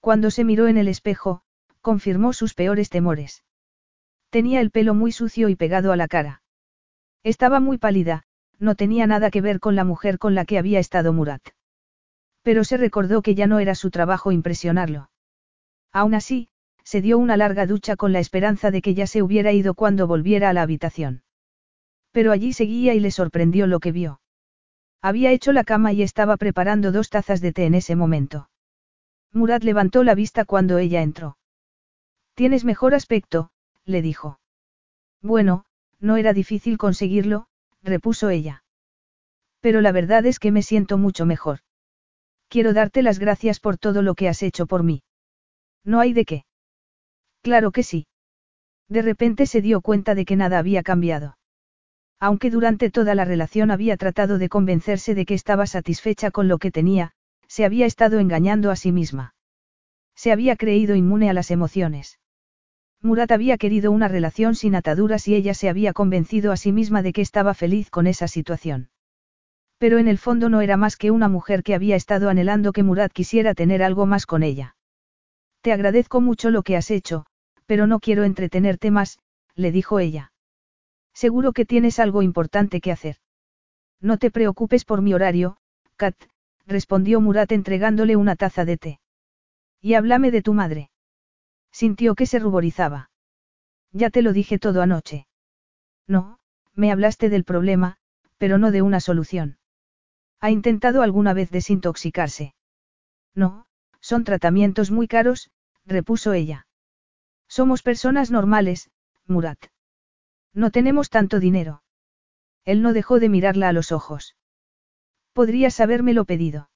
[0.00, 1.42] Cuando se miró en el espejo,
[1.80, 3.44] confirmó sus peores temores.
[4.30, 6.42] Tenía el pelo muy sucio y pegado a la cara.
[7.22, 8.24] Estaba muy pálida,
[8.58, 11.42] no tenía nada que ver con la mujer con la que había estado Murat.
[12.42, 15.10] Pero se recordó que ya no era su trabajo impresionarlo.
[15.92, 16.48] Aún así,
[16.84, 20.06] se dio una larga ducha con la esperanza de que ya se hubiera ido cuando
[20.06, 21.22] volviera a la habitación.
[22.12, 24.20] Pero allí seguía y le sorprendió lo que vio.
[25.02, 28.48] Había hecho la cama y estaba preparando dos tazas de té en ese momento.
[29.32, 31.36] Murat levantó la vista cuando ella entró.
[32.34, 33.50] Tienes mejor aspecto,
[33.84, 34.40] le dijo.
[35.20, 35.66] Bueno,
[36.00, 37.48] no era difícil conseguirlo,
[37.82, 38.64] repuso ella.
[39.60, 41.60] Pero la verdad es que me siento mucho mejor.
[42.48, 45.02] Quiero darte las gracias por todo lo que has hecho por mí.
[45.84, 46.44] No hay de qué.
[47.42, 48.06] Claro que sí.
[48.88, 51.36] De repente se dio cuenta de que nada había cambiado.
[52.20, 56.58] Aunque durante toda la relación había tratado de convencerse de que estaba satisfecha con lo
[56.58, 57.12] que tenía,
[57.46, 59.34] se había estado engañando a sí misma.
[60.16, 62.18] Se había creído inmune a las emociones.
[63.00, 67.02] Murat había querido una relación sin ataduras y ella se había convencido a sí misma
[67.02, 68.90] de que estaba feliz con esa situación.
[69.78, 72.82] Pero en el fondo no era más que una mujer que había estado anhelando que
[72.82, 74.76] Murat quisiera tener algo más con ella.
[75.60, 77.26] Te agradezco mucho lo que has hecho,
[77.66, 79.18] pero no quiero entretenerte más,
[79.54, 80.32] le dijo ella.
[81.14, 83.16] Seguro que tienes algo importante que hacer.
[84.00, 85.56] No te preocupes por mi horario,
[85.96, 86.16] Kat,
[86.66, 89.00] respondió Murat entregándole una taza de té.
[89.80, 90.90] Y háblame de tu madre.
[91.72, 93.10] Sintió que se ruborizaba.
[93.92, 95.26] Ya te lo dije todo anoche.
[96.06, 96.38] No,
[96.74, 97.96] me hablaste del problema,
[98.38, 99.57] pero no de una solución.
[100.40, 102.54] ¿Ha intentado alguna vez desintoxicarse?
[103.34, 103.66] No,
[104.00, 105.50] son tratamientos muy caros,
[105.84, 106.66] repuso ella.
[107.48, 108.90] Somos personas normales,
[109.26, 109.58] Murat.
[110.54, 111.82] No tenemos tanto dinero.
[112.64, 114.36] Él no dejó de mirarla a los ojos.
[115.32, 116.70] Podrías habérmelo pedido.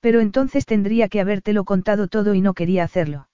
[0.00, 3.28] Pero entonces tendría que habértelo contado todo y no quería hacerlo.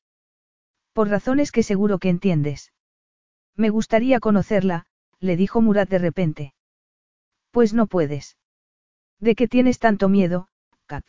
[0.93, 2.73] Por razones que seguro que entiendes.
[3.57, 4.87] Me gustaría conocerla,
[5.21, 6.55] le dijo Murat de repente.
[7.51, 8.37] Pues no puedes.
[9.21, 10.49] ¿De qué tienes tanto miedo,
[10.87, 11.05] Kat?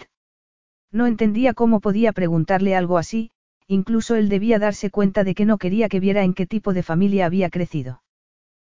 [0.92, 3.32] No entendía cómo podía preguntarle algo así,
[3.68, 6.82] incluso él debía darse cuenta de que no quería que viera en qué tipo de
[6.82, 8.02] familia había crecido.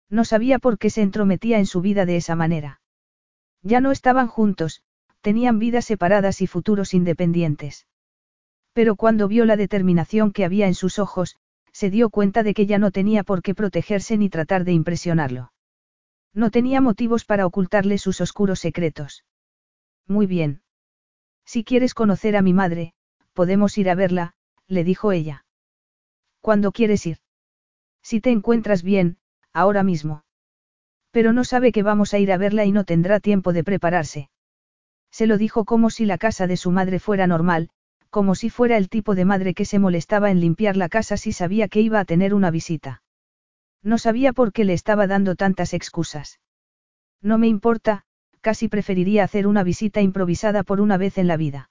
[0.09, 2.79] No sabía por qué se entrometía en su vida de esa manera.
[3.61, 4.83] Ya no estaban juntos,
[5.21, 7.87] tenían vidas separadas y futuros independientes.
[8.71, 11.35] Pero cuando vio la determinación que había en sus ojos,
[11.71, 15.51] se dio cuenta de que ya no tenía por qué protegerse ni tratar de impresionarlo.
[16.35, 19.23] No tenía motivos para ocultarle sus oscuros secretos.
[20.05, 20.61] Muy bien.
[21.45, 22.93] Si quieres conocer a mi madre,
[23.33, 24.33] podemos ir a verla,
[24.67, 25.45] le dijo ella.
[26.41, 27.19] ¿Cuándo quieres ir?
[28.03, 29.17] Si te encuentras bien,
[29.53, 30.25] ahora mismo.
[31.11, 34.29] Pero no sabe que vamos a ir a verla y no tendrá tiempo de prepararse.
[35.11, 37.69] Se lo dijo como si la casa de su madre fuera normal,
[38.09, 41.31] como si fuera el tipo de madre que se molestaba en limpiar la casa si
[41.31, 43.01] sabía que iba a tener una visita.
[43.85, 46.39] No sabía por qué le estaba dando tantas excusas.
[47.21, 48.03] No me importa,
[48.41, 51.69] casi preferiría hacer una visita improvisada por una vez en la vida.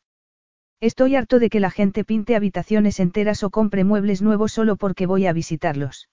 [0.81, 5.07] Estoy harto de que la gente pinte habitaciones enteras o compre muebles nuevos solo porque
[5.07, 6.09] voy a visitarlos.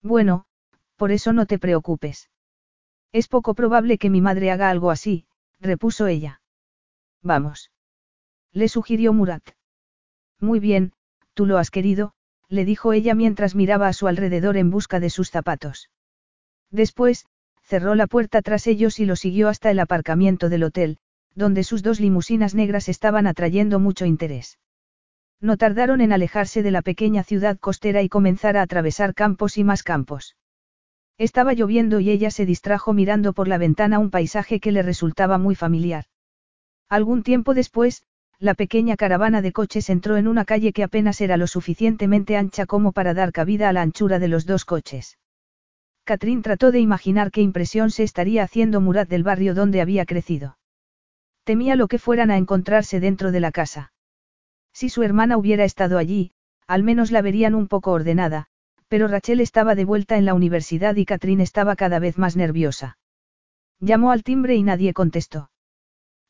[0.00, 0.44] Bueno,
[0.94, 2.30] por eso no te preocupes.
[3.10, 5.26] Es poco probable que mi madre haga algo así,
[5.60, 6.40] repuso ella.
[7.22, 7.72] Vamos.
[8.52, 9.42] Le sugirió Murat.
[10.40, 10.92] Muy bien,
[11.34, 12.12] tú lo has querido,
[12.48, 15.90] le dijo ella mientras miraba a su alrededor en busca de sus zapatos.
[16.70, 17.26] Después,
[17.62, 20.98] cerró la puerta tras ellos y lo siguió hasta el aparcamiento del hotel,
[21.34, 24.58] donde sus dos limusinas negras estaban atrayendo mucho interés.
[25.40, 29.64] No tardaron en alejarse de la pequeña ciudad costera y comenzar a atravesar campos y
[29.64, 30.36] más campos.
[31.18, 35.38] Estaba lloviendo y ella se distrajo mirando por la ventana un paisaje que le resultaba
[35.38, 36.06] muy familiar.
[36.88, 38.04] Algún tiempo después,
[38.38, 42.66] la pequeña caravana de coches entró en una calle que apenas era lo suficientemente ancha
[42.66, 45.18] como para dar cabida a la anchura de los dos coches.
[46.04, 50.58] Catrín trató de imaginar qué impresión se estaría haciendo Murat del barrio donde había crecido.
[51.44, 53.92] Temía lo que fueran a encontrarse dentro de la casa.
[54.72, 56.32] Si su hermana hubiera estado allí,
[56.66, 58.46] al menos la verían un poco ordenada,
[58.88, 62.98] pero Rachel estaba de vuelta en la universidad y Catrín estaba cada vez más nerviosa.
[63.80, 65.50] Llamó al timbre y nadie contestó.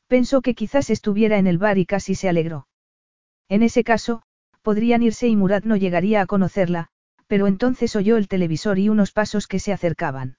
[0.09, 2.69] Pensó que quizás estuviera en el bar y casi se alegró.
[3.49, 4.23] En ese caso,
[4.63, 6.89] podrían irse y Murat no llegaría a conocerla,
[7.27, 10.37] pero entonces oyó el televisor y unos pasos que se acercaban.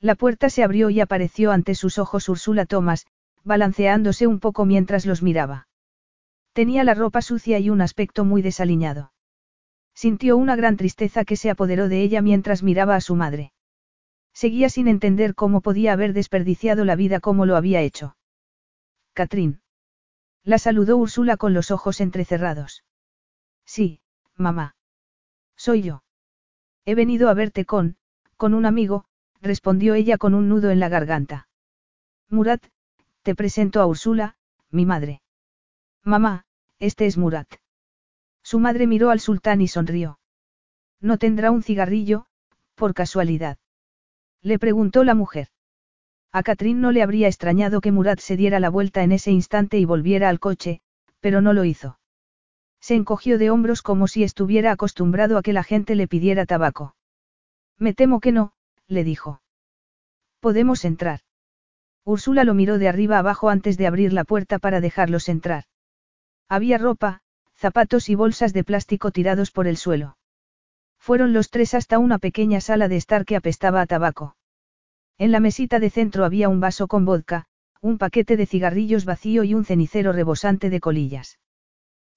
[0.00, 3.06] La puerta se abrió y apareció ante sus ojos Úrsula Thomas,
[3.44, 5.68] balanceándose un poco mientras los miraba.
[6.52, 9.12] Tenía la ropa sucia y un aspecto muy desaliñado.
[9.94, 13.52] Sintió una gran tristeza que se apoderó de ella mientras miraba a su madre.
[14.32, 18.16] Seguía sin entender cómo podía haber desperdiciado la vida como lo había hecho.
[19.16, 19.62] Catrín.
[20.44, 22.84] La saludó Úrsula con los ojos entrecerrados.
[23.64, 24.02] Sí,
[24.34, 24.76] mamá.
[25.56, 26.04] Soy yo.
[26.84, 27.96] He venido a verte con,
[28.36, 29.06] con un amigo,
[29.40, 31.48] respondió ella con un nudo en la garganta.
[32.28, 32.62] Murat,
[33.22, 34.36] te presento a Úrsula,
[34.68, 35.22] mi madre.
[36.02, 36.44] Mamá,
[36.78, 37.48] este es Murat.
[38.42, 40.20] Su madre miró al sultán y sonrió.
[41.00, 42.26] ¿No tendrá un cigarrillo,
[42.74, 43.56] por casualidad?
[44.42, 45.48] Le preguntó la mujer.
[46.36, 49.78] A Catrín no le habría extrañado que Murat se diera la vuelta en ese instante
[49.78, 50.82] y volviera al coche,
[51.20, 51.98] pero no lo hizo.
[52.78, 56.94] Se encogió de hombros como si estuviera acostumbrado a que la gente le pidiera tabaco.
[57.78, 58.52] Me temo que no,
[58.86, 59.40] le dijo.
[60.40, 61.20] Podemos entrar.
[62.04, 65.64] Úrsula lo miró de arriba abajo antes de abrir la puerta para dejarlos entrar.
[66.50, 67.22] Había ropa,
[67.54, 70.18] zapatos y bolsas de plástico tirados por el suelo.
[70.98, 74.36] Fueron los tres hasta una pequeña sala de estar que apestaba a tabaco.
[75.18, 77.46] En la mesita de centro había un vaso con vodka,
[77.80, 81.38] un paquete de cigarrillos vacío y un cenicero rebosante de colillas.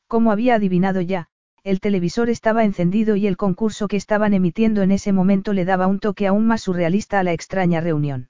[0.07, 1.27] Como había adivinado ya,
[1.63, 5.87] el televisor estaba encendido y el concurso que estaban emitiendo en ese momento le daba
[5.87, 8.29] un toque aún más surrealista a la extraña reunión.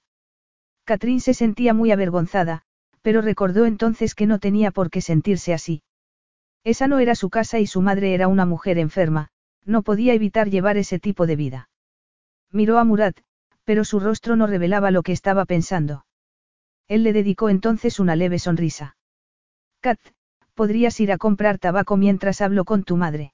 [0.83, 2.63] Catrín se sentía muy avergonzada,
[3.01, 5.83] pero recordó entonces que no tenía por qué sentirse así.
[6.63, 9.29] Esa no era su casa y su madre era una mujer enferma,
[9.65, 11.69] no podía evitar llevar ese tipo de vida.
[12.51, 13.19] Miró a Murat,
[13.69, 16.03] pero su rostro no revelaba lo que estaba pensando.
[16.87, 18.97] Él le dedicó entonces una leve sonrisa.
[19.79, 19.99] Kat,
[20.55, 23.31] podrías ir a comprar tabaco mientras hablo con tu madre.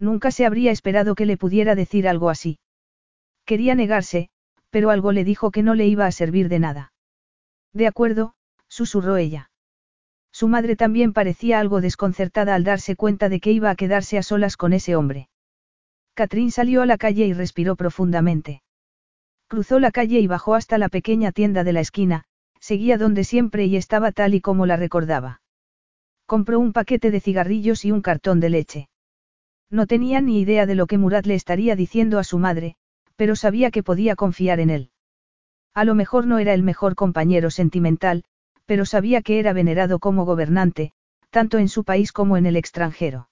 [0.00, 2.58] Nunca se habría esperado que le pudiera decir algo así.
[3.44, 4.28] Quería negarse,
[4.70, 6.92] pero algo le dijo que no le iba a servir de nada.
[7.72, 8.34] De acuerdo,
[8.66, 9.52] susurró ella.
[10.32, 14.24] Su madre también parecía algo desconcertada al darse cuenta de que iba a quedarse a
[14.24, 15.28] solas con ese hombre.
[16.14, 18.63] Catrín salió a la calle y respiró profundamente.
[19.48, 22.24] Cruzó la calle y bajó hasta la pequeña tienda de la esquina,
[22.60, 25.42] seguía donde siempre y estaba tal y como la recordaba.
[26.26, 28.88] Compró un paquete de cigarrillos y un cartón de leche.
[29.70, 32.76] No tenía ni idea de lo que Murat le estaría diciendo a su madre,
[33.16, 34.90] pero sabía que podía confiar en él.
[35.74, 38.24] A lo mejor no era el mejor compañero sentimental,
[38.64, 40.92] pero sabía que era venerado como gobernante,
[41.30, 43.28] tanto en su país como en el extranjero.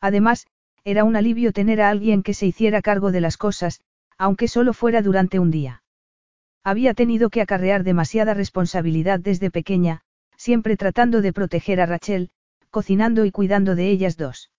[0.00, 0.46] Además,
[0.84, 3.80] era un alivio tener a alguien que se hiciera cargo de las cosas,
[4.18, 5.82] aunque solo fuera durante un día.
[6.62, 10.00] Había tenido que acarrear demasiada responsabilidad desde pequeña,
[10.36, 12.30] siempre tratando de proteger a Rachel,
[12.70, 14.50] cocinando y cuidando de ellas dos.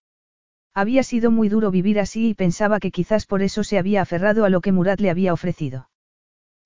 [0.72, 4.44] Había sido muy duro vivir así y pensaba que quizás por eso se había aferrado
[4.44, 5.88] a lo que Murat le había ofrecido.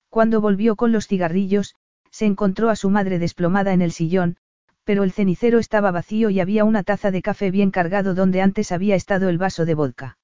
[0.09, 1.75] Cuando volvió con los cigarrillos,
[2.11, 4.35] se encontró a su madre desplomada en el sillón,
[4.83, 8.71] pero el cenicero estaba vacío y había una taza de café bien cargado donde antes
[8.71, 10.17] había estado el vaso de vodka.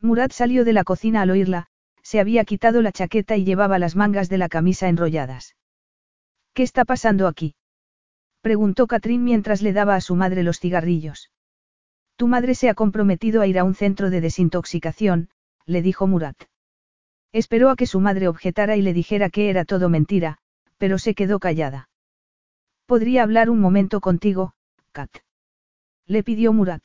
[0.00, 1.68] Murat salió de la cocina al oírla,
[2.02, 5.56] se había quitado la chaqueta y llevaba las mangas de la camisa enrolladas.
[6.54, 7.54] ¿Qué está pasando aquí?
[8.40, 11.30] preguntó Catrín mientras le daba a su madre los cigarrillos.
[12.16, 15.30] Tu madre se ha comprometido a ir a un centro de desintoxicación,
[15.64, 16.36] le dijo Murat.
[17.32, 20.38] Esperó a que su madre objetara y le dijera que era todo mentira,
[20.76, 21.88] pero se quedó callada.
[22.86, 24.52] ¿Podría hablar un momento contigo,
[24.90, 25.10] Kat?
[26.06, 26.82] Le pidió Murat.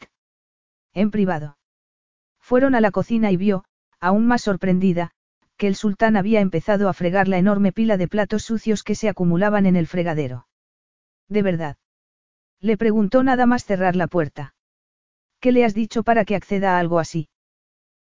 [0.93, 1.57] En privado.
[2.39, 3.65] Fueron a la cocina y vio,
[3.99, 5.11] aún más sorprendida,
[5.57, 9.09] que el sultán había empezado a fregar la enorme pila de platos sucios que se
[9.09, 10.47] acumulaban en el fregadero.
[11.27, 11.77] ¿De verdad?
[12.61, 14.53] Le preguntó nada más cerrar la puerta.
[15.39, 17.29] ¿Qué le has dicho para que acceda a algo así?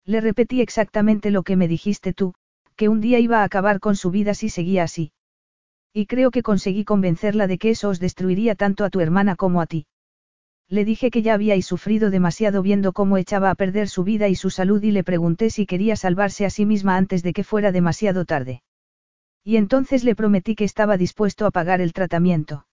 [0.05, 2.35] Le repetí exactamente lo que me dijiste tú,
[2.77, 5.13] que un día iba a acabar con su vida si seguía así.
[5.93, 9.61] Y creo que conseguí convencerla de que eso os destruiría tanto a tu hermana como
[9.61, 9.87] a ti.
[10.73, 14.35] Le dije que ya habíais sufrido demasiado viendo cómo echaba a perder su vida y
[14.35, 17.73] su salud y le pregunté si quería salvarse a sí misma antes de que fuera
[17.73, 18.63] demasiado tarde.
[19.45, 22.67] Y entonces le prometí que estaba dispuesto a pagar el tratamiento.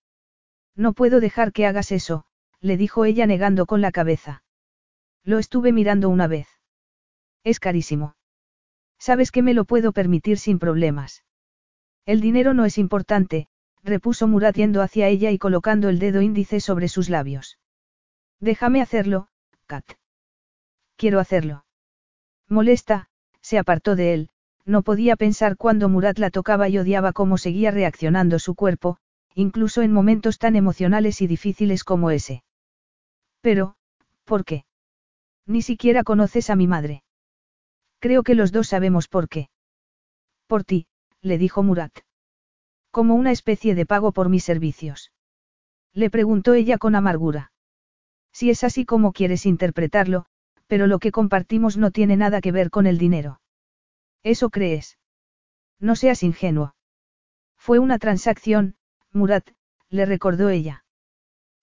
[0.78, 2.24] No puedo dejar que hagas eso,
[2.62, 4.44] le dijo ella negando con la cabeza.
[5.26, 6.48] Lo estuve mirando una vez.
[7.44, 8.16] Es carísimo.
[8.98, 11.26] Sabes que me lo puedo permitir sin problemas.
[12.06, 13.48] El dinero no es importante,
[13.84, 17.59] repuso Murat yendo hacia ella y colocando el dedo índice sobre sus labios.
[18.40, 19.28] Déjame hacerlo,
[19.68, 19.86] Kat.
[20.96, 21.66] Quiero hacerlo.
[22.48, 23.10] Molesta,
[23.42, 24.30] se apartó de él,
[24.66, 28.98] no podía pensar cuando Murat la tocaba y odiaba cómo seguía reaccionando su cuerpo,
[29.34, 32.44] incluso en momentos tan emocionales y difíciles como ese.
[33.42, 33.76] Pero,
[34.26, 34.66] ¿por qué?
[35.46, 37.04] Ni siquiera conoces a mi madre.
[38.00, 39.50] Creo que los dos sabemos por qué.
[40.48, 40.88] Por ti,
[41.22, 42.00] le dijo Murat.
[42.92, 45.12] Como una especie de pago por mis servicios.
[45.94, 47.52] Le preguntó ella con amargura.
[48.32, 50.26] Si es así como quieres interpretarlo,
[50.68, 53.42] pero lo que compartimos no tiene nada que ver con el dinero.
[54.24, 54.98] ¿Eso crees?
[55.80, 56.76] No seas ingenuo.
[57.58, 58.76] Fue una transacción,
[59.12, 59.50] Murat,
[59.90, 60.86] le recordó ella.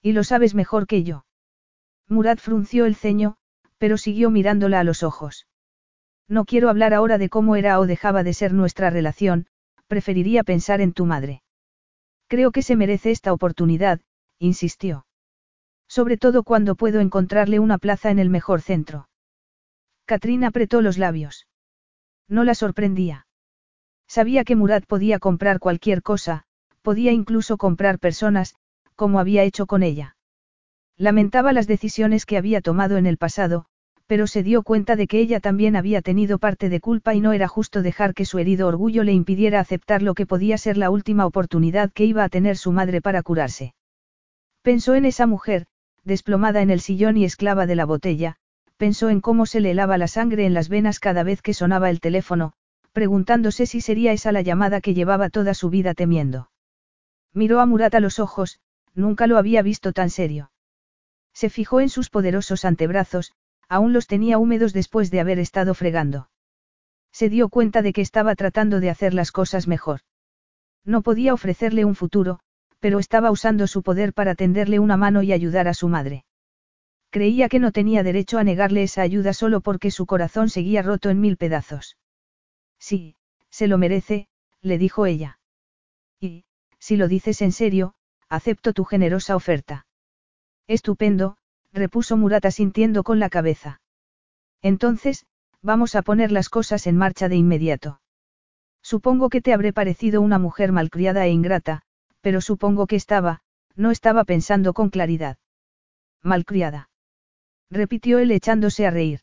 [0.02, 1.24] Y lo sabes mejor que yo.
[2.08, 3.36] Murat frunció el ceño,
[3.78, 5.46] pero siguió mirándola a los ojos.
[6.28, 9.46] No quiero hablar ahora de cómo era o dejaba de ser nuestra relación,
[9.86, 11.42] preferiría pensar en tu madre.
[12.28, 14.00] Creo que se merece esta oportunidad,
[14.38, 15.06] insistió.
[15.88, 19.08] Sobre todo cuando puedo encontrarle una plaza en el mejor centro.
[20.04, 21.46] Katrina apretó los labios.
[22.28, 23.26] No la sorprendía.
[24.08, 26.44] Sabía que Murat podía comprar cualquier cosa,
[26.82, 28.54] podía incluso comprar personas,
[28.94, 30.16] como había hecho con ella.
[30.96, 33.66] Lamentaba las decisiones que había tomado en el pasado,
[34.06, 37.32] pero se dio cuenta de que ella también había tenido parte de culpa y no
[37.32, 40.90] era justo dejar que su herido orgullo le impidiera aceptar lo que podía ser la
[40.90, 43.74] última oportunidad que iba a tener su madre para curarse.
[44.62, 45.66] Pensó en esa mujer,
[46.06, 48.36] desplomada en el sillón y esclava de la botella,
[48.76, 51.90] pensó en cómo se le helaba la sangre en las venas cada vez que sonaba
[51.90, 52.52] el teléfono,
[52.92, 56.50] preguntándose si sería esa la llamada que llevaba toda su vida temiendo.
[57.34, 58.60] Miró a Murat a los ojos,
[58.94, 60.52] nunca lo había visto tan serio.
[61.34, 63.32] Se fijó en sus poderosos antebrazos,
[63.68, 66.30] aún los tenía húmedos después de haber estado fregando.
[67.12, 70.00] Se dio cuenta de que estaba tratando de hacer las cosas mejor.
[70.84, 72.38] No podía ofrecerle un futuro,
[72.80, 76.24] pero estaba usando su poder para tenderle una mano y ayudar a su madre.
[77.10, 81.08] Creía que no tenía derecho a negarle esa ayuda solo porque su corazón seguía roto
[81.08, 81.96] en mil pedazos.
[82.78, 83.16] Sí,
[83.50, 84.28] se lo merece,
[84.60, 85.38] le dijo ella.
[86.20, 86.44] Y,
[86.78, 87.94] si lo dices en serio,
[88.28, 89.86] acepto tu generosa oferta.
[90.66, 91.38] Estupendo,
[91.72, 93.80] repuso Murata sintiendo con la cabeza.
[94.62, 95.26] Entonces,
[95.62, 98.00] vamos a poner las cosas en marcha de inmediato.
[98.82, 101.82] Supongo que te habré parecido una mujer malcriada e ingrata,
[102.26, 103.40] pero supongo que estaba,
[103.76, 105.36] no estaba pensando con claridad.
[106.24, 106.90] Malcriada.
[107.70, 109.20] Repitió él echándose a reír.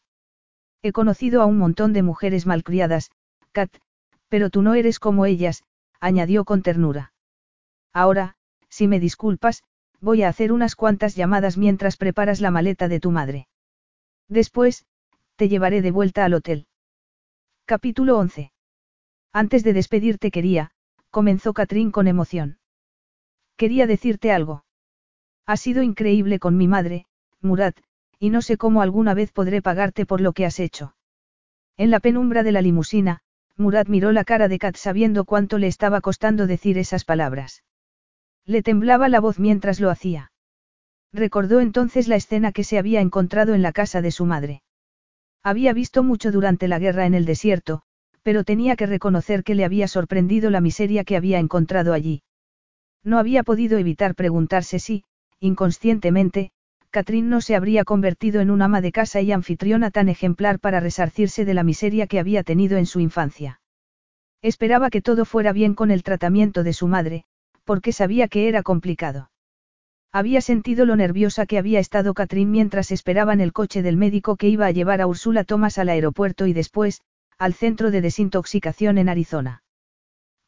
[0.82, 3.12] He conocido a un montón de mujeres malcriadas,
[3.52, 3.70] Kat,
[4.30, 5.66] pero tú no eres como ellas,
[6.00, 7.12] añadió con ternura.
[7.92, 8.38] Ahora,
[8.70, 9.64] si me disculpas,
[10.00, 13.50] voy a hacer unas cuantas llamadas mientras preparas la maleta de tu madre.
[14.30, 14.86] Después,
[15.36, 16.68] te llevaré de vuelta al hotel.
[17.66, 18.54] Capítulo 11.
[19.34, 20.72] Antes de despedirte quería,
[21.10, 22.60] comenzó Catrín con emoción.
[23.58, 24.66] Quería decirte algo.
[25.46, 27.06] Has sido increíble con mi madre,
[27.42, 27.78] Murat,
[28.20, 30.96] y no sé cómo alguna vez podré pagarte por lo que has hecho.
[31.78, 33.20] En la penumbra de la limusina,
[33.58, 37.64] Murat miró la cara de Kat sabiendo cuánto le estaba costando decir esas palabras.
[38.46, 40.32] Le temblaba la voz mientras lo hacía.
[41.12, 44.64] Recordó entonces la escena que se había encontrado en la casa de su madre.
[45.44, 47.84] Había visto mucho durante la guerra en el desierto,
[48.24, 52.24] pero tenía que reconocer que le había sorprendido la miseria que había encontrado allí.
[53.04, 55.04] No había podido evitar preguntarse si,
[55.40, 56.52] inconscientemente,
[56.90, 60.80] Catrín no se habría convertido en un ama de casa y anfitriona tan ejemplar para
[60.80, 63.60] resarcirse de la miseria que había tenido en su infancia.
[64.42, 67.26] Esperaba que todo fuera bien con el tratamiento de su madre,
[67.64, 69.32] porque sabía que era complicado.
[70.12, 74.48] Había sentido lo nerviosa que había estado Catrín mientras esperaban el coche del médico que
[74.48, 77.02] iba a llevar a Úrsula Thomas al aeropuerto y después,
[77.40, 79.63] al centro de desintoxicación en Arizona.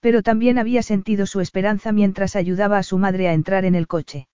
[0.06, 3.88] Pero también había sentido su esperanza mientras ayudaba a su madre a entrar en el
[3.88, 4.28] coche.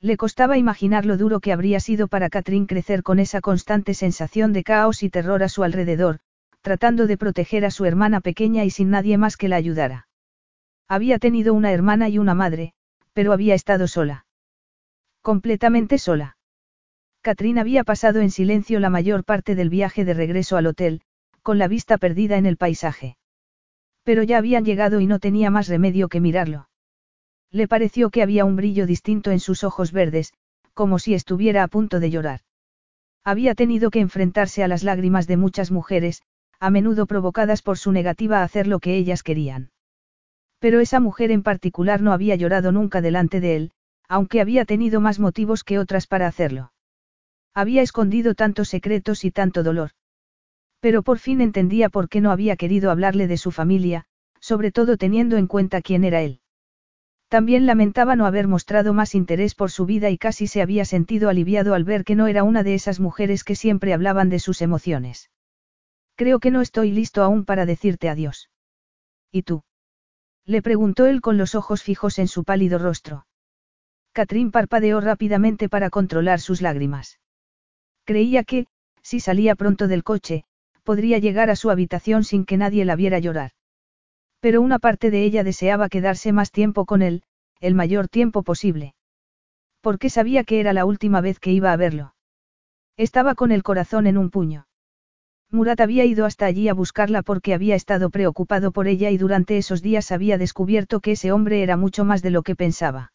[0.00, 4.54] Le costaba imaginar lo duro que habría sido para Catrín crecer con esa constante sensación
[4.54, 6.20] de caos y terror a su alrededor,
[6.62, 10.08] tratando de proteger a su hermana pequeña y sin nadie más que la ayudara.
[10.88, 12.72] Había tenido una hermana y una madre,
[13.12, 14.24] pero había estado sola.
[15.20, 16.38] Completamente sola.
[17.20, 21.02] Catrín había pasado en silencio la mayor parte del viaje de regreso al hotel,
[21.42, 23.18] con la vista perdida en el paisaje.
[24.06, 26.68] Pero ya habían llegado y no tenía más remedio que mirarlo.
[27.50, 30.32] Le pareció que había un brillo distinto en sus ojos verdes,
[30.74, 32.40] como si estuviera a punto de llorar.
[33.24, 36.22] Había tenido que enfrentarse a las lágrimas de muchas mujeres,
[36.60, 39.72] a menudo provocadas por su negativa a hacer lo que ellas querían.
[40.60, 43.72] Pero esa mujer en particular no había llorado nunca delante de él,
[44.08, 46.70] aunque había tenido más motivos que otras para hacerlo.
[47.54, 49.90] Había escondido tantos secretos y tanto dolor.
[50.86, 54.04] Pero por fin entendía por qué no había querido hablarle de su familia,
[54.38, 56.38] sobre todo teniendo en cuenta quién era él.
[57.26, 61.28] También lamentaba no haber mostrado más interés por su vida y casi se había sentido
[61.28, 64.62] aliviado al ver que no era una de esas mujeres que siempre hablaban de sus
[64.62, 65.28] emociones.
[66.14, 68.48] Creo que no estoy listo aún para decirte adiós.
[69.32, 69.64] ¿Y tú?
[70.44, 73.26] Le preguntó él con los ojos fijos en su pálido rostro.
[74.12, 77.18] Catrín parpadeó rápidamente para controlar sus lágrimas.
[78.04, 78.68] Creía que,
[79.02, 80.44] si salía pronto del coche,
[80.86, 83.50] podría llegar a su habitación sin que nadie la viera llorar.
[84.40, 87.24] Pero una parte de ella deseaba quedarse más tiempo con él,
[87.60, 88.94] el mayor tiempo posible.
[89.82, 92.14] Porque sabía que era la última vez que iba a verlo.
[92.96, 94.68] Estaba con el corazón en un puño.
[95.50, 99.58] Murat había ido hasta allí a buscarla porque había estado preocupado por ella y durante
[99.58, 103.12] esos días había descubierto que ese hombre era mucho más de lo que pensaba.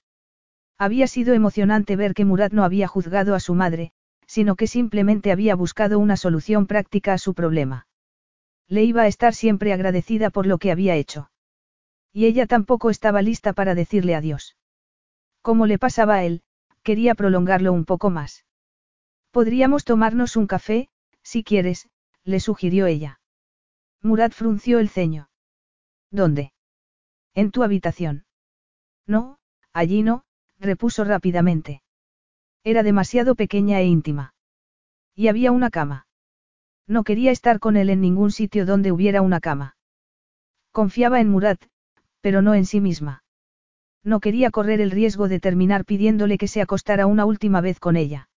[0.77, 3.91] Había sido emocionante ver que Murat no había juzgado a su madre,
[4.31, 7.85] sino que simplemente había buscado una solución práctica a su problema.
[8.65, 11.29] Le iba a estar siempre agradecida por lo que había hecho.
[12.13, 14.55] Y ella tampoco estaba lista para decirle adiós.
[15.41, 16.43] Como le pasaba a él,
[16.81, 18.45] quería prolongarlo un poco más.
[19.31, 20.87] Podríamos tomarnos un café,
[21.23, 21.89] si quieres,
[22.23, 23.19] le sugirió ella.
[24.01, 25.29] Murat frunció el ceño.
[26.09, 26.53] ¿Dónde?
[27.33, 28.23] En tu habitación.
[29.05, 29.39] No,
[29.73, 30.23] allí no,
[30.57, 31.83] repuso rápidamente.
[32.63, 34.33] Era demasiado pequeña e íntima.
[35.15, 36.07] Y había una cama.
[36.87, 39.77] No quería estar con él en ningún sitio donde hubiera una cama.
[40.71, 41.61] Confiaba en Murat,
[42.21, 43.23] pero no en sí misma.
[44.03, 47.95] No quería correr el riesgo de terminar pidiéndole que se acostara una última vez con
[47.95, 48.29] ella.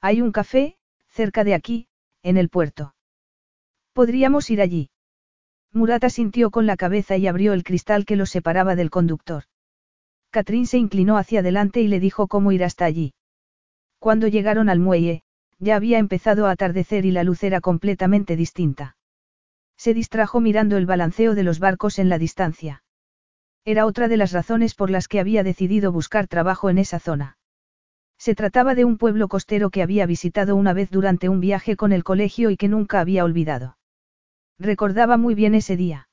[0.00, 0.76] Hay un café,
[1.08, 1.88] cerca de aquí,
[2.22, 2.94] en el puerto.
[3.92, 4.90] Podríamos ir allí.
[5.72, 9.44] Murat asintió con la cabeza y abrió el cristal que los separaba del conductor.
[10.30, 13.14] Catrín se inclinó hacia adelante y le dijo cómo ir hasta allí.
[14.02, 15.22] Cuando llegaron al muelle,
[15.60, 18.96] ya había empezado a atardecer y la luz era completamente distinta.
[19.76, 22.82] Se distrajo mirando el balanceo de los barcos en la distancia.
[23.64, 27.38] Era otra de las razones por las que había decidido buscar trabajo en esa zona.
[28.18, 31.92] Se trataba de un pueblo costero que había visitado una vez durante un viaje con
[31.92, 33.78] el colegio y que nunca había olvidado.
[34.58, 36.08] Recordaba muy bien ese día.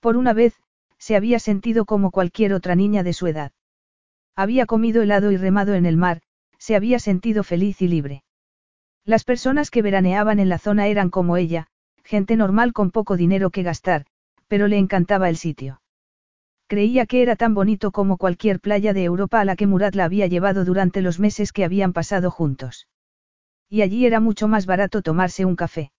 [0.00, 0.60] Por una vez,
[0.98, 3.52] se había sentido como cualquier otra niña de su edad.
[4.36, 6.20] Había comido helado y remado en el mar,
[6.58, 8.24] se había sentido feliz y libre.
[9.04, 11.68] Las personas que veraneaban en la zona eran como ella,
[12.04, 14.06] gente normal con poco dinero que gastar,
[14.48, 15.80] pero le encantaba el sitio.
[16.66, 20.04] Creía que era tan bonito como cualquier playa de Europa a la que Murat la
[20.04, 22.88] había llevado durante los meses que habían pasado juntos.
[23.70, 25.92] Y allí era mucho más barato tomarse un café.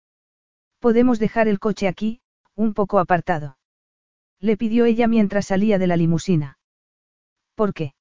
[0.80, 2.22] Podemos dejar el coche aquí,
[2.56, 3.58] un poco apartado.
[4.40, 6.60] Le pidió ella mientras salía de la limusina.
[7.56, 7.94] ¿Por qué?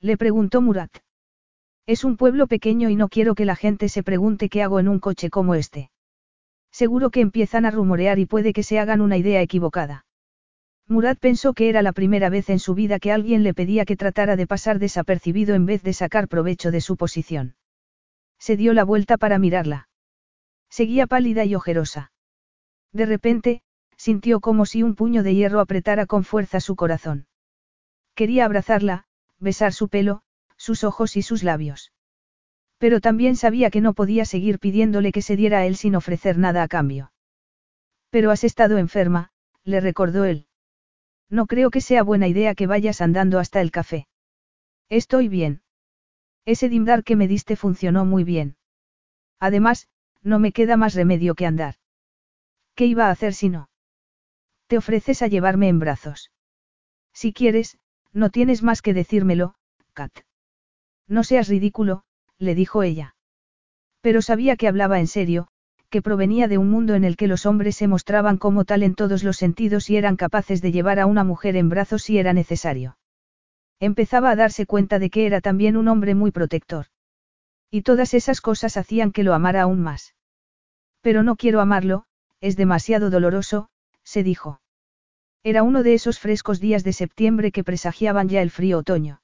[0.00, 1.03] Le preguntó Murat.
[1.86, 4.88] Es un pueblo pequeño y no quiero que la gente se pregunte qué hago en
[4.88, 5.90] un coche como este.
[6.72, 10.06] Seguro que empiezan a rumorear y puede que se hagan una idea equivocada.
[10.88, 13.96] Murat pensó que era la primera vez en su vida que alguien le pedía que
[13.96, 17.54] tratara de pasar desapercibido en vez de sacar provecho de su posición.
[18.38, 19.88] Se dio la vuelta para mirarla.
[20.68, 22.12] Seguía pálida y ojerosa.
[22.92, 23.62] De repente,
[23.96, 27.26] sintió como si un puño de hierro apretara con fuerza su corazón.
[28.14, 29.04] Quería abrazarla,
[29.38, 30.23] besar su pelo,
[30.56, 31.92] sus ojos y sus labios.
[32.78, 36.38] Pero también sabía que no podía seguir pidiéndole que se diera a él sin ofrecer
[36.38, 37.12] nada a cambio.
[38.10, 39.30] Pero has estado enferma,
[39.64, 40.46] le recordó él.
[41.30, 44.06] No creo que sea buena idea que vayas andando hasta el café.
[44.88, 45.62] Estoy bien.
[46.44, 48.56] Ese dimdar que me diste funcionó muy bien.
[49.40, 49.88] Además,
[50.22, 51.76] no me queda más remedio que andar.
[52.74, 53.68] ¿Qué iba a hacer si no?
[54.66, 56.30] Te ofreces a llevarme en brazos.
[57.12, 57.78] Si quieres,
[58.12, 59.54] no tienes más que decírmelo,
[59.92, 60.12] Kat.
[61.08, 62.04] No seas ridículo,
[62.38, 63.14] le dijo ella.
[64.00, 65.48] Pero sabía que hablaba en serio,
[65.90, 68.94] que provenía de un mundo en el que los hombres se mostraban como tal en
[68.94, 72.32] todos los sentidos y eran capaces de llevar a una mujer en brazos si era
[72.32, 72.98] necesario.
[73.80, 76.86] Empezaba a darse cuenta de que era también un hombre muy protector.
[77.70, 80.14] Y todas esas cosas hacían que lo amara aún más.
[81.00, 82.04] Pero no quiero amarlo,
[82.40, 83.68] es demasiado doloroso,
[84.02, 84.60] se dijo.
[85.42, 89.20] Era uno de esos frescos días de septiembre que presagiaban ya el frío otoño.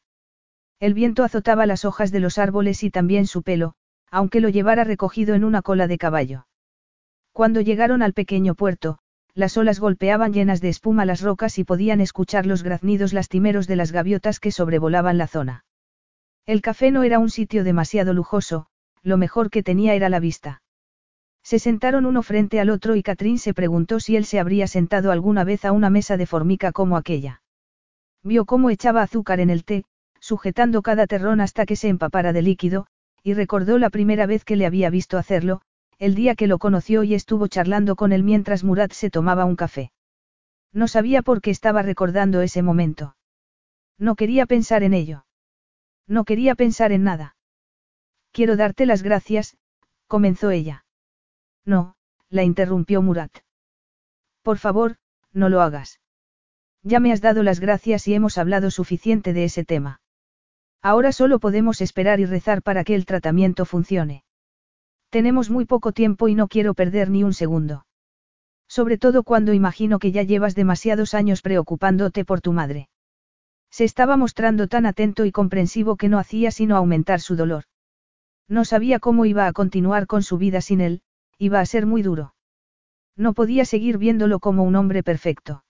[0.81, 3.75] El viento azotaba las hojas de los árboles y también su pelo,
[4.11, 6.47] aunque lo llevara recogido en una cola de caballo.
[7.33, 8.99] Cuando llegaron al pequeño puerto,
[9.35, 13.77] las olas golpeaban llenas de espuma las rocas y podían escuchar los graznidos lastimeros de
[13.77, 15.65] las gaviotas que sobrevolaban la zona.
[16.47, 18.67] El café no era un sitio demasiado lujoso,
[19.03, 20.63] lo mejor que tenía era la vista.
[21.43, 25.13] Se sentaron uno frente al otro y Catrín se preguntó si él se habría sentado
[25.13, 27.43] alguna vez a una mesa de formica como aquella.
[28.23, 29.85] Vio cómo echaba azúcar en el té,
[30.31, 32.87] sujetando cada terrón hasta que se empapara de líquido,
[33.25, 35.61] y recordó la primera vez que le había visto hacerlo,
[35.99, 39.57] el día que lo conoció y estuvo charlando con él mientras Murat se tomaba un
[39.57, 39.91] café.
[40.73, 43.17] No sabía por qué estaba recordando ese momento.
[43.99, 45.27] No quería pensar en ello.
[46.07, 47.35] No quería pensar en nada.
[48.31, 49.57] Quiero darte las gracias,
[50.07, 50.85] comenzó ella.
[51.65, 51.97] No,
[52.29, 53.37] la interrumpió Murat.
[54.43, 54.99] Por favor,
[55.33, 55.99] no lo hagas.
[56.85, 60.00] Ya me has dado las gracias y hemos hablado suficiente de ese tema.
[60.83, 64.25] Ahora solo podemos esperar y rezar para que el tratamiento funcione.
[65.11, 67.85] Tenemos muy poco tiempo y no quiero perder ni un segundo.
[68.69, 72.89] Sobre todo cuando imagino que ya llevas demasiados años preocupándote por tu madre.
[73.71, 77.65] Se estaba mostrando tan atento y comprensivo que no hacía sino aumentar su dolor.
[78.49, 81.03] No sabía cómo iba a continuar con su vida sin él,
[81.39, 82.35] iba a ser muy duro.
[83.17, 85.65] No podía seguir viéndolo como un hombre perfecto.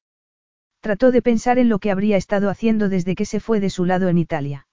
[0.80, 3.84] Trató de pensar en lo que habría estado haciendo desde que se fue de su
[3.84, 4.66] lado en Italia.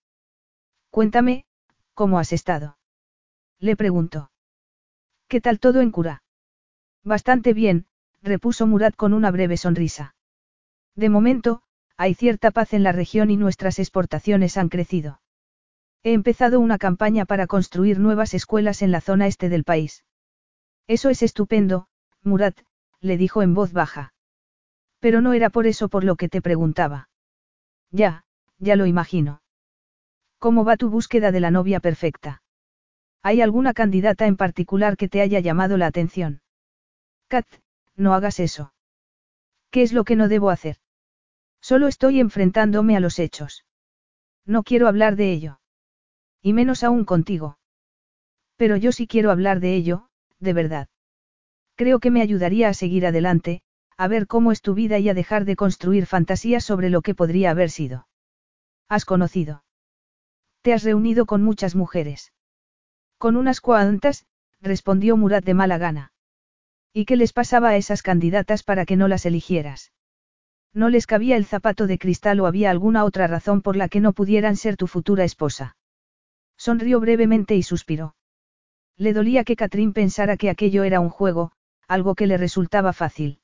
[0.89, 1.45] Cuéntame,
[1.93, 2.77] ¿cómo has estado?
[3.59, 4.31] Le preguntó.
[5.27, 6.23] ¿Qué tal todo en cura?
[7.03, 7.85] Bastante bien,
[8.21, 10.15] repuso Murat con una breve sonrisa.
[10.95, 11.61] De momento,
[11.97, 15.21] hay cierta paz en la región y nuestras exportaciones han crecido.
[16.03, 20.05] He empezado una campaña para construir nuevas escuelas en la zona este del país.
[20.87, 21.87] Eso es estupendo,
[22.23, 22.57] Murat,
[23.01, 24.13] le dijo en voz baja.
[24.99, 27.09] Pero no era por eso por lo que te preguntaba.
[27.91, 28.25] Ya,
[28.57, 29.41] ya lo imagino.
[30.39, 32.41] ¿Cómo va tu búsqueda de la novia perfecta?
[33.23, 36.41] ¿Hay alguna candidata en particular que te haya llamado la atención?
[37.27, 37.45] Kat,
[37.95, 38.73] no hagas eso.
[39.71, 40.77] ¿Qué es lo que no debo hacer?
[41.59, 43.65] Solo estoy enfrentándome a los hechos.
[44.45, 45.59] No quiero hablar de ello.
[46.41, 47.57] Y menos aún contigo.
[48.55, 50.09] Pero yo sí quiero hablar de ello,
[50.39, 50.87] de verdad.
[51.75, 53.61] Creo que me ayudaría a seguir adelante,
[53.97, 57.15] a ver cómo es tu vida y a dejar de construir fantasías sobre lo que
[57.15, 58.07] podría haber sido.
[58.87, 59.63] ¿Has conocido?
[60.67, 62.33] Te has reunido con muchas mujeres.
[63.17, 64.25] Con unas cuantas,
[64.59, 66.11] respondió Murat de mala gana.
[66.91, 69.93] ¿Y qué les pasaba a esas candidatas para que no las eligieras?
[70.73, 74.01] ¿No les cabía el zapato de cristal o había alguna otra razón por la que
[74.01, 75.77] no pudieran ser tu futura esposa?
[76.57, 78.17] Sonrió brevemente y suspiró.
[78.97, 81.53] Le dolía que Catrín pensara que aquello era un juego,
[81.87, 83.39] algo que le resultaba fácil.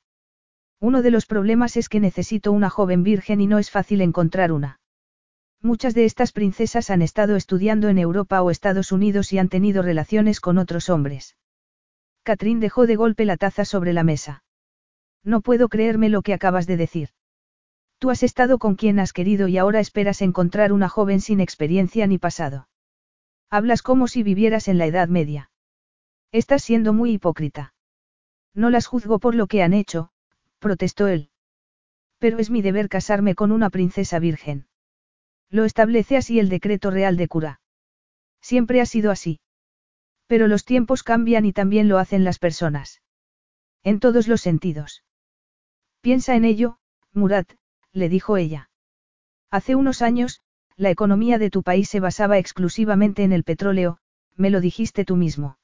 [0.78, 4.52] Uno de los problemas es que necesito una joven virgen y no es fácil encontrar
[4.52, 4.78] una.
[5.64, 9.80] Muchas de estas princesas han estado estudiando en Europa o Estados Unidos y han tenido
[9.80, 11.38] relaciones con otros hombres.
[12.22, 14.44] Catrín dejó de golpe la taza sobre la mesa.
[15.22, 17.08] No puedo creerme lo que acabas de decir.
[17.96, 22.06] Tú has estado con quien has querido y ahora esperas encontrar una joven sin experiencia
[22.06, 22.68] ni pasado.
[23.48, 25.50] Hablas como si vivieras en la Edad Media.
[26.30, 27.72] Estás siendo muy hipócrita.
[28.52, 30.10] No las juzgo por lo que han hecho,
[30.58, 31.30] protestó él.
[32.18, 34.66] Pero es mi deber casarme con una princesa virgen.
[35.54, 37.60] Lo establece así el decreto real de cura.
[38.40, 39.38] Siempre ha sido así.
[40.26, 43.02] Pero los tiempos cambian y también lo hacen las personas.
[43.84, 45.04] En todos los sentidos.
[46.00, 46.78] Piensa en ello,
[47.12, 47.48] Murat,
[47.92, 48.68] le dijo ella.
[49.48, 50.40] Hace unos años,
[50.74, 53.98] la economía de tu país se basaba exclusivamente en el petróleo,
[54.34, 55.58] me lo dijiste tú mismo.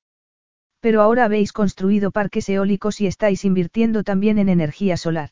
[0.78, 5.30] Pero ahora habéis construido parques eólicos y estáis invirtiendo también en energía solar.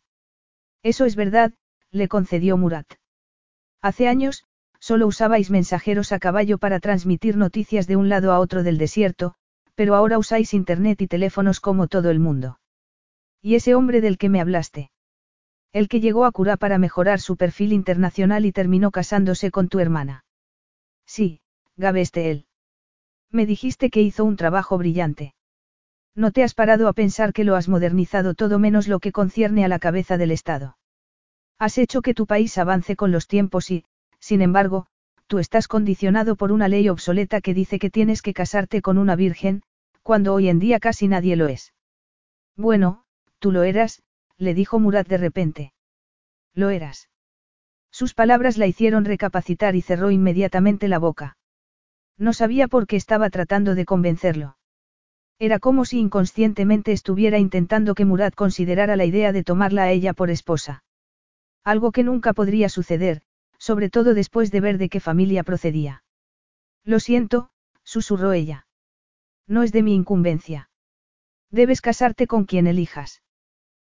[0.83, 1.55] Eso es verdad,
[1.93, 2.95] le concedió Murat.
[3.81, 4.48] Hace años,
[4.89, 9.34] solo usabais mensajeros a caballo para transmitir noticias de un lado a otro del desierto,
[9.75, 12.58] pero ahora usáis Internet y teléfonos como todo el mundo.
[13.42, 14.91] ¿Y ese hombre del que me hablaste?
[15.75, 19.78] El que llegó a Cura para mejorar su perfil internacional y terminó casándose con tu
[19.78, 20.25] hermana.
[21.05, 21.42] Sí,
[21.76, 22.47] Gabeste él.
[23.31, 25.34] Me dijiste que hizo un trabajo brillante.
[26.15, 29.67] No te has parado a pensar que lo has modernizado todo menos lo que concierne
[29.67, 30.78] a la cabeza del Estado.
[31.58, 33.84] Has hecho que tu país avance con los tiempos y,
[34.20, 34.86] sin embargo,
[35.26, 39.16] tú estás condicionado por una ley obsoleta que dice que tienes que casarte con una
[39.16, 39.62] virgen,
[40.02, 41.74] cuando hoy en día casi nadie lo es.
[42.56, 43.05] Bueno,
[43.38, 44.02] tú lo eras,
[44.38, 45.72] le dijo Murat de repente.
[46.55, 47.08] Lo eras.
[47.90, 51.36] Sus palabras la hicieron recapacitar y cerró inmediatamente la boca.
[52.16, 54.56] No sabía por qué estaba tratando de convencerlo.
[55.38, 60.12] Era como si inconscientemente estuviera intentando que Murat considerara la idea de tomarla a ella
[60.14, 60.82] por esposa.
[61.64, 63.22] Algo que nunca podría suceder,
[63.59, 66.03] sobre todo después de ver de qué familia procedía.
[66.85, 67.51] Lo siento,
[67.85, 68.67] susurró ella.
[69.47, 70.70] No es de mi incumbencia.
[71.51, 73.23] Debes casarte con quien elijas.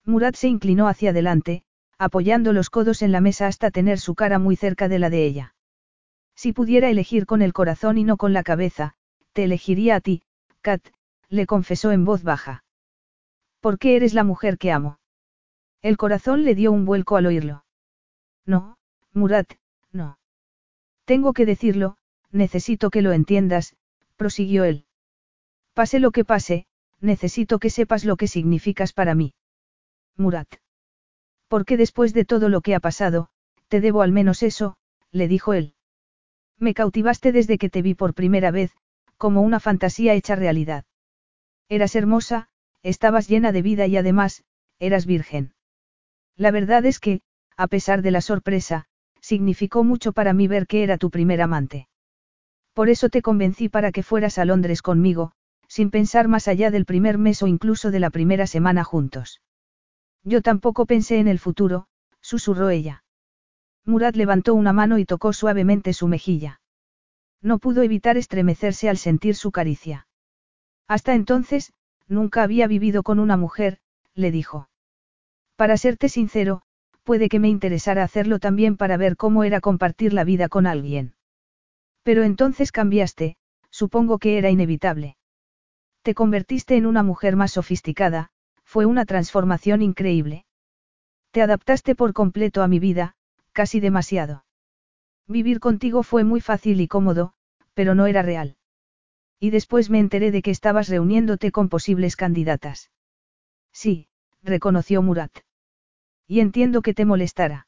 [0.05, 1.65] Murat se inclinó hacia adelante,
[1.99, 5.27] apoyando los codos en la mesa hasta tener su cara muy cerca de la de
[5.27, 5.55] ella.
[6.35, 8.95] Si pudiera elegir con el corazón y no con la cabeza,
[9.33, 10.23] te elegiría a ti,
[10.61, 10.87] Kat,
[11.29, 12.65] le confesó en voz baja.
[13.61, 14.99] ¿Por qué eres la mujer que amo?
[15.83, 17.65] El corazón le dio un vuelco al oírlo.
[18.47, 18.78] No,
[19.19, 19.51] Murat,
[19.91, 20.19] no.
[21.05, 21.97] Tengo que decirlo,
[22.31, 23.77] necesito que lo entiendas,
[24.17, 24.87] prosiguió él.
[25.75, 26.67] Pase lo que pase,
[27.01, 29.35] necesito que sepas lo que significas para mí.
[30.17, 30.49] Murat.
[31.49, 33.29] Porque después de todo lo que ha pasado,
[33.69, 34.77] te debo al menos eso,
[35.11, 35.75] le dijo él.
[36.59, 38.73] Me cautivaste desde que te vi por primera vez,
[39.17, 40.85] como una fantasía hecha realidad.
[41.69, 42.49] Eras hermosa,
[42.83, 44.45] estabas llena de vida y además,
[44.79, 45.55] eras virgen.
[46.37, 47.21] La verdad es que,
[47.57, 48.88] a pesar de la sorpresa,
[49.21, 51.89] significó mucho para mí ver que era tu primer amante.
[52.73, 55.33] Por eso te convencí para que fueras a Londres conmigo,
[55.67, 59.41] sin pensar más allá del primer mes o incluso de la primera semana juntos.
[60.25, 61.87] Yo tampoco pensé en el futuro,
[62.21, 63.05] susurró ella.
[63.85, 66.61] Murad levantó una mano y tocó suavemente su mejilla.
[67.41, 70.07] No pudo evitar estremecerse al sentir su caricia.
[70.89, 71.73] Hasta entonces,
[72.07, 73.79] nunca había vivido con una mujer,
[74.15, 74.69] le dijo.
[75.57, 76.63] Para serte sincero,
[77.09, 81.15] puede que me interesara hacerlo también para ver cómo era compartir la vida con alguien.
[82.03, 83.39] Pero entonces cambiaste,
[83.71, 85.17] supongo que era inevitable.
[86.03, 88.29] Te convertiste en una mujer más sofisticada,
[88.63, 90.45] fue una transformación increíble.
[91.31, 93.15] Te adaptaste por completo a mi vida,
[93.53, 94.45] casi demasiado.
[95.27, 97.33] Vivir contigo fue muy fácil y cómodo,
[97.73, 98.59] pero no era real.
[99.41, 102.91] Y después me enteré de que estabas reuniéndote con posibles candidatas.
[103.73, 104.09] Sí,
[104.43, 105.48] reconoció Murat.
[106.29, 107.67] Y entiendo que te molestara.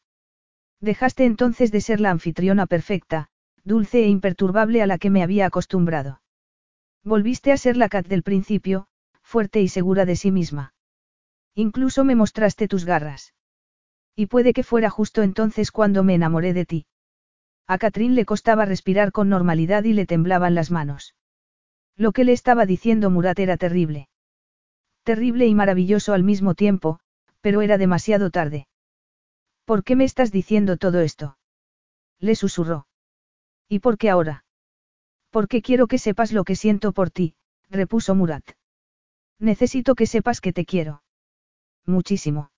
[0.80, 3.28] Dejaste entonces de ser la anfitriona perfecta,
[3.64, 6.20] dulce e imperturbable a la que me había acostumbrado.
[7.02, 8.86] Volviste a ser la Cat del principio,
[9.22, 10.74] fuerte y segura de sí misma.
[11.54, 13.34] Incluso me mostraste tus garras.
[14.14, 16.86] Y puede que fuera justo entonces cuando me enamoré de ti.
[17.66, 21.14] A Catrín le costaba respirar con normalidad y le temblaban las manos.
[21.96, 24.08] Lo que le estaba diciendo Murat era terrible.
[25.04, 27.00] Terrible y maravilloso al mismo tiempo,
[27.40, 28.66] pero era demasiado tarde.
[29.64, 31.38] ¿Por qué me estás diciendo todo esto?
[32.18, 32.86] Le susurró.
[33.68, 34.44] ¿Y por qué ahora?
[35.30, 37.34] Porque quiero que sepas lo que siento por ti,
[37.68, 38.44] repuso Murat.
[39.38, 41.02] Necesito que sepas que te quiero
[41.86, 42.50] muchísimo.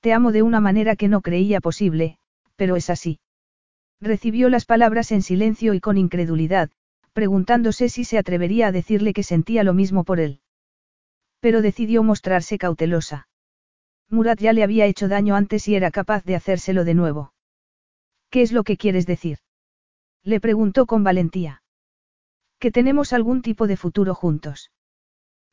[0.00, 2.18] Te amo de una manera que no creía posible,
[2.56, 3.20] pero es así.
[4.00, 6.70] Recibió las palabras en silencio y con incredulidad,
[7.12, 10.40] preguntándose si se atrevería a decirle que sentía lo mismo por él.
[11.40, 13.28] Pero decidió mostrarse cautelosa.
[14.12, 17.32] Murat ya le había hecho daño antes y era capaz de hacérselo de nuevo.
[18.28, 19.38] ¿Qué es lo que quieres decir?
[20.22, 21.62] Le preguntó con valentía.
[22.58, 24.70] Que tenemos algún tipo de futuro juntos.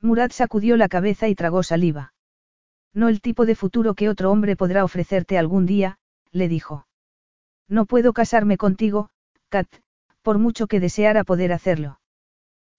[0.02, 2.14] Murat sacudió la cabeza y tragó saliva.
[2.94, 5.98] No el tipo de futuro que otro hombre podrá ofrecerte algún día,
[6.32, 6.86] le dijo.
[7.70, 9.10] No puedo casarme contigo,
[9.48, 9.70] Kat,
[10.22, 12.02] por mucho que deseara poder hacerlo.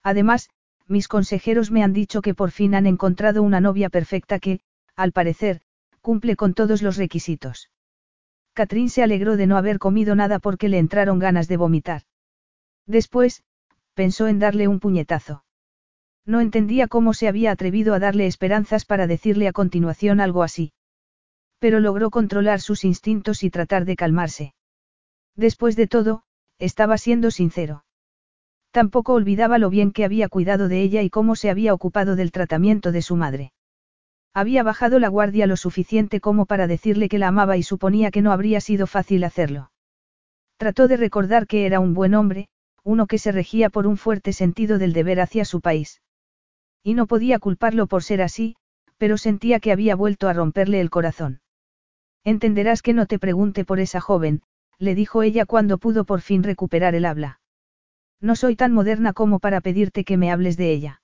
[0.03, 0.51] Además,
[0.87, 4.59] mis consejeros me han dicho que por fin han encontrado una novia perfecta que,
[4.95, 5.61] al parecer,
[6.01, 7.69] cumple con todos los requisitos.
[8.53, 12.01] Catrín se alegró de no haber comido nada porque le entraron ganas de vomitar.
[12.85, 13.43] Después,
[13.93, 15.45] pensó en darle un puñetazo.
[16.25, 20.73] No entendía cómo se había atrevido a darle esperanzas para decirle a continuación algo así.
[21.59, 24.53] Pero logró controlar sus instintos y tratar de calmarse.
[25.35, 26.23] Después de todo,
[26.59, 27.85] estaba siendo sincero.
[28.71, 32.31] Tampoco olvidaba lo bien que había cuidado de ella y cómo se había ocupado del
[32.31, 33.51] tratamiento de su madre.
[34.33, 38.21] Había bajado la guardia lo suficiente como para decirle que la amaba y suponía que
[38.21, 39.71] no habría sido fácil hacerlo.
[40.57, 42.47] Trató de recordar que era un buen hombre,
[42.83, 46.01] uno que se regía por un fuerte sentido del deber hacia su país.
[46.83, 48.55] Y no podía culparlo por ser así,
[48.97, 51.41] pero sentía que había vuelto a romperle el corazón.
[52.23, 54.43] Entenderás que no te pregunte por esa joven,
[54.77, 57.39] le dijo ella cuando pudo por fin recuperar el habla.
[58.19, 61.01] No soy tan moderna como para pedirte que me hables de ella.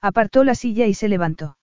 [0.00, 1.58] Apartó la silla y se levantó.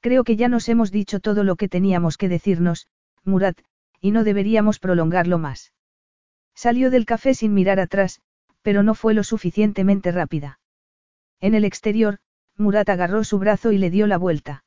[0.00, 2.86] Creo que ya nos hemos dicho todo lo que teníamos que decirnos,
[3.24, 3.58] Murat,
[4.00, 5.72] y no deberíamos prolongarlo más.
[6.54, 8.20] Salió del café sin mirar atrás,
[8.62, 10.60] pero no fue lo suficientemente rápida.
[11.40, 12.18] En el exterior,
[12.56, 14.64] Murat agarró su brazo y le dio la vuelta.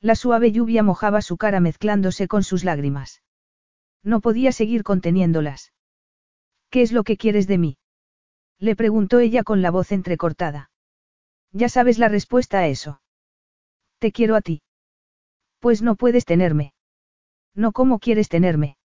[0.00, 3.22] La suave lluvia mojaba su cara mezclándose con sus lágrimas.
[4.02, 5.72] No podía seguir conteniéndolas.
[6.70, 7.78] ¿Qué es lo que quieres de mí?
[8.58, 10.70] Le preguntó ella con la voz entrecortada.
[11.52, 13.00] Ya sabes la respuesta a eso.
[14.04, 14.60] Te quiero a ti.
[15.60, 16.74] Pues no puedes tenerme.
[17.54, 18.76] No como quieres tenerme.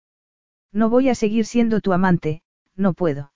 [0.71, 2.43] No voy a seguir siendo tu amante,
[2.77, 3.33] no puedo.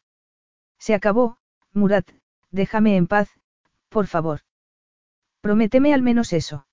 [0.78, 1.39] Se acabó,
[1.73, 2.09] Murat,
[2.52, 3.31] déjame en paz,
[3.89, 4.43] por favor.
[5.41, 6.69] Prométeme al menos eso.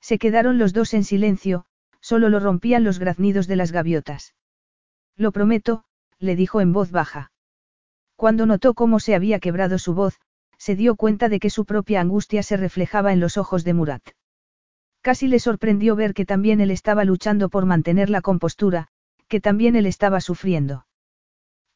[0.00, 1.66] Se quedaron los dos en silencio,
[2.00, 4.34] solo lo rompían los graznidos de las gaviotas.
[5.14, 5.84] Lo prometo,
[6.18, 7.30] le dijo en voz baja.
[8.16, 10.18] Cuando notó cómo se había quebrado su voz,
[10.58, 14.02] se dio cuenta de que su propia angustia se reflejaba en los ojos de Murat.
[15.04, 18.88] Casi le sorprendió ver que también él estaba luchando por mantener la compostura,
[19.28, 20.86] que también él estaba sufriendo.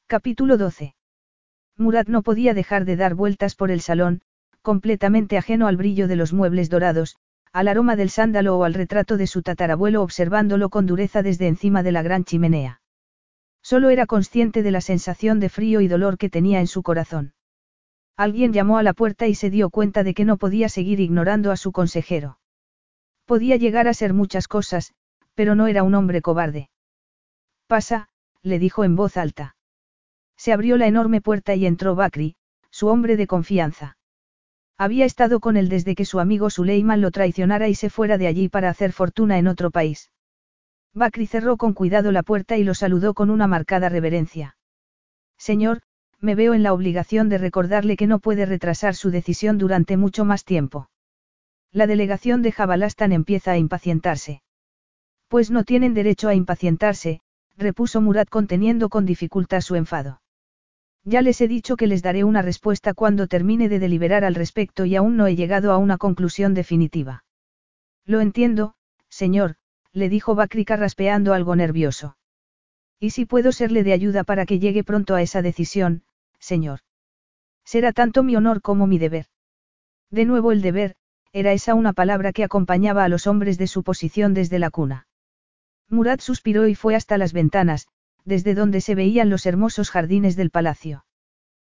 [0.06, 0.94] Capítulo 12.
[1.76, 4.22] Murat no podía dejar de dar vueltas por el salón,
[4.62, 7.18] completamente ajeno al brillo de los muebles dorados,
[7.52, 11.82] al aroma del sándalo o al retrato de su tatarabuelo observándolo con dureza desde encima
[11.82, 12.80] de la gran chimenea.
[13.60, 17.34] Solo era consciente de la sensación de frío y dolor que tenía en su corazón.
[18.16, 21.52] Alguien llamó a la puerta y se dio cuenta de que no podía seguir ignorando
[21.52, 22.38] a su consejero.
[23.28, 24.94] Podía llegar a ser muchas cosas,
[25.34, 26.70] pero no era un hombre cobarde.
[27.66, 28.08] Pasa,
[28.42, 29.54] le dijo en voz alta.
[30.38, 32.36] Se abrió la enorme puerta y entró Bakri,
[32.70, 33.98] su hombre de confianza.
[34.78, 38.28] Había estado con él desde que su amigo Suleiman lo traicionara y se fuera de
[38.28, 40.10] allí para hacer fortuna en otro país.
[40.94, 44.56] Bakri cerró con cuidado la puerta y lo saludó con una marcada reverencia.
[45.36, 45.82] Señor,
[46.18, 50.24] me veo en la obligación de recordarle que no puede retrasar su decisión durante mucho
[50.24, 50.88] más tiempo.
[51.72, 54.42] La delegación de Jabalastan empieza a impacientarse.
[55.28, 57.20] Pues no tienen derecho a impacientarse,
[57.56, 60.22] repuso Murat conteniendo con dificultad su enfado.
[61.04, 64.84] Ya les he dicho que les daré una respuesta cuando termine de deliberar al respecto
[64.84, 67.24] y aún no he llegado a una conclusión definitiva.
[68.04, 68.74] Lo entiendo,
[69.08, 69.56] señor,
[69.92, 72.16] le dijo Bakri raspeando algo nervioso.
[73.00, 76.02] ¿Y si puedo serle de ayuda para que llegue pronto a esa decisión,
[76.38, 76.80] señor?
[77.64, 79.26] Será tanto mi honor como mi deber.
[80.10, 80.96] De nuevo el deber,
[81.32, 85.06] era esa una palabra que acompañaba a los hombres de su posición desde la cuna.
[85.88, 87.88] Murat suspiró y fue hasta las ventanas,
[88.24, 91.04] desde donde se veían los hermosos jardines del palacio.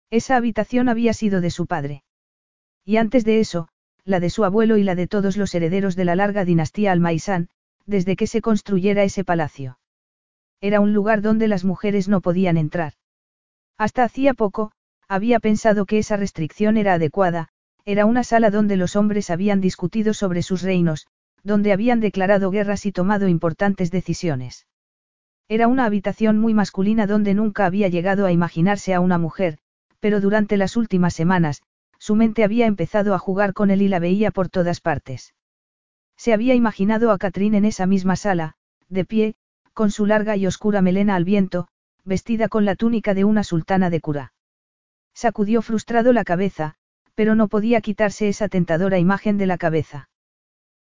[0.10, 2.04] Esa habitación había sido de su padre.
[2.84, 3.70] Y antes de eso,
[4.04, 7.50] la de su abuelo y la de todos los herederos de la larga dinastía Almaisán,
[7.86, 9.80] desde que se construyera ese palacio.
[10.60, 12.94] Era un lugar donde las mujeres no podían entrar.
[13.78, 14.72] Hasta hacía poco,
[15.08, 17.50] había pensado que esa restricción era adecuada,
[17.86, 21.08] era una sala donde los hombres habían discutido sobre sus reinos,
[21.44, 24.68] donde habían declarado guerras y tomado importantes decisiones.
[25.48, 29.58] Era una habitación muy masculina donde nunca había llegado a imaginarse a una mujer,
[30.00, 31.62] pero durante las últimas semanas,
[31.98, 35.34] su mente había empezado a jugar con él y la veía por todas partes.
[36.18, 38.56] Se había imaginado a Catrín en esa misma sala,
[38.90, 39.36] de pie,
[39.74, 41.68] con su larga y oscura melena al viento,
[42.04, 44.34] vestida con la túnica de una sultana de cura.
[45.14, 46.76] Sacudió frustrado la cabeza,
[47.16, 50.10] pero no podía quitarse esa tentadora imagen de la cabeza.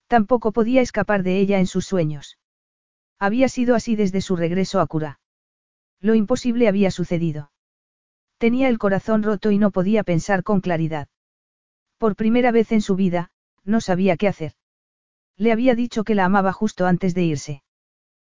[0.06, 2.38] Tampoco podía escapar de ella en sus sueños.
[3.18, 5.20] Había sido así desde su regreso a Cura.
[6.00, 7.50] Lo imposible había sucedido.
[8.38, 11.08] Tenía el corazón roto y no podía pensar con claridad.
[11.98, 13.30] Por primera vez en su vida,
[13.64, 14.52] no sabía qué hacer.
[15.36, 17.62] Le había dicho que la amaba justo antes de irse.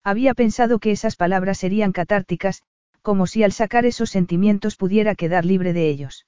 [0.02, 2.62] Había pensado que esas palabras serían catárticas,
[3.00, 6.26] como si al sacar esos sentimientos pudiera quedar libre de ellos.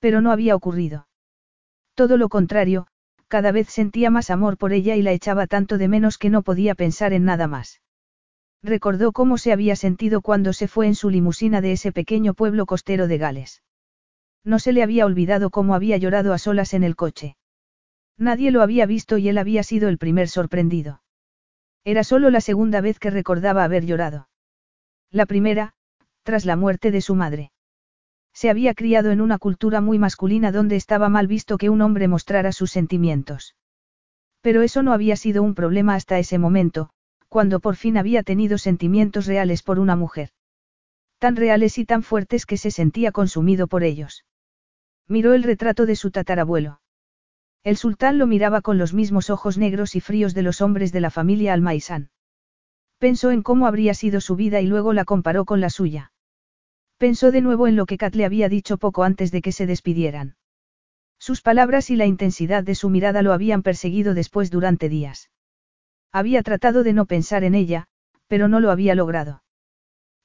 [0.00, 1.06] Pero no había ocurrido.
[1.94, 2.86] Todo lo contrario,
[3.28, 6.42] cada vez sentía más amor por ella y la echaba tanto de menos que no
[6.42, 7.80] podía pensar en nada más.
[8.62, 12.66] Recordó cómo se había sentido cuando se fue en su limusina de ese pequeño pueblo
[12.66, 13.62] costero de Gales.
[14.44, 17.36] No se le había olvidado cómo había llorado a solas en el coche.
[18.18, 21.02] Nadie lo había visto y él había sido el primer sorprendido.
[21.84, 24.28] Era solo la segunda vez que recordaba haber llorado.
[25.10, 25.72] La primera,
[26.22, 27.52] tras la muerte de su madre.
[28.32, 32.08] Se había criado en una cultura muy masculina donde estaba mal visto que un hombre
[32.08, 33.56] mostrara sus sentimientos.
[34.40, 36.90] Pero eso no había sido un problema hasta ese momento,
[37.28, 40.30] cuando por fin había tenido sentimientos reales por una mujer.
[41.18, 44.24] Tan reales y tan fuertes que se sentía consumido por ellos.
[45.06, 46.80] Miró el retrato de su tatarabuelo.
[47.62, 51.00] El sultán lo miraba con los mismos ojos negros y fríos de los hombres de
[51.00, 52.10] la familia Almaisán.
[52.98, 56.09] Pensó en cómo habría sido su vida y luego la comparó con la suya.
[57.00, 59.64] Pensó de nuevo en lo que Kat le había dicho poco antes de que se
[59.64, 60.36] despidieran.
[61.18, 65.30] Sus palabras y la intensidad de su mirada lo habían perseguido después durante días.
[66.12, 67.86] Había tratado de no pensar en ella,
[68.26, 69.42] pero no lo había logrado.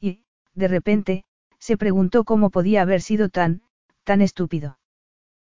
[0.01, 1.23] Y, de repente,
[1.59, 3.61] se preguntó cómo podía haber sido tan,
[4.03, 4.77] tan estúpido.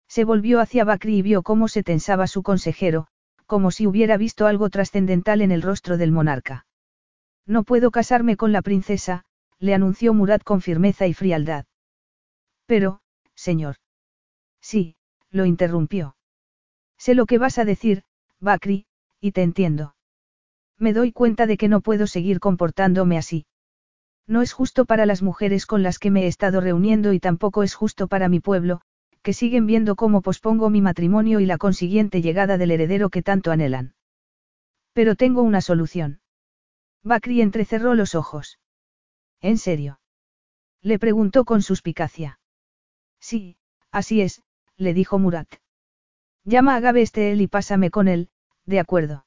[0.09, 3.07] Se volvió hacia Bakri y vio cómo se tensaba su consejero,
[3.47, 6.67] como si hubiera visto algo trascendental en el rostro del monarca.
[7.47, 9.25] No puedo casarme con la princesa,
[9.63, 11.67] le anunció Murad con firmeza y frialdad.
[12.67, 13.01] Pero,
[13.37, 13.77] señor.
[14.61, 14.97] Sí,
[15.31, 16.17] lo interrumpió.
[16.99, 18.03] Sé lo que vas a decir,
[18.41, 18.87] Bakri,
[19.21, 19.95] y te entiendo.
[20.79, 23.47] Me doy cuenta de que no puedo seguir comportándome así.
[24.27, 27.63] No es justo para las mujeres con las que me he estado reuniendo y tampoco
[27.63, 28.81] es justo para mi pueblo,
[29.23, 33.53] que siguen viendo cómo pospongo mi matrimonio y la consiguiente llegada del heredero que tanto
[33.53, 33.95] anhelan.
[34.93, 36.21] Pero tengo una solución.
[37.05, 38.59] Bakri entrecerró los ojos.
[39.43, 40.01] ¿En serio?
[40.81, 42.39] Le preguntó con suspicacia.
[43.21, 43.57] Sí,
[43.91, 44.43] así es,
[44.77, 45.49] le dijo Murat.
[46.45, 48.31] Llama a Gabe Estel y pásame con él,
[48.67, 49.27] de acuerdo.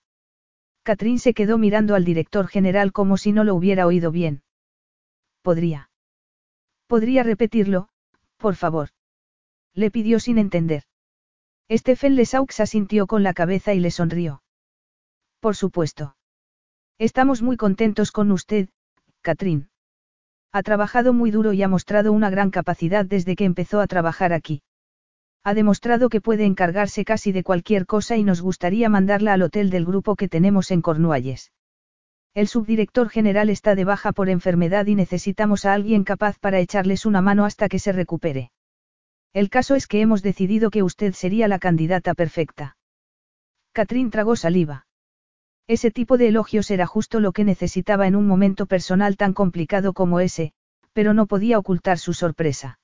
[0.84, 4.44] Catrín se quedó mirando al director general como si no lo hubiera oído bien.
[5.42, 5.90] Podría.
[6.88, 7.90] Podría repetirlo,
[8.38, 8.90] por favor.
[9.74, 10.84] Le pidió sin entender.
[11.70, 14.44] Stephen Lesaux asintió con la cabeza y le sonrió.
[15.40, 16.16] Por supuesto.
[16.98, 18.70] Estamos muy contentos con usted,
[19.22, 19.70] Catrín.
[20.56, 24.32] Ha trabajado muy duro y ha mostrado una gran capacidad desde que empezó a trabajar
[24.32, 24.62] aquí.
[25.44, 29.70] Ha demostrado que puede encargarse casi de cualquier cosa y nos gustaría mandarla al hotel
[29.70, 31.52] del grupo que tenemos en Cornualles.
[32.34, 37.06] El subdirector general está de baja por enfermedad y necesitamos a alguien capaz para echarles
[37.06, 38.52] una mano hasta que se recupere.
[39.34, 42.78] El caso es que hemos decidido que usted sería la candidata perfecta.
[43.74, 44.85] Catrín tragó saliva.
[45.68, 49.94] Ese tipo de elogios era justo lo que necesitaba en un momento personal tan complicado
[49.94, 50.54] como ese,
[50.94, 52.80] pero no podía ocultar su sorpresa.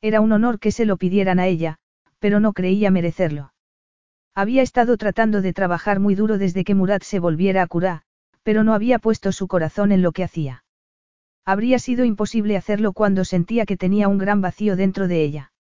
[0.00, 1.78] Era un honor que se lo pidieran a ella,
[2.20, 3.52] pero no creía merecerlo.
[4.34, 8.02] Había estado tratando de trabajar muy duro desde que Murat se volviera a curar,
[8.42, 10.64] pero no había puesto su corazón en lo que hacía.
[11.44, 15.52] Habría sido imposible hacerlo cuando sentía que tenía un gran vacío dentro de ella.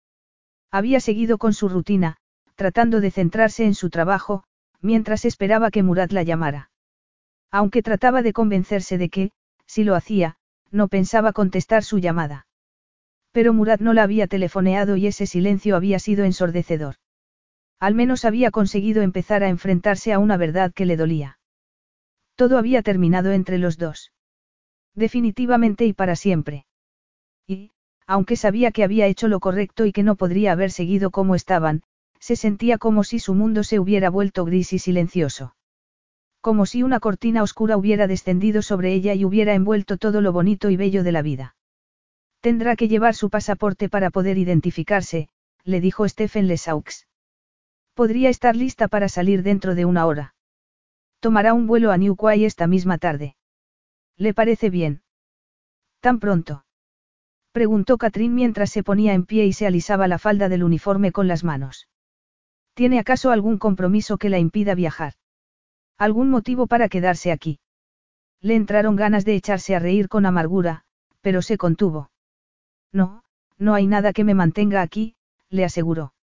[0.71, 2.17] Había seguido con su rutina,
[2.55, 4.45] tratando de centrarse en su trabajo,
[4.85, 6.71] mientras esperaba que Murat la llamara.
[7.51, 9.31] Aunque trataba de convencerse de que,
[9.67, 10.37] si lo hacía,
[10.71, 12.47] no pensaba contestar su llamada.
[13.33, 16.97] Pero Murat no la había telefoneado y ese silencio había sido ensordecedor.
[17.81, 21.39] Al menos había conseguido empezar a enfrentarse a una verdad que le dolía.
[22.35, 24.13] Todo había terminado entre los dos.
[24.95, 26.67] Definitivamente y para siempre.
[27.47, 27.73] Y,
[28.07, 31.83] aunque sabía que había hecho lo correcto y que no podría haber seguido como estaban,
[32.25, 35.57] se sentía como si su mundo se hubiera vuelto gris y silencioso.
[36.41, 40.71] Como si una cortina oscura hubiera descendido sobre ella y hubiera envuelto todo lo bonito
[40.71, 41.55] y bello de la vida.
[42.41, 45.29] Tendrá que llevar su pasaporte para poder identificarse,
[45.65, 47.07] le dijo Stephen Lesaux.
[47.93, 50.35] Podría estar lista para salir dentro de una hora.
[51.21, 53.37] Tomará un vuelo a New Quay esta misma tarde.
[54.17, 55.03] ¿Le parece bien?
[56.01, 56.65] ¿Tan pronto?
[57.53, 61.29] Preguntó Catrín mientras se ponía en pie y se alisaba la falda del uniforme con
[61.29, 61.87] las manos.
[62.75, 65.15] ¿Tiene acaso algún compromiso que la impida viajar?
[65.97, 67.61] ¿Algún motivo para quedarse aquí?
[68.41, 70.83] Le entraron ganas de echarse a reír con amargura,
[71.21, 72.11] pero se contuvo.
[72.93, 73.23] No,
[73.59, 75.15] no hay nada que me mantenga aquí,
[75.49, 76.15] le aseguró.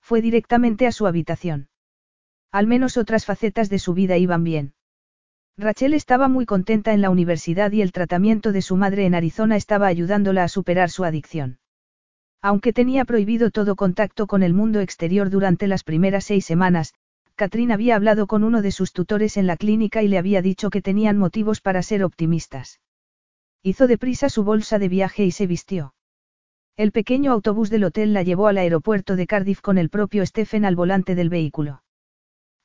[0.00, 1.68] Fue directamente a su habitación.
[2.52, 4.74] Al menos otras facetas de su vida iban bien.
[5.56, 9.56] Rachel estaba muy contenta en la universidad y el tratamiento de su madre en Arizona
[9.56, 11.58] estaba ayudándola a superar su adicción.
[12.42, 16.94] Aunque tenía prohibido todo contacto con el mundo exterior durante las primeras seis semanas,
[17.34, 20.70] Catrín había hablado con uno de sus tutores en la clínica y le había dicho
[20.70, 22.80] que tenían motivos para ser optimistas.
[23.62, 25.94] Hizo deprisa su bolsa de viaje y se vistió.
[26.76, 30.64] El pequeño autobús del hotel la llevó al aeropuerto de Cardiff con el propio Stephen
[30.64, 31.82] al volante del vehículo.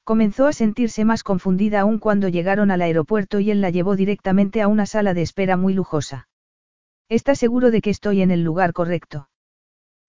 [0.06, 4.62] Comenzó a sentirse más confundida aún cuando llegaron al aeropuerto y él la llevó directamente
[4.62, 6.30] a una sala de espera muy lujosa.
[7.10, 9.28] ¿Está seguro de que estoy en el lugar correcto?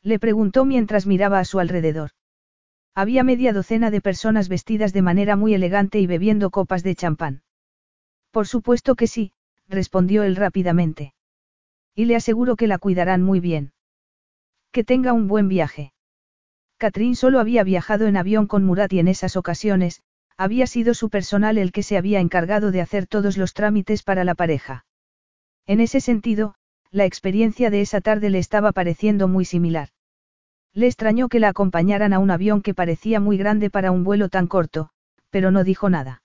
[0.06, 2.10] Le preguntó mientras miraba a su alrededor.
[2.94, 7.42] Había media docena de personas vestidas de manera muy elegante y bebiendo copas de champán.
[8.30, 9.32] Por supuesto que sí,
[9.66, 11.12] respondió él rápidamente.
[11.92, 13.72] Y le aseguro que la cuidarán muy bien.
[14.70, 15.92] Que tenga un buen viaje.
[16.76, 20.02] Catrín solo había viajado en avión con Murat y en esas ocasiones,
[20.36, 24.22] había sido su personal el que se había encargado de hacer todos los trámites para
[24.22, 24.86] la pareja.
[25.66, 26.54] En ese sentido,
[26.92, 29.88] la experiencia de esa tarde le estaba pareciendo muy similar.
[30.76, 34.28] Le extrañó que la acompañaran a un avión que parecía muy grande para un vuelo
[34.28, 34.90] tan corto,
[35.30, 36.22] pero no dijo nada.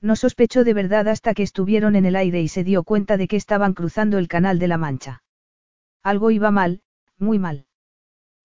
[0.00, 3.26] No sospechó de verdad hasta que estuvieron en el aire y se dio cuenta de
[3.26, 5.24] que estaban cruzando el Canal de la Mancha.
[6.04, 6.82] Algo iba mal,
[7.18, 7.66] muy mal.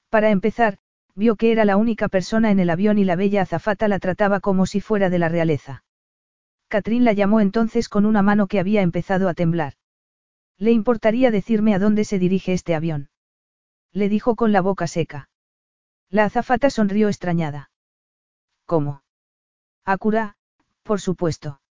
[0.10, 0.80] Para empezar,
[1.14, 4.40] vio que era la única persona en el avión y la bella azafata la trataba
[4.40, 5.84] como si fuera de la realeza.
[6.70, 9.74] Catrín la llamó entonces con una mano que había empezado a temblar.
[10.58, 13.10] ¿Le importaría decirme a dónde se dirige este avión?
[13.92, 15.30] Le dijo con la boca seca.
[16.10, 17.72] La azafata sonrió extrañada.
[18.66, 19.04] ¿Cómo?
[19.86, 20.36] A Curá,
[20.84, 21.62] por supuesto.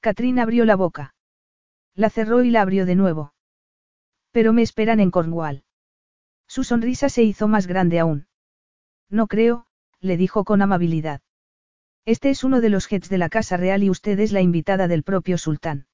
[0.00, 1.14] Catrín abrió la boca.
[1.94, 3.34] La cerró y la abrió de nuevo.
[4.30, 5.64] Pero me esperan en Cornwall.
[6.46, 8.26] Su sonrisa se hizo más grande aún.
[9.08, 9.66] No creo,
[10.00, 11.20] le dijo con amabilidad.
[12.04, 14.88] Este es uno de los jets de la Casa Real y usted es la invitada
[14.88, 15.86] del propio sultán.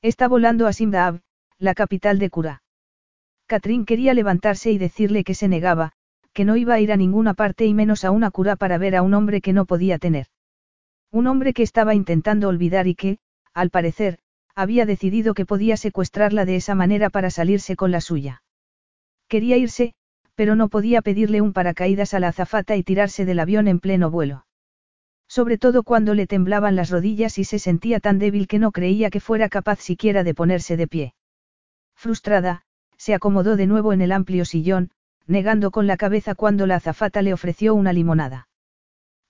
[0.00, 1.22] Está volando a Simdaab,
[1.58, 2.63] la capital de Curá.
[3.46, 5.92] Catrín quería levantarse y decirle que se negaba,
[6.32, 8.96] que no iba a ir a ninguna parte y menos a una cura para ver
[8.96, 10.26] a un hombre que no podía tener.
[11.10, 13.18] Un hombre que estaba intentando olvidar y que,
[13.52, 14.18] al parecer,
[14.54, 18.42] había decidido que podía secuestrarla de esa manera para salirse con la suya.
[19.28, 19.94] Quería irse,
[20.34, 24.10] pero no podía pedirle un paracaídas a la azafata y tirarse del avión en pleno
[24.10, 24.46] vuelo.
[25.28, 29.10] Sobre todo cuando le temblaban las rodillas y se sentía tan débil que no creía
[29.10, 31.14] que fuera capaz siquiera de ponerse de pie.
[31.94, 32.63] Frustrada,
[32.96, 34.90] se acomodó de nuevo en el amplio sillón,
[35.26, 38.48] negando con la cabeza cuando la azafata le ofreció una limonada.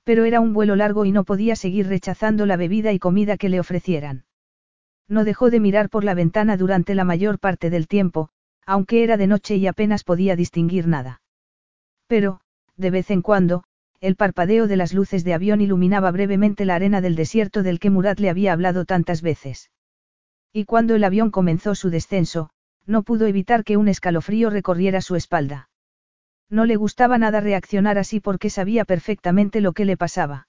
[0.05, 3.49] Pero era un vuelo largo y no podía seguir rechazando la bebida y comida que
[3.49, 4.25] le ofrecieran.
[5.09, 8.31] No dejó de mirar por la ventana durante la mayor parte del tiempo,
[8.67, 11.23] aunque era de noche y apenas podía distinguir nada.
[12.07, 12.41] Pero,
[12.76, 13.65] de vez en cuando,
[14.01, 17.91] el parpadeo de las luces de avión iluminaba brevemente la arena del desierto del que
[17.91, 19.70] Murat le había hablado tantas veces.
[20.52, 22.51] Y cuando el avión comenzó su descenso,
[22.87, 25.69] no pudo evitar que un escalofrío recorriera su espalda.
[26.51, 30.49] No le gustaba nada reaccionar así porque sabía perfectamente lo que le pasaba.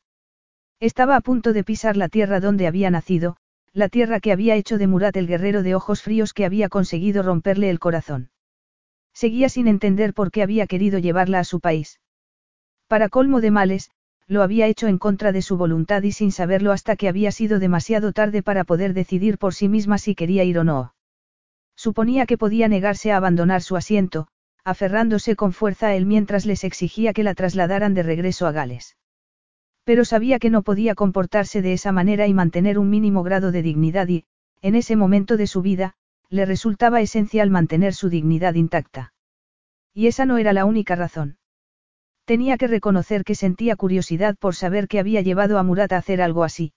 [0.80, 3.38] Estaba a punto de pisar la tierra donde había nacido,
[3.72, 7.24] la tierra que había hecho de Murat el guerrero de ojos fríos que había conseguido
[7.24, 8.30] romperle el corazón.
[9.14, 12.02] Seguía sin entender por qué había querido llevarla a su país.
[12.88, 13.92] Para colmo de males,
[14.28, 17.60] lo había hecho en contra de su voluntad y sin saberlo hasta que había sido
[17.60, 20.94] demasiado tarde para poder decidir por sí misma si quería ir o no.
[21.86, 24.26] Suponía que podía negarse a abandonar su asiento,
[24.64, 28.98] aferrándose con fuerza a él mientras les exigía que la trasladaran de regreso a Gales.
[29.84, 33.62] Pero sabía que no podía comportarse de esa manera y mantener un mínimo grado de
[33.62, 34.26] dignidad y,
[34.64, 35.94] en ese momento de su vida,
[36.32, 39.14] le resultaba esencial mantener su dignidad intacta.
[39.94, 41.38] Y esa no era la única razón.
[42.26, 46.20] Tenía que reconocer que sentía curiosidad por saber qué había llevado a Murat a hacer
[46.20, 46.74] algo así.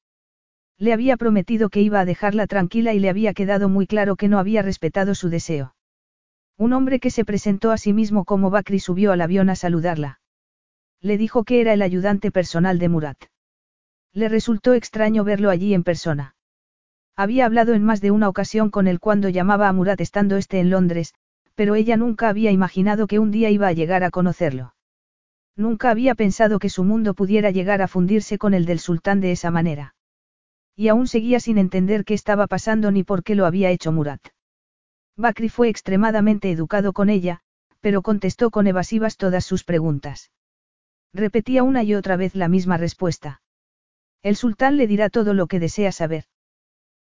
[0.78, 4.28] Le había prometido que iba a dejarla tranquila y le había quedado muy claro que
[4.28, 5.74] no había respetado su deseo.
[6.57, 10.20] Un hombre que se presentó a sí mismo como Bakri subió al avión a saludarla.
[11.00, 13.18] Le dijo que era el ayudante personal de Murat.
[14.12, 16.36] Le resultó extraño verlo allí en persona.
[17.16, 20.60] Había hablado en más de una ocasión con él cuando llamaba a Murat estando este
[20.60, 21.15] en Londres,
[21.57, 24.74] pero ella nunca había imaginado que un día iba a llegar a conocerlo.
[25.57, 29.32] Nunca había pensado que su mundo pudiera llegar a fundirse con el del sultán de
[29.32, 29.97] esa manera.
[30.78, 34.20] Y aún seguía sin entender qué estaba pasando ni por qué lo había hecho Murat.
[35.16, 37.40] Bakri fue extremadamente educado con ella,
[37.81, 40.31] pero contestó con evasivas todas sus preguntas.
[41.12, 43.42] Repetía una y otra vez la misma respuesta.
[44.23, 46.26] El sultán le dirá todo lo que desea saber.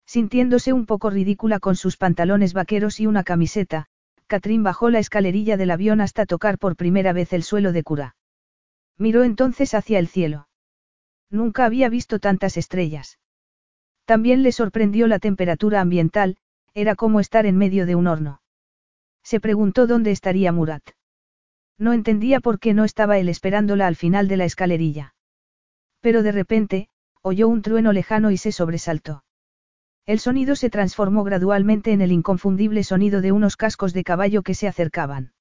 [0.05, 3.87] Sintiéndose un poco ridícula con sus pantalones vaqueros y una camiseta,
[4.27, 8.15] Catrín bajó la escalerilla del avión hasta tocar por primera vez el suelo de cura.
[8.97, 10.47] Miró entonces hacia el cielo.
[11.29, 13.19] Nunca había visto tantas estrellas.
[14.05, 16.37] También le sorprendió la temperatura ambiental,
[16.73, 18.41] era como estar en medio de un horno.
[19.23, 20.83] Se preguntó dónde estaría Murat.
[21.77, 25.15] No entendía por qué no estaba él esperándola al final de la escalerilla.
[25.99, 26.89] Pero de repente,
[27.21, 29.23] oyó un trueno lejano y se sobresaltó.
[30.05, 34.53] El sonido se transformó gradualmente en el inconfundible sonido de unos cascos de caballo que
[34.53, 35.33] se acercaban.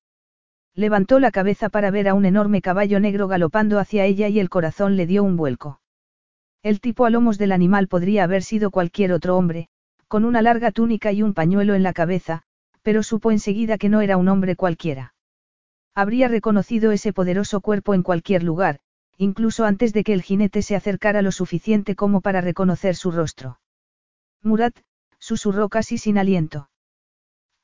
[0.75, 4.49] Levantó la cabeza para ver a un enorme caballo negro galopando hacia ella y el
[4.49, 5.81] corazón le dio un vuelco.
[6.65, 9.68] El tipo a lomos del animal podría haber sido cualquier otro hombre,
[10.09, 12.43] con una larga túnica y un pañuelo en la cabeza,
[12.81, 15.15] pero supo enseguida que no era un hombre cualquiera.
[15.94, 18.81] Habría reconocido ese poderoso cuerpo en cualquier lugar,
[19.18, 23.60] incluso antes de que el jinete se acercara lo suficiente como para reconocer su rostro.
[24.43, 24.75] Murat,
[25.18, 26.70] susurró casi sin aliento.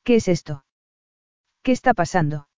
[0.04, 0.66] ¿Qué es esto?
[1.62, 2.48] ¿Qué está pasando?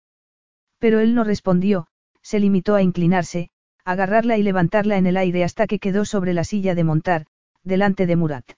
[0.81, 1.87] Pero él no respondió,
[2.21, 3.52] se limitó a inclinarse,
[3.85, 7.27] agarrarla y levantarla en el aire hasta que quedó sobre la silla de montar,
[7.63, 8.53] delante de Murat.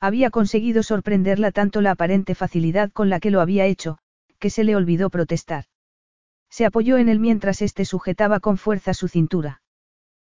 [0.00, 3.98] Había conseguido sorprenderla tanto la aparente facilidad con la que lo había hecho,
[4.38, 5.66] que se le olvidó protestar.
[6.50, 9.62] Se apoyó en él mientras éste sujetaba con fuerza su cintura.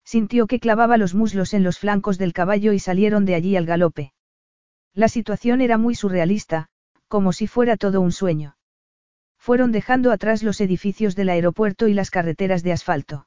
[0.04, 3.64] Sintió que clavaba los muslos en los flancos del caballo y salieron de allí al
[3.64, 4.12] galope.
[4.92, 6.68] La situación era muy surrealista,
[7.08, 8.56] como si fuera todo un sueño.
[9.38, 13.26] Fueron dejando atrás los edificios del aeropuerto y las carreteras de asfalto.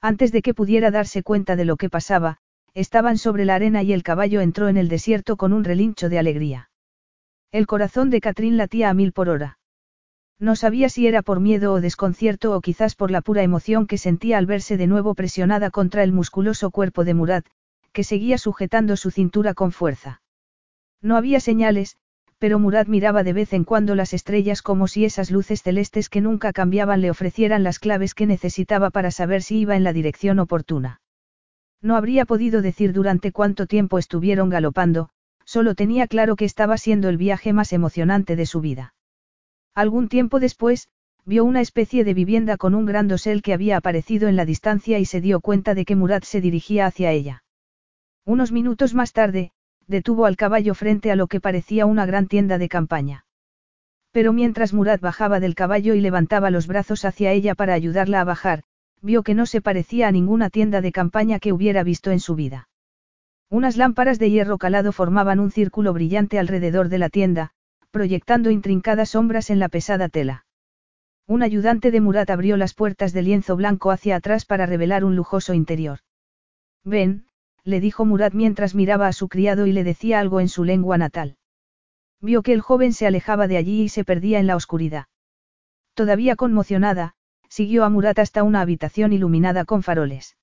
[0.00, 2.38] Antes de que pudiera darse cuenta de lo que pasaba,
[2.74, 6.18] estaban sobre la arena y el caballo entró en el desierto con un relincho de
[6.18, 6.70] alegría.
[7.50, 9.58] El corazón de Catrín latía a mil por hora.
[10.38, 13.96] No sabía si era por miedo o desconcierto o quizás por la pura emoción que
[13.96, 17.46] sentía al verse de nuevo presionada contra el musculoso cuerpo de Murat,
[17.92, 20.20] que seguía sujetando su cintura con fuerza.
[21.00, 21.96] No había señales,
[22.38, 26.20] pero Murat miraba de vez en cuando las estrellas como si esas luces celestes que
[26.20, 30.38] nunca cambiaban le ofrecieran las claves que necesitaba para saber si iba en la dirección
[30.38, 31.00] oportuna.
[31.80, 35.08] No habría podido decir durante cuánto tiempo estuvieron galopando,
[35.44, 38.94] solo tenía claro que estaba siendo el viaje más emocionante de su vida.
[39.74, 40.88] Algún tiempo después,
[41.24, 44.98] vio una especie de vivienda con un gran dosel que había aparecido en la distancia
[44.98, 47.44] y se dio cuenta de que Murat se dirigía hacia ella.
[48.24, 49.52] Unos minutos más tarde,
[49.86, 53.24] detuvo al caballo frente a lo que parecía una gran tienda de campaña.
[54.12, 58.24] Pero mientras Murat bajaba del caballo y levantaba los brazos hacia ella para ayudarla a
[58.24, 58.62] bajar,
[59.02, 62.34] vio que no se parecía a ninguna tienda de campaña que hubiera visto en su
[62.34, 62.68] vida.
[63.48, 67.52] Unas lámparas de hierro calado formaban un círculo brillante alrededor de la tienda,
[67.90, 70.46] proyectando intrincadas sombras en la pesada tela.
[71.28, 75.14] Un ayudante de Murat abrió las puertas de lienzo blanco hacia atrás para revelar un
[75.14, 76.00] lujoso interior.
[76.84, 77.26] Ven,
[77.66, 80.98] le dijo Murat mientras miraba a su criado y le decía algo en su lengua
[80.98, 81.36] natal.
[82.20, 85.06] Vio que el joven se alejaba de allí y se perdía en la oscuridad.
[85.94, 87.14] Todavía conmocionada,
[87.48, 90.36] siguió a Murat hasta una habitación iluminada con faroles.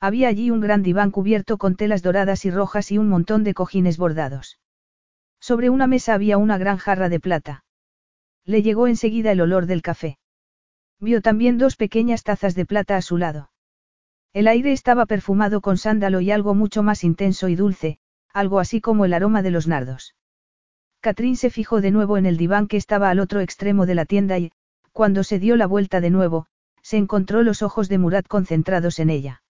[0.00, 3.52] Había allí un gran diván cubierto con telas doradas y rojas y un montón de
[3.52, 4.58] cojines bordados.
[5.40, 7.64] Sobre una mesa había una gran jarra de plata.
[8.46, 10.18] Le llegó enseguida el olor del café.
[10.98, 13.50] Vio también dos pequeñas tazas de plata a su lado.
[14.32, 17.98] El aire estaba perfumado con sándalo y algo mucho más intenso y dulce,
[18.32, 20.14] algo así como el aroma de los nardos.
[21.00, 24.04] Catrín se fijó de nuevo en el diván que estaba al otro extremo de la
[24.04, 24.52] tienda y,
[24.92, 26.46] cuando se dio la vuelta de nuevo,
[26.82, 29.42] se encontró los ojos de Murat concentrados en ella.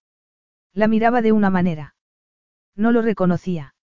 [0.74, 1.94] La miraba de una manera.
[2.76, 3.74] No lo reconocía.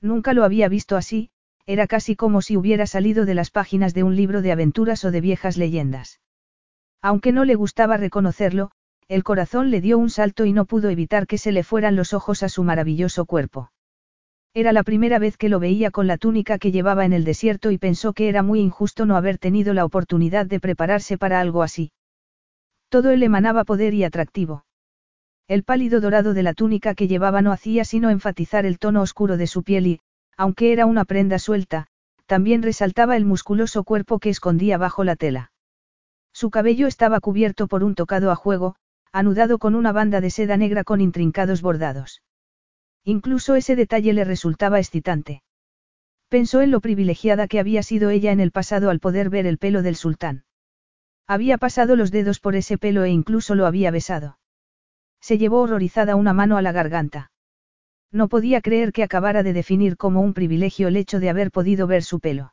[0.00, 1.30] Nunca lo había visto así,
[1.66, 5.10] era casi como si hubiera salido de las páginas de un libro de aventuras o
[5.10, 6.20] de viejas leyendas.
[7.00, 8.70] Aunque no le gustaba reconocerlo,
[9.08, 12.14] el corazón le dio un salto y no pudo evitar que se le fueran los
[12.14, 13.70] ojos a su maravilloso cuerpo.
[14.54, 17.72] Era la primera vez que lo veía con la túnica que llevaba en el desierto
[17.72, 21.62] y pensó que era muy injusto no haber tenido la oportunidad de prepararse para algo
[21.62, 21.90] así.
[22.88, 24.64] Todo él emanaba poder y atractivo.
[25.48, 29.36] El pálido dorado de la túnica que llevaba no hacía sino enfatizar el tono oscuro
[29.36, 30.00] de su piel y,
[30.36, 31.88] aunque era una prenda suelta,
[32.26, 35.50] también resaltaba el musculoso cuerpo que escondía bajo la tela.
[36.32, 38.76] Su cabello estaba cubierto por un tocado a juego,
[39.14, 42.20] anudado con una banda de seda negra con intrincados bordados.
[43.04, 45.44] Incluso ese detalle le resultaba excitante.
[46.28, 49.58] Pensó en lo privilegiada que había sido ella en el pasado al poder ver el
[49.58, 50.42] pelo del sultán.
[51.28, 54.38] Había pasado los dedos por ese pelo e incluso lo había besado.
[55.20, 57.30] Se llevó horrorizada una mano a la garganta.
[58.10, 61.86] No podía creer que acabara de definir como un privilegio el hecho de haber podido
[61.86, 62.52] ver su pelo.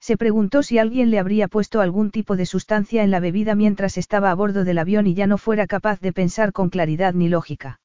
[0.00, 3.98] Se preguntó si alguien le habría puesto algún tipo de sustancia en la bebida mientras
[3.98, 7.28] estaba a bordo del avión y ya no fuera capaz de pensar con claridad ni
[7.28, 7.80] lógica.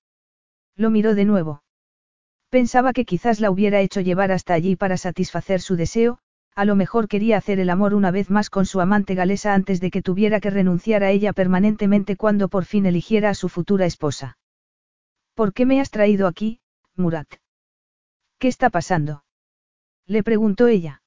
[0.76, 1.64] Lo miró de nuevo.
[2.50, 6.20] Pensaba que quizás la hubiera hecho llevar hasta allí para satisfacer su deseo,
[6.56, 9.82] a lo mejor quería hacer el amor una vez más con su amante galesa antes
[9.82, 13.86] de que tuviera que renunciar a ella permanentemente cuando por fin eligiera a su futura
[13.86, 14.38] esposa.
[15.34, 16.60] ¿Por qué me has traído aquí,
[16.96, 17.28] Murat?
[18.38, 19.24] ¿Qué está pasando?
[20.06, 21.03] Le preguntó ella.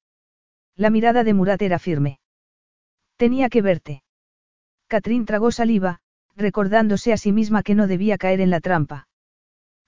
[0.77, 2.21] La mirada de Murat era firme.
[3.17, 4.03] Tenía que verte.
[4.89, 6.01] Catrín tragó saliva,
[6.37, 9.09] recordándose a sí misma que no debía caer en la trampa.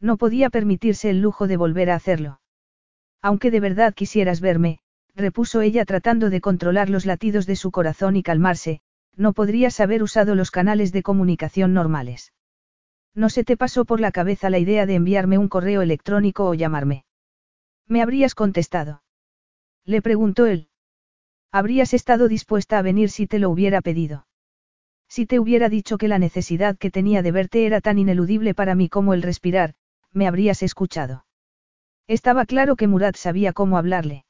[0.01, 2.41] No podía permitirse el lujo de volver a hacerlo.
[3.21, 4.79] Aunque de verdad quisieras verme,
[5.15, 8.81] repuso ella tratando de controlar los latidos de su corazón y calmarse,
[9.15, 12.33] no podrías haber usado los canales de comunicación normales.
[13.15, 16.55] No se te pasó por la cabeza la idea de enviarme un correo electrónico o
[16.55, 17.05] llamarme.
[17.87, 19.03] ¿Me habrías contestado?
[19.85, 20.68] Le preguntó él.
[21.51, 24.27] Habrías estado dispuesta a venir si te lo hubiera pedido.
[25.09, 28.75] Si te hubiera dicho que la necesidad que tenía de verte era tan ineludible para
[28.75, 29.75] mí como el respirar,
[30.13, 31.25] me habrías escuchado.
[32.07, 34.25] Estaba claro que Murat sabía cómo hablarle.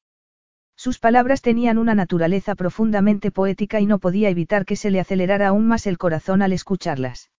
[0.77, 5.49] Sus palabras tenían una naturaleza profundamente poética y no podía evitar que se le acelerara
[5.49, 7.33] aún más el corazón al escucharlas.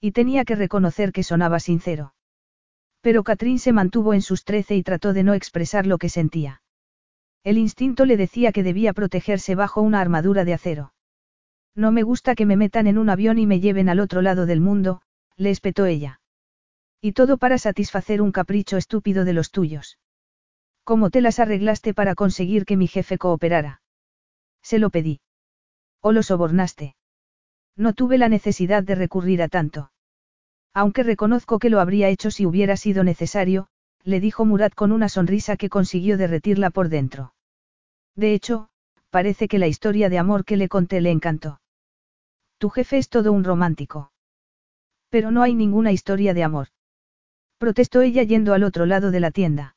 [0.00, 2.14] Y tenía que reconocer que sonaba sincero.
[3.00, 6.60] Pero Catrín se mantuvo en sus trece y trató de no expresar lo que sentía.
[7.46, 10.92] El instinto le decía que debía protegerse bajo una armadura de acero.
[11.76, 14.46] No me gusta que me metan en un avión y me lleven al otro lado
[14.46, 15.00] del mundo,
[15.36, 16.20] le espetó ella.
[17.00, 20.00] Y todo para satisfacer un capricho estúpido de los tuyos.
[20.82, 23.80] ¿Cómo te las arreglaste para conseguir que mi jefe cooperara?
[24.60, 25.20] Se lo pedí.
[26.00, 26.96] ¿O lo sobornaste?
[27.76, 29.92] No tuve la necesidad de recurrir a tanto.
[30.74, 33.68] Aunque reconozco que lo habría hecho si hubiera sido necesario,
[34.02, 37.34] le dijo Murat con una sonrisa que consiguió derretirla por dentro.
[38.16, 38.68] De hecho,
[39.10, 41.60] parece que la historia de amor que le conté le encantó.
[42.58, 44.10] Tu jefe es todo un romántico.
[45.10, 46.68] Pero no hay ninguna historia de amor.
[47.58, 49.76] Protestó ella yendo al otro lado de la tienda.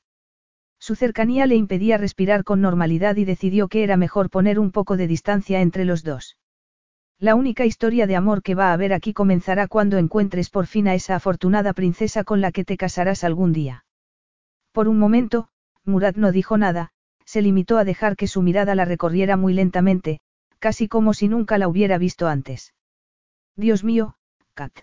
[0.79, 4.95] Su cercanía le impedía respirar con normalidad y decidió que era mejor poner un poco
[4.95, 6.37] de distancia entre los dos.
[7.19, 10.87] La única historia de amor que va a haber aquí comenzará cuando encuentres por fin
[10.87, 13.83] a esa afortunada princesa con la que te casarás algún día.
[14.71, 15.49] Por un momento,
[15.83, 16.93] Murat no dijo nada,
[17.29, 20.19] se limitó a dejar que su mirada la recorriera muy lentamente,
[20.57, 22.73] casi como si nunca la hubiera visto antes.
[23.55, 24.15] Dios mío,
[24.55, 24.73] Kat.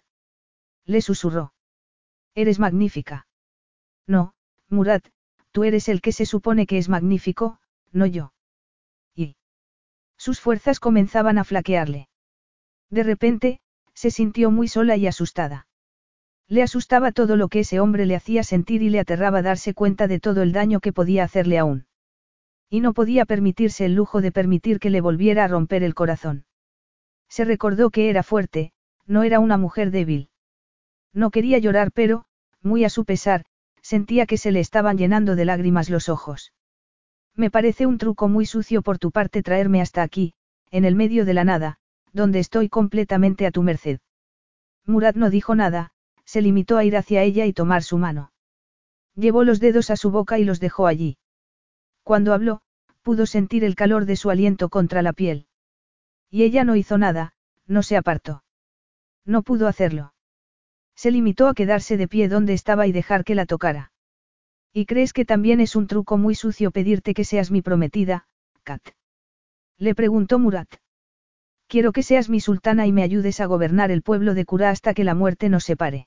[0.85, 1.55] Le susurró.
[2.37, 3.27] Eres magnífica.
[4.07, 4.33] No,
[4.69, 5.05] Murat,
[5.51, 7.59] tú eres el que se supone que es magnífico,
[7.91, 8.33] no yo.
[9.17, 9.35] Y.
[10.17, 12.09] Sus fuerzas comenzaban a flaquearle.
[12.91, 13.59] De repente,
[13.93, 15.67] se sintió muy sola y asustada.
[16.47, 20.07] Le asustaba todo lo que ese hombre le hacía sentir y le aterraba darse cuenta
[20.07, 21.87] de todo el daño que podía hacerle aún.
[22.69, 26.45] Y no podía permitirse el lujo de permitir que le volviera a romper el corazón.
[27.29, 28.73] Se recordó que era fuerte,
[29.07, 30.31] no era una mujer débil.
[31.13, 32.25] No quería llorar pero,
[32.63, 33.45] muy a su pesar,
[33.83, 36.53] sentía que se le estaban llenando de lágrimas los ojos.
[37.37, 40.35] Me parece un truco muy sucio por tu parte traerme hasta aquí,
[40.71, 41.79] en el medio de la nada,
[42.13, 44.01] donde estoy completamente a tu merced.
[44.87, 45.93] Murat no dijo nada,
[46.25, 48.33] se limitó a ir hacia ella y tomar su mano.
[49.15, 51.19] Llevó los dedos a su boca y los dejó allí.
[52.07, 52.61] Cuando habló,
[53.03, 55.49] pudo sentir el calor de su aliento contra la piel.
[56.31, 57.35] Y ella no hizo nada,
[57.67, 58.45] no se apartó.
[59.25, 60.15] No pudo hacerlo.
[60.95, 63.91] Se limitó a quedarse de pie donde estaba y dejar que la tocara.
[64.73, 68.29] ¿Y crees que también es un truco muy sucio pedirte que seas mi prometida,
[68.63, 68.83] Kat?
[69.77, 70.73] Le preguntó Murat.
[71.67, 74.95] Quiero que seas mi sultana y me ayudes a gobernar el pueblo de Kura hasta
[74.95, 76.07] que la muerte nos separe.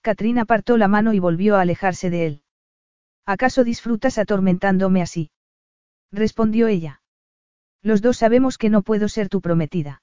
[0.00, 2.43] Katrina apartó la mano y volvió a alejarse de él.
[3.26, 5.30] ¿Acaso disfrutas atormentándome así?
[6.12, 7.02] Respondió ella.
[7.82, 10.02] Los dos sabemos que no puedo ser tu prometida.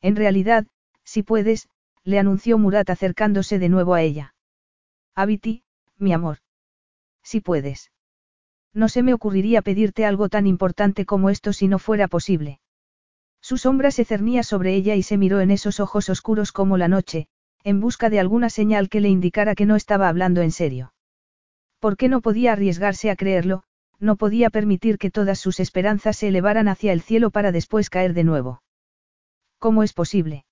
[0.00, 0.66] En realidad,
[1.04, 1.68] si puedes,
[2.04, 4.34] le anunció Murat acercándose de nuevo a ella.
[5.14, 5.62] Abiti,
[5.98, 6.38] mi amor.
[7.22, 7.92] Si puedes.
[8.74, 12.60] No se me ocurriría pedirte algo tan importante como esto si no fuera posible.
[13.40, 16.88] Su sombra se cernía sobre ella y se miró en esos ojos oscuros como la
[16.88, 17.26] noche,
[17.64, 20.92] en busca de alguna señal que le indicara que no estaba hablando en serio.
[21.82, 23.64] ¿Por qué no podía arriesgarse a creerlo?
[23.98, 28.14] No podía permitir que todas sus esperanzas se elevaran hacia el cielo para después caer
[28.14, 28.62] de nuevo.
[29.58, 30.44] ¿Cómo es posible?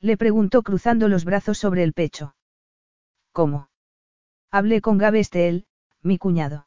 [0.00, 2.34] Le preguntó cruzando los brazos sobre el pecho.
[3.32, 3.68] ¿Cómo?
[4.50, 5.66] Hablé con Gabe Estel,
[6.00, 6.66] mi cuñado.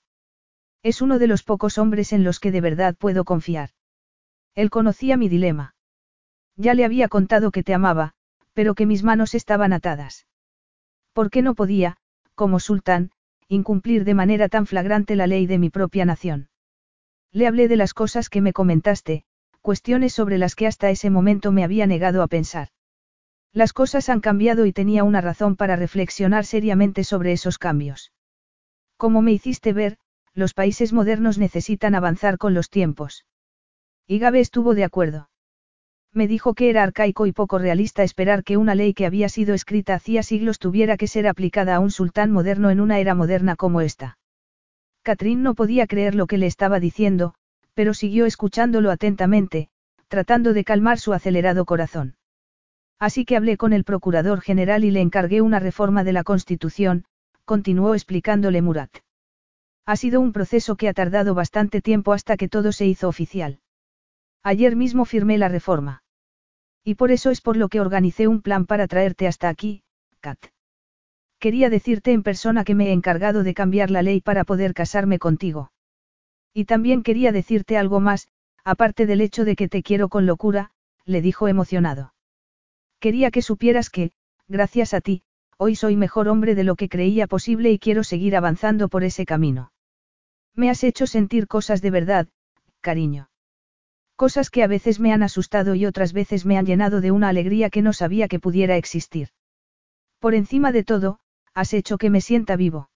[0.84, 3.72] Es uno de los pocos hombres en los que de verdad puedo confiar.
[4.54, 5.74] Él conocía mi dilema.
[6.56, 8.14] Ya le había contado que te amaba,
[8.54, 10.28] pero que mis manos estaban atadas.
[11.12, 11.98] ¿Por qué no podía,
[12.36, 13.10] como sultán,
[13.50, 16.50] incumplir de manera tan flagrante la ley de mi propia nación.
[17.32, 19.24] Le hablé de las cosas que me comentaste,
[19.62, 22.70] cuestiones sobre las que hasta ese momento me había negado a pensar.
[23.52, 28.14] Las cosas han cambiado y tenía una razón para reflexionar seriamente sobre esos cambios.
[28.98, 29.98] Como me hiciste ver,
[30.34, 33.26] los países modernos necesitan avanzar con los tiempos.
[34.06, 35.29] Y Gabe estuvo de acuerdo.
[36.14, 39.54] Me dijo que era arcaico y poco realista esperar que una ley que había sido
[39.54, 43.56] escrita hacía siglos tuviera que ser aplicada a un sultán moderno en una era moderna
[43.56, 44.18] como esta.
[45.04, 47.36] Catrín no podía creer lo que le estaba diciendo,
[47.74, 49.70] pero siguió escuchándolo atentamente,
[50.08, 52.16] tratando de calmar su acelerado corazón.
[53.00, 57.06] Así que hablé con el procurador general y le encargué una reforma de la Constitución,
[57.46, 58.92] continuó explicándole Murat.
[59.86, 63.60] Ha sido un proceso que ha tardado bastante tiempo hasta que todo se hizo oficial.
[64.44, 66.04] Ayer mismo firmé la reforma.
[66.84, 69.84] Y por eso es por lo que organicé un plan para traerte hasta aquí,
[70.22, 70.40] Kat.
[71.40, 75.20] Quería decirte en persona que me he encargado de cambiar la ley para poder casarme
[75.20, 75.72] contigo.
[76.54, 78.28] Y también quería decirte algo más,
[78.64, 80.72] aparte del hecho de que te quiero con locura,
[81.06, 82.14] le dijo emocionado.
[83.00, 84.12] Quería que supieras que,
[84.48, 85.24] gracias a ti,
[85.58, 89.26] hoy soy mejor hombre de lo que creía posible y quiero seguir avanzando por ese
[89.26, 89.72] camino.
[90.56, 92.28] Me has hecho sentir cosas de verdad,
[92.82, 93.29] cariño.
[94.20, 97.30] Cosas que a veces me han asustado y otras veces me han llenado de una
[97.30, 99.30] alegría que no sabía que pudiera existir.
[100.20, 101.20] Por encima de todo,
[101.54, 102.90] has hecho que me sienta vivo.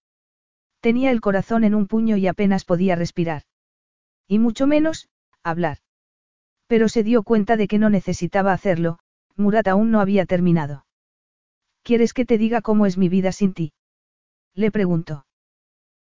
[0.81, 3.43] Tenía el corazón en un puño y apenas podía respirar.
[4.27, 5.07] Y mucho menos,
[5.43, 5.77] hablar.
[6.67, 8.99] Pero se dio cuenta de que no necesitaba hacerlo,
[9.37, 10.85] Murat aún no había terminado.
[11.83, 13.71] ¿Quieres que te diga cómo es mi vida sin ti?
[14.55, 15.25] Le preguntó.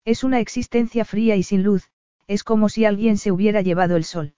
[0.07, 1.91] Es una existencia fría y sin luz,
[2.27, 4.33] es como si alguien se hubiera llevado el sol.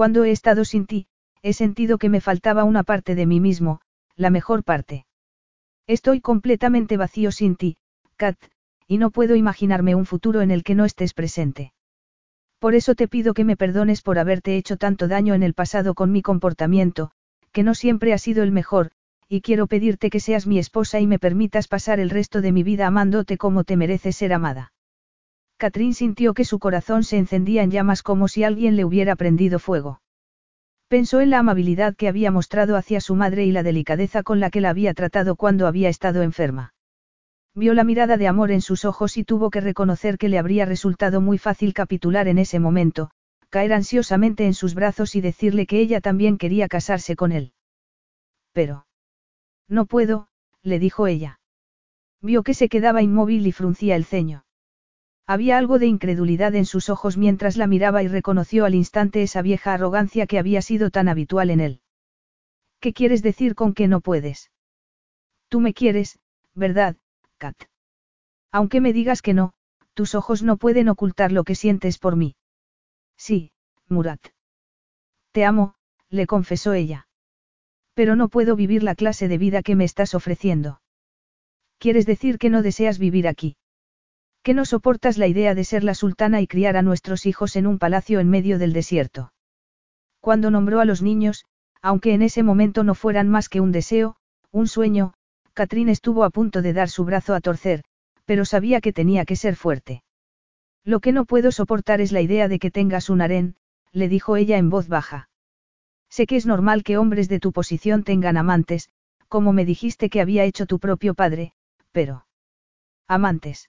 [0.00, 1.08] Cuando he estado sin ti,
[1.42, 3.82] he sentido que me faltaba una parte de mí mismo,
[4.16, 5.04] la mejor parte.
[5.86, 7.76] Estoy completamente vacío sin ti,
[8.16, 8.38] Kat,
[8.86, 11.74] y no puedo imaginarme un futuro en el que no estés presente.
[12.58, 15.92] Por eso te pido que me perdones por haberte hecho tanto daño en el pasado
[15.92, 17.10] con mi comportamiento,
[17.52, 18.92] que no siempre ha sido el mejor,
[19.28, 22.62] y quiero pedirte que seas mi esposa y me permitas pasar el resto de mi
[22.62, 24.72] vida amándote como te mereces ser amada.
[25.60, 29.58] Catrín sintió que su corazón se encendía en llamas como si alguien le hubiera prendido
[29.58, 30.00] fuego.
[30.88, 34.48] Pensó en la amabilidad que había mostrado hacia su madre y la delicadeza con la
[34.48, 36.72] que la había tratado cuando había estado enferma.
[37.54, 40.64] Vio la mirada de amor en sus ojos y tuvo que reconocer que le habría
[40.64, 43.10] resultado muy fácil capitular en ese momento,
[43.50, 47.52] caer ansiosamente en sus brazos y decirle que ella también quería casarse con él.
[48.54, 48.86] Pero.
[49.68, 50.28] No puedo,
[50.62, 51.38] le dijo ella.
[52.22, 54.46] Vio que se quedaba inmóvil y fruncía el ceño.
[55.26, 59.42] Había algo de incredulidad en sus ojos mientras la miraba y reconoció al instante esa
[59.42, 61.80] vieja arrogancia que había sido tan habitual en él.
[62.80, 64.50] ¿Qué quieres decir con que no puedes?
[65.48, 66.18] Tú me quieres,
[66.54, 66.96] ¿verdad,
[67.38, 67.56] Kat?
[68.50, 69.52] Aunque me digas que no,
[69.94, 72.36] tus ojos no pueden ocultar lo que sientes por mí.
[73.16, 73.52] Sí,
[73.88, 74.20] Murat.
[75.32, 75.74] Te amo,
[76.08, 77.06] le confesó ella.
[77.94, 80.80] Pero no puedo vivir la clase de vida que me estás ofreciendo.
[81.78, 83.56] ¿Quieres decir que no deseas vivir aquí?
[84.42, 87.66] Que no soportas la idea de ser la sultana y criar a nuestros hijos en
[87.66, 89.32] un palacio en medio del desierto.
[90.18, 91.44] Cuando nombró a los niños,
[91.82, 94.16] aunque en ese momento no fueran más que un deseo,
[94.50, 95.12] un sueño,
[95.52, 97.82] Catrín estuvo a punto de dar su brazo a torcer,
[98.24, 100.04] pero sabía que tenía que ser fuerte.
[100.84, 103.56] Lo que no puedo soportar es la idea de que tengas un harén,
[103.92, 105.28] le dijo ella en voz baja.
[106.08, 108.88] Sé que es normal que hombres de tu posición tengan amantes,
[109.28, 111.52] como me dijiste que había hecho tu propio padre,
[111.92, 112.26] pero...
[113.06, 113.68] Amantes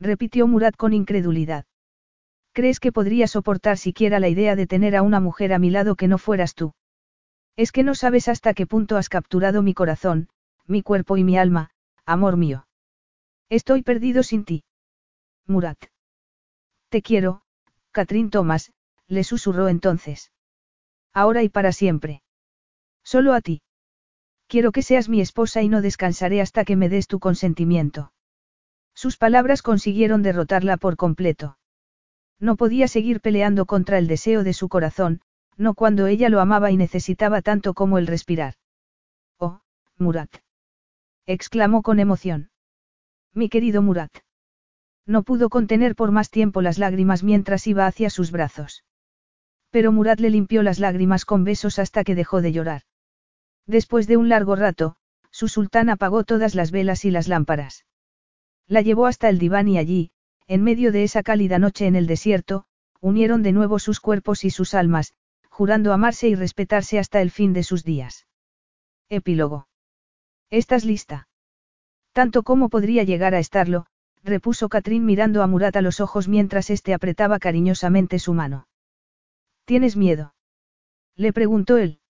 [0.00, 1.64] repitió Murat con incredulidad.
[2.52, 5.96] ¿Crees que podría soportar siquiera la idea de tener a una mujer a mi lado
[5.96, 6.72] que no fueras tú?
[7.56, 10.28] Es que no sabes hasta qué punto has capturado mi corazón,
[10.66, 11.70] mi cuerpo y mi alma,
[12.04, 12.66] amor mío.
[13.48, 14.64] Estoy perdido sin ti.
[15.46, 15.78] Murat.
[16.88, 17.42] Te quiero,
[17.90, 18.72] Catrín Thomas,
[19.06, 20.30] le susurró entonces.
[21.12, 22.22] Ahora y para siempre.
[23.02, 23.62] Solo a ti.
[24.46, 28.12] Quiero que seas mi esposa y no descansaré hasta que me des tu consentimiento.
[28.98, 31.56] Sus palabras consiguieron derrotarla por completo.
[32.40, 35.20] No podía seguir peleando contra el deseo de su corazón,
[35.56, 38.54] no cuando ella lo amaba y necesitaba tanto como el respirar.
[39.38, 39.60] Oh,
[39.98, 40.38] Murat.
[41.26, 42.50] exclamó con emoción.
[43.32, 44.10] Mi querido Murat.
[45.06, 48.82] No pudo contener por más tiempo las lágrimas mientras iba hacia sus brazos.
[49.70, 52.82] Pero Murat le limpió las lágrimas con besos hasta que dejó de llorar.
[53.64, 54.96] Después de un largo rato,
[55.30, 57.84] su sultán apagó todas las velas y las lámparas.
[58.68, 60.10] La llevó hasta el diván y allí,
[60.46, 62.66] en medio de esa cálida noche en el desierto,
[63.00, 65.14] unieron de nuevo sus cuerpos y sus almas,
[65.48, 68.26] jurando amarse y respetarse hasta el fin de sus días.
[69.08, 69.68] Epílogo.
[70.50, 71.28] ¿Estás lista?
[72.12, 73.86] Tanto como podría llegar a estarlo,
[74.22, 78.68] repuso Catrín mirando a Murat a los ojos mientras éste apretaba cariñosamente su mano.
[79.64, 80.34] ¿Tienes miedo?
[81.16, 82.00] Le preguntó él.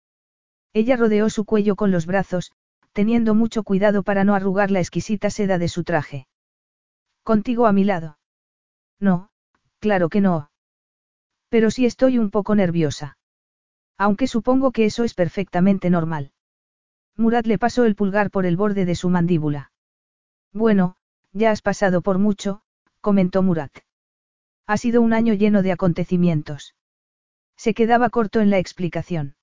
[0.73, 2.53] Ella rodeó su cuello con los brazos,
[2.93, 6.27] teniendo mucho cuidado para no arrugar la exquisita seda de su traje.
[7.28, 8.16] Contigo a mi lado.
[8.98, 9.28] No,
[9.81, 10.50] claro que no.
[11.50, 13.18] Pero sí estoy un poco nerviosa.
[13.98, 16.32] Aunque supongo que eso es perfectamente normal.
[17.18, 19.73] Murat le pasó el pulgar por el borde de su mandíbula.
[20.55, 20.97] Bueno,
[21.32, 22.62] ya has pasado por mucho,
[23.02, 23.76] comentó Murat.
[24.66, 26.76] Ha sido un año lleno de acontecimientos.
[27.58, 29.36] Se quedaba corto en la explicación.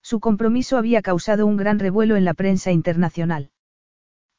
[0.00, 3.51] Su compromiso había causado un gran revuelo en la prensa internacional.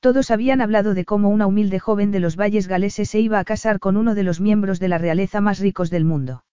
[0.04, 3.46] Todos habían hablado de cómo una humilde joven de los valles galeses se iba a
[3.46, 6.44] casar con uno de los miembros de la realeza más ricos del mundo.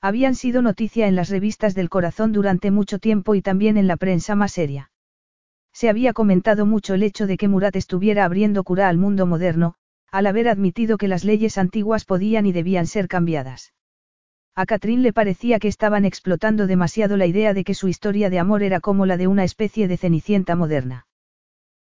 [0.00, 3.96] Habían sido noticia en las revistas del corazón durante mucho tiempo y también en la
[3.96, 4.92] prensa más seria.
[5.72, 9.74] Se había comentado mucho el hecho de que Murat estuviera abriendo cura al mundo moderno,
[10.12, 13.74] al haber admitido que las leyes antiguas podían y debían ser cambiadas.
[14.54, 18.38] A Catrín le parecía que estaban explotando demasiado la idea de que su historia de
[18.38, 21.07] amor era como la de una especie de cenicienta moderna.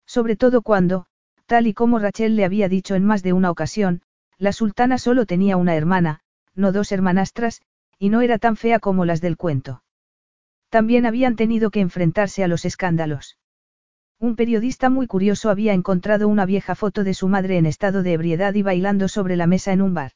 [0.06, 1.06] Sobre todo cuando,
[1.46, 4.02] tal y como Rachel le había dicho en más de una ocasión,
[4.38, 6.20] la sultana solo tenía una hermana,
[6.54, 7.62] no dos hermanastras,
[7.98, 9.82] y no era tan fea como las del cuento.
[10.68, 13.38] También habían tenido que enfrentarse a los escándalos.
[14.18, 18.14] Un periodista muy curioso había encontrado una vieja foto de su madre en estado de
[18.14, 20.12] ebriedad y bailando sobre la mesa en un bar.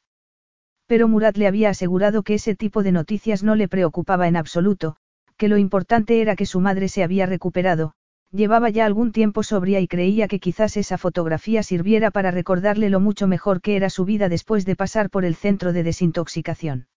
[0.87, 4.97] Pero Murat le había asegurado que ese tipo de noticias no le preocupaba en absoluto,
[5.37, 7.93] que lo importante era que su madre se había recuperado,
[8.31, 12.99] llevaba ya algún tiempo sobria y creía que quizás esa fotografía sirviera para recordarle lo
[12.99, 16.87] mucho mejor que era su vida después de pasar por el centro de desintoxicación.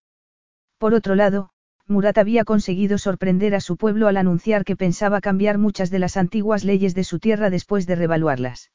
[0.79, 1.51] Por otro lado,
[1.87, 6.17] Murat había conseguido sorprender a su pueblo al anunciar que pensaba cambiar muchas de las
[6.17, 8.71] antiguas leyes de su tierra después de revaluarlas.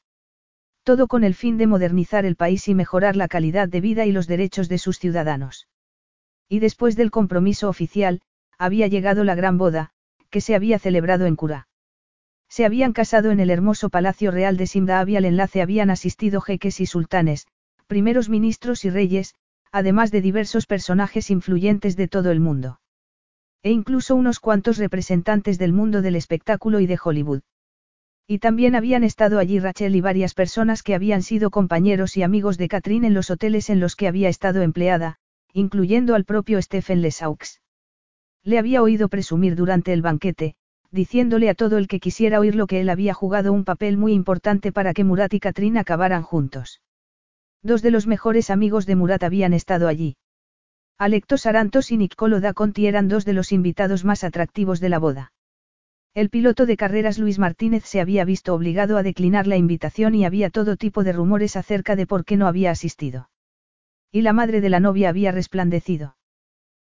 [0.84, 4.12] Todo con el fin de modernizar el país y mejorar la calidad de vida y
[4.12, 5.66] los derechos de sus ciudadanos.
[6.48, 8.20] Y después del compromiso oficial,
[8.58, 9.90] había llegado la gran boda,
[10.30, 11.69] que se había celebrado en Cura.
[12.50, 16.40] Se habían casado en el hermoso Palacio Real de Simda y al enlace habían asistido
[16.40, 17.46] jeques y sultanes,
[17.86, 19.36] primeros ministros y reyes,
[19.70, 22.80] además de diversos personajes influyentes de todo el mundo.
[23.62, 27.42] E incluso unos cuantos representantes del mundo del espectáculo y de Hollywood.
[28.26, 32.58] Y también habían estado allí Rachel y varias personas que habían sido compañeros y amigos
[32.58, 35.18] de Catherine en los hoteles en los que había estado empleada,
[35.52, 37.60] incluyendo al propio Stephen Lesaux.
[38.42, 40.56] Le había oído presumir durante el banquete,
[40.90, 44.72] diciéndole a todo el que quisiera oírlo que él había jugado un papel muy importante
[44.72, 46.80] para que Murat y Catherine acabaran juntos.
[47.62, 50.16] Dos de los mejores amigos de Murat habían estado allí.
[50.98, 54.98] Alecto Sarantos y Nicolo da Conti eran dos de los invitados más atractivos de la
[54.98, 55.32] boda.
[56.12, 60.24] El piloto de carreras Luis Martínez se había visto obligado a declinar la invitación y
[60.24, 63.30] había todo tipo de rumores acerca de por qué no había asistido.
[64.10, 66.16] Y la madre de la novia había resplandecido.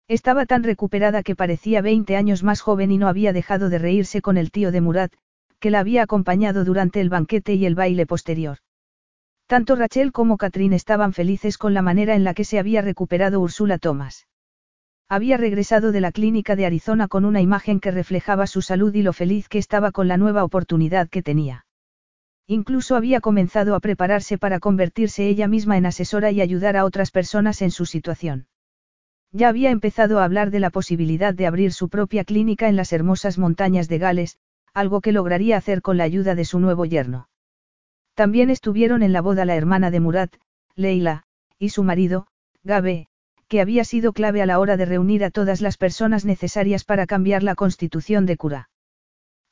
[0.09, 4.23] Estaba tan recuperada que parecía 20 años más joven y no había dejado de reírse
[4.23, 5.13] con el tío de Murat,
[5.59, 8.57] que la había acompañado durante el banquete y el baile posterior.
[9.45, 13.39] Tanto Rachel como Catherine estaban felices con la manera en la que se había recuperado
[13.39, 14.27] Úrsula Thomas.
[15.09, 19.03] Había regresado de la clínica de Arizona con una imagen que reflejaba su salud y
[19.03, 21.67] lo feliz que estaba con la nueva oportunidad que tenía.
[22.47, 27.11] Incluso había comenzado a prepararse para convertirse ella misma en asesora y ayudar a otras
[27.11, 28.47] personas en su situación.
[29.31, 32.91] Ya había empezado a hablar de la posibilidad de abrir su propia clínica en las
[32.93, 34.37] hermosas montañas de Gales,
[34.73, 37.29] algo que lograría hacer con la ayuda de su nuevo yerno.
[38.15, 40.35] También estuvieron en la boda la hermana de Murat,
[40.75, 41.23] Leila,
[41.59, 42.27] y su marido,
[42.63, 43.07] Gabe,
[43.47, 47.05] que había sido clave a la hora de reunir a todas las personas necesarias para
[47.05, 48.69] cambiar la constitución de cura.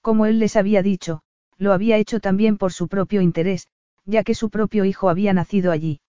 [0.01, 1.22] Como él les había dicho,
[1.57, 3.67] lo había hecho también por su propio interés,
[4.06, 5.99] ya que su propio hijo había nacido allí.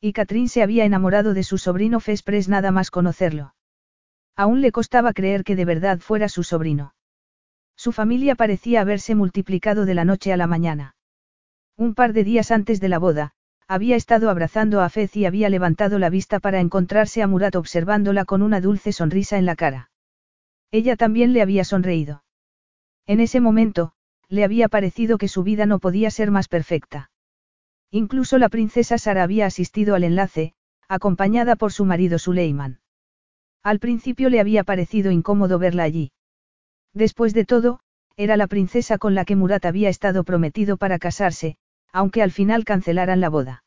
[0.00, 3.54] Y Catrín se había enamorado de su sobrino Fespres nada más conocerlo.
[4.36, 6.94] Aún le costaba creer que de verdad fuera su sobrino.
[7.76, 10.96] Su familia parecía haberse multiplicado de la noche a la mañana.
[11.76, 13.32] Un par de días antes de la boda,
[13.68, 18.24] había estado abrazando a Fez y había levantado la vista para encontrarse a Murat observándola
[18.24, 19.90] con una dulce sonrisa en la cara.
[20.70, 22.22] Ella también le había sonreído.
[23.06, 23.92] En ese momento,
[24.28, 27.10] le había parecido que su vida no podía ser más perfecta.
[27.90, 30.54] Incluso la princesa Sara había asistido al enlace,
[30.88, 32.80] acompañada por su marido Suleiman.
[33.62, 36.12] Al principio le había parecido incómodo verla allí.
[36.92, 37.80] Después de todo,
[38.16, 41.56] era la princesa con la que Murat había estado prometido para casarse,
[41.92, 43.64] aunque al final cancelaran la boda.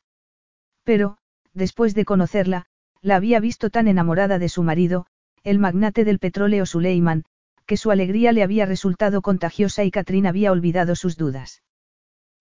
[0.84, 1.18] Pero,
[1.54, 2.66] después de conocerla,
[3.02, 5.06] la había visto tan enamorada de su marido,
[5.44, 7.26] el magnate del petróleo Suleiman,
[7.66, 11.62] que su alegría le había resultado contagiosa y Catrín había olvidado sus dudas.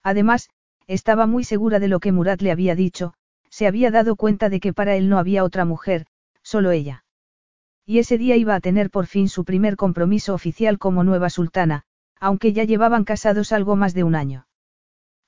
[0.03, 0.49] Además,
[0.89, 3.15] estaba muy segura de lo que Murat le había dicho,
[3.50, 6.07] se había dado cuenta de que para él no había otra mujer,
[6.42, 7.05] solo ella.
[7.86, 11.84] Y ese día iba a tener por fin su primer compromiso oficial como nueva sultana,
[12.20, 14.47] aunque ya llevaban casados algo más de un año.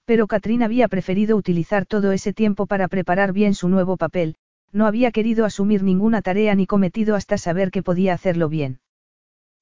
[0.06, 4.36] Pero Catrín había preferido utilizar todo ese tiempo para preparar bien su nuevo papel,
[4.72, 8.80] no había querido asumir ninguna tarea ni cometido hasta saber que podía hacerlo bien.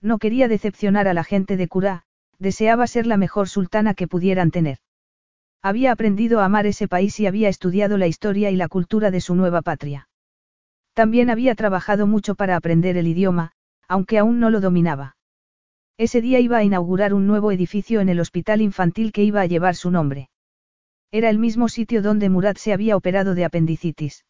[0.01, 2.05] No quería decepcionar a la gente de Curá,
[2.39, 4.79] deseaba ser la mejor sultana que pudieran tener.
[5.63, 9.21] Había aprendido a amar ese país y había estudiado la historia y la cultura de
[9.21, 10.09] su nueva patria.
[10.95, 13.53] También había trabajado mucho para aprender el idioma,
[13.89, 15.17] aunque aún no lo dominaba.
[15.97, 19.47] Ese día iba a inaugurar un nuevo edificio en el hospital infantil que iba a
[19.47, 20.31] llevar su nombre.
[21.11, 24.25] Era el mismo sitio donde Murat se había operado de apendicitis.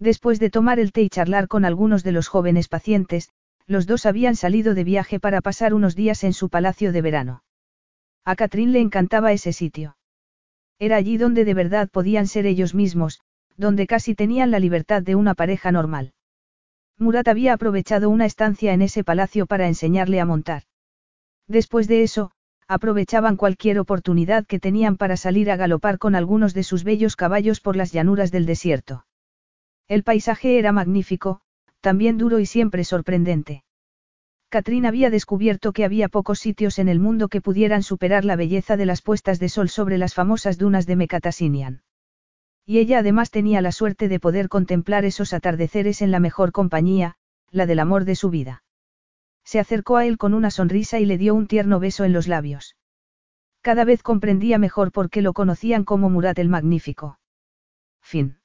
[0.00, 3.30] Después de tomar el té y charlar con algunos de los jóvenes pacientes,
[3.66, 7.44] los dos habían salido de viaje para pasar unos días en su palacio de verano.
[8.24, 9.96] A Catrín le encantaba ese sitio.
[10.80, 13.20] Era allí donde de verdad podían ser ellos mismos,
[13.56, 16.14] donde casi tenían la libertad de una pareja normal.
[16.98, 20.62] Murat había aprovechado una estancia en ese palacio para enseñarle a montar.
[21.46, 22.32] Después de eso,
[22.66, 27.60] aprovechaban cualquier oportunidad que tenían para salir a galopar con algunos de sus bellos caballos
[27.60, 29.04] por las llanuras del desierto.
[29.86, 31.42] El paisaje era magnífico,
[31.80, 33.64] también duro y siempre sorprendente.
[34.50, 38.76] Catrín había descubierto que había pocos sitios en el mundo que pudieran superar la belleza
[38.76, 41.82] de las puestas de sol sobre las famosas dunas de Mecatasinian.
[42.66, 47.14] Y ella además tenía la suerte de poder contemplar esos atardeceres en la mejor compañía,
[47.52, 48.64] la del amor de su vida.
[49.44, 52.26] Se acercó a él con una sonrisa y le dio un tierno beso en los
[52.26, 52.76] labios.
[53.60, 57.20] Cada vez comprendía mejor por qué lo conocían como Murat el Magnífico.
[58.02, 58.39] Fin.